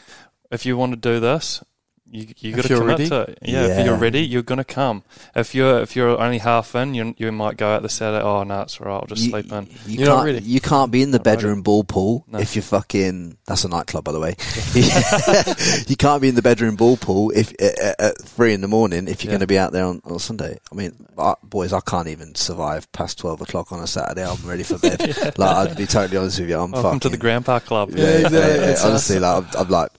if 0.50 0.66
you 0.66 0.76
want 0.76 0.92
to 0.92 0.96
do 0.96 1.20
this, 1.20 1.62
you 2.10 2.26
you 2.38 2.52
got 2.54 2.62
to 2.66 2.68
commit 2.68 2.86
ready. 2.86 3.08
to 3.08 3.20
it. 3.22 3.38
Yeah, 3.42 3.66
if 3.66 3.84
you're 3.86 3.96
ready, 3.96 4.20
you're 4.20 4.42
going 4.42 4.58
to 4.58 4.64
come. 4.64 5.02
If 5.34 5.54
you're 5.54 5.80
if 5.80 5.96
you're 5.96 6.20
only 6.20 6.38
half 6.38 6.74
in, 6.74 6.94
you 6.94 7.14
you 7.18 7.30
might 7.32 7.56
go 7.56 7.68
out 7.68 7.82
the 7.82 7.88
Saturday. 7.88 8.24
Oh 8.24 8.42
no, 8.44 8.62
it's 8.62 8.80
all 8.80 8.86
right. 8.86 8.94
I'll 8.96 9.06
just 9.06 9.22
you, 9.22 9.30
sleep 9.30 9.50
in. 9.52 9.66
You 9.86 9.98
You're 9.98 10.06
can't, 10.14 10.24
ready. 10.26 10.38
you 10.42 10.60
can't 10.60 10.90
be 10.92 11.02
in 11.02 11.10
the 11.10 11.18
Not 11.18 11.26
ready. 11.26 11.36
bedroom 11.36 11.62
ball 11.62 11.84
pool 11.84 12.24
No. 12.28 12.38
if 12.38 12.54
you're 12.54 12.62
fucking. 12.62 13.36
That's 13.46 13.64
a 13.64 13.68
nightclub, 13.68 14.04
by 14.04 14.12
the 14.12 14.20
way. 14.20 14.36
you 15.86 15.96
can't 15.96 16.20
be 16.22 16.28
in 16.28 16.34
the 16.34 16.42
bedroom 16.42 16.76
ball 16.76 16.96
pool 16.96 17.30
if 17.34 17.52
at, 17.60 18.00
at 18.00 18.18
three 18.22 18.52
in 18.54 18.60
the 18.60 18.68
morning 18.68 19.08
if 19.08 19.22
you're 19.24 19.30
Yeah. 19.30 19.38
going 19.38 19.40
to 19.40 19.46
be 19.46 19.58
out 19.58 19.72
there 19.72 19.84
on, 19.84 20.00
on 20.04 20.18
Sunday. 20.18 20.58
I 20.70 20.74
mean, 20.74 20.92
I, 21.18 21.34
boys, 21.42 21.72
I 21.72 21.80
can't 21.80 22.08
even 22.08 22.34
survive 22.34 22.90
past 22.92 23.18
twelve 23.18 23.40
o'clock 23.40 23.72
on 23.72 23.80
a 23.80 23.86
Saturday. 23.86 24.24
I'm 24.24 24.36
ready 24.46 24.62
for 24.62 24.78
bed. 24.78 25.00
like, 25.38 25.40
I'd 25.40 25.76
be 25.76 25.86
totally 25.86 26.16
honest 26.18 26.40
with 26.40 26.48
you. 26.48 26.58
I'm 26.58 26.70
Welcome 26.70 27.00
to 27.00 27.08
the 27.08 27.12
fucking- 27.16 27.20
Grandpa 27.20 27.58
Club. 27.60 27.90
Yeah, 27.90 28.04
exactly. 28.06 28.38
yeah, 28.38 28.70
yeah. 28.70 28.76
Honestly, 28.84 29.18
like 29.18 29.44
I'm, 29.54 29.60
I'm 29.60 29.68
like 29.70 29.90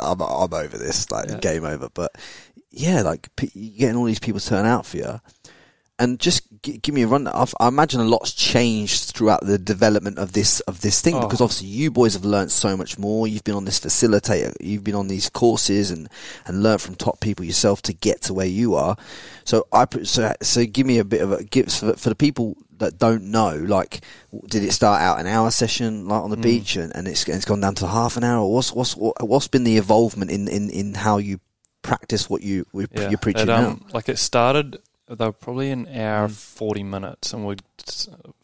I'm, 0.00 0.20
I'm 0.20 0.52
over 0.52 0.76
this. 0.78 1.10
Like 1.10 1.28
Yeah. 1.28 1.36
Game 1.54 1.64
over. 1.64 1.88
But 1.92 2.12
yeah, 2.70 3.02
like 3.02 3.28
you're 3.54 3.78
getting 3.78 3.96
all 3.96 4.04
these 4.04 4.18
people 4.18 4.40
turn 4.40 4.66
out 4.66 4.84
for 4.86 4.96
you, 4.98 5.20
and 5.98 6.18
just 6.18 6.42
g- 6.62 6.78
give 6.78 6.94
me 6.94 7.02
a 7.02 7.06
run. 7.06 7.28
I've, 7.28 7.54
I 7.60 7.68
imagine 7.68 8.00
a 8.00 8.04
lot's 8.04 8.32
changed 8.32 9.12
throughout 9.14 9.46
the 9.46 9.58
development 9.58 10.18
of 10.18 10.32
this 10.32 10.60
of 10.60 10.80
this 10.80 11.00
thing 11.00 11.14
Oh. 11.14 11.20
because 11.20 11.40
obviously 11.40 11.68
you 11.68 11.90
boys 11.90 12.14
have 12.14 12.24
learned 12.24 12.50
so 12.50 12.76
much 12.76 12.98
more. 12.98 13.28
You've 13.28 13.44
been 13.44 13.54
on 13.54 13.64
this 13.64 13.78
facilitator. 13.80 14.54
You've 14.60 14.84
been 14.84 14.96
on 14.96 15.08
these 15.08 15.30
courses 15.30 15.90
and 15.90 16.08
and 16.46 16.62
learned 16.62 16.80
from 16.80 16.96
top 16.96 17.20
people 17.20 17.44
yourself 17.44 17.80
to 17.82 17.92
get 17.92 18.22
to 18.22 18.34
where 18.34 18.46
you 18.46 18.74
are. 18.74 18.96
So 19.44 19.66
I 19.72 19.84
put- 19.84 20.08
so 20.08 20.32
so 20.42 20.64
give 20.66 20.86
me 20.86 20.98
a 20.98 21.04
bit 21.04 21.20
of 21.22 21.30
a 21.32 21.44
give 21.44 21.66
for, 21.72 21.94
for 21.94 22.08
the 22.08 22.16
people 22.16 22.56
that 22.78 22.98
don't 22.98 23.24
know. 23.30 23.50
Like, 23.56 24.00
did 24.46 24.64
it 24.64 24.72
start 24.72 25.00
out 25.00 25.20
an 25.20 25.26
hour 25.26 25.50
session 25.50 26.06
like 26.08 26.22
on 26.22 26.30
the 26.30 26.36
Mm. 26.36 26.42
beach 26.42 26.76
and, 26.76 26.94
and 26.94 27.06
it's 27.08 27.28
it's 27.28 27.44
gone 27.44 27.60
down 27.60 27.74
to 27.76 27.86
half 27.86 28.16
an 28.16 28.24
hour? 28.24 28.42
Or 28.44 28.52
what's 28.54 28.72
what's 28.72 28.96
what, 28.96 29.26
what's 29.26 29.48
been 29.48 29.64
the 29.64 29.76
involvement 29.76 30.30
in, 30.30 30.48
in, 30.48 30.70
in 30.70 30.94
how 30.94 31.18
you 31.18 31.40
practice 31.82 32.28
what 32.30 32.42
you 32.42 32.66
we, 32.72 32.86
Yeah, 32.92 33.10
you're 33.10 33.18
preaching 33.18 33.42
it, 33.48 33.52
now? 33.52 33.68
um, 33.68 33.84
Like 33.92 34.08
it 34.08 34.18
started, 34.18 34.78
they 35.08 35.24
were 35.24 35.32
probably 35.32 35.70
an 35.70 35.86
hour 35.88 36.28
Mm. 36.28 36.32
forty 36.32 36.82
minutes, 36.82 37.32
and 37.32 37.46
we 37.46 37.56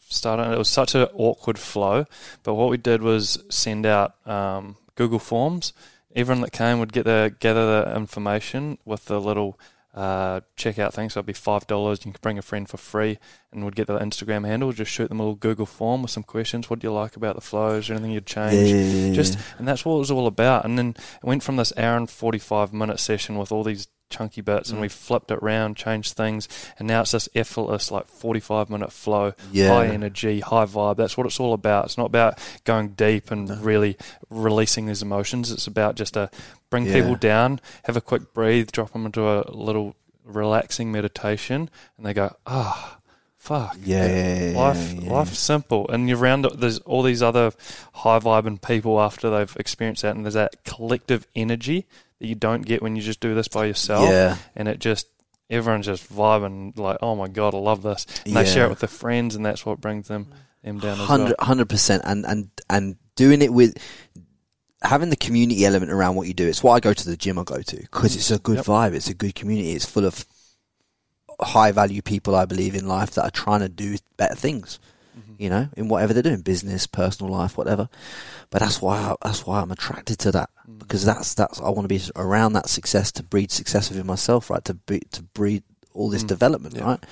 started. 0.07 0.51
It 0.51 0.57
was 0.57 0.69
such 0.69 0.95
an 0.95 1.07
awkward 1.13 1.57
flow, 1.59 2.05
but 2.43 2.53
what 2.53 2.69
we 2.69 2.77
did 2.77 3.01
was 3.01 3.43
send 3.49 3.85
out 3.85 4.15
um, 4.27 4.75
Google 4.95 5.19
Forms. 5.19 5.73
Everyone 6.15 6.41
that 6.41 6.51
came 6.51 6.79
would 6.79 6.91
get 6.93 7.05
the 7.05 7.33
gather 7.39 7.83
the 7.83 7.95
information 7.95 8.77
with 8.85 9.05
the 9.05 9.19
little 9.21 9.57
uh, 9.93 10.41
checkout 10.57 10.93
thing. 10.93 11.09
So 11.09 11.19
it'd 11.19 11.27
be 11.27 11.33
five 11.33 11.67
dollars. 11.67 12.05
You 12.05 12.11
could 12.11 12.21
bring 12.21 12.37
a 12.37 12.41
friend 12.41 12.67
for 12.69 12.77
free, 12.77 13.17
and 13.51 13.63
we'd 13.63 13.75
get 13.75 13.87
the 13.87 13.99
Instagram 13.99 14.45
handle. 14.45 14.71
Just 14.71 14.91
shoot 14.91 15.09
them 15.09 15.19
a 15.19 15.23
little 15.23 15.35
Google 15.35 15.65
form 15.65 16.01
with 16.01 16.11
some 16.11 16.23
questions. 16.23 16.69
What 16.69 16.79
do 16.79 16.87
you 16.87 16.93
like 16.93 17.15
about 17.15 17.35
the 17.35 17.41
flows? 17.41 17.89
Anything 17.89 18.11
you'd 18.11 18.25
change? 18.25 18.69
yeah, 18.69 19.13
just 19.13 19.37
and 19.57 19.67
that's 19.67 19.85
what 19.85 19.95
it 19.95 19.99
was 19.99 20.11
all 20.11 20.27
about. 20.27 20.65
And 20.65 20.77
then 20.77 20.89
it 20.89 21.23
went 21.23 21.43
from 21.43 21.57
this 21.57 21.73
hour 21.77 21.97
and 21.97 22.09
forty 22.09 22.39
five 22.39 22.73
minute 22.73 22.99
session 22.99 23.37
with 23.37 23.51
all 23.51 23.63
these 23.63 23.87
chunky 24.11 24.41
bits, 24.41 24.69
and 24.69 24.77
Mm. 24.77 24.81
we 24.81 24.89
flipped 24.89 25.31
it 25.31 25.39
around, 25.41 25.75
changed 25.77 26.13
things, 26.13 26.47
and 26.77 26.87
now 26.87 27.01
it's 27.01 27.11
this 27.11 27.27
effortless 27.33 27.89
like 27.89 28.07
forty 28.07 28.39
five 28.39 28.69
minute 28.69 28.91
flow, 28.91 29.33
Yeah. 29.51 29.69
high 29.69 29.87
energy, 29.87 30.41
high 30.41 30.65
vibe. 30.65 30.97
That's 30.97 31.17
what 31.17 31.25
it's 31.25 31.39
all 31.39 31.53
about. 31.53 31.85
It's 31.85 31.97
not 31.97 32.05
about 32.07 32.37
going 32.65 32.89
deep 32.89 33.31
and 33.31 33.47
No. 33.47 33.55
really 33.55 33.97
releasing 34.29 34.85
these 34.85 35.01
emotions. 35.01 35.51
It's 35.51 35.67
about 35.67 35.95
just 35.95 36.13
to 36.13 36.29
bring 36.69 36.85
Yeah. 36.85 36.93
people 36.93 37.15
down, 37.15 37.59
have 37.85 37.97
a 37.97 38.01
quick 38.01 38.33
breathe, 38.33 38.71
drop 38.71 38.93
them 38.93 39.05
into 39.05 39.27
a 39.27 39.49
little 39.51 39.95
relaxing 40.23 40.91
meditation, 40.91 41.69
and 41.97 42.05
they 42.05 42.13
go, 42.13 42.35
ah. 42.45 42.97
Fuck. 43.37 43.75
Yeah, 43.83 44.53
life, 44.55 44.93
yeah, 44.93 45.11
life's 45.11 45.39
simple, 45.39 45.89
and 45.89 46.07
you're 46.07 46.19
around. 46.19 46.45
There's 46.59 46.77
all 46.81 47.01
these 47.01 47.23
other 47.23 47.53
high 47.91 48.19
vibing 48.19 48.61
people 48.61 49.01
after 49.01 49.31
they've 49.31 49.55
experienced 49.57 50.03
that, 50.03 50.15
and 50.15 50.23
there's 50.23 50.35
that 50.35 50.63
collective 50.63 51.25
energy 51.35 51.87
that 52.21 52.27
you 52.27 52.35
don't 52.35 52.61
get 52.61 52.81
when 52.81 52.95
you 52.95 53.01
just 53.01 53.19
do 53.19 53.33
this 53.35 53.47
by 53.49 53.65
yourself. 53.65 54.07
Yeah, 54.09 54.37
And 54.55 54.67
it 54.67 54.79
just 54.79 55.07
everyone's 55.49 55.87
just 55.87 56.07
vibing 56.13 56.77
like, 56.77 56.97
oh 57.01 57.15
my 57.15 57.27
god, 57.27 57.53
I 57.53 57.57
love 57.57 57.81
this. 57.81 58.05
And 58.25 58.35
they 58.35 58.45
share 58.45 58.65
it 58.67 58.69
with 58.69 58.79
their 58.79 58.87
friends, 58.87 59.35
and 59.35 59.45
that's 59.45 59.65
what 59.65 59.81
brings 59.81 60.07
them 60.07 60.27
them 60.63 60.79
down 60.79 61.01
as 61.01 61.07
hundred 61.07 61.35
well. 61.39 61.47
hundred 61.47 61.67
percent, 61.69 62.03
and 62.05 62.23
and 62.25 62.49
and 62.69 62.95
doing 63.15 63.41
it 63.41 63.51
with 63.51 63.75
having 64.83 65.09
the 65.09 65.15
community 65.15 65.65
element 65.65 65.91
around 65.91 66.15
what 66.15 66.27
you 66.27 66.33
do. 66.35 66.47
It's 66.47 66.63
why 66.63 66.75
I 66.75 66.79
go 66.79 66.93
to 66.93 67.09
the 67.09 67.17
gym. 67.17 67.37
I 67.39 67.43
go 67.43 67.61
to 67.61 67.75
because 67.75 68.15
it's 68.15 68.31
a 68.31 68.37
good 68.39 68.57
Yep. 68.57 68.65
vibe. 68.65 68.93
It's 68.93 69.09
a 69.09 69.13
good 69.15 69.33
community. 69.35 69.71
It's 69.73 69.85
full 69.85 70.05
of 70.05 70.23
high 71.39 71.71
value 71.71 72.01
people. 72.03 72.35
I 72.35 72.45
believe 72.45 72.75
in 72.75 72.87
life 72.87 73.11
that 73.11 73.23
are 73.23 73.31
trying 73.31 73.61
to 73.61 73.69
do 73.69 73.97
better 74.17 74.35
things. 74.35 74.79
Mm-hmm. 75.21 75.41
You 75.43 75.49
know, 75.49 75.69
in 75.77 75.87
whatever 75.87 76.13
they're 76.13 76.23
doing, 76.23 76.41
business, 76.41 76.87
personal 76.87 77.31
life, 77.31 77.57
whatever. 77.57 77.89
But 78.49 78.59
that's 78.61 78.81
why 78.81 78.97
I, 78.97 79.15
that's 79.23 79.45
why 79.45 79.61
I'm 79.61 79.71
attracted 79.71 80.19
to 80.19 80.31
that 80.33 80.49
Mm. 80.69 80.77
because 80.79 81.03
that's 81.05 81.33
that's 81.33 81.59
I 81.59 81.69
want 81.69 81.83
to 81.83 81.87
be 81.87 82.01
around 82.15 82.53
that 82.53 82.69
success 82.69 83.11
to 83.13 83.23
breed 83.23 83.51
success 83.51 83.89
within 83.89 84.05
myself, 84.05 84.49
right? 84.49 84.63
To 84.65 84.73
be, 84.75 84.99
to 85.11 85.23
breed 85.23 85.63
all 85.93 86.09
this 86.09 86.23
Mm. 86.23 86.27
development, 86.27 86.75
Yeah. 86.75 86.83
right? 86.83 87.03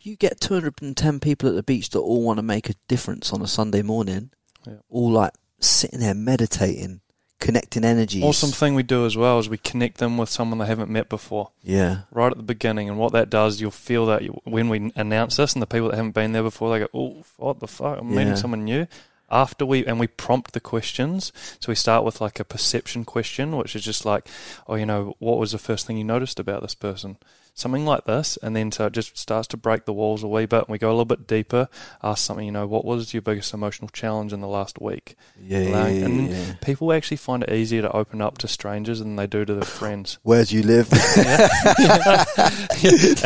You 0.00 0.16
get 0.16 0.40
210 0.40 1.20
people 1.20 1.48
at 1.48 1.54
the 1.54 1.62
beach 1.62 1.90
that 1.90 2.00
all 2.00 2.22
want 2.22 2.38
to 2.38 2.42
make 2.42 2.68
a 2.68 2.74
difference 2.88 3.32
on 3.32 3.40
a 3.40 3.46
Sunday 3.46 3.82
morning, 3.82 4.30
Yeah. 4.66 4.74
all 4.90 5.10
like 5.10 5.32
sitting 5.60 6.00
there 6.00 6.14
meditating, 6.14 7.00
connecting 7.42 7.84
energies. 7.84 8.22
Awesome 8.22 8.50
thing 8.50 8.74
we 8.74 8.84
do 8.84 9.04
as 9.04 9.16
well 9.16 9.38
is 9.40 9.48
we 9.48 9.58
connect 9.58 9.98
them 9.98 10.16
with 10.16 10.28
someone 10.28 10.58
they 10.58 10.66
haven't 10.66 10.90
met 10.90 11.08
before. 11.08 11.50
Yeah. 11.62 12.02
right 12.12 12.30
at 12.30 12.36
the 12.36 12.42
beginning. 12.44 12.88
And 12.88 12.98
what 12.98 13.12
that 13.12 13.30
does, 13.30 13.60
you'll 13.60 13.72
feel 13.72 14.06
that 14.06 14.22
when 14.44 14.68
we 14.68 14.92
announce 14.94 15.36
this, 15.36 15.52
and 15.52 15.60
the 15.60 15.66
people 15.66 15.88
that 15.88 15.96
haven't 15.96 16.12
been 16.12 16.32
there 16.32 16.42
before, 16.44 16.70
they 16.70 16.78
go, 16.78 16.88
"Oh, 16.94 17.24
what 17.36 17.58
the 17.58 17.66
fuck? 17.66 17.98
I'm 17.98 18.14
meeting 18.14 18.36
someone 18.36 18.64
new." 18.64 18.86
After 19.30 19.64
we 19.64 19.84
and 19.86 19.98
we 19.98 20.06
prompt 20.06 20.52
the 20.52 20.60
questions, 20.60 21.32
so 21.58 21.72
we 21.72 21.74
start 21.74 22.04
with 22.04 22.20
like 22.20 22.38
a 22.38 22.44
perception 22.44 23.04
question, 23.04 23.56
which 23.56 23.74
is 23.74 23.82
just 23.82 24.04
like, 24.04 24.28
"Oh, 24.68 24.76
you 24.76 24.86
know, 24.86 25.16
what 25.18 25.38
was 25.38 25.52
the 25.52 25.58
first 25.58 25.86
thing 25.86 25.96
you 25.96 26.04
noticed 26.04 26.38
about 26.38 26.62
this 26.62 26.74
person?" 26.74 27.16
Something 27.54 27.84
like 27.84 28.06
this, 28.06 28.38
and 28.42 28.56
then 28.56 28.72
so 28.72 28.86
it 28.86 28.94
just 28.94 29.18
starts 29.18 29.46
to 29.48 29.58
break 29.58 29.84
the 29.84 29.92
walls 29.92 30.22
a 30.22 30.28
wee 30.28 30.46
bit. 30.46 30.60
And 30.60 30.68
we 30.68 30.78
go 30.78 30.88
a 30.88 30.92
little 30.92 31.04
bit 31.04 31.26
deeper. 31.26 31.68
Ask 32.02 32.24
something, 32.24 32.46
you 32.46 32.52
know, 32.52 32.66
what 32.66 32.86
was 32.86 33.12
your 33.12 33.20
biggest 33.20 33.52
emotional 33.52 33.90
challenge 33.90 34.32
in 34.32 34.40
the 34.40 34.48
last 34.48 34.80
week? 34.80 35.16
Yeah, 35.38 35.58
yeah, 35.60 35.68
Allowing- 35.68 35.96
yeah, 35.98 36.04
and 36.06 36.30
yeah. 36.30 36.54
people 36.62 36.90
actually 36.94 37.18
find 37.18 37.42
it 37.42 37.52
easier 37.52 37.82
to 37.82 37.92
open 37.92 38.22
up 38.22 38.38
to 38.38 38.48
strangers 38.48 39.00
than 39.00 39.16
they 39.16 39.26
do 39.26 39.44
to 39.44 39.52
their 39.54 39.64
friends. 39.64 40.18
Where 40.22 40.46
do 40.46 40.56
you 40.56 40.62
live? 40.62 40.90
and 40.92 41.02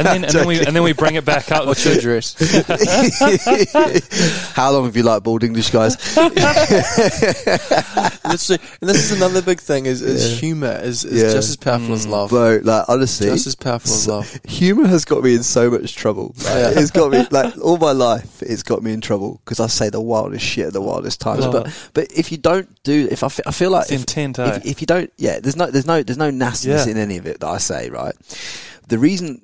then 0.06 0.24
and 0.24 0.34
then 0.34 0.46
we 0.48 0.58
and 0.58 0.74
then 0.74 0.82
we 0.82 0.92
bring 0.92 1.14
it 1.14 1.24
back 1.24 1.52
up. 1.52 1.66
What's 1.66 1.84
your 1.84 1.94
address? 1.96 2.34
How 4.54 4.72
long 4.72 4.86
have 4.86 4.96
you 4.96 5.04
liked 5.04 5.22
bald 5.22 5.44
English 5.44 5.70
guys? 5.70 5.96
Literally, 8.30 8.62
and 8.80 8.90
this 8.90 9.10
is 9.10 9.12
another 9.16 9.42
big 9.42 9.60
thing: 9.60 9.86
is, 9.86 10.02
is 10.02 10.32
Yeah. 10.32 10.36
humor 10.38 10.80
is, 10.82 11.04
is 11.04 11.22
Yeah. 11.22 11.32
just 11.32 11.50
as 11.50 11.56
powerful 11.56 11.94
as 11.94 12.06
love. 12.06 12.30
Bro, 12.30 12.60
like 12.64 12.84
honestly, 12.88 13.28
Just 13.28 13.46
as 13.46 13.54
powerful 13.54 13.92
as 13.92 14.06
love. 14.08 14.40
Humor 14.48 14.86
has 14.88 15.04
got 15.04 15.22
me 15.22 15.34
in 15.34 15.42
so 15.42 15.70
much 15.70 15.94
trouble. 15.94 16.34
Like, 16.38 16.44
Yeah. 16.54 16.70
It's 16.80 16.90
got 16.90 17.10
me 17.10 17.26
like 17.30 17.56
all 17.62 17.76
my 17.78 17.92
life. 17.92 18.42
It's 18.42 18.62
got 18.62 18.82
me 18.82 18.92
in 18.92 19.00
trouble 19.00 19.40
because 19.44 19.60
I 19.60 19.66
say 19.68 19.88
the 19.90 20.00
wildest 20.00 20.44
shit 20.44 20.66
at 20.66 20.72
the 20.72 20.80
wildest 20.82 21.20
times. 21.20 21.44
Oh. 21.44 21.52
But 21.52 21.90
but 21.94 22.12
if 22.12 22.30
you 22.32 22.38
don't 22.38 22.68
do, 22.82 23.08
if 23.10 23.22
I, 23.22 23.28
I 23.46 23.52
feel 23.52 23.70
like 23.70 23.84
It's 23.84 23.92
if, 23.92 24.00
intent, 24.00 24.38
eh? 24.38 24.56
if, 24.56 24.66
if 24.66 24.80
you 24.80 24.86
don't, 24.86 25.12
yeah, 25.16 25.40
there's 25.40 25.56
no 25.56 25.70
there's 25.70 25.86
no 25.86 26.02
there's 26.02 26.18
no 26.18 26.30
nastiness 26.30 26.86
Yeah. 26.86 26.92
in 26.92 26.98
any 26.98 27.16
of 27.18 27.26
it 27.26 27.40
that 27.40 27.48
I 27.48 27.58
say. 27.58 27.90
Right. 27.90 28.14
The 28.88 28.98
reason. 28.98 29.42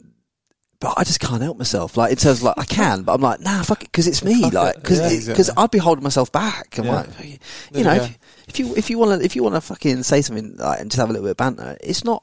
But 0.81 0.95
I 0.97 1.05
just 1.05 1.21
can't 1.21 1.41
help 1.41 1.59
myself. 1.59 1.97
Like 1.97 2.11
in 2.11 2.17
terms 2.17 2.39
of 2.39 2.43
like 2.43 2.59
I 2.59 2.65
can, 2.65 3.05
but 3.05 3.15
I'm 3.15 3.21
like 3.21 3.39
nah, 3.39 3.63
fuck 3.63 3.83
it, 3.85 3.93
because 3.93 4.09
it's 4.09 4.25
me. 4.25 4.43
Fuck 4.43 4.53
like 4.53 4.75
it. 4.75 4.83
because 4.83 4.99
Yeah, 4.99 5.09
because 5.11 5.29
exactly. 5.49 5.63
I'd 5.63 5.71
be 5.71 5.79
holding 5.79 6.03
myself 6.03 6.33
back. 6.33 6.77
I'm 6.77 6.87
Yeah. 6.87 6.95
like, 6.97 7.09
you 7.25 7.39
There 7.71 7.85
know, 7.85 7.93
you 7.93 8.01
if, 8.01 8.19
if 8.49 8.59
you 8.59 8.75
if 8.77 8.91
you 8.91 8.99
want 8.99 9.19
to 9.21 9.25
if 9.25 9.37
you 9.37 9.43
want 9.43 9.55
to 9.55 9.61
fucking 9.61 10.03
say 10.03 10.23
something 10.23 10.57
like, 10.57 10.81
and 10.81 10.91
just 10.91 10.99
have 11.01 11.09
a 11.11 11.13
little 11.13 11.27
bit 11.27 11.33
of 11.33 11.37
banter, 11.37 11.77
it's 11.81 12.05
not 12.05 12.23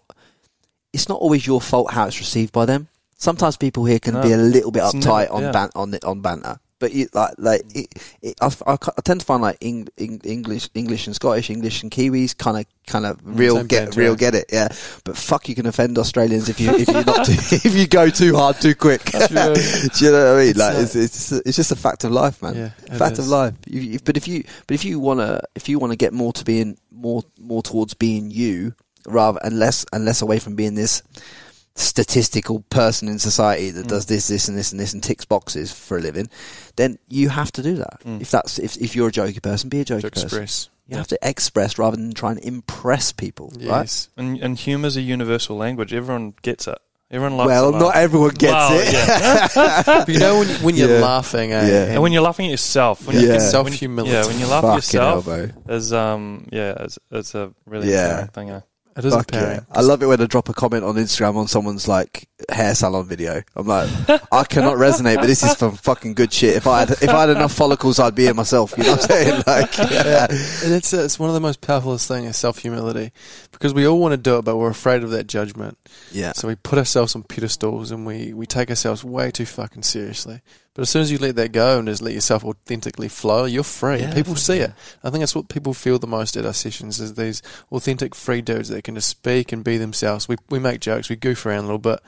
it's 0.93 1.07
not 1.09 1.19
always 1.19 1.45
your 1.45 1.61
fault 1.61 1.91
how 1.91 2.07
it's 2.07 2.19
received 2.19 2.51
by 2.53 2.65
them. 2.65 2.87
Sometimes 3.17 3.57
people 3.57 3.85
here 3.85 3.99
can 3.99 4.13
No. 4.15 4.21
be 4.23 4.31
a 4.31 4.37
little 4.37 4.71
bit 4.71 4.83
It's 4.83 4.93
uptight 4.95 5.23
never- 5.25 5.33
on 5.33 5.41
yeah. 5.43 5.51
ban- 5.51 5.69
on 5.75 5.91
the- 5.91 6.05
on 6.07 6.21
banter, 6.21 6.59
but 6.79 6.93
you, 6.93 7.07
like 7.13 7.35
like 7.37 7.61
it, 7.75 7.87
it, 8.21 8.35
I, 8.41 8.47
I, 8.65 8.73
I 8.73 9.01
tend 9.03 9.19
to 9.19 9.25
find 9.25 9.41
like 9.41 9.57
Eng, 9.61 9.87
Eng, 9.97 10.21
English 10.23 10.69
English 10.73 11.07
and 11.07 11.15
Scottish 11.15 11.49
English 11.49 11.83
and 11.83 11.91
Kiwis 11.91 12.37
kind 12.37 12.57
of 12.57 12.65
kind 12.87 13.05
of 13.05 13.19
real 13.23 13.57
same 13.57 13.67
get 13.67 13.95
real 13.95 14.13
yeah. 14.13 14.17
get 14.17 14.35
it, 14.35 14.45
yeah. 14.51 14.69
But 15.03 15.17
fuck, 15.17 15.49
you 15.49 15.55
can 15.55 15.65
offend 15.65 15.97
Australians 15.97 16.49
if 16.49 16.59
you 16.59 16.71
if 16.71 16.87
you 16.87 17.03
not 17.03 17.25
too, 17.25 17.33
if 17.67 17.75
you 17.75 17.87
go 17.87 18.09
too 18.09 18.35
hard 18.35 18.59
too 18.61 18.75
quick. 18.75 19.03
Do 19.11 19.17
you 19.19 19.25
know 19.25 19.31
what 19.31 20.39
I 20.39 20.39
mean? 20.39 20.49
It's, 20.49 20.59
like 20.59 20.75
uh, 20.75 20.79
it's 20.79 20.95
it's 20.95 21.31
it's 21.31 21.55
just 21.57 21.71
a 21.71 21.75
fact 21.75 22.03
of 22.03 22.11
life, 22.11 22.41
man. 22.41 22.55
Yeah, 22.55 22.97
fact 22.97 23.19
of 23.19 23.27
life. 23.27 23.53
You, 23.67 23.81
you, 23.81 23.99
but 24.03 24.17
if 24.17 24.27
you 24.27 24.43
but 24.65 24.73
if 24.73 24.85
you 24.85 24.99
wanna 24.99 25.41
if 25.55 25.69
you 25.69 25.79
wanna 25.79 25.95
get 25.95 26.13
more 26.13 26.33
to 26.33 26.45
being 26.45 26.77
more 26.91 27.23
more 27.37 27.61
towards 27.61 27.93
being 27.93 28.31
you 28.31 28.73
rather 29.05 29.39
and 29.43 29.59
less 29.59 29.85
and 29.93 30.05
less 30.05 30.21
away 30.21 30.39
from 30.39 30.55
being 30.55 30.75
this 30.75 31.03
statistical 31.79 32.59
person 32.69 33.07
in 33.07 33.19
society 33.19 33.71
Mm. 33.71 33.75
that 33.75 33.87
does 33.87 34.05
this, 34.07 34.27
this, 34.27 34.47
and 34.47 34.57
this, 34.57 34.71
and 34.71 34.79
this, 34.79 34.93
and 34.93 35.01
ticks 35.03 35.25
boxes 35.25 35.71
for 35.71 35.97
a 35.97 36.01
living, 36.01 36.29
then 36.75 36.97
you 37.07 37.29
have 37.29 37.51
to 37.53 37.61
do 37.63 37.75
that. 37.75 38.01
Mm. 38.05 38.21
If 38.21 38.31
that's 38.31 38.59
if, 38.59 38.77
if 38.77 38.95
you're 38.95 39.09
a 39.09 39.11
jokey 39.11 39.41
person, 39.41 39.69
be 39.69 39.79
a 39.81 39.85
jokey 39.85 40.01
To 40.01 40.11
person. 40.11 40.25
express. 40.27 40.69
You 40.87 40.97
have 40.97 41.07
to 41.09 41.19
express 41.21 41.77
rather 41.77 41.97
than 41.97 42.13
try 42.13 42.31
and 42.31 42.39
impress 42.43 43.11
people, 43.11 43.49
right? 43.57 43.85
Yes. 43.85 44.09
And, 44.17 44.39
and 44.39 44.57
humour's 44.57 44.97
a 44.97 45.01
universal 45.01 45.55
language. 45.55 45.93
Everyone 45.93 46.33
gets 46.41 46.67
it. 46.67 46.79
Everyone 47.11 47.37
loves 47.37 47.47
Well, 47.47 47.71
not 47.71 47.95
everyone 47.95 48.31
gets 48.35 48.53
Well, 48.53 48.79
it. 48.79 48.93
yeah. 48.93 49.83
But 50.05 50.09
you 50.09 50.19
know 50.19 50.39
when, 50.39 50.47
when 50.63 50.75
you're 50.75 50.89
Yeah. 50.97 50.99
laughing, 51.05 51.51
eh? 51.53 51.67
Yeah. 51.67 51.83
and 51.93 52.01
when 52.01 52.11
you're 52.11 52.21
laughing 52.23 52.47
at 52.47 52.51
yourself, 52.51 53.05
when 53.05 53.15
Yeah. 53.19 53.33
you 53.35 53.39
Self-humility. 53.39 54.11
yeah, 54.13 54.25
when 54.25 54.39
you 54.39 54.47
laugh 54.47 54.63
at 54.63 54.83
Fucking 54.83 54.99
hell, 54.99 55.15
yourself, 55.17 55.25
bro. 55.65 55.75
is 55.75 55.93
um, 55.93 56.47
yeah, 56.51 56.73
it's, 56.83 56.97
it's 57.11 57.35
a 57.35 57.51
really 57.67 57.91
Yeah. 57.91 58.25
thing. 58.27 58.49
Eh? 58.49 58.61
It 58.99 59.05
is 59.05 59.13
Fuck 59.15 59.31
yeah. 59.33 59.61
I 59.71 59.81
love 59.81 60.03
it 60.03 60.05
when 60.05 60.21
I 60.21 60.25
drop 60.25 60.49
a 60.49 60.53
comment 60.53 60.83
on 60.83 60.95
Instagram 60.95 61.35
on 61.35 61.47
someone's 61.47 61.87
like 61.87 62.27
hair 62.49 62.73
salon 62.75 63.05
video. 63.05 63.41
I'm 63.55 63.67
like, 63.67 63.89
I 64.31 64.43
cannot 64.43 64.75
resonate, 64.75 65.15
but 65.15 65.27
this 65.27 65.43
is 65.43 65.53
some 65.53 65.75
fucking 65.75 66.13
good 66.13 66.31
shit. 66.31 66.55
If 66.55 66.67
I 66.67 66.81
had 66.81 66.91
if 66.91 67.09
I 67.09 67.21
had 67.21 67.29
enough 67.29 67.53
follicles, 67.53 67.99
I'd 67.99 68.15
be 68.15 68.27
it 68.27 68.35
myself. 68.35 68.73
You 68.77 68.83
know 68.83 68.91
what 68.91 69.01
I'm 69.03 69.07
saying? 69.07 69.43
Like, 69.47 69.77
yeah. 69.77 70.27
And 70.63 70.73
it's 70.73 70.93
it's 70.93 71.17
one 71.17 71.29
of 71.29 71.33
the 71.33 71.39
most 71.41 71.61
powerful 71.61 71.97
things 71.97 72.29
is 72.29 72.37
self 72.37 72.59
humility, 72.59 73.11
because 73.51 73.73
we 73.73 73.87
all 73.87 73.99
want 73.99 74.11
to 74.13 74.17
do 74.17 74.37
it, 74.37 74.45
but 74.45 74.57
we're 74.57 74.69
afraid 74.69 75.03
of 75.03 75.09
that 75.11 75.27
judgment. 75.27 75.77
yeah. 76.11 76.33
So 76.33 76.47
we 76.47 76.55
put 76.55 76.77
ourselves 76.77 77.15
on 77.15 77.23
pedestals 77.23 77.91
and 77.91 78.05
we, 78.05 78.33
we 78.33 78.45
take 78.45 78.69
ourselves 78.69 79.03
way 79.03 79.31
too 79.31 79.45
fucking 79.45 79.83
seriously. 79.83 80.41
But 80.79 80.83
as 80.83 80.91
soon 80.91 81.01
as 81.01 81.11
you 81.11 81.17
let 81.17 81.35
that 81.35 81.51
go 81.51 81.77
and 81.77 81.89
just 81.89 82.01
let 82.01 82.13
yourself 82.13 82.45
authentically 82.45 83.09
flow, 83.09 83.43
you're 83.43 83.65
free. 83.65 83.99
Yeah, 83.99 84.13
people 84.13 84.37
see 84.37 84.59
it. 84.59 84.71
I 85.03 85.09
think 85.09 85.21
that's 85.21 85.35
what 85.35 85.49
people 85.49 85.73
feel 85.73 85.99
the 85.99 86.07
most 86.07 86.37
at 86.37 86.45
our 86.45 86.53
sessions 86.53 87.01
is 87.01 87.15
these 87.15 87.41
authentic 87.69 88.15
free 88.15 88.41
dudes 88.41 88.69
that 88.69 88.85
can 88.85 88.95
just 88.95 89.09
speak 89.09 89.51
and 89.51 89.61
be 89.61 89.75
themselves. 89.75 90.29
We 90.29 90.37
we 90.49 90.57
make 90.57 90.79
jokes, 90.79 91.09
we 91.09 91.17
goof 91.17 91.45
around 91.45 91.65
a 91.65 91.67
little 91.67 91.79
bit, 91.79 91.99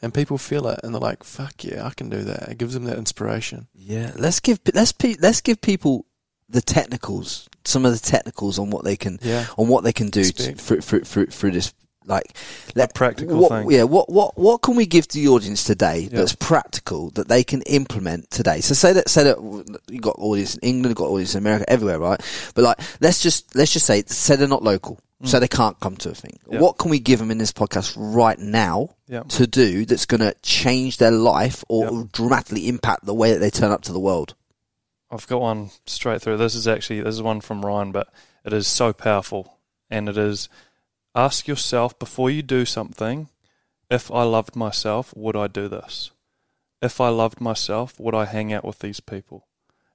and 0.00 0.14
people 0.14 0.38
feel 0.38 0.66
it 0.68 0.80
and 0.82 0.94
they're 0.94 1.02
like, 1.02 1.22
"Fuck 1.22 1.64
yeah, 1.64 1.84
I 1.86 1.90
can 1.90 2.08
do 2.08 2.22
that." 2.22 2.48
It 2.48 2.56
gives 2.56 2.72
them 2.72 2.84
that 2.84 2.96
inspiration. 2.96 3.66
Yeah, 3.74 4.12
let's 4.16 4.40
give 4.40 4.58
let's 4.72 4.92
pe- 4.92 5.16
let's 5.20 5.42
give 5.42 5.60
people 5.60 6.06
the 6.48 6.62
technicals, 6.62 7.50
some 7.66 7.84
of 7.84 7.92
the 7.92 7.98
technicals 7.98 8.58
on 8.58 8.70
what 8.70 8.84
they 8.84 8.96
can 8.96 9.18
Yeah. 9.20 9.44
on 9.58 9.68
what 9.68 9.84
they 9.84 9.92
can 9.92 10.08
do 10.08 10.24
through 10.24 10.80
through 10.80 11.26
through 11.26 11.50
this 11.50 11.74
like 12.06 12.36
A 12.76 12.88
practical 12.88 13.38
what, 13.38 13.48
thing. 13.48 13.70
Yeah, 13.70 13.84
what 13.84 14.08
what 14.10 14.36
what 14.38 14.62
can 14.62 14.76
we 14.76 14.86
give 14.86 15.08
to 15.08 15.18
the 15.18 15.28
audience 15.28 15.64
today 15.64 16.00
Yeah. 16.00 16.18
that's 16.18 16.34
practical 16.34 17.10
that 17.10 17.28
they 17.28 17.44
can 17.44 17.62
implement 17.62 18.30
today? 18.30 18.60
So 18.60 18.74
say 18.74 18.92
that 18.92 19.08
say 19.08 19.24
that 19.24 19.80
you 19.88 20.00
got 20.00 20.16
audience 20.18 20.56
in 20.56 20.68
England, 20.68 20.90
you 20.90 20.94
got 20.94 21.10
audience 21.10 21.34
in 21.34 21.38
America, 21.38 21.64
everywhere, 21.68 21.98
right? 21.98 22.20
But 22.54 22.64
like, 22.64 22.80
let's 23.00 23.20
just 23.20 23.54
let's 23.54 23.72
just 23.72 23.86
say 23.86 24.02
say 24.06 24.36
they're 24.36 24.48
not 24.48 24.62
local, 24.62 25.00
mm. 25.22 25.28
so 25.28 25.40
they 25.40 25.48
can't 25.48 25.78
come 25.80 25.96
to 25.96 26.10
a 26.10 26.14
thing. 26.14 26.38
Yeah. 26.50 26.60
What 26.60 26.78
can 26.78 26.90
we 26.90 26.98
give 26.98 27.18
them 27.18 27.30
in 27.30 27.38
this 27.38 27.52
podcast 27.52 27.94
right 27.96 28.38
now? 28.38 28.90
Yeah. 29.06 29.22
To 29.22 29.46
do 29.46 29.84
that's 29.84 30.06
going 30.06 30.20
to 30.20 30.34
change 30.42 30.96
their 30.96 31.10
life 31.10 31.62
or 31.68 32.08
dramatically 32.12 32.68
impact 32.68 33.04
the 33.04 33.14
way 33.14 33.32
that 33.32 33.38
they 33.38 33.50
turn 33.50 33.70
up 33.70 33.82
to 33.82 33.92
the 33.92 34.00
world. 34.00 34.34
I've 35.10 35.26
got 35.26 35.40
one 35.40 35.70
straight 35.86 36.22
through. 36.22 36.38
This 36.38 36.54
is 36.54 36.66
actually 36.66 37.00
this 37.00 37.14
is 37.14 37.22
one 37.22 37.40
from 37.40 37.64
Ryan, 37.64 37.92
but 37.92 38.08
it 38.44 38.52
is 38.52 38.66
so 38.66 38.92
powerful, 38.92 39.58
and 39.90 40.08
it 40.08 40.18
is 40.18 40.48
ask 41.14 41.46
yourself 41.48 41.98
before 41.98 42.30
you 42.30 42.42
do 42.42 42.64
something: 42.64 43.28
if 43.90 44.10
I 44.10 44.22
loved 44.24 44.56
myself, 44.56 45.14
would 45.16 45.36
I 45.36 45.46
do 45.46 45.68
this? 45.68 46.10
If 46.82 47.00
I 47.00 47.08
loved 47.08 47.40
myself, 47.40 47.98
would 47.98 48.14
I 48.14 48.26
hang 48.26 48.52
out 48.52 48.64
with 48.64 48.80
these 48.80 49.00
people? 49.00 49.46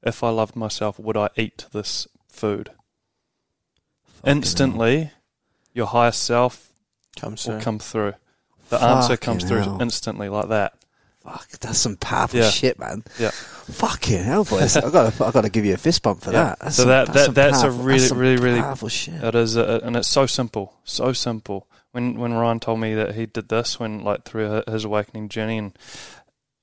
If 0.02 0.24
I 0.24 0.30
loved 0.30 0.56
myself, 0.56 0.98
would 0.98 1.18
I 1.18 1.30
eat 1.36 1.66
this 1.72 2.08
food? 2.28 2.72
Instantly, 4.26 5.12
your 5.74 5.88
higher 5.88 6.12
self 6.12 6.70
comes 7.16 7.46
will 7.46 7.54
soon. 7.54 7.62
come 7.62 7.80
through. 7.80 8.14
The 8.70 8.82
answer 8.82 9.18
comes 9.18 9.44
Fucking 9.44 9.64
through 9.64 9.82
instantly, 9.82 10.30
like 10.30 10.50
that. 10.50 10.74
Fuck, 11.24 11.50
that's 11.60 11.78
some 11.80 11.98
powerful 11.98 12.40
Yeah. 12.40 12.50
shit, 12.50 12.80
man. 12.80 13.04
Yeah. 13.20 13.32
Fucking 13.32 14.24
hell, 14.24 14.46
boys! 14.46 14.78
I 14.78 14.90
got 14.90 15.20
I 15.22 15.32
got 15.32 15.42
to 15.42 15.50
give 15.50 15.66
you 15.66 15.74
a 15.74 15.78
fist 15.78 16.02
bump 16.02 16.22
for 16.22 16.32
Yeah. 16.32 16.44
that. 16.44 16.60
That's 16.60 16.76
So 16.78 16.84
some- 16.84 16.90
that- 16.90 17.14
that- 17.14 17.26
some 17.26 17.34
that's 17.34 17.62
a 17.64 17.72
really, 17.72 18.00
some 18.00 18.18
really, 18.18 18.38
really- 18.38 18.62
powerful 18.62 18.88
shit. 18.90 19.22
It 19.24 19.36
is, 19.36 19.58
uh, 19.58 19.80
and 19.84 19.96
it's 19.98 20.08
so 20.08 20.26
simple, 20.26 20.74
so 20.86 21.12
simple. 21.14 21.68
When 21.92 22.18
when 22.20 22.34
Ryan 22.34 22.60
told 22.60 22.80
me 22.80 22.94
that 22.96 23.16
he 23.16 23.26
did 23.26 23.50
this, 23.50 23.80
when 23.80 24.04
like 24.04 24.24
through 24.24 24.64
his 24.68 24.86
awakening 24.86 25.30
journey, 25.30 25.58
and 25.58 25.78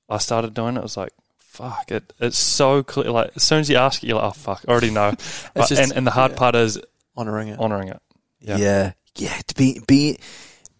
I 0.09 0.17
started 0.17 0.53
doing 0.53 0.75
it, 0.75 0.79
I 0.79 0.83
was 0.83 0.97
like, 0.97 1.11
fuck 1.37 1.91
it. 1.91 2.13
It's 2.19 2.39
so 2.39 2.81
clear. 2.83 3.11
Like 3.11 3.31
as 3.35 3.43
soon 3.43 3.59
as 3.59 3.69
you 3.69 3.77
ask 3.77 4.03
it, 4.03 4.07
you're 4.07 4.17
like, 4.17 4.29
oh 4.29 4.31
fuck, 4.31 4.63
I 4.67 4.71
already 4.71 4.89
know. 4.91 5.13
But, 5.53 5.69
just- 5.69 5.81
and 5.81 5.91
and 5.91 6.05
the 6.07 6.11
hard 6.11 6.31
yeah. 6.31 6.37
part 6.37 6.55
is 6.55 6.79
Honoring 7.15 7.47
it. 7.49 7.59
honoring 7.59 7.89
it. 7.89 8.01
Yeah. 8.41 8.57
Yeah. 8.57 8.91
yeah, 9.15 9.37
To 9.47 9.55
be 9.55 9.81
be 9.87 10.17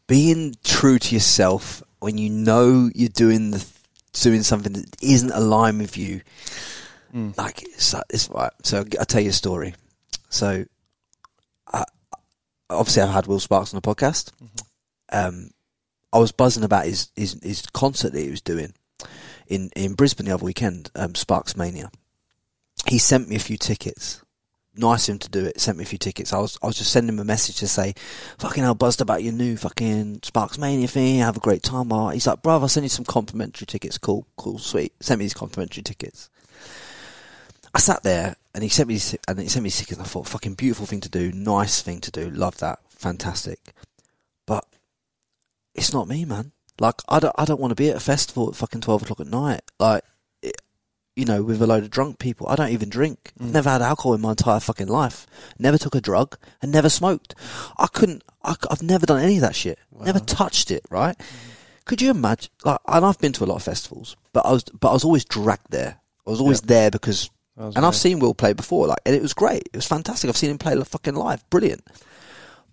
being 0.07 0.55
true 0.63 0.97
to 0.99 1.13
yourself 1.15 1.83
when 1.99 2.17
you 2.17 2.29
know 2.29 2.89
you're 2.93 3.09
doing 3.09 3.51
the 3.51 3.65
doing 4.13 4.43
something 4.43 4.73
that 4.73 4.95
isn't 5.01 5.31
aligned 5.31 5.79
with 5.79 5.97
you. 5.97 6.21
Mm. 7.13 7.37
Like 7.37 7.63
it's, 7.63 7.95
it's 8.09 8.29
right. 8.29 8.51
So 8.63 8.83
I'll 8.99 9.05
tell 9.05 9.21
you 9.21 9.29
a 9.29 9.33
story. 9.33 9.75
So, 10.29 10.65
I, 11.71 11.83
obviously, 12.69 13.03
I've 13.03 13.09
had 13.09 13.27
Will 13.27 13.39
Sparks 13.39 13.73
on 13.73 13.79
the 13.81 13.87
podcast. 13.87 14.31
Um, 15.11 15.51
I 16.11 16.19
was 16.19 16.31
buzzing 16.31 16.63
about 16.63 16.85
his, 16.85 17.09
his 17.15 17.39
his 17.41 17.65
concert 17.67 18.13
that 18.13 18.21
he 18.21 18.29
was 18.29 18.41
doing 18.41 18.73
in 19.47 19.69
in 19.75 19.93
Brisbane 19.93 20.25
the 20.25 20.33
other 20.33 20.45
weekend. 20.45 20.91
Um, 20.95 21.15
Sparks 21.15 21.55
Mania. 21.55 21.89
He 22.87 22.97
sent 22.97 23.29
me 23.29 23.35
a 23.35 23.39
few 23.39 23.57
tickets. 23.57 24.21
Nice 24.77 25.07
of 25.07 25.13
him 25.13 25.19
to 25.19 25.29
do 25.29 25.45
it. 25.45 25.59
Sent 25.59 25.77
me 25.77 25.83
a 25.83 25.87
few 25.87 25.97
tickets. 25.97 26.33
I 26.33 26.39
was 26.39 26.57
I 26.61 26.67
was 26.67 26.77
just 26.77 26.91
sending 26.91 27.15
him 27.15 27.19
a 27.19 27.25
message 27.25 27.57
to 27.57 27.67
say, 27.67 27.93
"Fucking 28.37 28.63
hell, 28.63 28.75
buzzed 28.75 29.01
about 29.01 29.23
your 29.23 29.33
new 29.33 29.57
fucking 29.57 30.19
Sparks 30.23 30.57
Mania 30.57 30.87
thing. 30.87 31.19
Have 31.19 31.37
a 31.37 31.41
great 31.41 31.63
time." 31.63 31.91
Art. 31.91 32.13
He's 32.13 32.27
like, 32.27 32.41
"Bruv, 32.41 32.61
I'll 32.61 32.67
send 32.67 32.85
you 32.85 32.89
some 32.89 33.05
complimentary 33.05 33.65
tickets. 33.65 33.97
Cool, 33.97 34.27
cool, 34.37 34.59
sweet." 34.59 34.93
Sent 34.99 35.19
me 35.19 35.25
these 35.25 35.33
complimentary 35.33 35.83
tickets. 35.83 36.29
I 37.73 37.79
sat 37.79 38.01
there 38.03 38.35
and 38.55 38.63
he 38.63 38.69
sent 38.69 38.89
me 38.89 38.99
and 39.27 39.39
he 39.39 39.47
sent 39.47 39.63
me 39.63 39.69
stickers. 39.69 39.97
And 39.97 40.05
I 40.05 40.09
thought, 40.09 40.27
fucking 40.27 40.55
beautiful 40.55 40.87
thing 40.87 41.01
to 41.01 41.09
do, 41.09 41.31
nice 41.31 41.81
thing 41.81 41.99
to 42.01 42.11
do, 42.11 42.29
love 42.29 42.57
that, 42.57 42.79
fantastic. 42.89 43.73
But 44.47 44.65
it's 45.75 45.93
not 45.93 46.07
me, 46.07 46.25
man. 46.25 46.53
Like 46.79 47.01
I 47.07 47.19
don't, 47.19 47.35
I 47.37 47.45
don't 47.45 47.59
want 47.59 47.71
to 47.71 47.75
be 47.75 47.89
at 47.89 47.97
a 47.97 47.99
festival 47.99 48.49
at 48.49 48.55
fucking 48.55 48.81
twelve 48.81 49.03
o'clock 49.03 49.19
at 49.19 49.27
night. 49.27 49.61
Like, 49.79 50.03
you 51.17 51.25
know, 51.25 51.41
with 51.41 51.59
a 51.63 51.67
load 51.67 51.83
of 51.83 51.89
drunk 51.89 52.19
people. 52.19 52.47
I 52.47 52.55
don't 52.55 52.69
even 52.69 52.89
drink. 52.89 53.31
I've 53.41 53.51
never 53.51 53.71
had 53.71 53.81
alcohol 53.81 54.13
in 54.13 54.21
my 54.21 54.29
entire 54.29 54.59
fucking 54.59 54.87
life. 54.87 55.25
Never 55.57 55.79
took 55.79 55.95
a 55.95 55.99
drug 55.99 56.37
and 56.61 56.71
never 56.71 56.89
smoked. 56.89 57.33
I 57.77 57.87
couldn't. 57.87 58.23
I, 58.43 58.55
have 58.69 58.83
never 58.83 59.07
done 59.07 59.19
any 59.19 59.37
of 59.37 59.41
that 59.41 59.55
shit. 59.55 59.79
Never 59.99 60.19
touched 60.19 60.69
it. 60.69 60.85
Right? 60.91 61.19
Could 61.85 62.03
you 62.03 62.11
imagine? 62.11 62.51
Like, 62.63 62.79
and 62.87 63.03
I've 63.03 63.17
been 63.17 63.33
to 63.33 63.43
a 63.43 63.47
lot 63.47 63.55
of 63.55 63.63
festivals, 63.63 64.15
but 64.31 64.45
I 64.45 64.51
was, 64.51 64.63
but 64.65 64.89
I 64.89 64.93
was 64.93 65.03
always 65.03 65.25
dragged 65.25 65.71
there. 65.71 65.99
I 66.27 66.29
was 66.29 66.39
always 66.39 66.61
there 66.61 66.91
because, 66.91 67.31
and 67.57 67.79
I've 67.79 67.95
seen 67.95 68.19
Will 68.19 68.35
play 68.35 68.53
before, 68.53 68.85
like, 68.85 68.99
and 69.03 69.15
it 69.15 69.21
was 69.21 69.33
great. 69.33 69.63
It 69.73 69.77
was 69.77 69.87
fantastic. 69.87 70.29
I've 70.29 70.37
seen 70.37 70.51
him 70.51 70.59
play 70.59 70.79
fucking 70.79 71.15
live, 71.15 71.49
brilliant. 71.49 71.83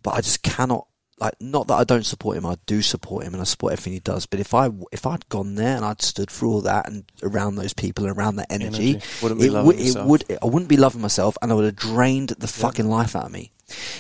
But 0.03 0.15
I 0.15 0.21
just 0.21 0.43
cannot, 0.43 0.87
like, 1.19 1.35
not 1.41 1.69
that 1.69 1.75
I 1.75 1.85
don't 1.85 2.05
support 2.05 2.37
him. 2.37 2.45
I 2.45 2.57
do 2.67 2.83
support 2.83 3.25
him, 3.25 3.35
and 3.35 3.41
I 3.41 3.45
support 3.45 3.73
everything 3.73 3.93
he 3.93 4.01
does. 4.01 4.27
But 4.27 4.41
if 4.41 4.53
I, 4.53 4.71
if 4.93 5.07
I'd 5.07 5.29
gone 5.29 5.55
there 5.55 5.77
and 5.77 5.85
I'd 5.85 6.03
stood 6.03 6.31
through 6.31 6.51
all 6.51 6.61
that 6.63 6.89
and 6.89 7.05
around 7.23 7.55
those 7.57 7.73
people 7.73 8.07
and 8.07 8.17
around 8.17 8.37
that 8.37 8.51
energy, 8.51 8.91
Energy. 8.91 9.07
Wouldn't 9.23 9.41
be 9.41 9.47
it 9.47 10.05
would, 10.05 10.25
it 10.29 10.39
I 10.43 10.47
wouldn't 10.47 10.69
be 10.69 10.77
loving 10.77 11.01
myself, 11.01 11.37
and 11.41 11.53
I 11.53 11.55
would 11.55 11.65
have 11.65 11.77
drained 11.77 12.31
the 12.31 12.49
fucking 12.49 12.89
life 12.89 13.15
out 13.15 13.27
of 13.27 13.33
me. 13.33 13.53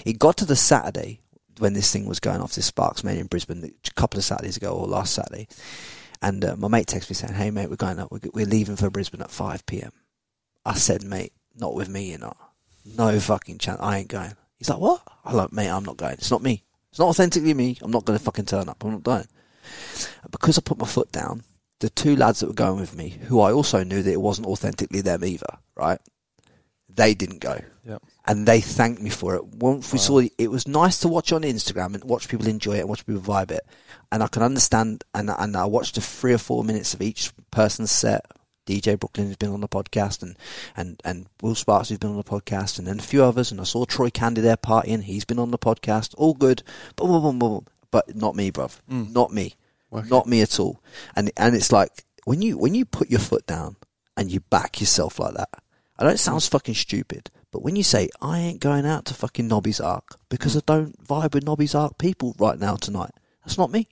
It 0.04 0.18
got 0.18 0.36
to 0.38 0.44
the 0.44 0.56
Saturday 0.56 1.20
when 1.58 1.72
this 1.72 1.92
thing 1.92 2.06
was 2.06 2.20
going 2.20 2.40
off, 2.40 2.54
this 2.54 2.66
Sparks 2.66 3.04
Mania 3.04 3.20
in 3.20 3.26
Brisbane, 3.28 3.64
a 3.64 3.90
couple 3.92 4.18
of 4.18 4.24
Saturdays 4.24 4.56
ago 4.56 4.72
or 4.74 4.86
last 4.86 5.14
Saturday, 5.14 5.46
and 6.20 6.44
uh, 6.44 6.56
my 6.56 6.68
mate 6.68 6.88
texted 6.88 7.10
me 7.10 7.14
saying, 7.14 7.34
"Hey 7.34 7.50
mate, 7.50 7.70
we're 7.70 7.76
going 7.76 8.00
up. 8.00 8.10
We're, 8.10 8.20
we're 8.32 8.46
leaving 8.46 8.76
for 8.76 8.90
Brisbane 8.90 9.22
at 9.22 9.30
five 9.30 9.64
p.m." 9.66 9.92
I 10.64 10.74
said, 10.74 11.04
"Mate, 11.04 11.32
not 11.54 11.74
with 11.74 11.88
me, 11.88 12.10
you 12.10 12.18
know. 12.18 12.36
No 12.84 13.18
fucking 13.20 13.58
chance. 13.58 13.80
I 13.80 13.98
ain't 13.98 14.08
going." 14.08 14.32
He's 14.58 14.68
like, 14.68 14.80
"What?" 14.80 15.02
I 15.24 15.32
like, 15.32 15.52
"Mate, 15.52 15.68
I'm 15.68 15.84
not 15.84 15.96
going. 15.96 16.14
It's 16.14 16.30
not 16.30 16.42
me. 16.42 16.63
It's 16.94 17.00
not 17.00 17.08
authentically 17.08 17.54
me. 17.54 17.76
I'm 17.82 17.90
not 17.90 18.04
going 18.04 18.16
to 18.16 18.24
fucking 18.24 18.44
turn 18.44 18.68
up. 18.68 18.84
I'm 18.84 18.92
not 18.92 19.02
going." 19.02 19.26
And 20.22 20.30
because 20.30 20.56
I 20.56 20.60
put 20.60 20.78
my 20.78 20.86
foot 20.86 21.10
down, 21.10 21.42
the 21.80 21.90
two 21.90 22.14
lads 22.14 22.38
that 22.38 22.46
were 22.46 22.52
going 22.52 22.78
with 22.78 22.96
me, 22.96 23.18
who 23.22 23.40
I 23.40 23.50
also 23.50 23.82
knew 23.82 24.00
that 24.00 24.12
it 24.12 24.20
wasn't 24.20 24.46
authentically 24.46 25.00
them 25.00 25.24
either, 25.24 25.58
right? 25.74 25.98
They 26.88 27.14
didn't 27.14 27.40
go 27.40 27.58
Yep. 27.84 28.00
and 28.28 28.46
they 28.46 28.60
thanked 28.60 29.02
me 29.02 29.10
for 29.10 29.34
it. 29.34 29.44
Once 29.44 29.92
we 29.92 29.98
saw 29.98 30.18
it, 30.18 30.34
it 30.38 30.52
was 30.52 30.68
nice 30.68 31.00
to 31.00 31.08
watch 31.08 31.32
on 31.32 31.42
Instagram 31.42 31.94
and 31.96 32.04
watch 32.04 32.28
people 32.28 32.46
enjoy 32.46 32.76
it 32.76 32.80
and 32.82 32.88
watch 32.88 33.04
people 33.04 33.22
vibe 33.22 33.50
it. 33.50 33.66
And 34.12 34.22
I 34.22 34.28
can 34.28 34.42
understand, 34.44 35.02
and, 35.16 35.30
and 35.36 35.56
I 35.56 35.64
watched 35.64 35.96
the 35.96 36.00
three 36.00 36.32
or 36.32 36.38
four 36.38 36.62
minutes 36.62 36.94
of 36.94 37.02
each 37.02 37.32
person's 37.50 37.90
set. 37.90 38.24
DJ 38.66 38.98
Brooklyn 38.98 39.28
has 39.28 39.36
been 39.36 39.52
on 39.52 39.60
the 39.60 39.68
podcast, 39.68 40.22
and, 40.22 40.36
and, 40.76 41.00
and 41.04 41.26
Will 41.42 41.54
Sparks 41.54 41.88
who's 41.88 41.98
been 41.98 42.10
on 42.10 42.16
the 42.16 42.24
podcast, 42.24 42.78
and 42.78 42.86
then 42.86 42.98
a 42.98 43.02
few 43.02 43.22
others. 43.22 43.50
And 43.50 43.60
I 43.60 43.64
saw 43.64 43.84
Troy 43.84 44.10
Candy 44.10 44.40
there 44.40 44.56
partying. 44.56 45.02
He's 45.02 45.24
been 45.24 45.38
on 45.38 45.50
the 45.50 45.58
podcast. 45.58 46.14
All 46.16 46.34
good. 46.34 46.62
Boom, 46.96 47.08
boom, 47.08 47.22
boom, 47.22 47.38
boom. 47.38 47.66
But 47.90 48.16
not 48.16 48.34
me, 48.34 48.50
bruv. 48.50 48.80
Hmm. 48.88 49.12
Not 49.12 49.32
me. 49.32 49.54
Okay. 49.92 50.08
Not 50.08 50.26
me 50.26 50.42
at 50.42 50.58
all. 50.58 50.80
And 51.14 51.30
and 51.36 51.54
it's 51.54 51.70
like 51.70 52.04
when 52.24 52.42
you 52.42 52.58
when 52.58 52.74
you 52.74 52.84
put 52.84 53.10
your 53.10 53.20
foot 53.20 53.46
down 53.46 53.76
and 54.16 54.32
you 54.32 54.40
back 54.40 54.80
yourself 54.80 55.18
like 55.18 55.34
that. 55.34 55.50
I 55.96 56.04
know 56.04 56.10
it 56.10 56.18
sounds 56.18 56.48
fucking 56.48 56.74
stupid, 56.74 57.30
but 57.52 57.62
when 57.62 57.76
you 57.76 57.84
say 57.84 58.08
I 58.20 58.40
ain't 58.40 58.60
going 58.60 58.84
out 58.84 59.04
to 59.06 59.14
fucking 59.14 59.46
Nobby's 59.46 59.80
Ark 59.80 60.18
because 60.28 60.54
hmm. 60.54 60.58
I 60.58 60.74
don't 60.74 61.06
vibe 61.06 61.34
with 61.34 61.44
Nobby's 61.44 61.74
Ark 61.74 61.98
people 61.98 62.34
right 62.38 62.58
now 62.58 62.74
tonight, 62.74 63.12
that's 63.44 63.58
not 63.58 63.70
me. 63.70 63.86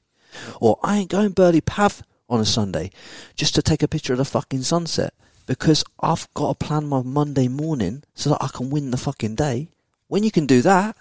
Or 0.61 0.81
I 0.83 0.97
ain't 0.97 1.11
going 1.11 1.31
Burleigh 1.31 1.61
Path 1.61 2.03
on 2.33 2.41
a 2.41 2.47
Sunday 2.47 2.91
just 3.37 3.55
to 3.55 3.63
take 3.63 3.83
a 3.83 3.89
picture 3.89 4.15
of 4.15 4.19
the 4.19 4.25
fucking 4.25 4.63
sunset 4.63 5.13
because 5.47 5.85
I've 6.01 6.33
got 6.35 6.59
to 6.59 6.67
plan 6.67 6.89
my 6.89 7.03
Monday 7.03 7.47
morning 7.47 8.05
so 8.15 8.31
that 8.31 8.43
I 8.43 8.49
can 8.49 8.71
win 8.71 8.91
the 8.91 8.97
fucking 8.97 9.35
day. 9.35 9.69
When 10.09 10.25
you 10.25 10.31
can 10.31 10.47
do 10.47 10.63
that, 10.63 10.97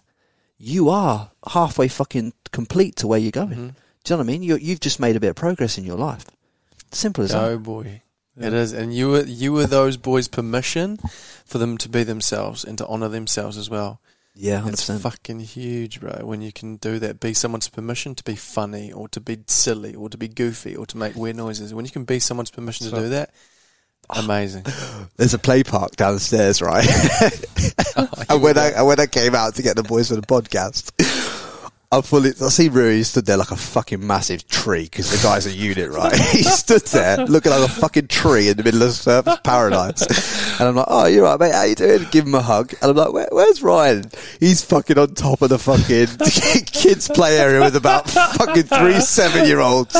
you 0.57 0.89
are 0.89 1.31
halfway 1.49 1.87
fucking 1.87 2.33
complete 2.51 2.97
to 2.97 3.07
where 3.07 3.19
you're 3.19 3.31
going. 3.31 3.49
Mm-hmm. 3.49 3.67
Do 4.03 4.13
you 4.13 4.15
know 4.15 4.17
what 4.17 4.23
I 4.23 4.27
mean? 4.27 4.43
you 4.43 4.57
you've 4.57 4.79
just 4.79 4.99
made 4.99 5.15
a 5.15 5.19
bit 5.19 5.29
of 5.29 5.35
progress 5.35 5.77
in 5.77 5.85
your 5.85 5.97
life. 5.97 6.25
Simple 6.91 7.23
as 7.23 7.33
Oh 7.33 7.39
that. 7.39 7.51
Oh 7.51 7.57
boy, 7.59 8.01
it 8.37 8.53
is, 8.53 8.73
and 8.73 8.93
you 8.93 9.09
were 9.09 9.23
you 9.23 9.53
were 9.53 9.67
those 9.67 9.95
boys' 9.97 10.27
permission 10.27 10.99
for 11.45 11.57
them 11.57 11.77
to 11.77 11.89
be 11.89 12.03
themselves 12.03 12.65
and 12.65 12.77
to 12.77 12.87
honor 12.87 13.07
themselves 13.09 13.57
as 13.57 13.69
well. 13.69 14.01
Yeah, 14.33 14.59
hundred 14.59 14.73
It's 14.73 14.81
percent. 14.83 15.01
fucking 15.01 15.39
huge, 15.41 15.99
bro. 15.99 16.21
When 16.25 16.41
you 16.41 16.51
can 16.53 16.77
do 16.77 16.99
that, 16.99 17.19
be 17.19 17.33
someone's 17.33 17.67
permission 17.67 18.15
to 18.15 18.23
be 18.23 18.35
funny 18.35 18.91
or 18.91 19.07
to 19.09 19.19
be 19.19 19.39
silly 19.47 19.93
or 19.93 20.09
to 20.09 20.17
be 20.17 20.27
goofy 20.29 20.75
or 20.75 20.85
to 20.87 20.97
make 20.97 21.15
weird 21.15 21.35
noises. 21.35 21.73
When 21.73 21.83
you 21.85 21.91
can 21.91 22.05
be 22.05 22.19
someone's 22.19 22.49
permission 22.51 22.85
to 22.85 22.91
So- 22.95 23.01
do 23.01 23.09
that, 23.09 23.31
amazing. 24.09 24.65
There's 25.17 25.33
a 25.33 25.39
play 25.39 25.63
park 25.63 25.97
downstairs, 25.97 26.61
right? 26.61 26.87
Oh, 27.97 28.07
and 28.29 28.41
when 28.41 28.57
I 28.57 28.69
and 28.69 28.87
when 28.87 28.99
I 29.01 29.05
came 29.07 29.35
out 29.35 29.55
to 29.55 29.61
get 29.61 29.75
the 29.75 29.83
boys 29.83 30.07
for 30.07 30.15
the 30.15 30.21
podcast, 30.21 30.91
I 31.93 31.99
fully 31.99 32.29
I 32.29 32.47
see 32.47 32.69
Ru 32.69 33.03
stood 33.03 33.25
there 33.25 33.35
like 33.35 33.51
a 33.51 33.57
fucking 33.57 34.05
massive 34.05 34.47
tree 34.47 34.83
because 34.83 35.11
the 35.11 35.21
guy's 35.27 35.45
a 35.45 35.51
unit, 35.51 35.89
right? 35.91 36.15
he 36.31 36.41
stood 36.43 36.83
there 36.83 37.17
looking 37.25 37.51
like 37.51 37.61
a 37.63 37.67
fucking 37.71 38.07
tree 38.07 38.47
in 38.47 38.55
the 38.55 38.63
middle 38.63 38.81
of 38.83 38.91
surfers 38.91 39.43
paradise, 39.43 40.01
and 40.59 40.69
I'm 40.69 40.75
like, 40.75 40.85
"Oh, 40.87 41.05
you're 41.07 41.23
right, 41.25 41.37
mate. 41.37 41.53
How 41.53 41.63
you 41.63 41.75
doing?" 41.75 42.07
Give 42.09 42.25
him 42.25 42.35
a 42.35 42.41
hug, 42.41 42.73
and 42.81 42.91
I'm 42.91 42.95
like, 42.95 43.11
Where, 43.11 43.27
"Where's 43.31 43.61
Ryan?" 43.61 44.09
He's 44.39 44.63
fucking 44.63 44.97
on 44.97 45.15
top 45.15 45.41
of 45.41 45.49
the 45.49 45.59
fucking 45.59 46.07
kids 46.65 47.09
play 47.09 47.37
area 47.37 47.59
with 47.59 47.75
about 47.75 48.09
fucking 48.09 48.63
three 48.63 49.01
seven 49.01 49.45
year 49.45 49.59
olds 49.59 49.91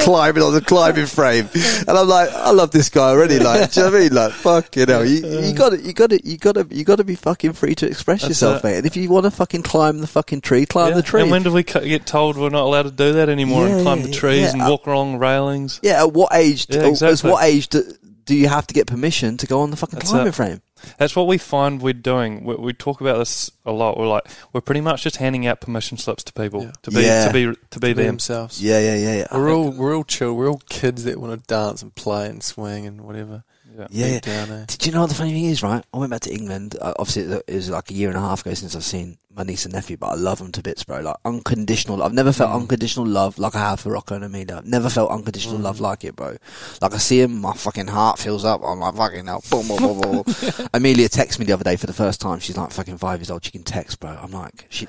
climbing 0.00 0.42
on 0.42 0.54
the 0.54 0.62
climbing 0.62 1.04
frame, 1.06 1.50
and 1.86 1.90
I'm 1.90 2.08
like, 2.08 2.30
"I 2.30 2.52
love 2.52 2.70
this 2.70 2.88
guy 2.88 3.10
already." 3.10 3.38
Like, 3.38 3.70
do 3.72 3.80
you 3.80 3.86
know 3.86 3.92
what 3.92 3.98
I 4.00 4.02
mean? 4.04 4.14
Like, 4.14 4.32
fuck, 4.32 4.76
you 4.76 4.86
know, 4.86 5.02
you, 5.02 5.26
you 5.42 5.52
got 5.54 5.70
to, 5.70 5.78
you 5.80 5.92
got 5.92 6.08
to, 6.08 6.26
you 6.26 6.38
got 6.38 6.52
to, 6.54 6.66
you 6.70 6.84
got 6.84 6.96
to 6.96 7.04
be 7.04 7.16
fucking 7.16 7.52
free 7.52 7.74
to 7.74 7.86
express 7.86 8.22
That's 8.22 8.30
yourself, 8.30 8.64
it. 8.64 8.66
mate. 8.66 8.76
And 8.78 8.86
if 8.86 8.96
you 8.96 9.10
want 9.10 9.24
to 9.24 9.30
fucking 9.30 9.62
climb 9.62 9.98
the 9.98 10.06
fucking 10.06 10.40
tree, 10.40 10.64
climb 10.64 10.88
Yeah. 10.90 10.94
the 10.96 11.02
tree. 11.02 11.20
And 11.20 11.33
when 11.34 11.42
did 11.42 11.52
we 11.52 11.62
get 11.64 12.06
told 12.06 12.36
we're 12.36 12.48
not 12.48 12.62
allowed 12.64 12.84
to 12.84 12.90
do 12.90 13.12
that 13.14 13.28
anymore 13.28 13.66
Yeah, 13.66 13.74
and 13.74 13.82
climb 13.82 13.98
yeah, 14.00 14.06
the 14.06 14.12
trees 14.12 14.40
yeah. 14.42 14.52
and 14.52 14.62
Uh, 14.62 14.66
walk 14.70 14.86
along 14.86 15.18
railings? 15.18 15.80
yeah, 15.82 16.02
at 16.04 16.12
what 16.12 16.32
age? 16.32 16.66
Yeah, 16.70 16.82
As 16.82 17.02
exactly. 17.02 17.30
what 17.32 17.44
age 17.44 17.68
do, 17.68 17.82
do 18.24 18.34
you 18.34 18.48
have 18.48 18.66
to 18.68 18.74
get 18.74 18.86
permission 18.86 19.36
to 19.38 19.46
go 19.46 19.60
on 19.60 19.70
the 19.70 19.76
fucking 19.76 19.98
That's 19.98 20.10
climbing 20.10 20.28
it. 20.28 20.34
frame? 20.34 20.62
That's 20.98 21.16
what 21.16 21.26
we 21.26 21.38
find 21.38 21.80
we're 21.80 21.94
doing. 21.94 22.44
We, 22.44 22.54
we 22.56 22.72
talk 22.74 23.00
about 23.00 23.16
this 23.18 23.50
a 23.64 23.72
lot. 23.72 23.96
We're 23.98 24.06
like, 24.06 24.24
we're 24.52 24.60
pretty 24.60 24.82
much 24.82 25.02
just 25.02 25.16
handing 25.16 25.46
out 25.46 25.60
permission 25.60 25.96
slips 25.98 26.22
to 26.24 26.32
people 26.34 26.62
Yeah. 26.64 26.72
to 26.82 26.90
be 26.90 27.02
Yeah. 27.02 27.26
to 27.26 27.32
be 27.32 27.44
to 27.70 27.78
be 27.80 27.88
Be 27.88 27.92
them. 27.94 28.06
themselves. 28.06 28.62
Yeah, 28.62 28.78
yeah, 28.80 28.94
yeah, 28.96 29.14
yeah. 29.16 29.26
We're 29.32 29.50
all 29.54 29.70
we're 29.70 29.96
all 29.96 30.04
chill. 30.04 30.34
We're 30.34 30.48
all 30.50 30.60
kids 30.68 31.04
that 31.04 31.18
want 31.18 31.32
to 31.40 31.46
dance 31.46 31.80
and 31.82 31.94
play 31.94 32.28
and 32.28 32.42
swing 32.42 32.86
and 32.86 33.00
whatever. 33.00 33.44
Yeah. 33.76 33.86
Yeah? 33.90 34.64
Did 34.66 34.86
you 34.86 34.92
know 34.92 35.00
what 35.02 35.08
the 35.08 35.14
funny 35.14 35.32
thing 35.32 35.46
is, 35.46 35.62
right? 35.62 35.84
I 35.92 35.98
went 35.98 36.10
back 36.10 36.20
to 36.22 36.32
England. 36.32 36.76
Uh, 36.80 36.94
obviously, 36.98 37.22
it 37.46 37.54
was 37.54 37.70
like 37.70 37.90
a 37.90 37.94
year 37.94 38.08
and 38.08 38.16
a 38.16 38.20
half 38.20 38.42
ago 38.42 38.54
since 38.54 38.76
I've 38.76 38.84
seen 38.84 39.18
my 39.34 39.42
niece 39.42 39.64
and 39.64 39.74
nephew, 39.74 39.96
but 39.96 40.08
I 40.08 40.14
love 40.14 40.38
them 40.38 40.52
to 40.52 40.62
bits, 40.62 40.84
bro. 40.84 41.00
Like 41.00 41.16
unconditional. 41.24 42.02
I've 42.02 42.12
never 42.12 42.32
felt 42.32 42.52
unconditional 42.52 43.06
love 43.06 43.38
like 43.38 43.54
I 43.54 43.70
have 43.70 43.80
for 43.80 43.90
Rocco 43.92 44.14
and 44.14 44.24
Amelia. 44.24 44.58
I've 44.58 44.66
never 44.66 44.88
felt 44.88 45.10
unconditional 45.10 45.58
love 45.58 45.80
like 45.80 46.04
it, 46.04 46.14
bro. 46.14 46.36
Like 46.80 46.94
I 46.94 46.98
see 46.98 47.20
him, 47.20 47.40
my 47.40 47.52
fucking 47.52 47.88
heart 47.88 48.18
fills 48.18 48.44
up. 48.44 48.62
I'm 48.64 48.80
like 48.80 48.94
fucking 48.94 49.26
hell. 49.26 49.42
Boom, 49.50 49.66
boom, 49.68 49.78
boom. 49.78 50.00
boom. 50.00 50.68
Amelia 50.74 51.08
texted 51.08 51.40
me 51.40 51.46
the 51.46 51.52
other 51.52 51.64
day 51.64 51.76
for 51.76 51.86
the 51.86 51.92
first 51.92 52.20
time. 52.20 52.38
She's 52.38 52.56
like 52.56 52.70
fucking 52.70 52.98
five 52.98 53.20
years 53.20 53.30
old. 53.30 53.44
She 53.44 53.50
can 53.50 53.64
text, 53.64 54.00
bro. 54.00 54.10
I'm 54.10 54.30
like 54.30 54.66
she. 54.68 54.86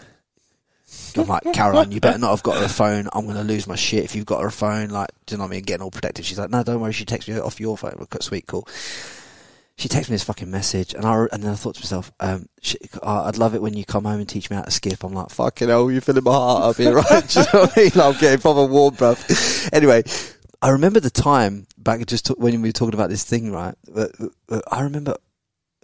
I'm 1.17 1.27
like, 1.27 1.43
Caroline, 1.53 1.91
you 1.91 1.99
better 1.99 2.17
not 2.17 2.31
have 2.31 2.43
got 2.43 2.57
her 2.57 2.65
a 2.65 2.69
phone. 2.69 3.07
I'm 3.13 3.25
going 3.25 3.37
to 3.37 3.43
lose 3.43 3.67
my 3.67 3.75
shit 3.75 4.03
if 4.03 4.15
you've 4.15 4.25
got 4.25 4.41
her 4.41 4.47
a 4.47 4.51
phone. 4.51 4.89
Like, 4.89 5.09
do 5.25 5.33
you 5.33 5.37
know 5.37 5.43
what 5.45 5.51
I 5.51 5.55
mean? 5.55 5.63
Getting 5.63 5.83
all 5.83 5.91
protective. 5.91 6.25
She's 6.25 6.39
like, 6.39 6.49
no, 6.49 6.63
don't 6.63 6.79
worry. 6.79 6.93
She 6.93 7.05
texts 7.05 7.29
me 7.29 7.39
off 7.39 7.59
your 7.59 7.77
phone. 7.77 7.95
We're 7.97 8.21
sweet, 8.21 8.47
cool 8.47 8.67
she 9.77 9.89
texted 9.89 10.09
me 10.09 10.15
this 10.15 10.23
fucking 10.23 10.49
message, 10.49 10.93
and 10.93 11.05
I 11.05 11.27
and 11.33 11.43
then 11.43 11.51
I 11.51 11.55
thought 11.55 11.75
to 11.75 11.81
myself, 11.81 12.11
um, 12.21 12.47
sh 12.61 12.75
oh, 13.03 13.25
I'd 13.25 13.37
love 13.37 13.55
it 13.55 13.61
when 13.61 13.73
you 13.73 13.83
come 13.83 14.05
home 14.05 14.19
and 14.19 14.29
teach 14.29 14.49
me 14.49 14.55
how 14.55 14.61
to 14.61 14.71
skip. 14.71 15.03
I'm 15.03 15.13
like, 15.13 15.29
fucking 15.31 15.67
hell, 15.67 15.91
you're 15.91 16.01
filling 16.01 16.23
my 16.23 16.31
heart 16.31 16.63
up 16.63 16.77
here, 16.77 16.93
right? 16.95 17.27
Do 17.27 17.39
you 17.39 17.45
know 17.53 17.61
what 17.61 17.77
I 17.77 17.81
mean? 17.81 17.91
Like, 17.93 18.15
I'm 18.15 18.21
getting 18.21 18.39
proper 18.39 18.65
warm, 18.65 18.95
bruv. 18.95 19.69
Anyway, 19.73 20.03
I 20.61 20.69
remember 20.69 21.01
the 21.01 21.09
time 21.09 21.67
back 21.77 22.05
just 22.05 22.27
to, 22.27 22.33
when 22.35 22.61
we 22.61 22.69
were 22.69 22.73
talking 22.73 22.93
about 22.93 23.09
this 23.09 23.25
thing, 23.25 23.51
right? 23.51 23.75
I 24.71 24.81
remember 24.81 25.17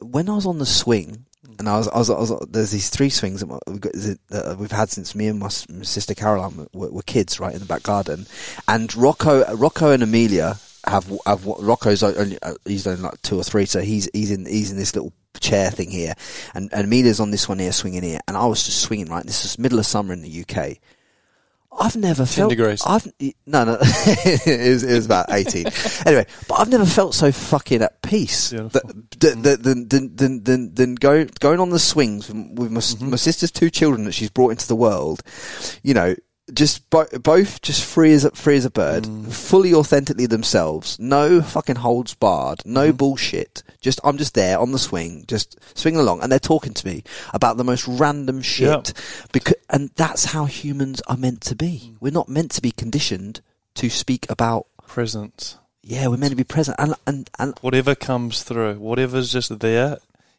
when 0.02 0.30
I 0.30 0.36
was 0.36 0.46
on 0.46 0.58
the 0.58 0.66
swing. 0.66 1.26
And 1.62 1.70
I 1.70 1.78
was, 1.78 1.88
I 1.90 1.98
was, 2.00 2.10
I 2.10 2.20
was, 2.20 2.48
there's 2.50 2.72
these 2.72 2.90
three 2.90 3.12
swings 3.12 3.42
that 3.42 4.58
we've, 4.58 4.72
had 4.72 4.90
since 4.90 5.14
me 5.14 5.28
and 5.28 5.38
my, 5.38 5.50
my 5.70 5.84
sister 5.84 6.16
Caroline 6.16 6.68
were, 6.74 6.90
were 6.90 7.04
kids, 7.04 7.40
right, 7.40 7.54
in 7.54 7.60
the 7.60 7.68
back 7.68 7.84
garden. 7.84 8.26
And 8.68 8.92
Rocco, 8.96 9.46
Rocco 9.54 9.92
and 9.92 10.02
Amelia 10.02 10.58
have, 10.88 11.16
have 11.28 11.46
Rocco's 11.46 12.02
only, 12.02 12.40
uh, 12.42 12.56
he's 12.66 12.88
only 12.88 13.04
like 13.04 13.22
two 13.22 13.38
or 13.38 13.44
three, 13.44 13.68
so 13.68 13.80
he's, 13.80 14.10
he's 14.12 14.32
in, 14.32 14.48
he's 14.48 14.72
in 14.72 14.78
this 14.78 14.96
little 14.96 15.14
chair 15.40 15.70
thing 15.70 15.92
here. 15.92 16.16
And, 16.56 16.74
and 16.74 16.86
Amelia's 16.86 17.20
on 17.20 17.30
this 17.30 17.48
one 17.48 17.60
here, 17.60 17.72
swinging 17.72 18.02
here. 18.02 18.22
And 18.28 18.36
I 18.36 18.48
was 18.48 18.66
just 18.66 18.82
swinging, 18.82 19.12
right? 19.12 19.24
This 19.24 19.46
is 19.46 19.60
middle 19.60 19.78
of 19.78 19.86
summer 19.86 20.14
in 20.14 20.24
the 20.24 20.42
UK. 20.42 20.80
I've 21.80 21.96
never 21.96 22.26
felt. 22.26 22.50
degrees. 22.50 22.82
I've 22.86 23.06
no, 23.46 23.64
no. 23.64 23.78
it, 23.82 24.70
was, 24.70 24.84
it 24.84 24.94
was 24.94 25.06
about 25.06 25.28
eighteen. 25.32 25.66
anyway, 26.06 26.26
but 26.48 26.56
I've 26.60 26.70
never 26.70 26.86
felt 26.86 27.16
so 27.16 27.32
fucking 27.32 27.82
at 27.82 28.02
peace 28.02 28.50
than 28.50 28.70
than 29.20 29.42
than 29.42 29.88
than 29.88 30.16
than, 30.16 30.44
than, 30.44 30.76
than 30.76 30.96
go, 30.96 31.26
going 31.40 31.60
on 31.60 31.70
the 31.70 31.80
swings 31.80 32.28
with, 32.28 32.38
with 32.60 32.72
my, 32.72 32.82
Mm-hmm. 32.82 33.12
my 33.12 33.16
sister's 33.16 33.52
two 33.52 33.70
children 33.70 34.04
that 34.06 34.12
she's 34.14 34.30
brought 34.30 34.50
into 34.50 34.68
the 34.68 34.76
world. 34.76 35.24
You 35.82 35.94
know, 35.94 36.16
just 36.54 36.90
bo- 36.90 37.08
both 37.22 37.62
just 37.62 37.84
free 37.84 38.14
as 38.14 38.26
a, 38.26 38.32
free 38.32 38.58
as 38.58 38.66
a 38.66 38.72
bird, 38.72 39.04
mm. 39.04 39.32
fully 39.32 39.74
authentically 39.74 40.26
themselves. 40.26 41.00
No 41.00 41.42
fucking 41.42 41.78
holds 41.78 42.14
barred. 42.14 42.62
No 42.66 42.88
mm-hmm. 42.88 42.98
bullshit. 42.98 43.64
Just 43.80 44.00
I'm 44.04 44.18
just 44.18 44.34
there 44.34 44.60
on 44.60 44.72
the 44.72 44.80
swing, 44.80 45.26
just 45.28 45.58
swinging 45.78 46.00
along, 46.00 46.22
and 46.22 46.32
they're 46.32 46.40
talking 46.40 46.74
to 46.74 46.88
me 46.88 47.04
about 47.34 47.58
the 47.58 47.64
most 47.64 47.88
random 47.88 48.42
shit. 48.42 48.94
Because 49.32 49.56
and 49.70 49.90
that's 49.96 50.26
how 50.26 50.46
humans 50.46 51.02
are 51.08 51.18
meant 51.18 51.42
to 51.42 51.56
be. 51.56 51.94
Mm. 51.94 51.98
We're 52.00 52.12
not 52.12 52.30
meant 52.30 52.52
to 52.52 52.62
be 52.62 52.72
conditioned 52.72 53.42
to 53.76 53.90
speak 53.90 54.30
about. 54.30 54.68
Presence. 54.88 55.58
Yeah, 55.84 56.08
we're 56.08 56.18
meant 56.18 56.32
to 56.32 56.38
be 56.38 56.44
present, 56.44 56.76
and 56.80 56.94
and 57.08 57.30
and 57.40 57.58
Whatever 57.62 57.96
comes 57.96 58.44
through, 58.44 58.76
whatever's 58.76 59.32
just 59.32 59.60
there. 59.60 59.98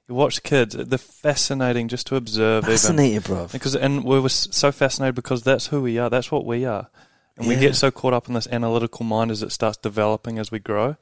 You 0.08 0.14
watch 0.14 0.42
kids; 0.42 0.74
they're 0.74 0.98
fascinating 0.98 1.88
just 1.88 2.06
to 2.08 2.16
observe. 2.16 2.64
even. 2.64 2.72
fascinating, 2.74 3.20
bro. 3.20 3.46
Because 3.50 3.76
and 3.76 4.04
we 4.04 4.18
were 4.20 4.28
so 4.28 4.72
fascinated 4.72 5.14
because 5.14 5.42
that's 5.42 5.68
who 5.68 5.80
we 5.82 5.98
are. 5.98 6.10
That's 6.10 6.30
what 6.32 6.44
we 6.44 6.64
are, 6.64 6.88
and 7.36 7.46
we 7.46 7.56
get 7.56 7.76
so 7.76 7.90
caught 7.90 8.12
up 8.12 8.28
in 8.28 8.34
this 8.34 8.48
analytical 8.48 9.04
mind 9.04 9.30
as 9.30 9.42
it 9.42 9.52
starts 9.52 9.78
developing 9.78 10.38
as 10.38 10.50
we 10.50 10.58
grow, 10.58 10.86
and 10.86 10.96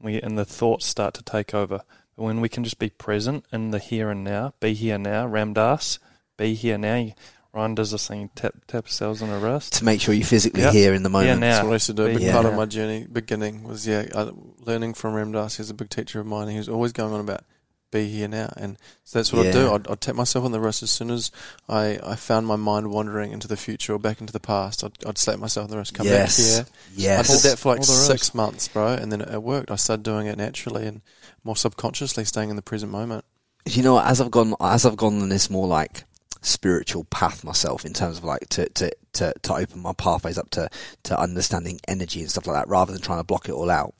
we 0.00 0.20
and 0.20 0.38
the 0.38 0.44
thoughts 0.46 0.86
start 0.86 1.12
to 1.14 1.22
take 1.22 1.54
over. 1.54 1.82
But 2.16 2.22
when 2.22 2.40
we 2.40 2.48
can 2.48 2.64
just 2.64 2.78
be 2.78 2.88
present 2.88 3.44
in 3.52 3.72
the 3.72 3.78
here 3.78 4.08
and 4.10 4.24
now, 4.24 4.54
be 4.58 4.72
here 4.72 4.96
now, 4.96 5.26
Ram 5.26 5.52
Dass, 5.52 5.98
be 6.38 6.54
here 6.54 6.78
now. 6.78 7.12
Ryan 7.52 7.74
does 7.74 7.90
this 7.90 8.06
thing, 8.08 8.28
tap 8.34 8.54
tap 8.66 8.84
ourselves 8.84 9.22
on 9.22 9.30
the 9.30 9.38
wrist. 9.38 9.74
To 9.74 9.84
make 9.84 10.00
sure 10.00 10.12
you're 10.14 10.26
physically 10.26 10.60
Yeah. 10.62 10.72
here 10.72 10.92
in 10.94 11.02
the 11.02 11.08
moment. 11.08 11.40
Yeah, 11.40 11.48
That's 11.52 11.64
what 11.64 11.70
I 11.70 11.74
used 11.74 11.86
to 11.86 11.94
do. 11.94 12.04
A 12.06 12.12
big 12.14 12.20
Yeah. 12.22 12.32
part 12.32 12.44
of 12.46 12.54
my 12.54 12.66
journey, 12.66 13.06
beginning, 13.10 13.62
was 13.64 13.86
yeah, 13.86 14.06
uh, 14.14 14.30
learning 14.60 14.92
from 14.94 15.14
Ram 15.14 15.32
Dass. 15.32 15.56
He's 15.56 15.70
a 15.70 15.74
big 15.74 15.88
teacher 15.88 16.20
of 16.20 16.26
mine. 16.26 16.48
He 16.48 16.58
was 16.58 16.68
always 16.68 16.92
going 16.92 17.14
on 17.14 17.20
about 17.20 17.44
be 17.90 18.08
here 18.08 18.28
now, 18.28 18.52
and 18.56 18.76
so 19.04 19.18
that's 19.18 19.32
what 19.32 19.46
I'd 19.46 19.52
do. 19.52 19.72
I'd, 19.72 19.88
I'd 19.88 20.00
tap 20.00 20.14
myself 20.14 20.44
on 20.44 20.52
the 20.52 20.60
wrist 20.60 20.82
as 20.82 20.90
soon 20.90 21.10
as 21.10 21.30
I, 21.68 21.98
I 22.02 22.16
found 22.16 22.46
my 22.46 22.56
mind 22.56 22.90
wandering 22.90 23.32
into 23.32 23.48
the 23.48 23.56
future 23.56 23.94
or 23.94 23.98
back 23.98 24.20
into 24.20 24.32
the 24.32 24.40
past. 24.40 24.84
I'd, 24.84 24.92
I'd 25.06 25.18
slap 25.18 25.38
myself 25.38 25.64
on 25.64 25.70
the 25.70 25.78
wrist, 25.78 25.94
come 25.94 26.06
yes. 26.06 26.36
back 26.36 26.66
here. 26.66 26.74
Yes. 26.94 27.30
I 27.30 27.34
did 27.34 27.52
that 27.52 27.58
for 27.58 27.74
like 27.74 27.84
six 27.84 28.34
months, 28.34 28.68
bro, 28.68 28.88
and 28.88 29.10
then 29.12 29.20
it, 29.20 29.30
it 29.30 29.42
worked. 29.42 29.70
I 29.70 29.76
started 29.76 30.02
doing 30.02 30.26
it 30.26 30.36
naturally 30.36 30.86
and 30.86 31.00
more 31.44 31.56
subconsciously, 31.56 32.24
staying 32.24 32.50
in 32.50 32.56
the 32.56 32.62
present 32.62 32.90
moment. 32.90 33.24
you 33.66 33.82
know, 33.82 34.00
as 34.00 34.20
I've 34.20 34.30
gone, 34.30 34.54
as 34.60 34.86
I've 34.86 34.96
gone 34.96 35.20
on 35.20 35.28
this 35.28 35.50
more 35.50 35.66
like 35.66 36.04
spiritual 36.42 37.04
path 37.04 37.42
myself 37.42 37.84
in 37.84 37.92
terms 37.92 38.18
of 38.18 38.24
like 38.24 38.48
to, 38.50 38.68
to, 38.70 38.90
to, 39.12 39.32
to 39.42 39.54
open 39.54 39.80
my 39.80 39.92
pathways 39.92 40.38
up 40.38 40.50
to, 40.50 40.68
to 41.02 41.18
understanding 41.18 41.80
energy 41.88 42.20
and 42.20 42.30
stuff 42.30 42.46
like 42.46 42.56
that 42.56 42.68
rather 42.68 42.92
than 42.92 43.02
trying 43.02 43.18
to 43.18 43.24
block 43.24 43.48
it 43.48 43.52
all 43.52 43.70
out. 43.70 43.94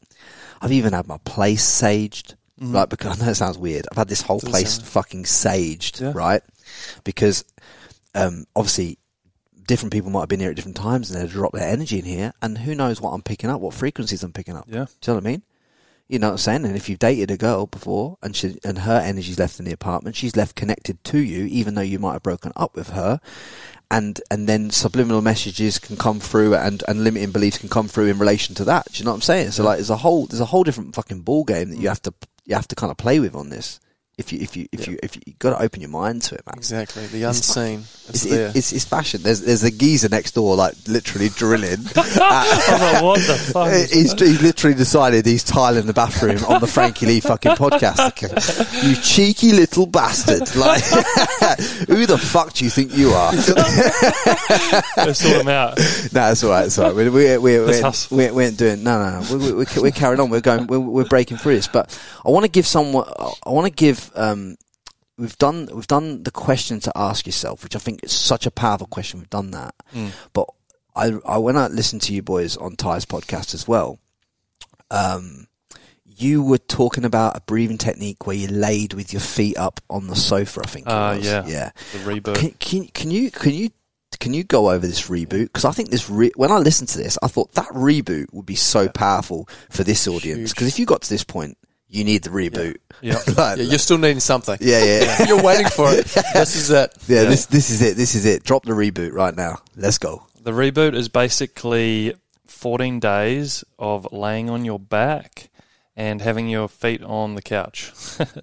I've 0.61 0.73
even 0.73 0.93
had 0.93 1.07
my 1.07 1.19
place 1.25 1.65
saged, 1.65 2.35
like, 2.59 2.89
because 2.89 3.21
I 3.21 3.25
know 3.25 3.31
it 3.31 3.35
sounds 3.37 3.59
weird. 3.59 3.87
I've 3.91 3.99
had 3.99 4.09
this 4.09 4.23
whole 4.23 4.39
Doesn't 4.39 4.51
place 4.51 4.75
sound- 4.75 4.87
fucking 4.89 5.25
saged, 5.25 6.01
Yeah. 6.01 6.13
right? 6.15 6.43
Because, 7.05 7.45
um, 8.15 8.45
obviously 8.55 8.99
different 9.67 9.93
people 9.93 10.11
might 10.11 10.21
have 10.21 10.29
been 10.29 10.41
here 10.41 10.51
at 10.51 10.57
different 10.57 10.77
times 10.77 11.11
and 11.11 11.21
they 11.21 11.27
drop 11.33 11.53
their 11.53 11.69
energy 11.69 11.99
in 11.99 12.05
here 12.05 12.33
and 12.41 12.59
who 12.59 12.75
knows 12.75 13.01
what 13.01 13.11
I'm 13.11 13.23
picking 13.23 13.51
up, 13.51 13.61
what 13.61 13.75
frequencies 13.75 14.23
I'm 14.23 14.33
picking 14.33 14.57
up. 14.57 14.65
Yeah. 14.69 14.87
Do 15.01 15.11
you 15.11 15.13
know 15.13 15.15
what 15.15 15.25
I 15.25 15.31
mean? 15.31 15.43
You 16.09 16.19
know 16.21 16.29
what 16.29 16.33
I'm 16.35 16.39
saying? 16.39 16.65
And 16.65 16.77
if 16.77 16.89
you've 16.89 17.01
dated 17.01 17.33
a 17.33 17.37
girl 17.37 17.67
before 17.67 18.17
and 18.23 18.37
she 18.37 18.57
and 18.65 18.79
her 18.79 19.01
energy's 19.01 19.41
left 19.41 19.59
in 19.59 19.65
the 19.65 19.73
apartment, 19.73 20.15
she's 20.15 20.37
left 20.37 20.55
connected 20.55 21.03
to 21.03 21.19
you, 21.19 21.47
even 21.47 21.75
though 21.75 21.81
you 21.83 21.99
might 21.99 22.13
have 22.13 22.23
broken 22.23 22.53
up 22.55 22.77
with 22.77 22.91
her. 22.91 23.21
And 23.91 24.21
and 24.31 24.49
then 24.49 24.71
subliminal 24.71 25.21
messages 25.21 25.81
can 25.81 25.97
come 25.97 26.21
through 26.21 26.55
and, 26.55 26.85
and 26.87 27.03
limiting 27.03 27.33
beliefs 27.33 27.59
can 27.59 27.69
come 27.69 27.89
through 27.89 28.07
in 28.07 28.19
relation 28.21 28.55
to 28.57 28.65
that. 28.67 28.87
Do 28.93 28.99
you 28.99 29.05
know 29.05 29.11
what 29.11 29.17
I'm 29.17 29.21
saying? 29.23 29.51
So 29.51 29.65
like 29.65 29.79
there's 29.79 29.91
a 29.91 29.97
whole 29.97 30.27
there's 30.27 30.41
a 30.41 30.45
whole 30.47 30.63
different 30.63 30.95
fucking 30.95 31.23
ball 31.23 31.43
game 31.43 31.71
that 31.71 31.79
you 31.79 31.89
have 31.89 32.03
to 32.03 32.15
you 32.47 32.55
have 32.55 32.69
to 32.69 32.77
kind 32.77 32.91
of 32.91 32.97
play 32.97 33.21
with 33.21 33.35
on 33.35 33.51
this. 33.51 33.81
If 34.19 34.33
you 34.33 34.39
if 34.41 34.57
you 34.57 34.67
if 34.73 34.89
you 34.89 34.99
if 35.03 35.15
you, 35.17 35.35
got 35.39 35.51
to 35.51 35.63
open 35.63 35.83
your 35.83 35.91
mind 35.91 36.23
to 36.23 36.37
it, 36.37 36.47
man. 36.47 36.55
Exactly, 36.57 37.05
the 37.09 37.19
It's- 37.19 37.37
unseen. 37.37 37.81
It's, 38.09 38.25
It's, 38.25 38.57
it's 38.57 38.73
it's 38.73 38.85
fashion. 38.87 39.21
There's 39.23 39.43
there's 39.43 39.63
a 39.63 39.71
geezer 39.71 40.09
next 40.09 40.31
door, 40.35 40.57
like 40.57 40.73
literally 40.89 41.29
drilling. 41.29 41.81
Like, 42.17 43.03
what 43.03 43.21
the 43.21 43.35
fuck? 43.53 43.71
he's, 43.73 44.13
he's 44.19 44.41
literally 44.43 44.75
decided 44.75 45.27
he's 45.27 45.45
tiling 45.45 45.87
the 45.87 45.93
bathroom 45.93 46.43
on 46.47 46.61
the 46.63 46.67
Frankie 46.67 47.05
Lee 47.07 47.21
fucking 47.21 47.53
podcast. 47.57 48.83
You 48.89 48.97
cheeky 48.97 49.53
little 49.53 49.87
bastard! 49.87 50.41
Like, 50.57 50.83
who 51.89 52.07
the 52.07 52.17
fuck 52.19 52.55
do 52.55 52.65
you 52.65 52.71
think 52.71 52.97
you 52.97 53.11
are? 53.11 53.33
Let's 54.97 55.19
sort 55.21 55.39
them 55.39 55.49
out. 55.49 55.77
no, 55.79 55.85
that's 56.13 56.43
all 56.43 56.51
right. 56.51 56.67
It's 56.67 56.79
all 56.79 56.87
right. 56.87 56.95
We're, 56.97 57.11
we're, 57.11 57.41
we're, 57.41 57.67
Let's 57.67 58.11
we're, 58.11 58.29
we 58.31 58.37
we 58.37 58.45
ain't 58.45 58.57
doing. 58.57 58.83
No, 58.83 58.99
no, 59.03 59.21
no. 59.21 59.27
We're, 59.31 59.57
we're, 59.57 59.83
we're 59.83 59.91
carrying 59.91 60.21
on. 60.21 60.31
We're 60.31 60.41
going. 60.41 60.67
We're, 60.67 60.81
we're 60.81 61.05
breaking 61.05 61.37
through 61.37 61.57
this. 61.57 61.69
But 61.69 61.99
I 62.25 62.31
want 62.31 62.45
to 62.45 62.51
give 62.51 62.67
someone. 62.67 63.05
I 63.45 63.51
want 63.51 63.67
to 63.67 63.73
give. 63.73 64.06
Um, 64.15 64.57
we've 65.19 65.37
done. 65.39 65.69
We've 65.73 65.87
done 65.87 66.23
the 66.23 66.31
question 66.31 66.81
to 66.81 66.93
ask 66.95 67.27
yourself, 67.27 67.63
which 67.63 67.77
I 67.77 67.79
think 67.79 68.05
is 68.05 68.13
such 68.13 68.47
a 68.47 68.51
powerful 68.51 68.87
question. 68.87 69.21
We've 69.21 69.31
done 69.31 69.51
that. 69.53 69.75
Mm. 69.95 70.13
But 70.33 70.49
I, 70.95 71.13
I 71.27 71.39
when 71.39 71.57
I 71.57 71.69
listened 71.69 72.03
to 72.03 72.15
you 72.15 72.23
boys 72.23 72.57
on 72.57 72.77
Ty's 72.77 73.05
podcast 73.05 73.55
as 73.55 73.67
well, 73.69 73.99
um, 74.91 75.47
you 76.05 76.43
were 76.43 76.59
talking 76.59 77.05
about 77.05 77.37
a 77.37 77.41
breathing 77.41 77.79
technique 77.79 78.27
where 78.27 78.37
you 78.37 78.49
laid 78.49 78.95
with 78.95 79.13
your 79.13 79.21
feet 79.21 79.59
up 79.59 79.81
on 79.91 80.07
the 80.07 80.17
sofa. 80.17 80.63
I 80.65 80.69
think. 80.69 80.87
Ah, 80.89 81.15
was. 81.15 81.27
yeah. 81.27 81.45
yeah. 81.47 81.71
The 81.93 81.99
reboot. 81.99 82.37
Can, 82.37 82.51
can, 82.59 82.87
can 82.89 83.11
you 83.11 83.31
can 83.31 83.53
you 83.53 83.71
can 84.19 84.33
you 84.33 84.45
go 84.45 84.71
over 84.71 84.87
this 84.87 85.09
reboot? 85.09 85.45
Because 85.45 85.65
I 85.65 85.73
think 85.73 85.91
this 85.91 86.09
re- 86.09 86.33
when 86.37 86.51
I 86.51 86.57
listened 86.59 86.89
to 86.91 86.99
this, 86.99 87.19
I 87.23 87.29
thought 87.29 87.53
that 87.53 87.69
reboot 87.69 88.33
would 88.33 88.47
be 88.47 88.55
so 88.55 88.89
powerful 88.89 89.49
for 89.71 89.85
this 89.85 90.09
audience. 90.09 90.53
Because 90.53 90.69
if 90.69 90.79
you 90.79 90.87
got 90.87 91.03
to 91.03 91.11
this 91.11 91.25
point, 91.25 91.59
you 91.89 92.05
need 92.05 92.23
the 92.25 92.31
reboot. 92.31 92.77
Yeah. 93.01 93.19
Like- 93.37 93.59
yeah, 93.59 93.65
you're 93.65 93.79
still 93.79 93.99
needing 93.99 94.21
something. 94.21 94.57
yeah, 94.61 94.83
yeah, 94.85 95.25
you're 95.29 95.43
waiting 95.43 95.69
for 95.69 95.93
it. 95.93 96.07
This 96.35 96.57
is 96.57 96.71
it. 96.71 96.93
yeah. 97.09 97.25
This 97.25 97.47
this 97.47 97.71
is 97.71 97.83
it. 97.83 97.97
This 97.97 98.15
is 98.15 98.25
it. 98.25 98.43
Drop 98.45 98.65
the 98.65 98.73
reboot 98.73 99.13
right 99.13 99.35
now. 99.37 99.59
Let's 99.77 99.99
go. 99.99 100.27
The 100.43 100.53
reboot 100.53 100.95
is 100.95 101.09
basically 101.09 102.15
14 102.47 103.01
days 103.01 103.65
of 103.79 104.11
laying 104.13 104.49
on 104.49 104.65
your 104.65 104.79
back 104.79 105.51
and 105.97 106.21
having 106.21 106.49
your 106.49 106.69
feet 106.69 107.03
on 107.03 107.35
the 107.35 107.43
couch. 107.43 107.91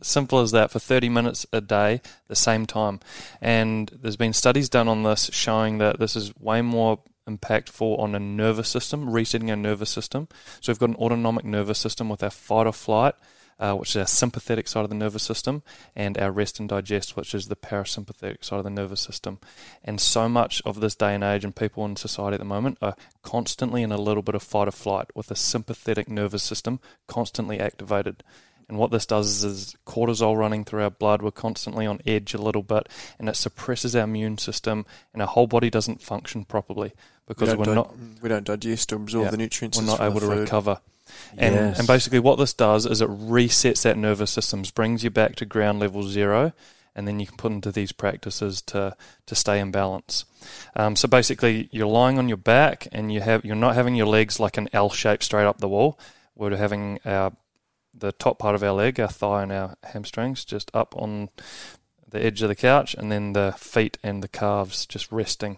Simple 0.02 0.40
as 0.40 0.52
that 0.52 0.72
for 0.72 0.80
30 0.80 1.10
minutes 1.10 1.46
a 1.54 1.62
day, 1.62 2.02
the 2.28 2.36
same 2.36 2.66
time. 2.66 3.00
And 3.42 3.90
there's 4.02 4.18
been 4.18 4.34
studies 4.34 4.70
done 4.70 4.88
on 4.88 5.04
this 5.04 5.30
showing 5.34 5.78
that 5.78 6.00
this 6.00 6.16
is 6.16 6.34
way 6.40 6.62
more 6.62 7.00
impactful 7.30 8.00
on 8.00 8.16
a 8.16 8.20
nervous 8.20 8.68
system, 8.70 9.10
resetting 9.10 9.50
our 9.52 9.56
nervous 9.56 9.90
system. 9.90 10.28
So 10.62 10.72
we've 10.72 10.80
got 10.80 10.90
an 10.90 10.96
autonomic 10.96 11.46
nervous 11.46 11.78
system 11.80 12.10
with 12.10 12.24
our 12.24 12.30
fight 12.32 12.68
or 12.68 12.74
flight, 12.74 13.16
uh, 13.60 13.74
which 13.76 13.92
is 13.92 13.96
our 13.98 14.08
sympathetic 14.08 14.68
side 14.68 14.84
of 14.84 14.90
the 14.90 14.96
nervous 14.96 15.24
system, 15.24 15.64
and 15.96 16.18
our 16.18 16.32
rest 16.32 16.60
and 16.60 16.70
digest, 16.70 17.16
which 17.16 17.34
is 17.34 17.48
the 17.48 17.56
parasympathetic 17.56 18.44
side 18.44 18.58
of 18.58 18.64
the 18.64 18.70
nervous 18.70 19.02
system. 19.02 19.40
And 19.84 20.00
so 20.02 20.28
much 20.30 20.62
of 20.66 20.80
this 20.80 20.96
day 20.96 21.16
and 21.16 21.24
age 21.24 21.44
and 21.44 21.56
people 21.56 21.86
in 21.86 21.96
society 21.96 22.36
at 22.36 22.40
the 22.40 22.46
moment 22.46 22.78
are 22.82 22.96
constantly 23.22 23.84
in 23.84 23.92
a 23.92 23.98
little 23.98 24.24
bit 24.24 24.36
of 24.36 24.44
fight 24.44 24.68
or 24.68 24.72
flight 24.72 25.08
with 25.16 25.32
a 25.32 25.36
sympathetic 25.36 26.10
nervous 26.10 26.44
system 26.44 26.80
constantly 27.08 27.60
activated. 27.60 28.24
And 28.70 28.78
what 28.78 28.92
this 28.92 29.06
does 29.06 29.28
is, 29.30 29.44
is 29.44 29.76
cortisol 29.86 30.38
running 30.38 30.64
through 30.64 30.84
our 30.84 30.90
blood. 30.90 31.22
We're 31.22 31.32
constantly 31.32 31.86
on 31.86 32.00
edge 32.08 32.34
a 32.34 32.42
little 32.42 32.64
bit, 32.64 32.88
and 33.20 33.28
it 33.28 33.36
suppresses 33.36 33.94
our 33.96 34.06
immune 34.06 34.38
system, 34.38 34.86
and 35.12 35.22
our 35.22 35.28
whole 35.28 35.48
body 35.48 35.70
doesn't 35.70 36.02
function 36.02 36.46
properly 36.46 36.94
because 37.28 37.50
don't, 37.50 37.58
we're 37.60 37.66
di- 37.66 37.74
not 37.76 37.94
we 38.22 38.30
don't 38.30 38.46
digest 38.46 38.94
or 38.94 38.96
absorb 38.96 39.26
Yeah, 39.26 39.32
the 39.32 39.38
nutrients. 39.38 39.78
we're 39.78 39.86
not 39.86 40.00
able 40.00 40.22
to 40.22 40.28
food. 40.28 40.40
recover. 40.40 40.80
And, 41.38 41.56
Yes. 41.56 41.80
and 41.80 41.88
basically, 41.88 42.20
what 42.20 42.38
this 42.38 42.54
does 42.54 42.86
is 42.86 43.02
it 43.02 43.10
resets 43.10 43.84
that 43.84 43.98
nervous 43.98 44.32
system, 44.32 44.64
brings 44.76 45.04
you 45.04 45.10
back 45.10 45.36
to 45.38 45.46
ground 45.46 45.80
level 45.80 46.04
zero, 46.04 46.54
and 46.96 47.08
then 47.08 47.20
you 47.20 47.26
can 47.26 47.38
put 47.38 47.52
into 47.52 47.72
these 47.72 47.92
practices 47.92 48.62
to 48.62 48.96
to 49.26 49.36
stay 49.36 49.60
in 49.60 49.72
balance. 49.72 50.26
Um, 50.76 50.96
so 50.96 51.08
basically, 51.08 51.70
you're 51.72 51.88
lying 51.88 52.18
on 52.18 52.28
your 52.28 52.38
back, 52.38 52.88
and 52.92 53.12
you 53.12 53.22
have 53.22 53.44
you're 53.44 53.56
not 53.56 53.76
having 53.76 53.96
your 53.96 54.08
legs 54.08 54.40
like 54.40 54.58
an 54.58 54.70
L 54.74 54.90
shape 54.90 55.24
straight 55.24 55.46
up 55.46 55.60
the 55.60 55.70
wall. 55.70 56.00
We're 56.36 56.56
having 56.56 57.00
our 57.06 57.34
the 57.94 58.12
top 58.12 58.40
part 58.40 58.56
of 58.56 58.64
our 58.64 58.72
leg, 58.74 59.00
our 59.00 59.08
thigh, 59.08 59.44
and 59.44 59.52
our 59.52 59.76
hamstrings 59.84 60.46
just 60.46 60.72
up 60.74 60.96
on 60.98 61.30
the 62.08 62.24
edge 62.24 62.42
of 62.42 62.50
the 62.50 62.56
couch, 62.56 62.94
and 62.94 63.12
then 63.12 63.34
the 63.34 63.54
feet 63.58 63.98
and 64.04 64.24
the 64.24 64.28
calves 64.28 64.86
just 64.86 65.12
resting 65.12 65.58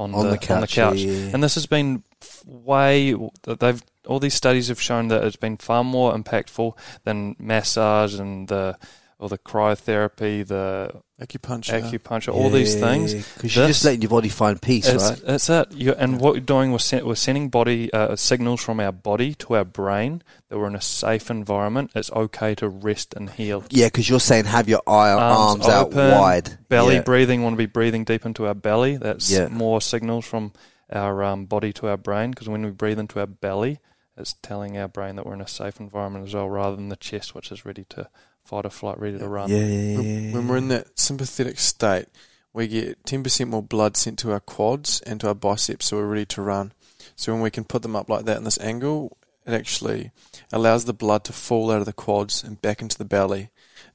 on, 0.00 0.14
On 0.14 0.24
the, 0.24 0.30
the 0.32 0.38
couch, 0.38 0.50
on 0.50 0.60
the 0.62 0.66
couch. 0.66 0.98
yeah. 0.98 1.30
And 1.32 1.42
this 1.42 1.54
has 1.54 1.66
been 1.66 2.02
way 2.46 3.14
they've 3.44 3.82
all 4.06 4.18
these 4.18 4.34
studies 4.34 4.68
have 4.68 4.80
shown 4.80 5.08
that 5.08 5.22
it's 5.24 5.36
been 5.36 5.56
far 5.56 5.84
more 5.84 6.12
impactful 6.14 6.76
than 7.04 7.36
massage 7.38 8.14
and 8.14 8.48
the 8.48 8.78
or 9.18 9.28
the 9.28 9.38
cryotherapy, 9.38 10.46
the 10.46 11.02
Acupuncture. 11.20 11.82
acupuncture, 11.82 12.32
all 12.32 12.48
these 12.48 12.74
things. 12.74 13.12
because 13.14 13.54
you're 13.54 13.66
just 13.66 13.84
letting 13.84 14.00
your 14.00 14.08
body 14.08 14.30
find 14.30 14.60
peace, 14.60 14.88
It's, 14.88 15.04
right? 15.10 15.20
That's 15.24 15.50
it. 15.50 15.72
You, 15.72 15.92
and 15.92 16.18
what 16.18 16.32
we're 16.34 16.40
doing, 16.40 16.72
we're, 16.72 16.78
sen- 16.78 17.04
we're 17.04 17.14
sending 17.14 17.50
body 17.50 17.92
uh, 17.92 18.16
signals 18.16 18.62
from 18.62 18.80
our 18.80 18.90
body 18.92 19.34
to 19.34 19.56
our 19.56 19.64
brain 19.64 20.22
that 20.48 20.58
we're 20.58 20.66
in 20.68 20.74
a 20.74 20.80
safe 20.80 21.30
environment. 21.30 21.90
It's 21.94 22.10
okay 22.12 22.54
to 22.56 22.68
rest 22.68 23.12
and 23.14 23.28
heal. 23.28 23.64
Yeah, 23.68 23.88
because 23.88 24.08
you're 24.08 24.18
saying 24.18 24.46
have 24.46 24.68
your 24.68 24.80
eye, 24.86 25.10
arms, 25.10 25.66
Arms 25.66 25.68
out 25.68 25.92
wide. 25.92 26.56
Belly 26.68 26.94
yeah. 26.96 27.02
breathing, 27.02 27.42
want 27.42 27.52
to 27.52 27.58
be 27.58 27.66
breathing 27.66 28.04
deep 28.04 28.24
into 28.24 28.46
our 28.46 28.54
belly. 28.54 28.96
That's 28.96 29.30
Yeah. 29.30 29.48
more 29.48 29.82
signals 29.82 30.24
from 30.26 30.52
our 30.90 31.22
um, 31.22 31.44
body 31.44 31.72
to 31.74 31.88
our 31.88 31.96
brain 31.98 32.30
because 32.30 32.48
when 32.48 32.64
we 32.64 32.70
breathe 32.70 32.98
into 32.98 33.20
our 33.20 33.26
belly, 33.26 33.78
it's 34.16 34.34
telling 34.42 34.76
our 34.78 34.88
brain 34.88 35.16
that 35.16 35.26
we're 35.26 35.34
in 35.34 35.40
a 35.40 35.46
safe 35.48 35.80
environment 35.80 36.26
as 36.26 36.34
well, 36.34 36.48
rather 36.48 36.76
than 36.76 36.88
the 36.88 36.96
chest, 36.96 37.34
which 37.34 37.52
is 37.52 37.64
ready 37.66 37.84
to 37.90 38.08
fight 38.50 38.66
or 38.66 38.70
flight, 38.70 38.98
ready 38.98 39.16
to 39.18 39.28
run. 39.28 39.48
Yeah, 39.48 39.58
yeah, 39.58 39.64
yeah, 39.64 39.96
when, 39.96 40.06
yeah, 40.06 40.34
when 40.34 40.48
we're 40.48 40.56
in 40.56 40.68
that 40.68 40.98
sympathetic 40.98 41.58
state, 41.60 42.06
we 42.52 42.66
get 42.66 43.02
10% 43.04 43.46
more 43.46 43.62
blood 43.62 43.96
sent 43.96 44.18
to 44.20 44.32
our 44.32 44.40
quads 44.40 45.00
and 45.02 45.20
to 45.20 45.28
our 45.28 45.34
biceps, 45.34 45.86
so 45.86 45.96
we're 45.96 46.06
ready 46.06 46.26
to 46.26 46.42
run. 46.42 46.72
So 47.14 47.32
when 47.32 47.42
we 47.42 47.50
can 47.50 47.64
put 47.64 47.82
them 47.82 47.94
up 47.94 48.10
like 48.10 48.24
that 48.24 48.38
in 48.38 48.44
this 48.44 48.58
angle, 48.58 49.16
it 49.46 49.52
actually 49.52 50.10
allows 50.52 50.84
the 50.84 50.92
blood 50.92 51.22
to 51.24 51.32
fall 51.32 51.70
out 51.70 51.78
of 51.78 51.86
the 51.86 51.92
quads 51.92 52.42
and 52.42 52.60
back 52.60 52.82
into 52.82 52.98
the 52.98 53.04
belly 53.04 53.50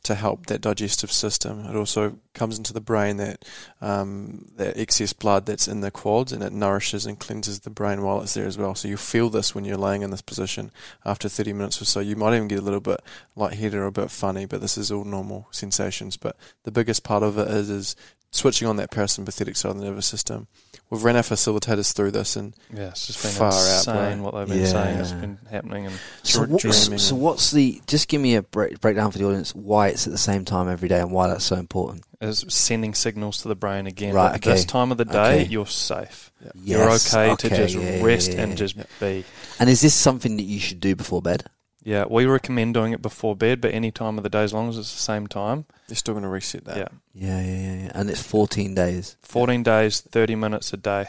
to 0.06 0.14
help 0.14 0.45
that 0.45 0.61
digestive 0.61 1.11
system. 1.11 1.65
It 1.65 1.76
also 1.76 2.19
comes 2.36 2.60
into 2.60 2.73
the 2.73 2.82
brain 2.82 3.18
that 3.18 3.44
um, 3.82 4.52
that 4.56 4.77
excess 4.77 5.14
blood 5.14 5.48
that's 5.48 5.68
in 5.68 5.82
the 5.82 5.90
quads 5.90 6.32
and 6.32 6.44
it 6.44 6.53
nourishes 6.53 7.07
and 7.07 7.19
cleanses 7.19 7.61
the 7.61 7.72
brain 7.72 8.03
while 8.03 8.22
it's 8.22 8.36
there 8.36 8.45
as 8.45 8.57
well. 8.57 8.76
So 8.76 8.88
you 8.88 8.98
feel 8.98 9.32
this 9.32 9.56
when 9.56 9.65
you're 9.65 9.77
laying 9.77 10.03
in 10.03 10.11
this 10.11 10.22
position 10.22 10.72
after 11.03 11.27
30 11.27 11.53
minutes 11.53 11.82
or 11.82 11.86
so. 11.86 11.99
You 12.02 12.15
might 12.15 12.36
even 12.36 12.48
get 12.48 12.60
a 12.60 12.61
little 12.61 12.80
bit 12.80 13.02
lightheaded 13.36 13.73
or 13.73 13.88
a 13.88 13.91
bit 13.91 14.11
funny, 14.11 14.45
but 14.45 14.61
this 14.61 14.77
is 14.77 14.91
all 14.91 15.06
normal 15.06 15.48
sensations. 15.49 16.18
But 16.18 16.38
the 16.64 16.72
biggest 16.72 17.03
part 17.03 17.23
of 17.23 17.40
it 17.40 17.48
is 17.48 17.72
is 17.72 17.95
switching 18.31 18.68
on 18.68 18.76
that 18.77 18.91
parasympathetic 18.91 19.56
side 19.56 19.72
of 19.72 19.77
the 19.80 19.85
nervous 19.85 20.06
system. 20.07 20.47
We've 20.89 21.03
ran 21.03 21.15
our 21.15 21.23
facilitators 21.23 21.93
through 21.93 22.11
this 22.11 22.35
and 22.35 22.53
Yeah, 22.72 22.89
it's 22.89 23.07
just 23.07 23.23
been 23.23 23.31
Far 23.31 23.47
out, 23.52 23.77
insane 23.80 24.18
bro. 24.22 24.26
what 24.31 24.35
they've 24.47 24.56
been 24.57 24.68
saying. 24.68 24.99
It's 24.99 25.11
Yeah. 25.11 25.18
been 25.19 25.39
happening, 25.49 25.85
and 25.88 25.95
So, 26.23 26.39
You're 26.41 26.47
what, 26.49 26.61
so, 26.61 26.97
so 26.97 27.15
what's 27.15 27.52
the? 27.52 27.81
Just 27.88 28.07
give 28.07 28.22
me 28.22 28.35
a 28.35 28.43
break, 28.43 28.80
breakdown 28.81 29.10
for 29.11 29.18
the 29.18 29.26
audience 29.26 29.56
why 29.56 29.88
it's 29.88 30.06
at 30.06 30.11
the 30.11 30.18
same 30.19 30.45
time 30.45 30.69
every 30.69 30.88
day 30.88 30.99
and 30.99 31.11
why 31.11 31.27
that's 31.27 31.45
so 31.45 31.56
important. 31.56 32.03
is 32.22 32.45
sending 32.49 32.93
signals 32.93 33.39
to 33.41 33.47
the 33.47 33.56
brain 33.56 33.88
again. 33.88 34.14
Right, 34.14 34.34
But 34.34 34.41
This 34.43 34.64
time 34.65 34.91
of 34.91 34.97
the 34.97 35.06
day, 35.06 35.41
Okay. 35.41 35.45
you're 35.45 35.65
safe. 35.68 36.31
Yeah. 36.43 36.52
You're 36.64 36.89
Yes, 36.89 37.14
okay, 37.15 37.35
to 37.35 37.49
just 37.49 37.76
yeah, 37.76 37.95
yeah, 37.97 38.03
rest 38.03 38.31
yeah, 38.34 38.41
and 38.41 38.52
yeah. 38.52 38.56
just 38.56 38.76
be. 38.99 39.26
And 39.60 39.69
is 39.69 39.81
this 39.81 39.93
something 39.95 40.35
that 40.38 40.43
you 40.43 40.60
should 40.60 40.80
do 40.80 40.95
before 40.95 41.22
bed? 41.22 41.45
Yeah, 41.86 42.06
we 42.10 42.26
recommend 42.26 42.74
doing 42.74 42.94
it 42.94 43.02
before 43.02 43.36
bed, 43.36 43.62
but 43.62 43.72
any 43.74 43.91
time 43.91 44.18
of 44.18 44.24
the 44.24 44.30
day, 44.30 44.44
as 44.44 44.52
long 44.53 44.68
as 44.70 44.78
it's 44.78 44.91
the 44.91 44.99
same 44.99 45.28
time. 45.28 45.66
you're 45.88 45.95
still 45.95 46.16
going 46.16 46.24
to 46.24 46.30
reset 46.30 46.66
that. 46.66 46.78
Yeah, 46.78 46.88
Yeah, 47.14 47.41
yeah, 47.41 47.56
yeah. 47.62 47.84
yeah. 47.86 47.91
And 47.94 48.10
it's 48.10 48.22
14 48.24 48.74
days. 48.74 49.18
14 49.22 49.62
days, 49.62 50.02
30 50.02 50.36
minutes 50.36 50.74
a 50.74 50.78
day, 50.78 51.06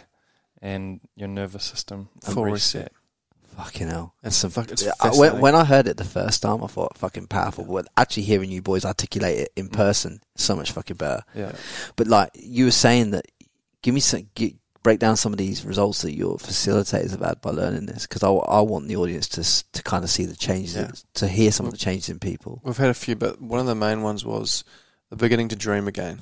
and 0.60 1.00
your 1.16 1.28
nervous 1.28 1.64
system 1.64 2.10
will 2.26 2.34
Full 2.34 2.44
reset. 2.44 2.82
reset. 2.82 2.92
Fucking 3.56 3.88
hell. 3.88 4.12
It's, 4.22 4.44
fuck, 4.44 4.70
it's 4.70 4.86
I- 5.00 5.18
when, 5.18 5.40
when 5.40 5.54
I 5.54 5.64
heard 5.64 5.88
it 5.88 5.96
the 5.96 6.04
first 6.04 6.42
time, 6.42 6.62
I 6.62 6.66
thought 6.66 6.98
fucking 6.98 7.28
powerful. 7.28 7.64
But 7.64 7.88
actually 7.96 8.24
hearing 8.24 8.50
you 8.50 8.60
boys 8.60 8.84
articulate 8.84 9.38
it 9.38 9.52
Mm. 9.56 9.60
in 9.60 9.68
person, 9.70 10.20
so 10.34 10.54
much 10.54 10.72
fucking 10.72 10.96
better. 10.98 11.22
Yeah. 11.34 11.52
But 11.96 12.06
like 12.06 12.30
you 12.34 12.66
were 12.66 12.70
saying 12.70 13.12
that, 13.12 13.24
give 13.80 13.94
me 13.94 14.00
some, 14.00 14.28
gi- 14.34 14.58
break 14.86 15.00
down 15.00 15.16
some 15.16 15.32
of 15.32 15.38
these 15.38 15.64
results 15.64 16.02
that 16.02 16.12
your 16.14 16.36
facilitators 16.36 17.10
have 17.10 17.20
had 17.20 17.40
by 17.40 17.50
learning 17.50 17.86
this, 17.86 18.06
because 18.06 18.22
I, 18.22 18.28
I 18.30 18.60
want 18.60 18.86
the 18.86 18.94
audience 18.96 19.26
to 19.30 19.42
to 19.72 19.82
kind 19.82 20.04
of 20.04 20.10
see 20.10 20.26
the 20.26 20.36
changes, 20.36 20.76
Yeah. 20.76 20.90
to 21.14 21.26
hear 21.26 21.50
some 21.50 21.66
of 21.66 21.72
the 21.72 21.78
changes 21.78 22.08
in 22.08 22.20
people. 22.20 22.60
We've 22.62 22.76
had 22.76 22.90
a 22.90 22.94
few, 22.94 23.16
but 23.16 23.42
one 23.42 23.58
of 23.58 23.66
the 23.66 23.74
main 23.74 24.02
ones 24.02 24.24
was 24.24 24.62
the 25.10 25.16
beginning 25.16 25.48
to 25.48 25.56
dream 25.56 25.88
again. 25.88 26.20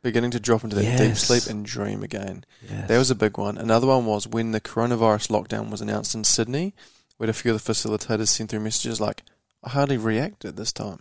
Beginning 0.00 0.30
to 0.30 0.40
drop 0.40 0.64
into 0.64 0.76
that 0.76 0.98
deep 0.98 1.16
sleep 1.16 1.46
and 1.50 1.66
dream 1.66 2.02
again. 2.02 2.44
Yes. 2.66 2.88
That 2.88 2.96
was 2.98 3.10
a 3.10 3.14
big 3.14 3.36
one. 3.36 3.58
Another 3.58 3.88
one 3.88 4.06
was 4.06 4.26
when 4.26 4.52
the 4.52 4.60
coronavirus 4.60 5.28
lockdown 5.28 5.68
was 5.70 5.80
announced 5.82 6.14
in 6.14 6.24
Sydney. 6.24 6.74
We 7.18 7.24
had 7.24 7.30
a 7.30 7.34
few 7.34 7.52
of 7.52 7.62
the 7.62 7.72
facilitators 7.72 8.28
send 8.28 8.48
through 8.48 8.60
messages 8.60 9.00
like, 9.00 9.22
I 9.64 9.70
hardly 9.70 9.98
reacted 9.98 10.56
this 10.56 10.72
time. 10.72 11.00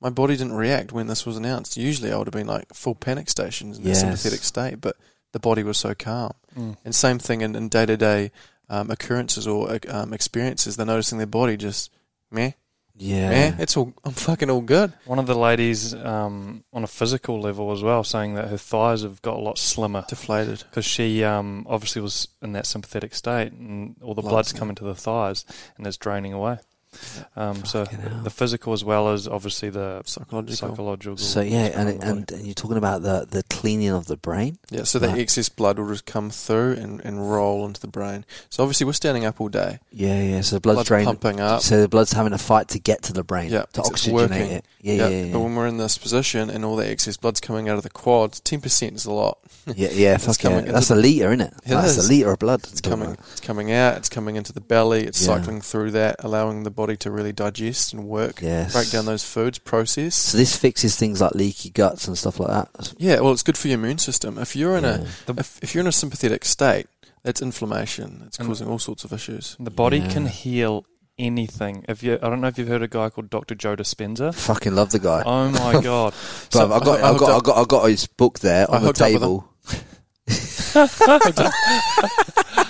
My 0.00 0.10
body 0.10 0.36
didn't 0.36 0.54
react 0.54 0.90
when 0.92 1.06
this 1.06 1.24
was 1.26 1.36
announced. 1.36 1.76
Usually 1.76 2.10
I 2.10 2.16
would 2.16 2.26
have 2.28 2.32
been 2.40 2.46
like 2.46 2.72
full 2.74 2.94
panic 2.96 3.28
stations 3.30 3.78
in 3.78 3.84
Yes. 3.84 3.98
a 3.98 4.00
sympathetic 4.00 4.42
state, 4.42 4.80
but 4.80 4.96
the 5.32 5.40
body 5.40 5.62
was 5.62 5.78
so 5.78 5.94
calm. 5.94 6.32
Mm. 6.56 6.76
And 6.84 6.94
same 6.94 7.18
thing 7.18 7.40
in, 7.40 7.54
in 7.54 7.68
day-to-day 7.68 8.30
um, 8.68 8.90
occurrences 8.90 9.46
or 9.46 9.78
um, 9.88 10.12
experiences. 10.12 10.76
They're 10.76 10.86
noticing 10.86 11.18
their 11.18 11.26
body 11.26 11.56
just, 11.56 11.90
meh, 12.30 12.52
yeah. 12.96 13.30
meh, 13.30 13.56
it's 13.58 13.76
all, 13.76 13.94
I'm 14.04 14.12
fucking 14.12 14.50
all 14.50 14.60
good. 14.60 14.92
One 15.06 15.18
of 15.18 15.26
the 15.26 15.34
ladies 15.34 15.94
um, 15.94 16.64
on 16.72 16.84
a 16.84 16.86
physical 16.86 17.40
level 17.40 17.72
as 17.72 17.82
well, 17.82 18.04
saying 18.04 18.34
that 18.34 18.48
her 18.48 18.56
thighs 18.56 19.02
have 19.02 19.22
got 19.22 19.36
a 19.36 19.40
lot 19.40 19.58
slimmer 19.58 20.04
Deflated. 20.08 20.64
because 20.68 20.84
she 20.84 21.24
um, 21.24 21.66
obviously 21.68 22.02
was 22.02 22.28
in 22.42 22.52
that 22.52 22.66
sympathetic 22.66 23.14
state, 23.14 23.52
and 23.52 23.96
all 24.02 24.14
the 24.14 24.22
Blood's 24.22 24.32
blood's 24.32 24.52
in 24.52 24.58
coming 24.58 24.74
to 24.76 24.84
the 24.84 24.94
thighs, 24.94 25.44
and 25.76 25.86
it's 25.86 25.96
draining 25.96 26.32
away. 26.32 26.58
Um, 27.36 27.64
so 27.64 27.84
hell. 27.84 28.20
the 28.22 28.30
physical 28.30 28.72
as 28.72 28.84
well 28.84 29.10
as 29.10 29.26
obviously 29.28 29.70
the 29.70 30.02
Psychological. 30.04 30.68
psychological. 30.70 31.16
So 31.16 31.40
yeah, 31.40 31.66
and, 31.78 32.02
on 32.02 32.08
and 32.08 32.32
and 32.32 32.44
you're 32.46 32.54
talking 32.54 32.76
about 32.76 33.02
the 33.02 33.26
the 33.30 33.42
cleaning 33.50 33.88
of 33.90 34.06
the 34.06 34.16
brain. 34.16 34.58
Yeah, 34.70 34.84
so 34.84 34.98
that 34.98 35.10
Right. 35.10 35.18
excess 35.20 35.48
blood 35.48 35.78
will 35.78 35.88
just 35.88 36.06
come 36.06 36.30
through 36.30 36.72
and, 36.74 37.00
and 37.04 37.30
roll 37.30 37.66
into 37.66 37.80
the 37.80 37.88
brain. 37.88 38.24
So 38.48 38.62
obviously 38.62 38.86
we're 38.86 38.92
standing 38.92 39.24
up 39.24 39.40
all 39.40 39.48
day. 39.48 39.78
Yeah, 39.92 40.20
yeah. 40.22 40.40
So 40.42 40.56
the 40.56 40.60
blood's 40.60 40.76
Blood's 40.76 40.88
draining. 40.88 41.06
pumping 41.06 41.40
up. 41.40 41.62
So 41.62 41.80
the 41.80 41.88
blood's 41.88 42.12
having 42.12 42.32
a 42.32 42.38
fight 42.38 42.68
to 42.68 42.78
get 42.78 43.02
to 43.04 43.12
the 43.12 43.24
brain 43.24 43.50
Yeah, 43.50 43.64
to 43.72 43.82
oxygenate 43.82 44.50
it. 44.50 44.64
Yeah, 44.80 44.94
yeah, 44.94 45.08
yeah. 45.08 45.32
But 45.32 45.40
when 45.40 45.54
we're 45.54 45.66
in 45.66 45.76
this 45.76 45.98
position 45.98 46.48
and 46.50 46.64
all 46.64 46.76
that 46.76 46.88
excess 46.88 47.16
blood's 47.16 47.40
coming 47.40 47.68
out 47.68 47.76
of 47.76 47.82
the 47.82 47.90
quads, 47.90 48.40
ten 48.40 48.60
percent 48.60 48.96
is 48.96 49.04
a 49.06 49.12
lot. 49.12 49.38
Yeah, 49.76 49.90
yeah, 49.92 50.14
It's 50.14 50.24
fuck 50.26 50.36
yeah. 50.38 50.42
coming 50.42 50.58
into 50.60 50.72
That's 50.72 50.90
a 50.90 50.94
liter, 50.96 51.26
isn't 51.28 51.42
it? 51.42 51.52
It 51.64 51.68
That's 51.68 51.96
is. 51.98 52.06
a 52.06 52.08
liter 52.08 52.32
of 52.32 52.38
blood. 52.38 52.60
It's 52.64 52.80
coming 52.80 53.12
it's 53.12 53.40
coming 53.40 53.70
out, 53.72 53.98
it's 53.98 54.08
coming 54.08 54.36
into 54.36 54.52
the 54.52 54.60
belly, 54.60 55.04
it's 55.04 55.20
Yeah. 55.20 55.36
cycling 55.36 55.60
through 55.60 55.92
that, 55.92 56.16
allowing 56.20 56.62
the 56.64 56.70
body 56.70 56.89
to 56.98 57.10
really 57.10 57.32
digest 57.32 57.92
and 57.92 58.04
work, 58.04 58.40
Yes. 58.42 58.72
break 58.72 58.90
down 58.90 59.06
those 59.06 59.24
foods, 59.24 59.58
process. 59.58 60.14
So 60.14 60.38
this 60.38 60.56
fixes 60.56 60.96
things 60.96 61.20
like 61.20 61.34
leaky 61.34 61.70
guts 61.70 62.08
and 62.08 62.16
stuff 62.18 62.40
like 62.40 62.50
that. 62.50 62.94
Yeah, 62.98 63.20
well 63.20 63.32
it's 63.32 63.42
good 63.42 63.58
for 63.58 63.68
your 63.68 63.78
immune 63.78 63.98
system. 63.98 64.38
If 64.38 64.56
you're 64.56 64.76
in 64.76 64.84
Yeah. 64.84 65.04
a 65.28 65.34
if, 65.38 65.58
if 65.62 65.74
you're 65.74 65.82
in 65.82 65.86
a 65.88 65.92
sympathetic 65.92 66.44
state, 66.44 66.86
that's 67.22 67.42
inflammation. 67.42 68.22
It's 68.26 68.38
And- 68.38 68.48
causing 68.48 68.68
all 68.68 68.78
sorts 68.78 69.04
of 69.04 69.12
issues. 69.12 69.56
the 69.60 69.70
body 69.70 69.98
Yeah. 69.98 70.08
can 70.08 70.26
heal 70.26 70.86
anything. 71.18 71.84
If 71.86 72.02
you, 72.02 72.14
I 72.22 72.30
don't 72.30 72.40
know 72.40 72.48
if 72.48 72.56
you've 72.56 72.68
heard 72.68 72.82
a 72.82 72.88
guy 72.88 73.10
called 73.10 73.28
Dr. 73.28 73.54
Joe 73.54 73.76
Dispenza. 73.76 74.34
Fucking 74.34 74.74
love 74.74 74.90
the 74.90 74.98
guy. 74.98 75.22
Oh 75.26 75.50
my 75.50 75.82
god! 75.82 76.14
Bro, 76.50 76.72
I 76.72 76.78
got, 76.78 76.88
I 76.88 77.02
I, 77.02 77.08
hooked 77.08 77.20
got, 77.20 77.30
I 77.30 77.36
up- 77.36 77.44
got, 77.44 77.56
I 77.58 77.64
got 77.64 77.84
his 77.90 78.06
book 78.06 78.38
there 78.40 78.70
I 78.70 78.76
on 78.76 78.82
the 78.82 78.86
hooked 78.86 79.00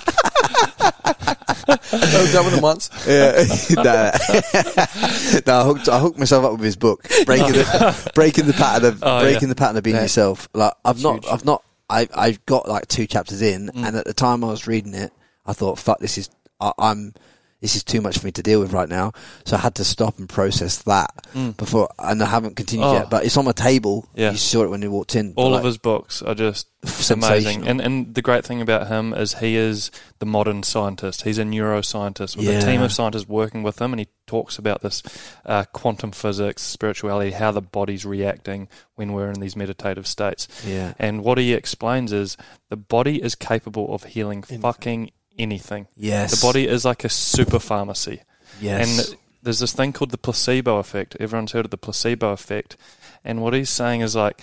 table. 1.66 1.78
I've 1.92 2.32
done 2.32 2.44
with 2.44 2.54
them 2.54 2.62
once. 2.62 2.90
Yeah, 3.06 3.44
no, 3.82 4.10
I 5.52 5.64
hooked, 5.64 5.88
I 5.88 5.98
hooked 5.98 6.18
myself 6.18 6.44
up 6.44 6.52
with 6.52 6.60
his 6.62 6.76
book, 6.76 7.02
breaking 7.26 7.52
the, 7.52 8.10
breaking 8.14 8.46
the 8.46 8.52
pattern 8.52 8.86
of, 8.88 9.02
Oh, 9.02 9.20
breaking 9.20 9.42
yeah. 9.42 9.48
the 9.48 9.54
pattern 9.54 9.76
of 9.76 9.82
being 9.82 9.96
Yeah. 9.96 10.02
yourself. 10.02 10.48
Like 10.54 10.72
I've 10.84 11.02
not, 11.02 11.24
Huge. 11.24 11.32
I've 11.32 11.44
not, 11.44 11.62
I, 11.88 12.08
I've 12.14 12.44
got 12.46 12.68
like 12.68 12.86
two 12.88 13.06
chapters 13.06 13.42
in, 13.42 13.68
Mm. 13.68 13.86
and 13.86 13.96
at 13.96 14.04
the 14.04 14.14
time 14.14 14.44
I 14.44 14.48
was 14.48 14.66
reading 14.66 14.94
it, 14.94 15.12
I 15.46 15.52
thought, 15.52 15.78
fuck, 15.78 15.98
this 16.00 16.18
is, 16.18 16.28
I, 16.60 16.72
I'm, 16.78 17.14
this 17.60 17.76
is 17.76 17.84
too 17.84 18.00
much 18.00 18.18
for 18.18 18.26
me 18.26 18.32
to 18.32 18.42
deal 18.42 18.60
with 18.60 18.72
right 18.72 18.88
now. 18.88 19.12
So 19.44 19.56
I 19.56 19.60
had 19.60 19.74
to 19.76 19.84
stop 19.84 20.18
and 20.18 20.28
process 20.28 20.78
that 20.82 21.10
Mm. 21.34 21.56
before, 21.56 21.88
and 21.98 22.22
I 22.22 22.26
haven't 22.26 22.56
continued 22.56 22.86
Oh. 22.86 22.92
yet. 22.94 23.10
But 23.10 23.24
it's 23.24 23.36
on 23.36 23.44
my 23.44 23.52
table. 23.52 24.06
Yeah. 24.14 24.30
You 24.32 24.38
saw 24.38 24.64
it 24.64 24.70
when 24.70 24.82
you 24.82 24.90
walked 24.90 25.14
in. 25.14 25.34
All 25.36 25.50
like, 25.50 25.60
of 25.60 25.64
his 25.66 25.78
books 25.78 26.22
are 26.22 26.34
just 26.34 26.66
amazing. 27.10 27.66
And 27.68 27.80
and 27.80 28.14
the 28.14 28.22
great 28.22 28.44
thing 28.46 28.60
about 28.60 28.88
him 28.88 29.12
is 29.12 29.34
he 29.34 29.56
is 29.56 29.90
the 30.18 30.26
modern 30.26 30.62
scientist. 30.62 31.22
He's 31.22 31.38
a 31.38 31.44
neuroscientist 31.44 32.36
with 32.36 32.48
a 32.48 32.60
team 32.64 32.80
of 32.82 32.92
scientists 32.92 33.28
working 33.28 33.62
with 33.62 33.80
him, 33.80 33.92
and 33.92 34.00
he 34.00 34.08
talks 34.26 34.58
about 34.58 34.80
this 34.82 35.02
uh, 35.44 35.64
quantum 35.72 36.12
physics, 36.12 36.62
spirituality, 36.62 37.32
how 37.32 37.50
the 37.50 37.60
body's 37.62 38.04
reacting 38.06 38.68
when 38.94 39.12
we're 39.12 39.30
in 39.30 39.40
these 39.40 39.56
meditative 39.56 40.06
states. 40.06 40.46
yeah, 40.64 40.94
And 40.98 41.22
what 41.24 41.36
he 41.38 41.52
explains 41.52 42.12
is 42.12 42.36
the 42.68 42.76
body 42.76 43.20
is 43.22 43.34
capable 43.34 43.92
of 43.94 44.04
healing 44.04 44.38
Anything. 44.38 44.60
fucking 44.60 45.10
anything. 45.40 45.86
yes, 45.96 46.38
The 46.40 46.46
body 46.46 46.66
is 46.68 46.84
like 46.84 47.04
a 47.04 47.08
super 47.08 47.58
pharmacy. 47.58 48.22
yes, 48.60 49.08
And 49.10 49.18
there's 49.42 49.58
this 49.60 49.72
thing 49.72 49.92
called 49.92 50.10
the 50.10 50.18
placebo 50.18 50.78
effect. 50.78 51.16
Everyone's 51.18 51.52
heard 51.52 51.64
of 51.64 51.70
the 51.70 51.78
placebo 51.78 52.30
effect. 52.32 52.76
And 53.24 53.42
what 53.42 53.54
he's 53.54 53.70
saying 53.70 54.00
is 54.02 54.14
like, 54.16 54.40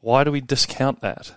why 0.00 0.24
do 0.24 0.30
we 0.32 0.40
discount 0.40 1.00
that? 1.00 1.32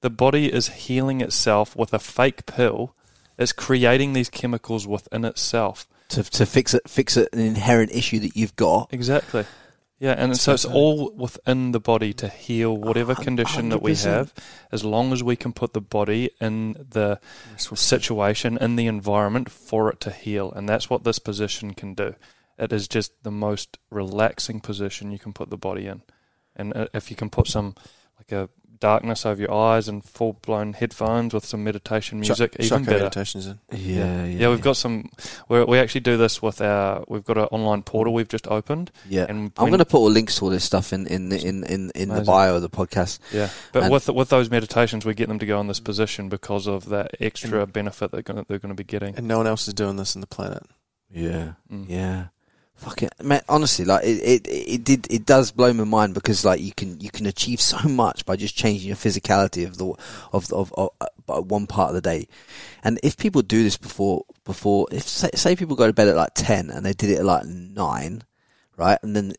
The 0.00 0.10
body 0.10 0.52
is 0.52 0.68
healing 0.68 1.20
itself 1.20 1.76
with 1.76 1.92
a 1.92 1.98
fake 1.98 2.46
pill. 2.46 2.94
It's 3.38 3.52
creating 3.52 4.12
these 4.12 4.28
chemicals 4.28 4.86
within 4.86 5.24
itself. 5.24 5.86
to 6.10 6.22
to 6.22 6.44
fix 6.46 6.74
it, 6.74 6.88
fix 6.88 7.16
it, 7.16 7.28
an 7.32 7.40
inherent 7.40 7.90
issue 7.92 8.18
that 8.20 8.36
you've 8.36 8.54
got. 8.56 8.88
Exactly. 8.92 9.44
Yeah, 10.02 10.16
and 10.18 10.36
so 10.36 10.52
it's 10.52 10.64
all 10.64 11.12
within 11.12 11.70
the 11.70 11.78
body 11.78 12.12
to 12.14 12.26
heal 12.26 12.76
whatever 12.76 13.14
condition 13.14 13.68
that 13.68 13.82
we 13.82 13.94
have, 13.94 14.34
as 14.72 14.84
long 14.84 15.12
as 15.12 15.22
we 15.22 15.36
can 15.36 15.52
put 15.52 15.74
the 15.74 15.80
body 15.80 16.30
in 16.40 16.72
the 16.90 17.20
situation, 17.56 18.58
in 18.58 18.74
the 18.74 18.88
environment 18.88 19.48
for 19.48 19.88
it 19.90 20.00
to 20.00 20.10
heal. 20.10 20.50
And 20.50 20.68
that's 20.68 20.90
what 20.90 21.04
this 21.04 21.20
position 21.20 21.72
can 21.74 21.94
do. 21.94 22.16
It 22.58 22.72
is 22.72 22.88
just 22.88 23.12
the 23.22 23.30
most 23.30 23.78
relaxing 23.90 24.58
position 24.58 25.12
you 25.12 25.20
can 25.20 25.32
put 25.32 25.50
the 25.50 25.56
body 25.56 25.86
in. 25.86 26.02
And 26.56 26.76
uh, 26.76 26.88
if 26.92 27.08
you 27.08 27.14
can 27.14 27.30
put 27.30 27.46
some, 27.46 27.76
like 28.18 28.32
a 28.32 28.48
darkness 28.82 29.24
over 29.24 29.40
your 29.40 29.52
eyes 29.54 29.88
and 29.88 30.04
full 30.04 30.34
blown 30.44 30.72
headphones 30.74 31.32
with 31.32 31.44
some 31.46 31.62
meditation 31.64 32.20
music, 32.20 32.52
Chuck- 32.52 32.60
even 32.60 32.68
chuck 32.68 32.84
better. 32.86 32.98
meditations 33.04 33.46
in. 33.46 33.58
Yeah, 33.72 34.24
yeah, 34.24 34.38
Yeah, 34.40 34.48
we've 34.50 34.60
got 34.60 34.76
some. 34.76 35.08
We're, 35.48 35.64
we 35.64 35.78
actually 35.78 36.02
do 36.02 36.16
this 36.16 36.42
with 36.42 36.60
our. 36.60 37.04
We've 37.08 37.24
got 37.24 37.38
an 37.38 37.44
online 37.44 37.82
portal 37.82 38.12
we've 38.12 38.28
just 38.28 38.46
opened. 38.48 38.90
Yeah, 39.08 39.26
And 39.28 39.52
I'm 39.56 39.68
going 39.68 39.78
to 39.78 39.84
put 39.84 39.98
all 39.98 40.10
links 40.10 40.36
to 40.36 40.44
all 40.44 40.50
this 40.50 40.64
stuff 40.64 40.92
in 40.92 41.06
in 41.06 41.28
the, 41.30 41.40
in 41.40 41.64
in, 41.64 41.90
in 41.94 42.08
the 42.08 42.22
bio 42.22 42.56
of 42.56 42.62
the 42.62 42.70
podcast. 42.70 43.20
Yeah, 43.32 43.48
but 43.72 43.84
And- 43.84 43.92
with 43.92 44.08
with 44.08 44.28
those 44.28 44.50
meditations, 44.50 45.06
we 45.06 45.14
get 45.14 45.28
them 45.28 45.38
to 45.38 45.46
go 45.46 45.60
in 45.60 45.68
this 45.68 45.80
position 45.80 46.28
because 46.28 46.66
of 46.66 46.88
that 46.90 47.12
extra 47.20 47.66
benefit 47.66 48.10
they're 48.10 48.22
going 48.22 48.38
to, 48.40 48.44
they're 48.48 48.58
going 48.58 48.74
to 48.74 48.82
be 48.84 48.84
getting. 48.84 49.14
And 49.16 49.26
no 49.28 49.38
one 49.38 49.46
else 49.46 49.66
is 49.68 49.74
doing 49.74 49.96
this 49.96 50.14
on 50.16 50.20
the 50.20 50.26
planet. 50.26 50.64
Yeah, 51.10 51.52
Mm. 51.70 51.86
yeah. 51.88 52.24
Fucking 52.82 53.10
man, 53.22 53.42
honestly, 53.48 53.84
like 53.84 54.04
it, 54.04 54.18
it, 54.22 54.48
it 54.48 54.84
did, 54.84 55.06
it 55.08 55.24
does 55.24 55.52
blow 55.52 55.72
my 55.72 55.84
mind 55.84 56.14
because 56.14 56.44
like 56.44 56.60
you 56.60 56.72
can, 56.72 56.98
you 56.98 57.10
can 57.10 57.26
achieve 57.26 57.60
so 57.72 57.78
much 57.88 58.26
by 58.26 58.34
just 58.34 58.56
changing 58.56 58.88
your 58.88 58.96
physicality 58.96 59.64
of 59.64 59.78
the, 59.78 59.86
of, 60.32 60.52
of, 60.52 60.72
of, 60.72 60.90
uh, 61.00 61.40
one 61.42 61.68
part 61.68 61.90
of 61.90 61.94
the 61.94 62.00
day. 62.00 62.26
And 62.82 62.98
if 63.04 63.16
people 63.16 63.42
do 63.42 63.62
this 63.62 63.76
before, 63.76 64.24
before, 64.44 64.88
if 64.90 65.04
say, 65.04 65.30
say 65.34 65.54
people 65.54 65.76
go 65.76 65.86
to 65.86 65.92
bed 65.92 66.08
at 66.08 66.16
like 66.16 66.32
ten 66.34 66.70
and 66.70 66.84
they 66.84 66.92
did 66.92 67.10
it 67.10 67.20
at 67.20 67.24
like 67.24 67.44
nine, 67.46 68.24
right, 68.76 68.98
and 69.04 69.14
then, 69.14 69.34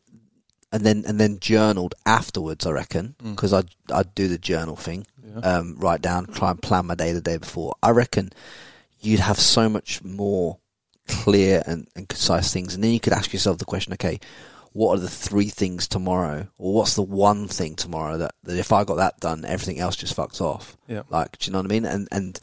and 0.72 0.82
then, 0.82 1.04
and 1.06 1.20
then 1.20 1.38
journaled 1.38 1.94
afterwards, 2.06 2.64
I 2.64 2.70
reckon, 2.70 3.14
because 3.22 3.52
I'd, 3.52 3.68
I'd 3.92 4.14
do 4.14 4.26
the 4.26 4.38
journal 4.38 4.74
thing, 4.74 5.06
um, 5.42 5.76
write 5.78 6.00
down, 6.00 6.26
try 6.28 6.50
and 6.50 6.62
plan 6.62 6.86
my 6.86 6.94
day 6.94 7.12
the 7.12 7.20
day 7.20 7.36
before. 7.36 7.74
I 7.82 7.90
reckon 7.90 8.30
you'd 9.00 9.20
have 9.20 9.38
so 9.38 9.68
much 9.68 10.02
more 10.02 10.58
clear 11.08 11.62
and, 11.66 11.86
and 11.96 12.08
concise 12.08 12.52
things. 12.52 12.74
And 12.74 12.82
then 12.82 12.92
you 12.92 13.00
could 13.00 13.12
ask 13.12 13.32
yourself 13.32 13.58
the 13.58 13.64
question, 13.64 13.92
okay, 13.94 14.20
what 14.72 14.96
are 14.96 15.00
the 15.00 15.08
three 15.08 15.48
things 15.48 15.86
tomorrow? 15.86 16.48
Or 16.58 16.74
what's 16.74 16.94
the 16.94 17.02
one 17.02 17.46
thing 17.48 17.76
tomorrow 17.76 18.18
that, 18.18 18.34
that 18.44 18.58
if 18.58 18.72
I 18.72 18.84
got 18.84 18.96
that 18.96 19.20
done, 19.20 19.44
everything 19.44 19.78
else 19.78 19.96
just 19.96 20.16
fucks 20.16 20.40
off? 20.40 20.76
Yeah. 20.88 21.02
Like, 21.10 21.38
do 21.38 21.46
you 21.48 21.52
know 21.52 21.58
what 21.60 21.66
I 21.66 21.68
mean? 21.68 21.84
And, 21.84 22.08
and 22.10 22.40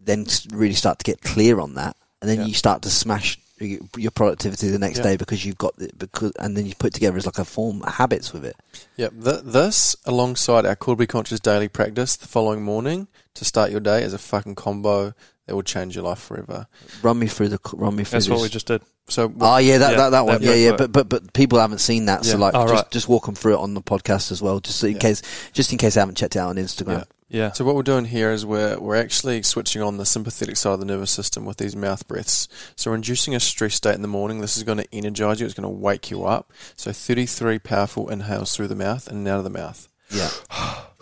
then 0.00 0.26
really 0.52 0.74
start 0.74 0.98
to 1.00 1.04
get 1.04 1.20
clear 1.22 1.58
on 1.60 1.74
that. 1.74 1.96
And 2.22 2.30
then 2.30 2.40
Yeah. 2.40 2.46
you 2.46 2.54
start 2.54 2.82
to 2.82 2.90
smash 2.90 3.38
your 3.58 4.10
productivity 4.10 4.68
the 4.68 4.78
next 4.78 4.98
Yeah. 4.98 5.04
day 5.04 5.16
because 5.16 5.44
you've 5.44 5.58
got 5.58 5.76
the, 5.76 5.90
because, 5.96 6.32
and 6.38 6.56
then 6.56 6.66
you 6.66 6.74
put 6.74 6.92
together 6.92 7.16
as 7.16 7.26
like 7.26 7.38
a 7.38 7.44
form 7.44 7.82
habits 7.82 8.32
with 8.32 8.44
it. 8.44 8.56
Yep. 8.96 9.12
Th- 9.22 9.40
this, 9.44 9.96
alongside 10.04 10.66
our 10.66 10.76
Cool 10.76 10.94
2 10.94 10.98
Be 10.98 11.06
Conscious 11.06 11.40
daily 11.40 11.68
practice 11.68 12.16
the 12.16 12.26
following 12.28 12.62
morning 12.62 13.08
to 13.34 13.44
start 13.44 13.70
your 13.70 13.80
day, 13.80 14.02
as 14.02 14.12
a 14.14 14.18
fucking 14.18 14.54
combo 14.54 15.12
that 15.46 15.54
will 15.54 15.62
change 15.62 15.94
your 15.94 16.04
life 16.04 16.18
forever. 16.18 16.66
Run 17.02 17.18
me 17.18 17.26
through 17.26 17.48
the, 17.50 17.58
run 17.72 17.96
me 17.96 18.04
through 18.04 18.16
That's 18.18 18.28
what 18.28 18.40
we 18.40 18.48
just 18.48 18.66
did. 18.66 18.82
So, 19.08 19.32
Oh 19.40 19.58
yeah, 19.58 19.78
that 19.78 19.90
Yeah, 19.92 19.96
that, 19.98 20.10
that 20.10 20.24
one. 20.24 20.40
that 20.40 20.42
yeah, 20.42 20.50
worked, 20.50 20.60
yeah. 20.60 20.86
But 20.86 20.92
but 20.92 21.08
but 21.10 21.32
people 21.34 21.58
haven't 21.58 21.78
seen 21.78 22.06
that, 22.06 22.24
so 22.24 22.32
Yeah. 22.38 22.44
like 22.44 22.54
Oh, 22.54 22.62
just 22.62 22.72
right. 22.72 22.90
just 22.90 23.08
walk 23.08 23.26
them 23.26 23.34
through 23.34 23.54
it 23.54 23.60
on 23.60 23.74
the 23.74 23.82
podcast 23.82 24.32
as 24.32 24.40
well, 24.40 24.60
just 24.60 24.78
so 24.78 24.86
in 24.86 24.94
Yeah. 24.94 24.98
case 25.00 25.22
just 25.52 25.72
in 25.72 25.78
case 25.78 25.94
they 25.94 26.00
haven't 26.00 26.16
checked 26.16 26.36
it 26.36 26.38
out 26.38 26.48
on 26.48 26.56
Instagram. 26.56 26.98
Yeah. 26.98 27.04
Yeah. 27.28 27.52
So 27.52 27.64
what 27.64 27.74
we're 27.74 27.82
doing 27.82 28.04
here 28.06 28.30
is 28.30 28.46
we're 28.46 28.78
we're 28.78 28.96
actually 28.96 29.42
switching 29.42 29.82
on 29.82 29.96
the 29.98 30.06
sympathetic 30.06 30.56
side 30.56 30.72
of 30.72 30.80
the 30.80 30.86
nervous 30.86 31.10
system 31.10 31.44
with 31.44 31.56
these 31.58 31.74
mouth 31.76 32.06
breaths. 32.08 32.48
So 32.76 32.90
we're 32.90 32.94
inducing 32.96 33.34
a 33.34 33.40
stress 33.40 33.74
state 33.74 33.94
in 33.94 34.02
the 34.02 34.08
morning. 34.08 34.40
This 34.40 34.56
is 34.56 34.62
going 34.62 34.78
to 34.78 34.86
energize 34.94 35.40
you. 35.40 35.46
It's 35.46 35.54
going 35.54 35.64
to 35.64 35.68
wake 35.68 36.10
you 36.10 36.24
up. 36.24 36.52
So 36.76 36.92
33 36.92 37.58
powerful 37.58 38.08
inhales 38.08 38.54
through 38.56 38.68
the 38.68 38.76
mouth 38.76 39.08
and 39.08 39.26
out 39.26 39.38
of 39.38 39.44
the 39.44 39.50
mouth. 39.50 39.88
Yeah. 40.10 40.30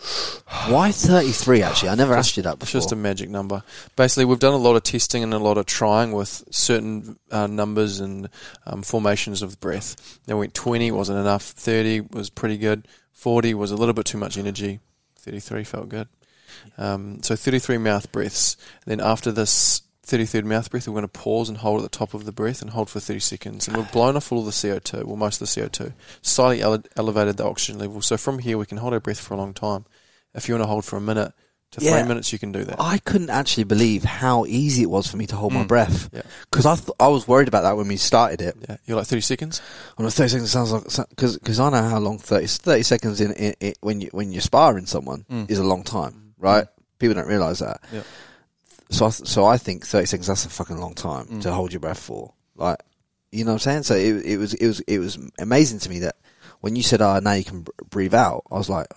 Why 0.67 0.91
thirty 0.91 1.31
three? 1.31 1.61
Actually, 1.61 1.89
I 1.89 1.95
never 1.95 2.13
asked 2.13 2.35
you 2.35 2.43
that 2.43 2.61
It's 2.61 2.71
just 2.71 2.91
a 2.91 2.95
magic 2.95 3.29
number. 3.29 3.63
Basically, 3.95 4.25
we've 4.25 4.39
done 4.39 4.53
a 4.53 4.57
lot 4.57 4.75
of 4.75 4.83
testing 4.83 5.23
and 5.23 5.33
a 5.33 5.39
lot 5.39 5.57
of 5.57 5.65
trying 5.65 6.11
with 6.11 6.43
certain 6.51 7.17
uh, 7.31 7.47
numbers 7.47 7.99
and 7.99 8.29
um, 8.65 8.81
formations 8.81 9.41
of 9.41 9.51
the 9.51 9.57
breath. 9.57 10.19
Then 10.25 10.37
went 10.37 10.53
20 10.53 10.91
wasn't 10.91 11.19
enough. 11.19 11.43
30 11.43 12.01
was 12.11 12.29
pretty 12.29 12.57
good. 12.57 12.87
40 13.13 13.53
was 13.53 13.71
a 13.71 13.75
little 13.75 13.93
bit 13.93 14.05
too 14.05 14.17
much 14.17 14.37
energy. 14.37 14.79
33 15.19 15.63
felt 15.63 15.89
good. 15.89 16.07
Um, 16.77 17.23
so 17.23 17.35
33 17.35 17.77
mouth 17.77 18.11
breaths. 18.11 18.57
then 18.85 18.99
after 18.99 19.31
this 19.31 19.81
33rd 20.05 20.43
mouth 20.45 20.69
breath, 20.69 20.87
we're 20.87 20.93
going 20.93 21.03
to 21.03 21.07
pause 21.07 21.47
and 21.49 21.57
hold 21.59 21.79
at 21.83 21.89
the 21.91 21.97
top 21.97 22.13
of 22.13 22.25
the 22.25 22.31
breath 22.31 22.61
and 22.61 22.71
hold 22.71 22.89
for 22.89 22.99
30 22.99 23.19
seconds. 23.19 23.67
And 23.67 23.77
we've 23.77 23.91
blown 23.91 24.15
off 24.17 24.31
all 24.31 24.43
the 24.43 24.51
CO2, 24.51 25.05
well, 25.05 25.15
most 25.15 25.41
of 25.41 25.47
the 25.47 25.61
CO2, 25.61 25.93
slightly 26.21 26.61
ele- 26.61 26.83
elevated 26.97 27.37
the 27.37 27.45
oxygen 27.45 27.79
level. 27.79 28.01
So 28.01 28.17
from 28.17 28.39
here, 28.39 28.57
we 28.57 28.65
can 28.65 28.77
hold 28.79 28.93
our 28.93 28.99
breath 28.99 29.19
for 29.19 29.33
a 29.33 29.37
long 29.37 29.53
time. 29.53 29.85
If 30.33 30.47
you 30.49 30.55
want 30.55 30.63
to 30.63 30.67
hold 30.67 30.83
for 30.83 30.97
a 30.97 31.01
minute 31.01 31.31
to 31.71 31.83
Yeah. 31.83 31.97
three 31.99 32.07
minutes, 32.07 32.33
you 32.33 32.37
can 32.39 32.51
do 32.51 32.63
that. 32.65 32.79
I 32.81 32.97
couldn't 32.99 33.29
actually 33.29 33.63
believe 33.63 34.03
how 34.03 34.45
easy 34.45 34.83
it 34.83 34.89
was 34.89 35.07
for 35.07 35.15
me 35.17 35.25
to 35.27 35.35
hold 35.35 35.53
my 35.53 35.63
Mm. 35.63 35.67
breath 35.69 36.09
Yeah. 36.11 36.21
because 36.51 36.65
I 36.65 36.75
th- 36.75 36.89
I 36.99 37.07
was 37.07 37.27
worried 37.27 37.47
about 37.47 37.61
that 37.63 37.77
when 37.77 37.87
we 37.87 37.97
started 37.97 38.41
it. 38.41 38.55
Yeah, 38.67 38.77
you're 38.85 38.97
like 38.97 39.07
30 39.07 39.21
seconds. 39.21 39.61
On 39.97 40.07
thirty 40.09 40.29
seconds 40.29 40.51
sounds 40.51 40.71
like 40.71 40.83
because 41.09 41.37
because 41.37 41.59
I 41.59 41.69
know 41.69 41.81
how 41.89 41.97
long 41.99 42.19
30, 42.19 42.45
30 42.47 42.83
seconds 42.83 43.21
in, 43.21 43.31
in, 43.33 43.53
in 43.59 43.73
when 43.81 44.01
you 44.01 44.09
when 44.11 44.31
you're 44.31 44.41
sparring 44.41 44.85
someone 44.85 45.25
Mm. 45.31 45.49
is 45.49 45.57
a 45.59 45.63
long 45.63 45.83
time, 45.83 46.33
right? 46.37 46.67
People 46.99 47.15
don't 47.15 47.27
realize 47.27 47.59
that. 47.59 47.81
Yeah. 47.91 48.01
So 48.93 49.05
I 49.07 49.09
th- 49.09 49.27
so 49.27 49.45
I 49.45 49.57
think 49.57 49.85
thirty 49.85 50.05
seconds 50.05 50.27
that's 50.27 50.45
a 50.45 50.49
fucking 50.49 50.77
long 50.79 50.93
time 50.93 51.25
Mm. 51.27 51.41
to 51.41 51.51
hold 51.51 51.73
your 51.73 51.79
breath 51.79 51.99
for. 51.99 52.33
Like 52.55 52.79
you 53.31 53.43
know 53.43 53.51
what 53.53 53.65
I'm 53.67 53.83
saying? 53.83 53.83
So 53.83 53.95
it 53.95 54.25
it 54.25 54.37
was 54.37 54.53
it 54.53 54.67
was 54.67 54.79
it 54.81 54.99
was 54.99 55.17
amazing 55.39 55.79
to 55.79 55.89
me 55.89 55.99
that 55.99 56.15
when 56.61 56.75
you 56.75 56.83
said, 56.83 57.01
"Oh, 57.01 57.19
now 57.19 57.33
you 57.33 57.43
can 57.43 57.65
breathe 57.89 58.13
out," 58.13 58.43
I 58.51 58.55
was 58.55 58.69
like, 58.69 58.87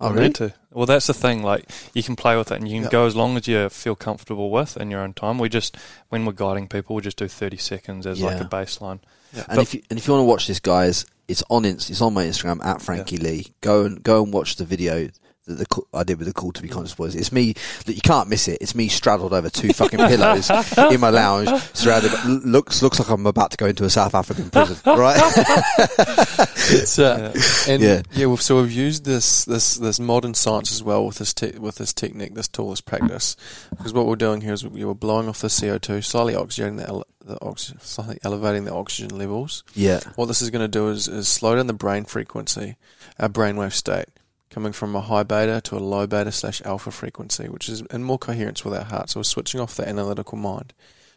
"Oh, 0.00 0.08
I 0.08 0.10
really?" 0.10 0.26
need 0.28 0.34
to. 0.36 0.54
Well, 0.72 0.86
that's 0.86 1.06
the 1.06 1.14
thing. 1.14 1.42
Like, 1.42 1.70
you 1.94 2.02
can 2.02 2.16
play 2.16 2.36
with 2.36 2.50
it, 2.52 2.56
and 2.58 2.68
you 2.68 2.74
can 2.76 2.84
Yeah. 2.84 2.90
go 2.90 3.06
as 3.06 3.14
long 3.16 3.36
as 3.36 3.46
you 3.48 3.68
feel 3.68 3.94
comfortable 3.96 4.50
with 4.50 4.76
in 4.76 4.90
your 4.90 5.00
own 5.00 5.12
time. 5.14 5.38
We 5.38 5.48
just, 5.48 5.76
when 6.08 6.24
we're 6.26 6.32
guiding 6.32 6.66
people, 6.68 6.94
we 6.96 7.02
just 7.02 7.16
do 7.16 7.26
thirty 7.28 7.56
seconds 7.56 8.06
as 8.06 8.20
like 8.20 8.40
a 8.40 8.44
baseline. 8.44 8.98
And 9.32 9.44
But- 9.48 9.58
if 9.60 9.74
you 9.74 9.82
and 9.90 9.98
if 9.98 10.06
you 10.06 10.12
want 10.14 10.22
to 10.22 10.28
watch 10.28 10.46
this, 10.46 10.60
guys, 10.60 11.06
it's 11.28 11.42
on 11.48 11.64
it's 11.64 12.00
on 12.02 12.12
my 12.12 12.24
Instagram 12.26 12.62
at 12.64 12.82
Frankie 12.82 13.16
Lee. 13.16 13.54
Go 13.62 13.84
and 13.84 14.02
go 14.02 14.22
and 14.22 14.32
watch 14.32 14.56
the 14.56 14.64
video 14.64 15.08
that 15.46 15.54
the 15.54 15.66
call- 15.66 15.86
I 15.92 16.04
did 16.04 16.18
with 16.18 16.26
the 16.28 16.32
Cool 16.34 16.52
2 16.52 16.62
Be 16.62 16.68
Conscious 16.68 16.98
was 16.98 17.14
it's 17.14 17.30
me. 17.32 17.54
Look, 17.86 17.96
You 17.96 18.02
can't 18.02 18.28
miss 18.28 18.48
it. 18.48 18.58
It's 18.60 18.74
me 18.74 18.88
straddled 18.88 19.32
over 19.32 19.50
two 19.50 19.72
fucking 19.72 19.98
pillows 19.98 20.50
in 20.90 21.00
my 21.00 21.10
lounge, 21.10 21.48
surrounded. 21.74 22.12
By, 22.12 22.24
looks 22.44 22.82
looks 22.82 22.98
like 22.98 23.08
I'm 23.10 23.26
about 23.26 23.50
to 23.52 23.56
go 23.56 23.66
into 23.66 23.84
a 23.84 23.90
South 23.90 24.14
African 24.14 24.50
prison, 24.50 24.76
right? 24.86 25.20
It's 26.66 26.98
uh, 26.98 27.32
and 27.68 27.82
Yeah. 27.82 28.02
yeah. 28.12 28.26
we've, 28.26 28.40
so 28.40 28.60
we've 28.62 28.72
used 28.72 29.04
this 29.04 29.44
this 29.44 29.74
this 29.76 30.00
modern 30.00 30.34
science 30.34 30.72
as 30.72 30.82
well 30.82 31.04
with 31.06 31.16
this 31.18 31.34
te- 31.34 31.58
with 31.58 31.76
this 31.76 31.92
technique, 31.92 32.34
this 32.34 32.48
tool, 32.48 32.70
this 32.70 32.80
practice. 32.80 33.36
Because 33.70 33.92
what 33.92 34.06
we're 34.06 34.16
doing 34.16 34.40
here 34.40 34.52
is 34.54 34.66
we 34.66 34.84
were 34.84 34.94
blowing 34.94 35.28
off 35.28 35.40
the 35.40 35.48
CO 35.48 35.78
two, 35.78 36.00
slightly 36.02 36.32
oxygenating 36.34 36.78
the, 36.78 36.88
ele- 36.88 37.06
the 37.24 37.38
oxygen, 37.44 37.80
slightly 37.80 38.18
elevating 38.24 38.64
the 38.64 38.72
oxygen 38.74 39.16
levels. 39.18 39.62
yeah, 39.74 40.00
What 40.16 40.26
this 40.26 40.40
is 40.42 40.50
going 40.50 40.62
to 40.64 40.68
do 40.68 40.88
is, 40.88 41.06
is 41.08 41.28
slow 41.28 41.56
down 41.56 41.66
the 41.66 41.72
brain 41.72 42.04
frequency, 42.04 42.76
our 43.18 43.28
brainwave 43.28 43.72
state, 43.72 44.06
coming 44.54 44.72
from 44.72 44.94
a 44.94 45.00
high 45.00 45.24
beta 45.24 45.60
to 45.60 45.76
a 45.76 45.80
low 45.80 46.06
beta 46.06 46.30
slash 46.30 46.62
alpha 46.64 46.92
frequency, 46.92 47.48
which 47.48 47.68
is 47.68 47.80
in 47.90 48.04
more 48.04 48.18
coherence 48.18 48.64
with 48.64 48.72
our 48.72 48.84
heart. 48.84 49.10
So 49.10 49.18
we're 49.18 49.24
switching 49.24 49.60
off 49.60 49.74
the 49.74 49.88
analytical 49.88 50.38
mind. 50.38 50.72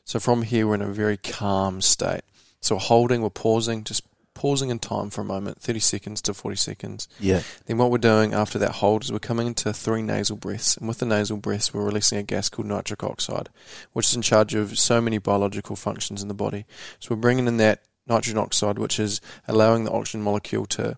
So 0.06 0.20
from 0.20 0.42
here, 0.42 0.66
we're 0.66 0.74
in 0.76 0.82
a 0.82 0.88
very 0.88 1.18
calm 1.18 1.82
state. 1.82 2.22
So 2.62 2.76
we're 2.76 2.82
holding, 2.82 3.22
we're 3.22 3.30
pausing, 3.30 3.84
just 3.84 4.02
pausing 4.34 4.72
in 4.72 4.80
time 4.80 5.12
for 5.12 5.22
a 5.22 5.26
moment, 5.26 5.62
30 5.62 5.80
seconds 5.80 6.22
to 6.24 6.34
40 6.34 6.56
seconds. 6.56 7.08
yeah, 7.20 7.44
Then 7.68 7.78
what 7.78 7.92
we're 7.92 8.00
doing 8.00 8.34
after 8.34 8.58
that 8.58 8.72
hold 8.72 9.04
is 9.04 9.12
we're 9.12 9.20
coming 9.20 9.46
into 9.46 9.72
three 9.72 10.02
nasal 10.02 10.38
breaths, 10.38 10.76
and 10.76 10.88
with 10.88 10.98
the 10.98 11.06
nasal 11.06 11.38
breaths, 11.38 11.72
we're 11.72 11.86
releasing 11.86 12.18
a 12.18 12.24
gas 12.24 12.50
called 12.50 12.68
nitric 12.68 13.04
oxide, 13.04 13.50
which 13.94 14.10
is 14.10 14.16
in 14.16 14.24
charge 14.24 14.56
of 14.56 14.80
so 14.80 15.00
many 15.00 15.20
biological 15.20 15.76
functions 15.76 16.24
in 16.24 16.28
the 16.28 16.34
body. 16.34 16.66
So 17.00 17.14
we're 17.14 17.22
bringing 17.22 17.48
in 17.48 17.58
that 17.58 17.84
nitrogen 18.08 18.40
oxide, 18.40 18.80
which 18.80 19.00
is 19.00 19.22
allowing 19.48 19.84
the 19.84 19.92
oxygen 19.92 20.24
molecule 20.24 20.66
to 20.68 20.98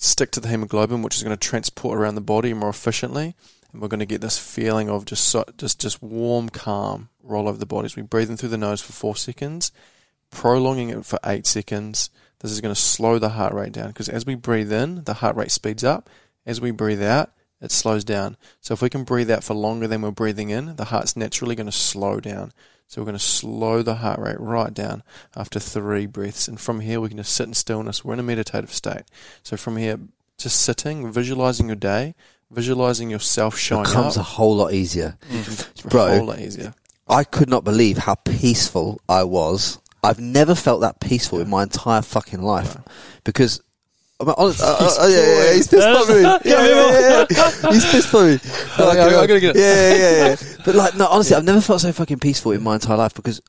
stick 0.00 0.30
to 0.32 0.40
the 0.40 0.48
hemoglobin, 0.48 1.02
which 1.02 1.16
is 1.16 1.22
going 1.22 1.36
to 1.36 1.48
transport 1.48 1.98
around 1.98 2.16
the 2.16 2.20
body 2.20 2.52
more 2.54 2.70
efficiently. 2.70 3.36
And 3.72 3.80
we're 3.80 3.88
going 3.88 4.00
to 4.00 4.06
get 4.06 4.20
this 4.20 4.38
feeling 4.38 4.90
of 4.90 5.04
just 5.04 5.28
so, 5.28 5.44
just 5.56 5.78
just 5.80 6.02
warm, 6.02 6.48
calm 6.48 7.10
roll 7.22 7.48
over 7.48 7.58
the 7.58 7.66
body. 7.66 7.86
As 7.86 7.94
we 7.94 8.02
breathe 8.02 8.30
in 8.30 8.36
through 8.36 8.48
the 8.48 8.58
nose 8.58 8.80
for 8.80 8.92
four 8.92 9.14
seconds, 9.14 9.70
prolonging 10.30 10.90
it 10.90 11.06
for 11.06 11.20
eight 11.24 11.46
seconds. 11.46 12.10
This 12.40 12.50
is 12.50 12.60
going 12.60 12.74
to 12.74 12.80
slow 12.80 13.18
the 13.18 13.28
heart 13.30 13.52
rate 13.52 13.72
down 13.72 13.88
because 13.88 14.08
as 14.08 14.24
we 14.24 14.34
breathe 14.34 14.72
in, 14.72 15.04
the 15.04 15.14
heart 15.14 15.36
rate 15.36 15.50
speeds 15.50 15.84
up. 15.84 16.08
As 16.46 16.60
we 16.60 16.70
breathe 16.70 17.02
out, 17.02 17.32
it 17.60 17.70
slows 17.70 18.02
down. 18.02 18.38
So 18.60 18.72
if 18.72 18.80
we 18.80 18.88
can 18.88 19.04
breathe 19.04 19.30
out 19.30 19.44
for 19.44 19.54
longer 19.54 19.86
than 19.86 20.00
we're 20.00 20.10
breathing 20.10 20.48
in, 20.48 20.76
the 20.76 20.86
heart's 20.86 21.16
naturally 21.16 21.54
going 21.54 21.66
to 21.66 21.72
slow 21.72 22.18
down. 22.18 22.52
So 22.90 23.00
we're 23.00 23.06
going 23.06 23.18
to 23.18 23.24
slow 23.24 23.82
the 23.82 23.94
heart 23.94 24.18
rate 24.18 24.40
right 24.40 24.74
down 24.74 25.04
after 25.36 25.60
three 25.60 26.06
breaths. 26.06 26.48
And 26.48 26.60
from 26.60 26.80
here, 26.80 27.00
we 27.00 27.06
can 27.06 27.18
just 27.18 27.32
sit 27.32 27.46
in 27.46 27.54
stillness. 27.54 28.04
We're 28.04 28.14
in 28.14 28.18
a 28.18 28.24
meditative 28.24 28.72
state. 28.72 29.02
So 29.44 29.56
from 29.56 29.76
here, 29.76 30.00
just 30.38 30.60
sitting, 30.60 31.12
visualizing 31.12 31.68
your 31.68 31.76
day, 31.76 32.16
visualizing 32.50 33.08
yourself 33.08 33.56
showing 33.56 33.84
becomes 33.84 34.16
a 34.16 34.24
whole 34.24 34.56
lot 34.56 34.72
easier. 34.72 35.16
Mm. 35.30 35.84
A 35.84 35.88
Bro. 35.88 36.16
whole 36.16 36.26
lot 36.26 36.40
easier. 36.40 36.74
I 37.06 37.22
could 37.22 37.48
not 37.48 37.62
believe 37.62 37.96
how 37.96 38.16
peaceful 38.16 39.00
I 39.08 39.22
was. 39.22 39.78
I've 40.02 40.18
never 40.18 40.56
felt 40.56 40.80
that 40.80 40.98
peaceful 40.98 41.38
in 41.38 41.48
my 41.48 41.62
entire 41.62 42.02
fucking 42.02 42.42
life 42.42 42.76
because. 43.22 43.62
I'm 44.20 44.28
honest, 44.36 44.60
uh, 44.62 44.66
uh, 44.66 45.04
uh, 45.04 45.06
yeah, 45.08 45.16
yeah, 45.16 45.44
yeah, 45.44 45.52
he's 45.54 45.68
pissed 45.68 45.86
off 45.86 46.08
me. 46.08 46.20
Yeah, 46.22 46.38
yeah, 46.44 46.66
yeah, 46.68 47.26
yeah. 47.30 47.72
He's 47.72 47.90
pissed 47.90 48.14
off 48.14 48.20
at 48.22 48.44
me. 48.44 48.50
Like, 48.86 48.98
I- 48.98 49.06
I 49.22 49.26
gotta 49.26 49.40
get 49.40 49.56
it. 49.56 49.60
Yeah, 49.60 49.92
yeah, 49.94 50.10
yeah, 50.10 50.28
yeah. 50.28 50.62
But 50.64 50.74
like, 50.74 50.94
no, 50.96 51.06
honestly, 51.06 51.36
I've 51.36 51.44
never 51.44 51.60
felt 51.60 51.80
so 51.80 51.90
fucking 51.92 52.18
peaceful 52.18 52.52
in 52.52 52.62
my 52.62 52.74
entire 52.74 52.96
life 52.98 53.14
because 53.14 53.40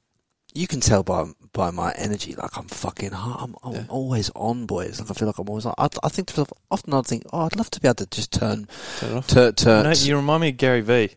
you 0.54 0.68
can 0.68 0.80
tell 0.80 1.04
by 1.04 1.26
by 1.54 1.70
my 1.72 1.92
energy, 1.98 2.34
like 2.36 2.58
I'm 2.58 2.68
fucking, 2.68 3.12
hot. 3.12 3.42
I'm, 3.44 3.56
I'm 3.64 3.74
Yeah. 3.74 3.84
always 3.90 4.30
on, 4.36 4.66
boys. 4.66 5.02
Like 5.02 5.12
I 5.12 5.14
feel 5.14 5.28
like 5.28 5.38
I'm 5.38 5.50
always 5.50 5.66
on. 5.66 5.74
I, 5.78 5.90
I 6.04 6.08
think 6.10 6.30
to 6.30 6.34
myself, 6.34 6.54
often 6.70 6.94
I 6.94 7.02
think, 7.02 7.24
oh, 7.34 7.42
I'd 7.42 7.56
love 7.58 7.70
to 7.72 7.80
be 7.82 7.88
able 7.90 7.96
to 7.96 8.06
just 8.06 8.32
turn, 8.32 8.68
Turn 9.00 9.18
off. 9.18 9.28
turn, 9.28 9.54
turn. 9.56 9.84
You, 9.86 9.92
know, 9.92 9.96
you 10.06 10.16
remind 10.16 10.42
me 10.42 10.50
of 10.50 10.58
Gary 10.58 10.80
V. 10.82 11.10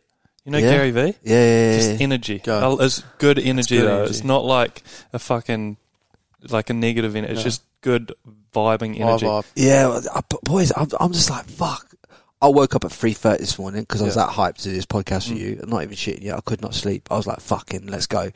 You 0.44 0.52
know 0.52 0.58
Yeah. 0.58 0.70
Gary 0.72 0.90
V? 0.90 1.00
yeah, 1.00 1.12
yeah, 1.22 1.70
yeah, 1.70 1.76
Just 1.78 2.00
energy. 2.00 2.38
Go. 2.40 2.60
Oh, 2.78 2.84
It's 2.84 3.02
good 3.18 3.38
energy 3.38 3.76
good 3.78 3.86
though. 3.86 3.96
energy. 3.98 4.10
It's 4.10 4.24
not 4.24 4.44
like 4.44 4.82
a 5.12 5.18
fucking 5.20 5.76
like 6.50 6.70
a 6.70 6.74
negative 6.74 7.16
energy. 7.16 7.32
It's 7.32 7.40
No. 7.40 7.44
just 7.44 7.62
good 7.80 8.12
vibing 8.54 8.96
Vibe 8.96 9.00
energy. 9.00 9.26
up. 9.26 9.44
Yeah, 9.54 9.88
well, 9.88 10.02
I, 10.14 10.20
but 10.28 10.42
boys, 10.42 10.72
I'm, 10.76 10.88
I'm 11.00 11.12
just 11.12 11.30
like 11.30 11.44
fuck. 11.46 11.86
I 12.42 12.48
woke 12.48 12.74
up 12.74 12.84
at 12.84 12.92
three 12.92 13.14
thirty 13.14 13.38
this 13.40 13.58
morning 13.58 13.82
because 13.82 14.02
I 14.02 14.04
was 14.04 14.16
Yeah. 14.16 14.26
that 14.26 14.32
hyped 14.34 14.56
to 14.58 14.62
do 14.64 14.72
this 14.72 14.84
podcast 14.84 15.30
with 15.30 15.38
you. 15.40 15.60
I'm 15.62 15.70
not 15.70 15.82
even 15.82 15.94
shitting 15.96 16.22
you. 16.22 16.34
I 16.34 16.40
could 16.42 16.60
not 16.60 16.74
sleep. 16.74 17.08
I 17.10 17.16
was 17.16 17.26
like, 17.26 17.40
"Fucking, 17.40 17.86
let's 17.86 18.06
go." 18.06 18.30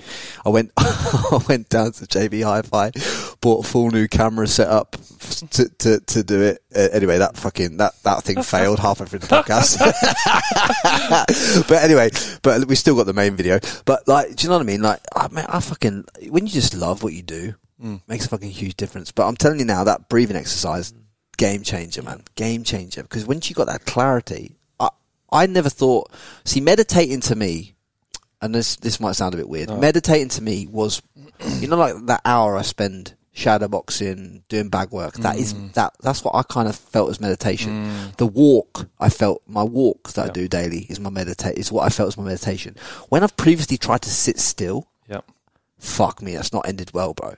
I 0.46 0.48
went, 0.48 0.72
I 0.78 1.40
went 1.46 1.68
down 1.68 1.92
to 1.92 2.06
JB 2.06 2.42
Hi-Fi, 2.42 2.92
bought 3.42 3.66
a 3.66 3.68
full 3.68 3.90
new 3.90 4.08
camera 4.08 4.46
set 4.46 4.68
up 4.68 4.96
to 5.50 5.68
to, 5.68 6.00
to 6.00 6.22
do 6.22 6.40
it. 6.40 6.62
Uh, 6.74 6.88
anyway, 6.92 7.18
that 7.18 7.36
fucking 7.36 7.76
that 7.78 7.92
that 8.04 8.22
thing 8.22 8.40
failed 8.42 8.78
halfway 8.78 9.04
through 9.06 9.18
the 9.18 9.26
podcast. 9.26 9.76
but 11.68 11.82
anyway, 11.82 12.08
but 12.42 12.64
we 12.66 12.76
still 12.76 12.96
got 12.96 13.04
the 13.04 13.12
main 13.12 13.36
video. 13.36 13.58
But 13.84 14.08
like, 14.08 14.34
do 14.36 14.44
you 14.44 14.48
know 14.48 14.56
what 14.56 14.62
I 14.62 14.66
mean? 14.66 14.80
Like, 14.80 15.00
I, 15.14 15.28
man, 15.28 15.44
I 15.48 15.60
fucking 15.60 16.04
when 16.30 16.46
you 16.46 16.52
just 16.52 16.74
love 16.74 17.02
what 17.02 17.12
you 17.12 17.22
do, 17.22 17.54
Mm. 17.82 18.00
makes 18.08 18.26
a 18.26 18.28
fucking 18.28 18.50
huge 18.50 18.74
difference. 18.74 19.12
But 19.12 19.28
I'm 19.28 19.36
telling 19.36 19.60
you 19.60 19.64
now, 19.64 19.84
that 19.84 20.08
breathing 20.08 20.36
exercise, 20.36 20.92
game 21.36 21.62
changer, 21.62 22.02
man, 22.02 22.22
game 22.34 22.64
changer. 22.64 23.02
Because 23.02 23.26
once 23.26 23.48
you 23.48 23.54
got 23.54 23.68
that 23.68 23.86
clarity, 23.86 24.56
I 24.80 24.88
I 25.30 25.46
never 25.46 25.70
thought. 25.70 26.10
See, 26.44 26.60
meditating 26.60 27.20
to 27.22 27.36
me, 27.36 27.76
and 28.40 28.54
this 28.54 28.76
this 28.76 29.00
might 29.00 29.12
sound 29.12 29.34
a 29.34 29.36
bit 29.36 29.48
weird. 29.48 29.70
Meditating 29.70 30.28
to 30.30 30.42
me 30.42 30.66
was, 30.66 31.02
you 31.60 31.68
know, 31.68 31.76
like 31.76 31.94
that 32.06 32.20
hour 32.24 32.56
I 32.56 32.62
spend 32.62 33.14
shadow 33.38 33.68
boxing, 33.68 34.42
doing 34.48 34.68
bag 34.68 34.90
work. 34.90 35.14
That 35.14 35.38
is 35.38 35.54
mm. 35.54 35.72
that 35.74 35.94
that's 36.02 36.24
what 36.24 36.34
I 36.34 36.42
kind 36.42 36.68
of 36.68 36.76
felt 36.76 37.10
as 37.10 37.20
meditation. 37.20 37.86
Mm. 37.86 38.16
The 38.16 38.26
walk 38.26 38.88
I 38.98 39.08
felt 39.08 39.42
my 39.46 39.62
walk 39.62 40.12
that 40.14 40.30
I 40.30 40.32
do 40.32 40.48
daily 40.48 40.86
is 40.90 40.98
my 41.00 41.10
meditate 41.10 41.56
is 41.56 41.70
what 41.70 41.86
I 41.86 41.88
felt 41.88 42.08
as 42.08 42.18
my 42.18 42.24
meditation. 42.24 42.76
When 43.08 43.22
I've 43.22 43.36
previously 43.36 43.78
tried 43.78 44.02
to 44.02 44.10
sit 44.10 44.38
still, 44.38 44.88
Yep. 45.08 45.24
fuck 45.78 46.20
me, 46.20 46.34
that's 46.34 46.52
not 46.52 46.68
ended 46.68 46.92
well, 46.92 47.14
bro. 47.14 47.36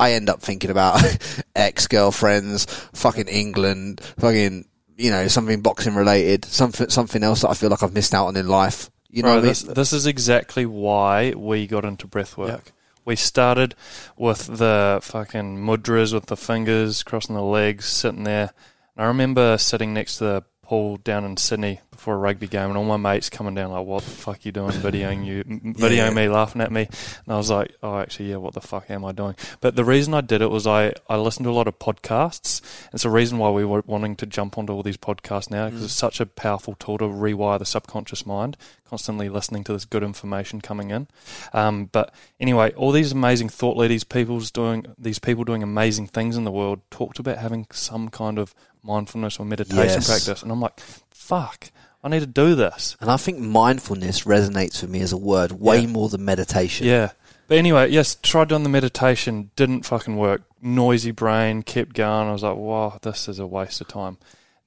I 0.00 0.12
end 0.12 0.30
up 0.30 0.40
thinking 0.40 0.70
about 0.70 1.00
ex 1.54 1.86
girlfriends, 1.86 2.64
fucking 2.94 3.28
England, 3.28 4.00
fucking 4.18 4.64
you 4.96 5.10
know 5.10 5.28
something 5.28 5.60
boxing 5.60 5.94
related, 5.94 6.46
something 6.46 6.88
something 6.88 7.22
else 7.22 7.42
that 7.42 7.50
I 7.50 7.54
feel 7.54 7.68
like 7.68 7.82
I've 7.82 7.92
missed 7.92 8.14
out 8.14 8.26
on 8.26 8.36
in 8.36 8.48
life. 8.48 8.90
You 9.10 9.22
know 9.22 9.28
Bro, 9.28 9.34
what 9.34 9.38
I 9.38 9.42
mean? 9.42 9.48
this, 9.50 9.62
this 9.62 9.92
is 9.92 10.06
exactly 10.06 10.64
why 10.64 11.34
we 11.36 11.66
got 11.66 11.84
into 11.84 12.06
breath 12.06 12.38
work. 12.38 12.72
We 13.04 13.16
started 13.16 13.74
with 14.16 14.58
the 14.58 15.00
fucking 15.02 15.58
mudras 15.58 16.14
with 16.14 16.26
the 16.26 16.36
fingers 16.36 17.02
crossing 17.02 17.34
the 17.34 17.42
legs, 17.42 17.86
sitting 17.86 18.24
there. 18.24 18.52
And 18.96 19.04
I 19.04 19.08
remember 19.08 19.58
sitting 19.58 19.92
next 19.92 20.18
to 20.18 20.24
the 20.24 20.44
pool 20.62 20.96
down 20.98 21.24
in 21.24 21.36
Sydney 21.36 21.80
before 22.00 22.14
a 22.14 22.18
rugby 22.18 22.48
game, 22.48 22.70
and 22.70 22.78
all 22.78 22.84
my 22.84 22.96
mates 22.96 23.28
coming 23.28 23.54
down 23.54 23.70
like, 23.70 23.84
"What 23.84 24.02
the 24.02 24.10
fuck 24.10 24.36
are 24.36 24.40
you 24.44 24.52
doing? 24.52 24.70
Videoing 24.70 25.26
you, 25.26 25.44
videoing 25.44 25.96
Yeah. 25.96 26.10
me, 26.10 26.28
laughing 26.30 26.62
at 26.62 26.72
me." 26.72 26.88
And 27.26 27.34
I 27.34 27.36
was 27.36 27.50
like, 27.50 27.74
"Oh, 27.82 27.98
actually, 27.98 28.30
yeah. 28.30 28.36
What 28.36 28.54
the 28.54 28.62
fuck 28.62 28.88
am 28.90 29.04
I 29.04 29.12
doing?" 29.12 29.34
But 29.60 29.76
the 29.76 29.84
reason 29.84 30.14
I 30.14 30.22
did 30.22 30.40
it 30.40 30.50
was 30.50 30.66
I 30.66 30.94
I 31.10 31.16
listened 31.16 31.44
to 31.44 31.50
a 31.50 31.52
lot 31.52 31.68
of 31.68 31.78
podcasts. 31.78 32.62
It's 32.94 33.04
a 33.04 33.10
reason 33.10 33.36
why 33.36 33.50
we 33.50 33.66
were 33.66 33.82
wanting 33.86 34.16
to 34.16 34.24
jump 34.26 34.56
onto 34.56 34.72
all 34.72 34.82
these 34.82 34.96
podcasts 34.96 35.50
now 35.50 35.66
because 35.68 35.84
it's 35.84 35.92
such 35.92 36.20
a 36.20 36.26
powerful 36.26 36.74
tool 36.78 36.96
to 36.96 37.04
rewire 37.04 37.58
the 37.58 37.66
subconscious 37.66 38.24
mind. 38.24 38.56
Constantly 38.88 39.28
listening 39.28 39.62
to 39.64 39.72
this 39.74 39.84
good 39.84 40.02
information 40.02 40.60
coming 40.62 40.90
in. 40.90 41.06
Um, 41.52 41.84
but 41.92 42.12
anyway, 42.40 42.72
all 42.72 42.90
these 42.92 43.12
amazing 43.12 43.48
thought 43.50 43.76
leaders, 43.76 44.02
people's 44.04 44.50
doing 44.50 44.86
these 44.98 45.18
people 45.20 45.44
doing 45.44 45.62
amazing 45.62 46.08
things 46.08 46.36
in 46.36 46.42
the 46.44 46.50
world, 46.50 46.80
talked 46.90 47.18
about 47.20 47.38
having 47.38 47.66
some 47.70 48.08
kind 48.08 48.36
of 48.36 48.52
mindfulness 48.82 49.38
or 49.38 49.44
meditation 49.46 50.00
Yes. 50.02 50.06
practice, 50.08 50.42
and 50.42 50.50
I'm 50.50 50.60
like, 50.60 50.80
fuck, 51.10 51.70
I 52.02 52.08
need 52.08 52.20
to 52.20 52.26
do 52.26 52.54
this. 52.54 52.96
and 53.00 53.10
I 53.10 53.16
think 53.16 53.38
mindfulness 53.38 54.22
resonates 54.24 54.80
with 54.82 54.90
me 54.90 55.00
as 55.00 55.12
a 55.12 55.16
word 55.18 55.52
way 55.52 55.80
Yeah. 55.80 55.86
more 55.88 56.08
than 56.08 56.24
meditation. 56.24 56.86
Yeah. 56.86 57.10
But 57.48 57.58
anyway, 57.58 57.90
yes, 57.90 58.16
tried 58.22 58.48
doing 58.48 58.62
the 58.62 58.68
meditation, 58.68 59.50
didn't 59.56 59.84
fucking 59.84 60.16
work. 60.16 60.42
Noisy 60.62 61.10
brain, 61.10 61.62
kept 61.62 61.94
going. 61.94 62.28
I 62.28 62.32
was 62.32 62.42
like, 62.42 62.56
wow, 62.56 62.98
this 63.02 63.28
is 63.28 63.38
a 63.38 63.46
waste 63.46 63.80
of 63.80 63.88
time. 63.88 64.18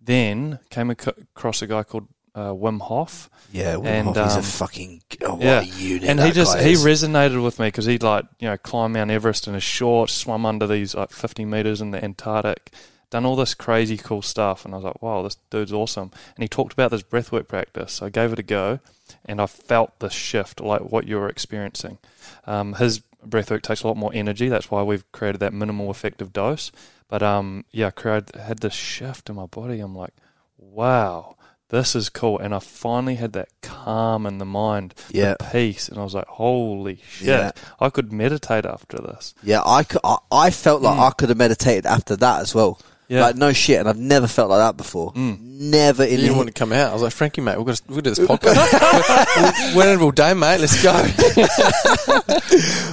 Then 0.02 0.60
came 0.70 0.92
ac- 0.92 1.12
across 1.36 1.62
a 1.62 1.68
guy 1.68 1.84
called 1.84 2.08
uh, 2.36 2.50
Wim 2.52 2.82
Hof. 2.82 3.30
yeah. 3.52 3.76
Wim 3.76 3.86
And, 3.86 4.08
Hof, 4.10 4.18
he's 4.26 4.34
a 4.36 4.38
um, 4.40 4.44
fucking 4.44 5.02
oh, 5.22 5.34
what 5.36 5.42
yeah, 5.44 5.62
a 5.62 5.64
unit. 5.64 6.10
and 6.10 6.20
he 6.20 6.32
just 6.32 6.58
he 6.60 6.72
is. 6.74 6.84
resonated 6.84 7.44
with 7.44 7.60
me 7.60 7.68
because 7.68 7.86
he'd 7.86 8.02
like 8.04 8.26
you 8.40 8.48
know 8.50 8.58
climbed 8.58 8.96
Mount 8.96 9.12
Everest 9.12 9.48
in 9.48 9.54
his 9.54 9.64
shorts, 9.64 10.14
swum 10.14 10.46
under 10.46 10.66
these 10.68 10.94
like 10.96 11.12
50 11.12 11.46
meters 11.46 11.80
in 11.80 11.92
the 11.92 12.04
Antarctic, 12.04 12.72
done 13.14 13.26
all 13.26 13.36
this 13.36 13.54
crazy 13.54 13.96
cool 13.98 14.22
stuff, 14.22 14.66
and 14.66 14.74
I 14.74 14.78
was 14.78 14.84
like, 14.84 15.02
wow, 15.02 15.22
this 15.22 15.38
dude's 15.50 15.72
awesome. 15.72 16.12
And 16.36 16.42
he 16.44 16.48
talked 16.48 16.74
about 16.74 16.92
this 16.92 17.04
breathwork 17.04 17.48
practice, 17.48 17.94
so 17.94 18.08
I 18.08 18.10
gave 18.10 18.34
it 18.34 18.40
a 18.40 18.44
go, 18.44 18.80
and 19.26 19.40
I 19.40 19.46
felt 19.46 20.00
the 20.00 20.10
shift 20.10 20.60
like 20.60 20.82
what 20.82 21.08
you 21.08 21.18
were 21.18 21.30
experiencing. 21.30 22.00
Um, 22.48 22.74
his 22.74 23.02
breathwork 23.26 23.62
takes 23.62 23.84
a 23.84 23.88
lot 23.88 23.98
more 23.98 24.12
energy, 24.14 24.50
that's 24.50 24.70
why 24.72 24.82
we've 24.84 25.10
created 25.12 25.40
that 25.42 25.54
minimal 25.54 25.92
effective 25.92 26.34
dose. 26.34 26.72
But 27.08 27.22
um, 27.22 27.66
yeah, 27.72 27.88
I 27.88 27.92
created 27.92 28.36
had 28.36 28.60
this 28.60 28.74
shift 28.74 29.30
in 29.30 29.36
my 29.36 29.46
body. 29.46 29.80
I'm 29.80 29.96
like, 29.96 30.14
wow. 30.58 31.36
This 31.70 31.96
is 31.96 32.10
cool, 32.10 32.38
and 32.38 32.54
I 32.54 32.60
finally 32.60 33.16
had 33.16 33.34
that 33.34 33.50
calm 33.64 34.28
in 34.28 34.38
the 34.38 34.46
mind, 34.46 34.94
Yeah. 35.10 35.34
the 35.40 35.46
peace, 35.52 35.90
and 35.90 35.98
I 35.98 36.04
was 36.04 36.14
like, 36.14 36.28
"Holy 36.28 37.00
shit! 37.10 37.28
Yeah. 37.30 37.52
I 37.80 37.90
could 37.90 38.14
meditate 38.14 38.64
after 38.64 38.98
this." 38.98 39.34
Yeah, 39.42 39.62
I, 39.66 39.84
I, 40.04 40.18
I 40.32 40.50
felt 40.52 40.84
like 40.84 41.00
I 41.00 41.10
could 41.18 41.30
have 41.30 41.38
meditated 41.40 41.88
after 41.88 42.16
that 42.18 42.42
as 42.42 42.54
well. 42.54 42.80
Mm. 43.04 43.16
Yeah. 43.16 43.20
Mm. 43.20 43.22
Like 43.22 43.36
no 43.36 43.54
shit, 43.54 43.80
and 43.80 43.90
I've 43.90 43.98
never 43.98 44.28
felt 44.28 44.50
like 44.50 44.60
that 44.60 44.78
before. 44.78 45.12
Never 45.16 46.04
in 46.04 46.12
You 46.12 46.18
didn't 46.18 46.38
want 46.38 46.48
to 46.48 46.54
come 46.54 46.74
out. 46.74 46.90
I 46.90 46.94
was 46.94 47.02
like, 47.04 47.14
Frankie, 47.14 47.42
mate, 47.42 47.58
we've 47.58 47.66
got 47.66 47.76
to, 47.78 47.84
we've 47.88 48.04
got 48.04 48.16
to 48.16 48.16
do 48.16 48.22
this 48.22 48.28
podcast. 48.30 49.76
we're, 49.76 49.94
in 49.94 50.02
all 50.02 50.12
day, 50.12 50.34
mate. 50.34 50.60
Let's 50.60 50.82
go. 50.84 50.92
I 50.94 51.04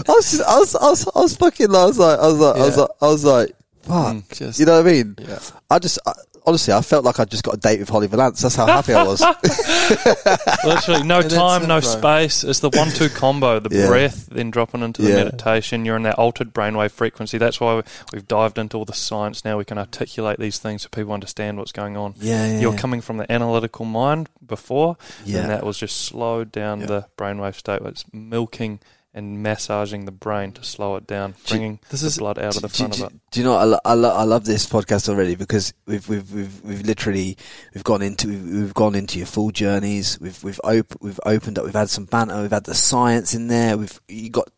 was, 0.08 0.30
just, 0.30 0.42
I 0.42 0.58
was, 0.58 0.74
I 0.76 0.88
was, 0.90 1.08
I 1.14 1.20
was 1.20 1.36
fucking. 1.36 1.74
I 1.74 1.84
was 1.84 1.98
like, 1.98 2.18
I 2.18 2.26
was 2.26 2.38
like, 2.38 2.56
I 2.56 2.60
was 2.66 2.76
like, 2.76 2.90
I 3.00 3.06
was 3.06 3.24
like, 3.24 3.56
fuck. 3.82 4.28
just- 4.30 4.58
you 4.60 4.66
know 4.66 4.76
what 4.82 4.86
I 4.86 4.92
mean? 4.92 5.14
Yeah. 5.20 5.38
I 5.70 5.78
just, 5.78 5.98
I, 6.06 6.12
honestly, 6.50 6.74
I 6.74 6.80
felt 6.82 7.04
like 7.04 7.18
I 7.20 7.24
just 7.24 7.42
got 7.44 7.54
a 7.54 7.56
date 7.58 7.80
with 7.80 7.88
Holly 7.88 8.06
Valance. 8.08 8.42
That's 8.42 8.56
how 8.56 8.66
happy 8.66 8.92
I 8.92 9.04
was. 9.04 9.20
Literally, 10.64 11.02
no 11.04 11.22
time, 11.28 11.66
no 11.66 11.80
space. 11.80 12.44
It's 12.44 12.60
the 12.60 12.70
one-two 12.70 13.08
combo: 13.10 13.60
the 13.60 13.74
Yeah. 13.74 13.86
breath, 13.86 14.26
then 14.30 14.50
dropping 14.50 14.82
into 14.82 15.02
the 15.02 15.08
Yeah. 15.10 15.16
meditation. 15.24 15.84
You're 15.84 15.96
in 15.96 16.02
that 16.02 16.18
altered 16.18 16.52
brainwave 16.52 16.90
frequency. 16.90 17.38
That's 17.38 17.60
why 17.60 17.82
we've 18.12 18.26
dived 18.28 18.58
into 18.58 18.76
all 18.76 18.84
the 18.84 18.92
science. 18.92 19.44
Now 19.44 19.56
we 19.58 19.64
can 19.64 19.78
articulate 19.78 20.38
these 20.38 20.58
things 20.58 20.82
so 20.82 20.88
people 20.90 21.12
understand 21.12 21.58
what's 21.58 21.72
going 21.72 21.96
on. 21.96 22.14
Yeah, 22.20 22.46
yeah, 22.46 22.60
You're 22.60 22.76
coming 22.76 23.00
from 23.00 23.16
the 23.18 23.30
analytical 23.30 23.84
mind 23.84 24.28
before, 24.46 24.96
Yeah. 25.24 25.40
and 25.40 25.50
that 25.50 25.64
was 25.64 25.78
just 25.78 25.96
slowed 26.04 26.52
down 26.52 26.80
the 26.80 27.06
brainwave 27.16 27.54
state. 27.56 27.80
It's 27.84 28.04
milking 28.12 28.80
and 29.12 29.42
massaging 29.42 30.04
the 30.04 30.12
brain 30.12 30.52
to 30.52 30.62
slow 30.62 30.94
it 30.96 31.06
down, 31.06 31.34
bringing 31.48 31.80
this 31.90 32.02
the 32.02 32.06
is- 32.06 32.18
blood 32.18 32.38
out 32.38 32.54
of 32.56 32.62
the 32.62 32.68
front 32.68 32.94
do- 32.96 33.04
of 33.06 33.12
it. 33.12 33.20
do 33.32 33.40
you 33.40 33.44
know? 33.44 33.56
I, 33.56 33.64
lo- 33.64 33.78
I, 33.84 33.94
lo- 33.94 34.14
I 34.14 34.22
love 34.22 34.44
this 34.44 34.66
podcast 34.66 35.08
already 35.08 35.34
because 35.34 35.72
we've 35.86 36.08
we've 36.08 36.32
we've 36.32 36.64
we've 36.64 36.82
literally 36.86 37.36
we've 37.74 37.82
gone 37.84 38.02
into 38.02 38.28
we've, 38.28 38.44
we've 38.44 38.74
gone 38.74 38.94
into 38.94 39.18
your 39.18 39.26
full 39.26 39.50
journeys. 39.50 40.18
We've 40.20 40.42
we've 40.44 40.60
op- 40.62 40.96
we've 41.00 41.20
opened 41.26 41.58
up. 41.58 41.64
We've 41.64 41.74
had 41.74 41.90
some 41.90 42.04
banter. 42.04 42.40
We've 42.40 42.50
had 42.50 42.64
the 42.64 42.74
science 42.74 43.34
in 43.34 43.48
there. 43.48 43.76
We've 43.76 44.00
you 44.08 44.30
got 44.30 44.48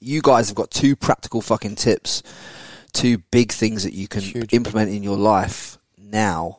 you 0.00 0.20
guys 0.20 0.48
have 0.48 0.56
got 0.56 0.70
two 0.70 0.94
practical 0.96 1.40
fucking 1.40 1.76
tips, 1.76 2.22
two 2.92 3.18
big 3.30 3.50
things 3.52 3.84
that 3.84 3.94
you 3.94 4.08
can 4.08 4.20
Huge. 4.20 4.52
implement 4.52 4.90
in 4.90 5.02
your 5.02 5.16
life 5.16 5.78
now, 5.96 6.58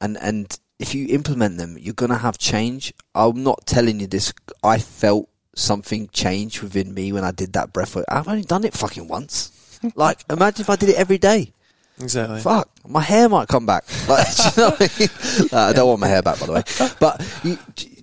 and 0.00 0.16
and 0.22 0.58
if 0.78 0.94
you 0.94 1.08
implement 1.08 1.58
them, 1.58 1.76
you're 1.78 1.92
gonna 1.92 2.16
have 2.18 2.38
change. 2.38 2.94
I'm 3.14 3.42
not 3.42 3.66
telling 3.66 4.00
you 4.00 4.06
this. 4.06 4.32
I 4.62 4.78
felt 4.78 5.28
something 5.58 6.08
changed 6.12 6.62
within 6.62 6.94
me 6.94 7.12
when 7.12 7.24
I 7.24 7.32
did 7.32 7.52
that 7.54 7.72
breath 7.72 7.96
work. 7.96 8.06
I've 8.08 8.28
only 8.28 8.42
done 8.42 8.64
it 8.64 8.74
fucking 8.74 9.08
once. 9.08 9.52
like, 9.94 10.24
imagine 10.30 10.62
if 10.62 10.70
I 10.70 10.76
did 10.76 10.90
it 10.90 10.96
every 10.96 11.18
day. 11.18 11.52
exactly. 12.00 12.40
Fuck, 12.40 12.70
my 12.86 13.00
hair 13.00 13.28
might 13.28 13.48
come 13.48 13.66
back. 13.66 13.84
Like, 14.08 14.26
you 14.56 14.62
know 14.62 14.76
I 14.78 14.88
mean? 14.98 15.08
Uh, 15.52 15.58
I 15.58 15.72
don't 15.72 15.88
want 15.88 16.00
my 16.00 16.08
hair 16.08 16.22
back, 16.22 16.40
by 16.40 16.46
the 16.46 16.52
way. 16.52 16.62
But 17.00 17.40
you, 17.44 17.58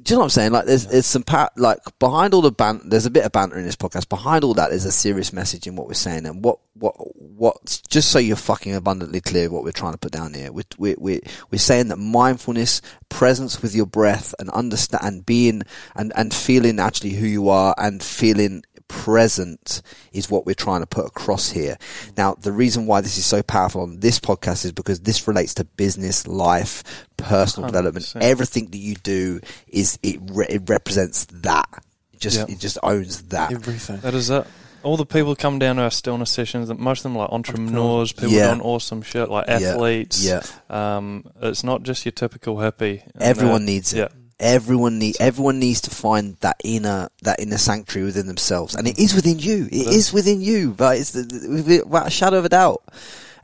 do 0.05 0.13
you 0.13 0.17
know 0.17 0.19
what 0.19 0.25
I'm 0.25 0.29
saying? 0.29 0.51
Like, 0.51 0.65
there's 0.65 0.85
there's 0.85 1.07
some 1.07 1.23
pa- 1.23 1.49
like 1.57 1.79
behind 1.97 2.35
all 2.35 2.41
the 2.41 2.51
ban. 2.51 2.79
There's 2.85 3.07
a 3.07 3.11
bit 3.11 3.25
of 3.25 3.31
banter 3.31 3.57
in 3.57 3.65
this 3.65 3.75
podcast. 3.75 4.07
Behind 4.07 4.43
all 4.43 4.53
that, 4.53 4.69
there's 4.69 4.85
a 4.85 4.91
serious 4.91 5.33
message 5.33 5.65
in 5.65 5.75
what 5.75 5.87
we're 5.87 5.95
saying, 5.95 6.27
and 6.27 6.43
what 6.43 6.59
what 6.75 6.93
what. 7.17 7.81
Just 7.89 8.11
so 8.11 8.19
you're 8.19 8.35
fucking 8.35 8.75
abundantly 8.75 9.19
clear, 9.19 9.49
what 9.49 9.63
we're 9.63 9.71
trying 9.71 9.93
to 9.93 9.97
put 9.97 10.11
down 10.11 10.35
here, 10.35 10.51
we're 10.51 10.63
we're 10.77 10.95
we're, 10.99 11.21
we're 11.49 11.57
saying 11.57 11.87
that 11.87 11.97
mindfulness, 11.97 12.83
presence 13.09 13.63
with 13.63 13.73
your 13.75 13.87
breath, 13.87 14.35
and 14.37 14.51
understand 14.51 15.03
and 15.03 15.25
being 15.25 15.63
and 15.95 16.13
and 16.15 16.35
feeling 16.35 16.79
actually 16.79 17.13
who 17.13 17.25
you 17.25 17.49
are, 17.49 17.73
and 17.79 18.03
feeling 18.03 18.63
present 18.87 19.81
is 20.13 20.29
what 20.29 20.45
we're 20.45 20.53
trying 20.55 20.81
to 20.81 20.87
put 20.87 21.05
across 21.05 21.49
here. 21.51 21.77
Now, 22.17 22.35
the 22.35 22.51
reason 22.51 22.85
why 22.87 23.01
this 23.01 23.17
is 23.17 23.25
so 23.25 23.41
powerful 23.43 23.81
on 23.81 23.99
this 23.99 24.19
podcast 24.19 24.65
is 24.65 24.71
because 24.71 25.01
this 25.01 25.27
relates 25.27 25.53
to 25.55 25.63
business, 25.65 26.27
life, 26.27 26.83
personal 27.17 27.67
development. 27.69 28.05
100%. 28.05 28.21
Everything 28.21 28.65
that 28.67 28.77
you 28.77 28.95
do 28.95 29.39
is 29.67 29.99
it, 30.03 30.19
re- 30.31 30.47
it 30.49 30.63
represents 30.69 31.25
that. 31.25 31.67
It 32.13 32.19
just 32.19 32.37
Yeah. 32.37 32.45
it 32.53 32.59
just 32.59 32.77
owns 32.83 33.23
that. 33.23 33.51
Everything. 33.51 33.97
That 33.99 34.13
is 34.13 34.29
it. 34.29 34.45
All 34.83 34.97
the 34.97 35.05
people 35.05 35.35
come 35.35 35.57
down 35.57 35.77
to 35.77 35.81
our 35.81 35.89
stillness 35.91 36.29
sessions. 36.29 36.71
Most 36.77 36.99
of 36.99 37.03
them 37.03 37.17
are 37.17 37.21
like 37.21 37.31
entrepreneurs, 37.31 38.11
people 38.11 38.29
Yeah. 38.29 38.49
doing 38.49 38.61
awesome 38.61 39.01
shit, 39.01 39.29
like 39.29 39.47
athletes. 39.47 40.23
Yeah. 40.23 40.43
Um, 40.69 41.25
it's 41.41 41.63
not 41.63 41.81
just 41.83 42.05
your 42.05 42.11
typical 42.11 42.57
hippie. 42.57 43.01
Everyone 43.19 43.63
uh, 43.63 43.65
needs 43.65 43.93
it. 43.93 43.97
Yeah. 43.97 44.07
Everyone 44.39 44.99
need 44.99 45.15
everyone 45.19 45.59
needs 45.59 45.81
to 45.81 45.89
find 45.89 46.35
that 46.37 46.57
inner 46.63 47.09
that 47.21 47.39
inner 47.39 47.57
sanctuary 47.57 48.05
within 48.05 48.27
themselves, 48.27 48.75
and 48.75 48.87
it 48.87 48.99
is 48.99 49.13
within 49.13 49.39
you. 49.39 49.67
It 49.71 49.87
is 49.87 50.11
within 50.11 50.41
you, 50.41 50.71
but 50.71 50.97
it's 50.97 51.13
without 51.13 52.07
a 52.07 52.09
shadow 52.09 52.37
of 52.37 52.45
a 52.45 52.49
doubt. 52.49 52.83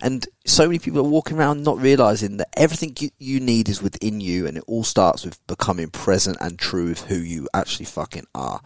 And 0.02 0.28
so 0.46 0.66
many 0.66 0.80
people 0.80 1.00
are 1.00 1.04
walking 1.04 1.38
around 1.38 1.64
not 1.64 1.80
realizing 1.80 2.38
that 2.38 2.50
everything 2.58 2.96
you, 3.00 3.12
you 3.20 3.40
need 3.40 3.70
is 3.70 3.84
within 3.84 4.20
you, 4.20 4.48
and 4.48 4.58
it 4.58 4.64
all 4.68 4.84
starts 4.84 5.24
with 5.24 5.46
becoming 5.46 5.90
present 5.90 6.38
and 6.42 6.58
true 6.58 6.88
with 6.88 7.02
who 7.04 7.16
you 7.16 7.48
actually 7.54 7.86
fucking 7.86 8.26
are. 8.34 8.62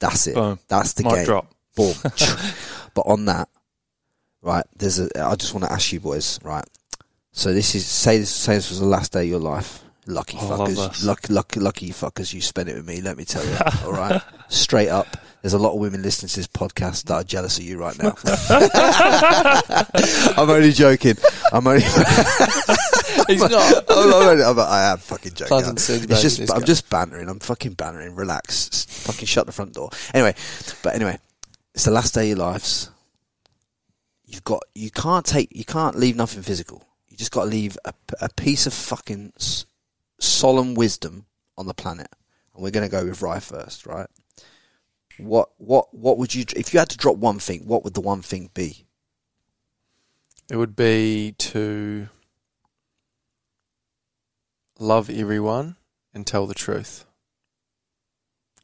That's 0.00 0.26
it. 0.26 0.34
Boom. 0.34 0.58
That's 0.68 0.94
the 0.94 1.04
Mic 1.04 1.14
game. 1.14 1.24
drop. 1.24 1.54
Boom. 1.76 1.94
but 2.94 3.06
on 3.06 3.26
that, 3.26 3.48
right? 4.42 4.66
There's 4.76 4.98
a. 4.98 5.08
I 5.16 5.36
just 5.36 5.54
want 5.54 5.64
to 5.64 5.72
ask 5.72 5.92
you 5.92 6.00
boys, 6.00 6.40
right? 6.42 6.64
So 7.30 7.52
this 7.52 7.74
is 7.76 7.86
say 7.86 8.18
this 8.18 8.30
say 8.30 8.54
this 8.54 8.70
was 8.70 8.80
the 8.80 8.86
last 8.86 9.12
day 9.12 9.22
of 9.22 9.28
your 9.28 9.40
life. 9.40 9.83
Lucky 10.06 10.36
Oh, 10.40 10.52
I 10.52 10.56
love 10.56 10.68
fuckers, 10.68 11.30
lucky, 11.30 11.60
lucky, 11.60 11.88
fuckers, 11.90 12.34
you 12.34 12.40
spent 12.42 12.68
it 12.68 12.76
with 12.76 12.86
me. 12.86 13.00
Let 13.00 13.16
me 13.16 13.24
tell 13.24 13.44
you, 13.44 13.56
all 13.84 13.92
right, 13.92 14.20
straight 14.48 14.90
up. 14.90 15.06
There's 15.40 15.54
a 15.54 15.58
lot 15.58 15.72
of 15.74 15.78
women 15.78 16.02
listening 16.02 16.28
to 16.28 16.36
this 16.36 16.46
podcast 16.46 17.04
that 17.04 17.14
are 17.14 17.24
jealous 17.24 17.58
of 17.58 17.64
you 17.64 17.78
right 17.78 17.96
now. 17.98 18.14
I'm 20.42 20.48
only 20.48 20.72
joking. 20.72 21.16
I'm 21.52 21.66
only. 21.66 21.82
He's 23.28 23.40
not. 23.40 23.84
I'm, 23.90 24.12
I'm 24.12 24.40
I'm, 24.42 24.58
I 24.58 24.92
am 24.92 24.98
fucking 24.98 25.34
joking. 25.34 25.72
It's 25.74 25.86
just, 26.22 26.40
I'm 26.50 26.60
guy. 26.60 26.66
just 26.66 26.88
bantering. 26.88 27.28
I'm 27.28 27.40
fucking 27.40 27.74
bantering. 27.74 28.14
Relax. 28.14 28.84
Fucking 28.86 29.26
shut 29.26 29.46
the 29.46 29.52
front 29.52 29.74
door. 29.74 29.90
Anyway, 30.14 30.34
but 30.82 30.94
anyway, 30.94 31.18
it's 31.74 31.84
the 31.84 31.90
last 31.90 32.14
day 32.14 32.30
of 32.30 32.38
your 32.38 32.46
lives. 32.46 32.90
You've 34.24 34.44
got. 34.44 34.62
You 34.74 34.90
can't 34.90 35.26
take. 35.26 35.54
You 35.54 35.64
can't 35.64 35.96
leave 35.96 36.16
nothing 36.16 36.42
physical. 36.42 36.86
You 37.08 37.18
just 37.18 37.32
got 37.32 37.44
to 37.44 37.50
leave 37.50 37.76
a, 37.84 37.92
a 38.22 38.28
piece 38.30 38.66
of 38.66 38.72
fucking 38.72 39.34
solemn 40.18 40.74
wisdom 40.74 41.26
on 41.56 41.66
the 41.66 41.74
planet. 41.74 42.08
And 42.54 42.62
we're 42.62 42.70
going 42.70 42.88
to 42.88 42.90
go 42.90 43.04
with 43.04 43.22
Rye 43.22 43.40
first, 43.40 43.86
right? 43.86 44.08
What 45.18 45.50
what 45.58 45.94
what 45.94 46.18
would 46.18 46.34
you 46.34 46.44
if 46.56 46.72
you 46.72 46.80
had 46.80 46.88
to 46.90 46.96
drop 46.96 47.16
one 47.16 47.38
thing? 47.38 47.66
What 47.66 47.84
would 47.84 47.94
the 47.94 48.00
one 48.00 48.20
thing 48.20 48.50
be? 48.52 48.84
It 50.50 50.56
would 50.56 50.74
be 50.74 51.34
to 51.38 52.08
love 54.78 55.08
everyone 55.08 55.76
and 56.12 56.26
tell 56.26 56.46
the 56.46 56.54
truth. 56.54 57.06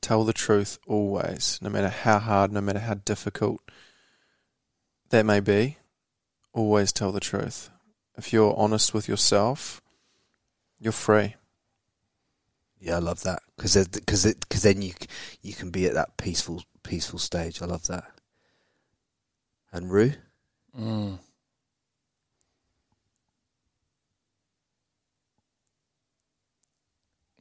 Tell 0.01 0.25
the 0.25 0.33
truth 0.33 0.79
always, 0.87 1.59
no 1.63 1.71
matter 1.71 1.89
how 1.89 2.19
hard, 2.19 2.53
no 2.53 2.61
matter 2.61 2.81
how 2.81 2.95
difficult 2.95 3.63
that 5.11 5.27
may 5.27 5.41
be. 5.41 5.77
Always 6.53 6.93
tell 6.93 7.13
the 7.13 7.21
truth. 7.21 7.71
If 8.17 8.33
you're 8.33 8.57
honest 8.57 8.93
with 8.93 9.09
yourself, 9.09 9.81
you're 10.79 10.93
free. 10.93 11.37
Yeah, 12.81 12.97
I 12.97 12.99
love 13.01 13.23
that 13.25 13.43
because 13.57 13.87
because 13.89 14.25
because 14.35 14.63
then 14.63 14.81
you 14.81 14.93
you 15.43 15.53
can 15.53 15.71
be 15.71 15.87
at 15.87 15.95
that 15.95 16.17
peaceful 16.17 16.63
peaceful 16.83 17.19
stage. 17.19 17.61
I 17.61 17.67
love 17.67 17.87
that. 17.89 18.05
And 19.73 19.91
Ru, 19.91 20.13
Mm. 20.79 21.19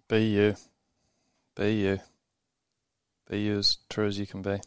Be 0.07 0.26
you. 0.26 0.56
Be 1.56 1.74
you. 1.76 1.99
Be 3.30 3.41
you 3.41 3.60
as 3.60 3.78
true 3.90 4.07
as 4.07 4.18
you 4.18 4.26
can 4.26 4.41
be. 4.41 4.60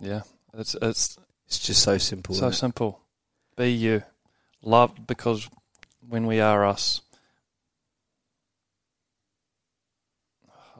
Yeah, 0.00 0.22
it's 0.54 0.76
it's 0.80 1.18
it's 1.46 1.58
just 1.58 1.82
so 1.82 1.98
simple. 1.98 2.34
so 2.34 2.50
simple. 2.52 3.00
Be 3.56 3.72
you. 3.72 4.02
Love 4.62 5.06
because 5.06 5.48
when 6.08 6.26
we 6.26 6.40
are 6.40 6.64
us, 6.64 7.00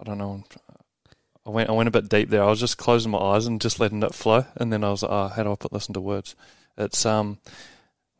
I 0.00 0.04
don't 0.04 0.18
know. 0.18 0.44
I 1.46 1.50
went 1.50 1.70
I 1.70 1.72
went 1.72 1.88
a 1.88 1.92
bit 1.92 2.08
deep 2.08 2.28
there. 2.28 2.42
I 2.42 2.50
was 2.50 2.60
just 2.60 2.78
closing 2.78 3.10
my 3.10 3.18
eyes 3.18 3.46
and 3.46 3.60
just 3.60 3.80
letting 3.80 4.02
it 4.02 4.14
flow, 4.14 4.44
and 4.56 4.72
then 4.72 4.84
I 4.84 4.90
was 4.90 5.02
like, 5.02 5.10
"Oh, 5.10 5.28
how 5.28 5.42
do 5.42 5.52
I 5.52 5.56
put 5.56 5.72
this 5.72 5.88
into 5.88 6.00
words?" 6.00 6.36
It's 6.76 7.04
um 7.06 7.38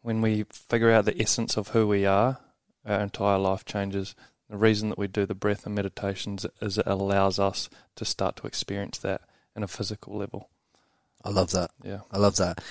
when 0.03 0.23
we 0.23 0.45
figure 0.51 0.91
out 0.91 1.05
the 1.05 1.21
essence 1.21 1.57
of 1.57 1.69
who 1.69 1.87
we 1.87 2.07
are, 2.07 2.39
our 2.87 3.01
entire 3.01 3.39
life 3.39 3.65
changes. 3.65 4.15
The 4.49 4.57
reason 4.57 4.89
that 4.89 4.99
we 4.99 5.09
do 5.09 5.27
the 5.27 5.35
breath 5.35 5.67
and 5.67 5.75
meditations 5.75 6.47
is 6.63 6.79
it 6.79 6.87
allows 6.87 7.39
us 7.39 7.69
to 7.97 8.07
start 8.07 8.37
to 8.37 8.47
experience 8.47 8.97
that 8.99 9.21
in 9.55 9.63
a 9.63 9.69
physical 9.69 10.17
level. 10.17 10.49
I 11.23 11.29
love 11.29 11.51
that. 11.51 11.71
Yeah. 11.83 12.01
I 12.11 12.17
love 12.17 12.37
that, 12.37 12.63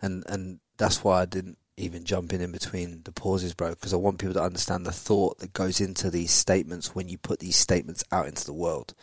and 0.00 0.24
and 0.26 0.60
that's 0.78 1.04
why 1.04 1.22
I 1.22 1.26
didn't 1.26 1.58
even 1.78 2.04
jumping 2.04 2.40
in 2.40 2.52
between 2.52 3.02
the 3.04 3.12
pauses, 3.12 3.54
bro, 3.54 3.70
because 3.70 3.94
I 3.94 3.96
want 3.96 4.18
people 4.18 4.34
to 4.34 4.42
understand 4.42 4.84
the 4.84 4.92
thought 4.92 5.38
that 5.38 5.52
goes 5.52 5.80
into 5.80 6.10
these 6.10 6.32
statements 6.32 6.94
when 6.94 7.08
you 7.08 7.18
put 7.18 7.38
these 7.38 7.56
statements 7.56 8.04
out 8.10 8.26
into 8.26 8.44
the 8.44 8.52
world. 8.52 8.94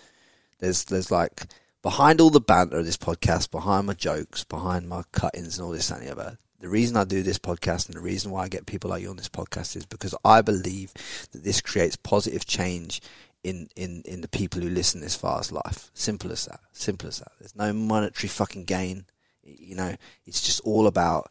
There's 0.59 0.85
there's 0.85 1.11
like 1.11 1.45
behind 1.81 2.19
all 2.19 2.29
the 2.29 2.41
banter 2.41 2.77
of 2.77 2.85
this 2.85 2.97
podcast, 2.97 3.51
behind 3.51 3.87
my 3.87 3.93
jokes, 3.93 4.43
behind 4.43 4.89
my 4.89 5.03
cuttings 5.11 5.57
and 5.57 5.65
all 5.65 5.71
this 5.71 5.89
and 5.89 6.05
the 6.05 6.11
other. 6.11 6.37
The 6.59 6.69
reason 6.69 6.97
I 6.97 7.03
do 7.03 7.21
this 7.21 7.37
podcast 7.37 7.87
and 7.87 7.95
the 7.95 8.01
reason 8.01 8.31
why 8.31 8.43
I 8.43 8.47
get 8.47 8.65
people 8.65 8.89
like 8.89 9.01
you 9.01 9.09
on 9.09 9.17
this 9.17 9.29
podcast 9.29 9.75
is 9.75 9.85
because 9.85 10.15
I 10.23 10.41
believe 10.41 10.93
that 11.31 11.43
this 11.43 11.61
creates 11.61 11.95
positive 11.95 12.45
change 12.45 13.01
in, 13.43 13.69
in, 13.75 14.01
in 14.05 14.21
the 14.21 14.27
people 14.27 14.61
who 14.61 14.69
listen 14.69 15.01
this 15.01 15.15
far 15.15 15.39
as 15.39 15.51
life. 15.51 15.91
Simple 15.93 16.31
as 16.31 16.45
that. 16.45 16.61
Simple 16.71 17.07
as 17.07 17.19
that. 17.19 17.33
There's 17.39 17.55
no 17.55 17.71
monetary 17.71 18.29
fucking 18.29 18.65
gain. 18.65 19.05
You 19.43 19.75
know, 19.75 19.95
it's 20.25 20.41
just 20.41 20.61
all 20.61 20.87
about 20.87 21.29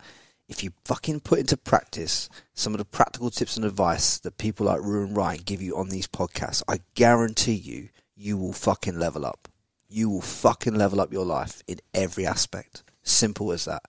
if 0.48 0.62
you 0.62 0.72
fucking 0.84 1.20
put 1.20 1.38
into 1.38 1.56
practice 1.56 2.28
some 2.52 2.74
of 2.74 2.78
the 2.78 2.84
practical 2.84 3.30
tips 3.30 3.56
and 3.56 3.64
advice 3.64 4.18
that 4.18 4.38
people 4.38 4.66
like 4.66 4.82
Ru 4.82 5.04
and 5.04 5.16
Ryan 5.16 5.40
give 5.44 5.62
you 5.62 5.76
on 5.76 5.88
these 5.88 6.06
podcasts, 6.06 6.62
I 6.68 6.80
guarantee 6.94 7.54
you, 7.54 7.88
you 8.16 8.36
will 8.36 8.52
fucking 8.52 8.98
level 8.98 9.24
up. 9.24 9.48
You 9.88 10.10
will 10.10 10.20
fucking 10.20 10.74
level 10.74 11.00
up 11.00 11.12
your 11.12 11.24
life 11.24 11.62
in 11.66 11.78
every 11.94 12.26
aspect. 12.26 12.82
Simple 13.02 13.52
as 13.52 13.64
that. 13.64 13.82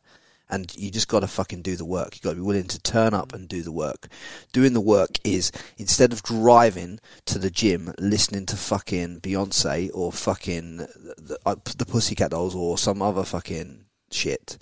And 0.48 0.74
you 0.78 0.92
just 0.92 1.08
got 1.08 1.22
to 1.22 1.28
fucking 1.28 1.64
do 1.64 1.76
the 1.76 1.86
work. 1.86 2.16
You 2.16 2.22
got 2.22 2.32
to 2.32 2.36
be 2.36 2.42
willing 2.42 2.68
to 2.68 2.80
turn 2.80 3.16
up 3.16 3.34
and 3.34 3.50
do 3.50 3.64
the 3.64 3.72
work. 3.72 4.08
Doing 4.54 4.74
the 4.74 4.82
work 4.82 5.18
is 5.24 5.52
instead 5.78 6.14
of 6.14 6.22
driving 6.22 7.00
to 7.26 7.40
the 7.40 7.50
gym, 7.50 7.94
listening 7.98 8.46
to 8.48 8.56
fucking 8.56 9.22
Beyonce 9.22 9.90
or 9.94 10.12
fucking 10.12 10.78
the, 10.78 11.16
the, 11.18 11.40
uh, 11.48 11.56
the 11.78 11.86
Pussycat 11.86 12.32
Dolls 12.32 12.56
or 12.56 12.78
some 12.78 13.02
other 13.02 13.24
fucking 13.24 13.86
shit. 14.16 14.58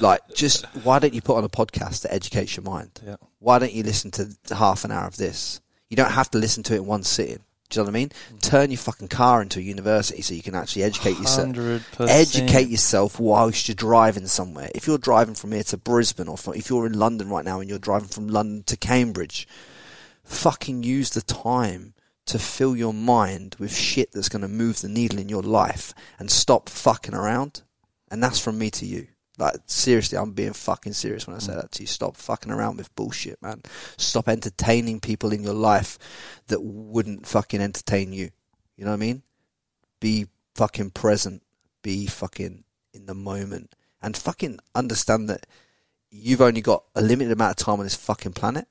like, 0.00 0.20
just 0.34 0.64
why 0.84 0.98
don't 0.98 1.14
you 1.14 1.22
put 1.22 1.36
on 1.36 1.44
a 1.44 1.48
podcast 1.48 2.02
that 2.02 2.12
educates 2.12 2.56
your 2.56 2.64
mind? 2.64 3.00
Yeah. 3.04 3.16
Why 3.38 3.58
don't 3.58 3.72
you 3.72 3.82
listen 3.82 4.10
to 4.12 4.36
half 4.54 4.84
an 4.84 4.90
hour 4.90 5.06
of 5.06 5.16
this? 5.16 5.60
You 5.88 5.96
don't 5.96 6.12
have 6.12 6.30
to 6.32 6.38
listen 6.38 6.62
to 6.64 6.74
it 6.74 6.78
in 6.78 6.86
one 6.86 7.02
sitting. 7.02 7.40
Do 7.70 7.78
you 7.78 7.84
know 7.84 7.90
what 7.90 7.96
I 7.96 8.00
mean? 8.00 8.08
Mm. 8.08 8.40
Turn 8.40 8.70
your 8.70 8.78
fucking 8.78 9.08
car 9.08 9.40
into 9.40 9.60
a 9.60 9.62
university 9.62 10.22
so 10.22 10.34
you 10.34 10.42
can 10.42 10.56
actually 10.56 10.82
educate 10.82 11.18
yourself. 11.18 11.50
100%. 11.50 12.08
Educate 12.08 12.68
yourself 12.68 13.20
whilst 13.20 13.68
you're 13.68 13.76
driving 13.76 14.26
somewhere. 14.26 14.70
If 14.74 14.88
you're 14.88 14.98
driving 14.98 15.34
from 15.34 15.52
here 15.52 15.62
to 15.64 15.76
Brisbane, 15.76 16.26
or 16.26 16.36
from, 16.36 16.54
if 16.54 16.68
you're 16.68 16.86
in 16.86 16.98
London 16.98 17.28
right 17.28 17.44
now 17.44 17.60
and 17.60 17.70
you're 17.70 17.78
driving 17.78 18.08
from 18.08 18.26
London 18.26 18.64
to 18.64 18.76
Cambridge, 18.76 19.46
fucking 20.24 20.82
use 20.82 21.10
the 21.10 21.22
time 21.22 21.94
to 22.26 22.38
fill 22.38 22.76
your 22.76 22.94
mind 22.94 23.56
with 23.58 23.74
shit 23.74 24.12
that's 24.12 24.28
going 24.28 24.42
to 24.42 24.48
move 24.48 24.80
the 24.80 24.88
needle 24.88 25.18
in 25.18 25.28
your 25.28 25.42
life 25.42 25.94
and 26.18 26.30
stop 26.30 26.68
fucking 26.68 27.14
around. 27.14 27.62
And 28.10 28.22
that's 28.22 28.40
from 28.40 28.58
me 28.58 28.70
to 28.70 28.86
you. 28.86 29.06
Like 29.38 29.56
seriously, 29.66 30.18
I'm 30.18 30.32
being 30.32 30.52
fucking 30.52 30.92
serious 30.92 31.26
when 31.26 31.34
I 31.34 31.38
say 31.38 31.52
mm. 31.52 31.56
that 31.56 31.72
to 31.72 31.82
you. 31.82 31.86
Stop 31.86 32.16
fucking 32.16 32.52
around 32.52 32.76
with 32.76 32.94
bullshit, 32.94 33.40
man. 33.40 33.62
Stop 33.96 34.28
entertaining 34.28 35.00
people 35.00 35.32
in 35.32 35.42
your 35.42 35.54
life 35.54 35.98
that 36.48 36.62
wouldn't 36.62 37.26
fucking 37.26 37.60
entertain 37.60 38.12
you. 38.12 38.30
You 38.76 38.84
know 38.84 38.90
what 38.90 38.96
I 38.96 39.00
mean? 39.00 39.22
Be 40.00 40.26
fucking 40.54 40.90
present. 40.90 41.42
Be 41.82 42.06
fucking 42.06 42.64
in 42.92 43.06
the 43.06 43.14
moment. 43.14 43.74
And 44.02 44.16
fucking 44.16 44.58
understand 44.74 45.28
that 45.30 45.46
you've 46.10 46.42
only 46.42 46.60
got 46.60 46.84
a 46.94 47.02
limited 47.02 47.32
amount 47.32 47.58
of 47.58 47.64
time 47.64 47.78
on 47.78 47.86
this 47.86 47.96
fucking 47.96 48.32
planet. 48.32 48.66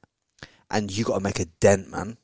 And 0.69 0.95
you 0.95 1.03
got 1.03 1.15
to 1.15 1.23
make 1.23 1.39
a 1.39 1.45
dent, 1.45 1.89
man. 1.89 2.17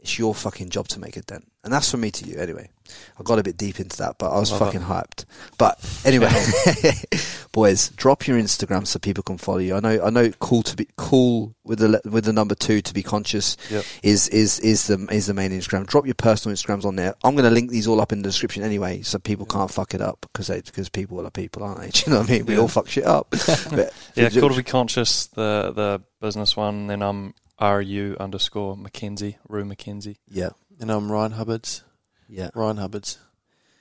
It's 0.00 0.18
your 0.18 0.34
fucking 0.34 0.70
job 0.70 0.88
to 0.88 1.00
make 1.00 1.16
a 1.16 1.22
dent. 1.22 1.50
And 1.64 1.72
that's 1.72 1.90
from 1.90 2.00
me 2.00 2.10
to 2.12 2.24
you, 2.24 2.38
anyway. 2.38 2.70
I 3.18 3.22
got 3.24 3.38
a 3.38 3.42
bit 3.42 3.56
deep 3.56 3.80
into 3.80 3.96
that, 3.98 4.16
but 4.18 4.30
I 4.30 4.38
was 4.38 4.50
Love 4.52 4.60
fucking 4.60 4.80
hyped. 4.82 5.24
But 5.58 5.76
anyway, 6.04 6.30
boys, 7.52 7.90
drop 7.90 8.26
your 8.26 8.38
Instagram 8.38 8.86
so 8.86 8.98
people 8.98 9.22
can 9.22 9.38
follow 9.38 9.58
you. 9.58 9.74
I 9.74 9.80
know, 9.80 10.00
I 10.02 10.10
know, 10.10 10.30
cool 10.38 10.62
to 10.62 10.76
be 10.76 10.88
cool 10.96 11.54
with 11.64 11.80
the 11.80 12.00
with 12.08 12.24
the 12.24 12.32
number 12.32 12.54
two 12.54 12.80
to 12.80 12.94
be 12.94 13.02
conscious 13.02 13.56
Yep. 13.70 13.84
is 14.02 14.28
is 14.28 14.60
is 14.60 14.86
the 14.86 15.06
is 15.10 15.26
the 15.26 15.34
main 15.34 15.50
Instagram. 15.50 15.86
Drop 15.86 16.06
your 16.06 16.14
personal 16.14 16.56
Instagrams 16.56 16.84
on 16.84 16.96
there. 16.96 17.14
I'm 17.24 17.34
going 17.34 17.44
to 17.44 17.50
link 17.50 17.70
these 17.70 17.86
all 17.88 18.00
up 18.00 18.12
in 18.12 18.22
the 18.22 18.28
description 18.28 18.62
anyway, 18.62 19.02
so 19.02 19.18
people 19.18 19.44
can't 19.44 19.70
fuck 19.70 19.92
it 19.94 20.00
up 20.00 20.20
because 20.32 20.48
because 20.48 20.88
people 20.88 21.26
are 21.26 21.30
people, 21.30 21.62
aren't 21.64 21.80
they? 21.80 21.90
Do 21.92 22.02
you 22.06 22.12
know 22.14 22.20
what 22.20 22.30
I 22.30 22.32
mean? 22.32 22.46
We 22.46 22.54
Yeah. 22.54 22.60
all 22.60 22.68
fuck 22.68 22.88
shit 22.88 23.04
up. 23.04 23.30
But- 23.30 23.92
Yeah, 24.14 24.30
Cool 24.30 24.48
2 24.50 24.56
Be 24.56 24.62
Conscious. 24.62 25.26
The 25.26 25.72
the 25.74 26.00
business 26.20 26.56
one. 26.56 26.86
Then 26.86 27.02
I'm 27.02 27.34
ru 27.60 28.16
underscore 28.20 28.76
Mackenzie 28.76 29.38
Ru 29.48 29.64
Mackenzie. 29.64 30.18
yeah, 30.30 30.50
And 30.80 30.90
I'm 30.90 31.10
Ryan 31.10 31.32
Hubbards. 31.32 31.82
yeah. 32.28 32.50
Ryan 32.54 32.76
Hubbards. 32.78 33.18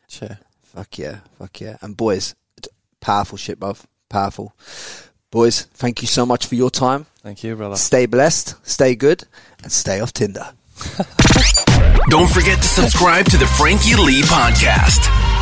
Chair. 0.07 0.39
Fuck 0.63 0.97
yeah, 0.97 1.19
fuck 1.37 1.59
yeah. 1.61 1.77
And 1.81 1.95
boys, 1.97 2.35
powerful 3.01 3.37
shit, 3.37 3.59
bruv. 3.59 3.83
Powerful. 4.09 4.53
Boys, 5.31 5.63
thank 5.73 6.01
you 6.01 6.07
so 6.07 6.25
much 6.25 6.45
for 6.45 6.55
your 6.55 6.69
time. 6.71 7.05
Thank 7.21 7.43
you, 7.43 7.55
brother. 7.55 7.75
Stay 7.75 8.05
blessed, 8.05 8.55
stay 8.65 8.95
good, 8.95 9.25
and 9.63 9.71
stay 9.71 9.99
off 9.99 10.13
Tinder. 10.13 10.53
Don't 12.09 12.29
forget 12.29 12.61
to 12.61 12.67
subscribe 12.67 13.25
to 13.25 13.37
the 13.37 13.47
Frankie 13.57 13.95
Lee 13.95 14.21
Podcast. 14.21 15.36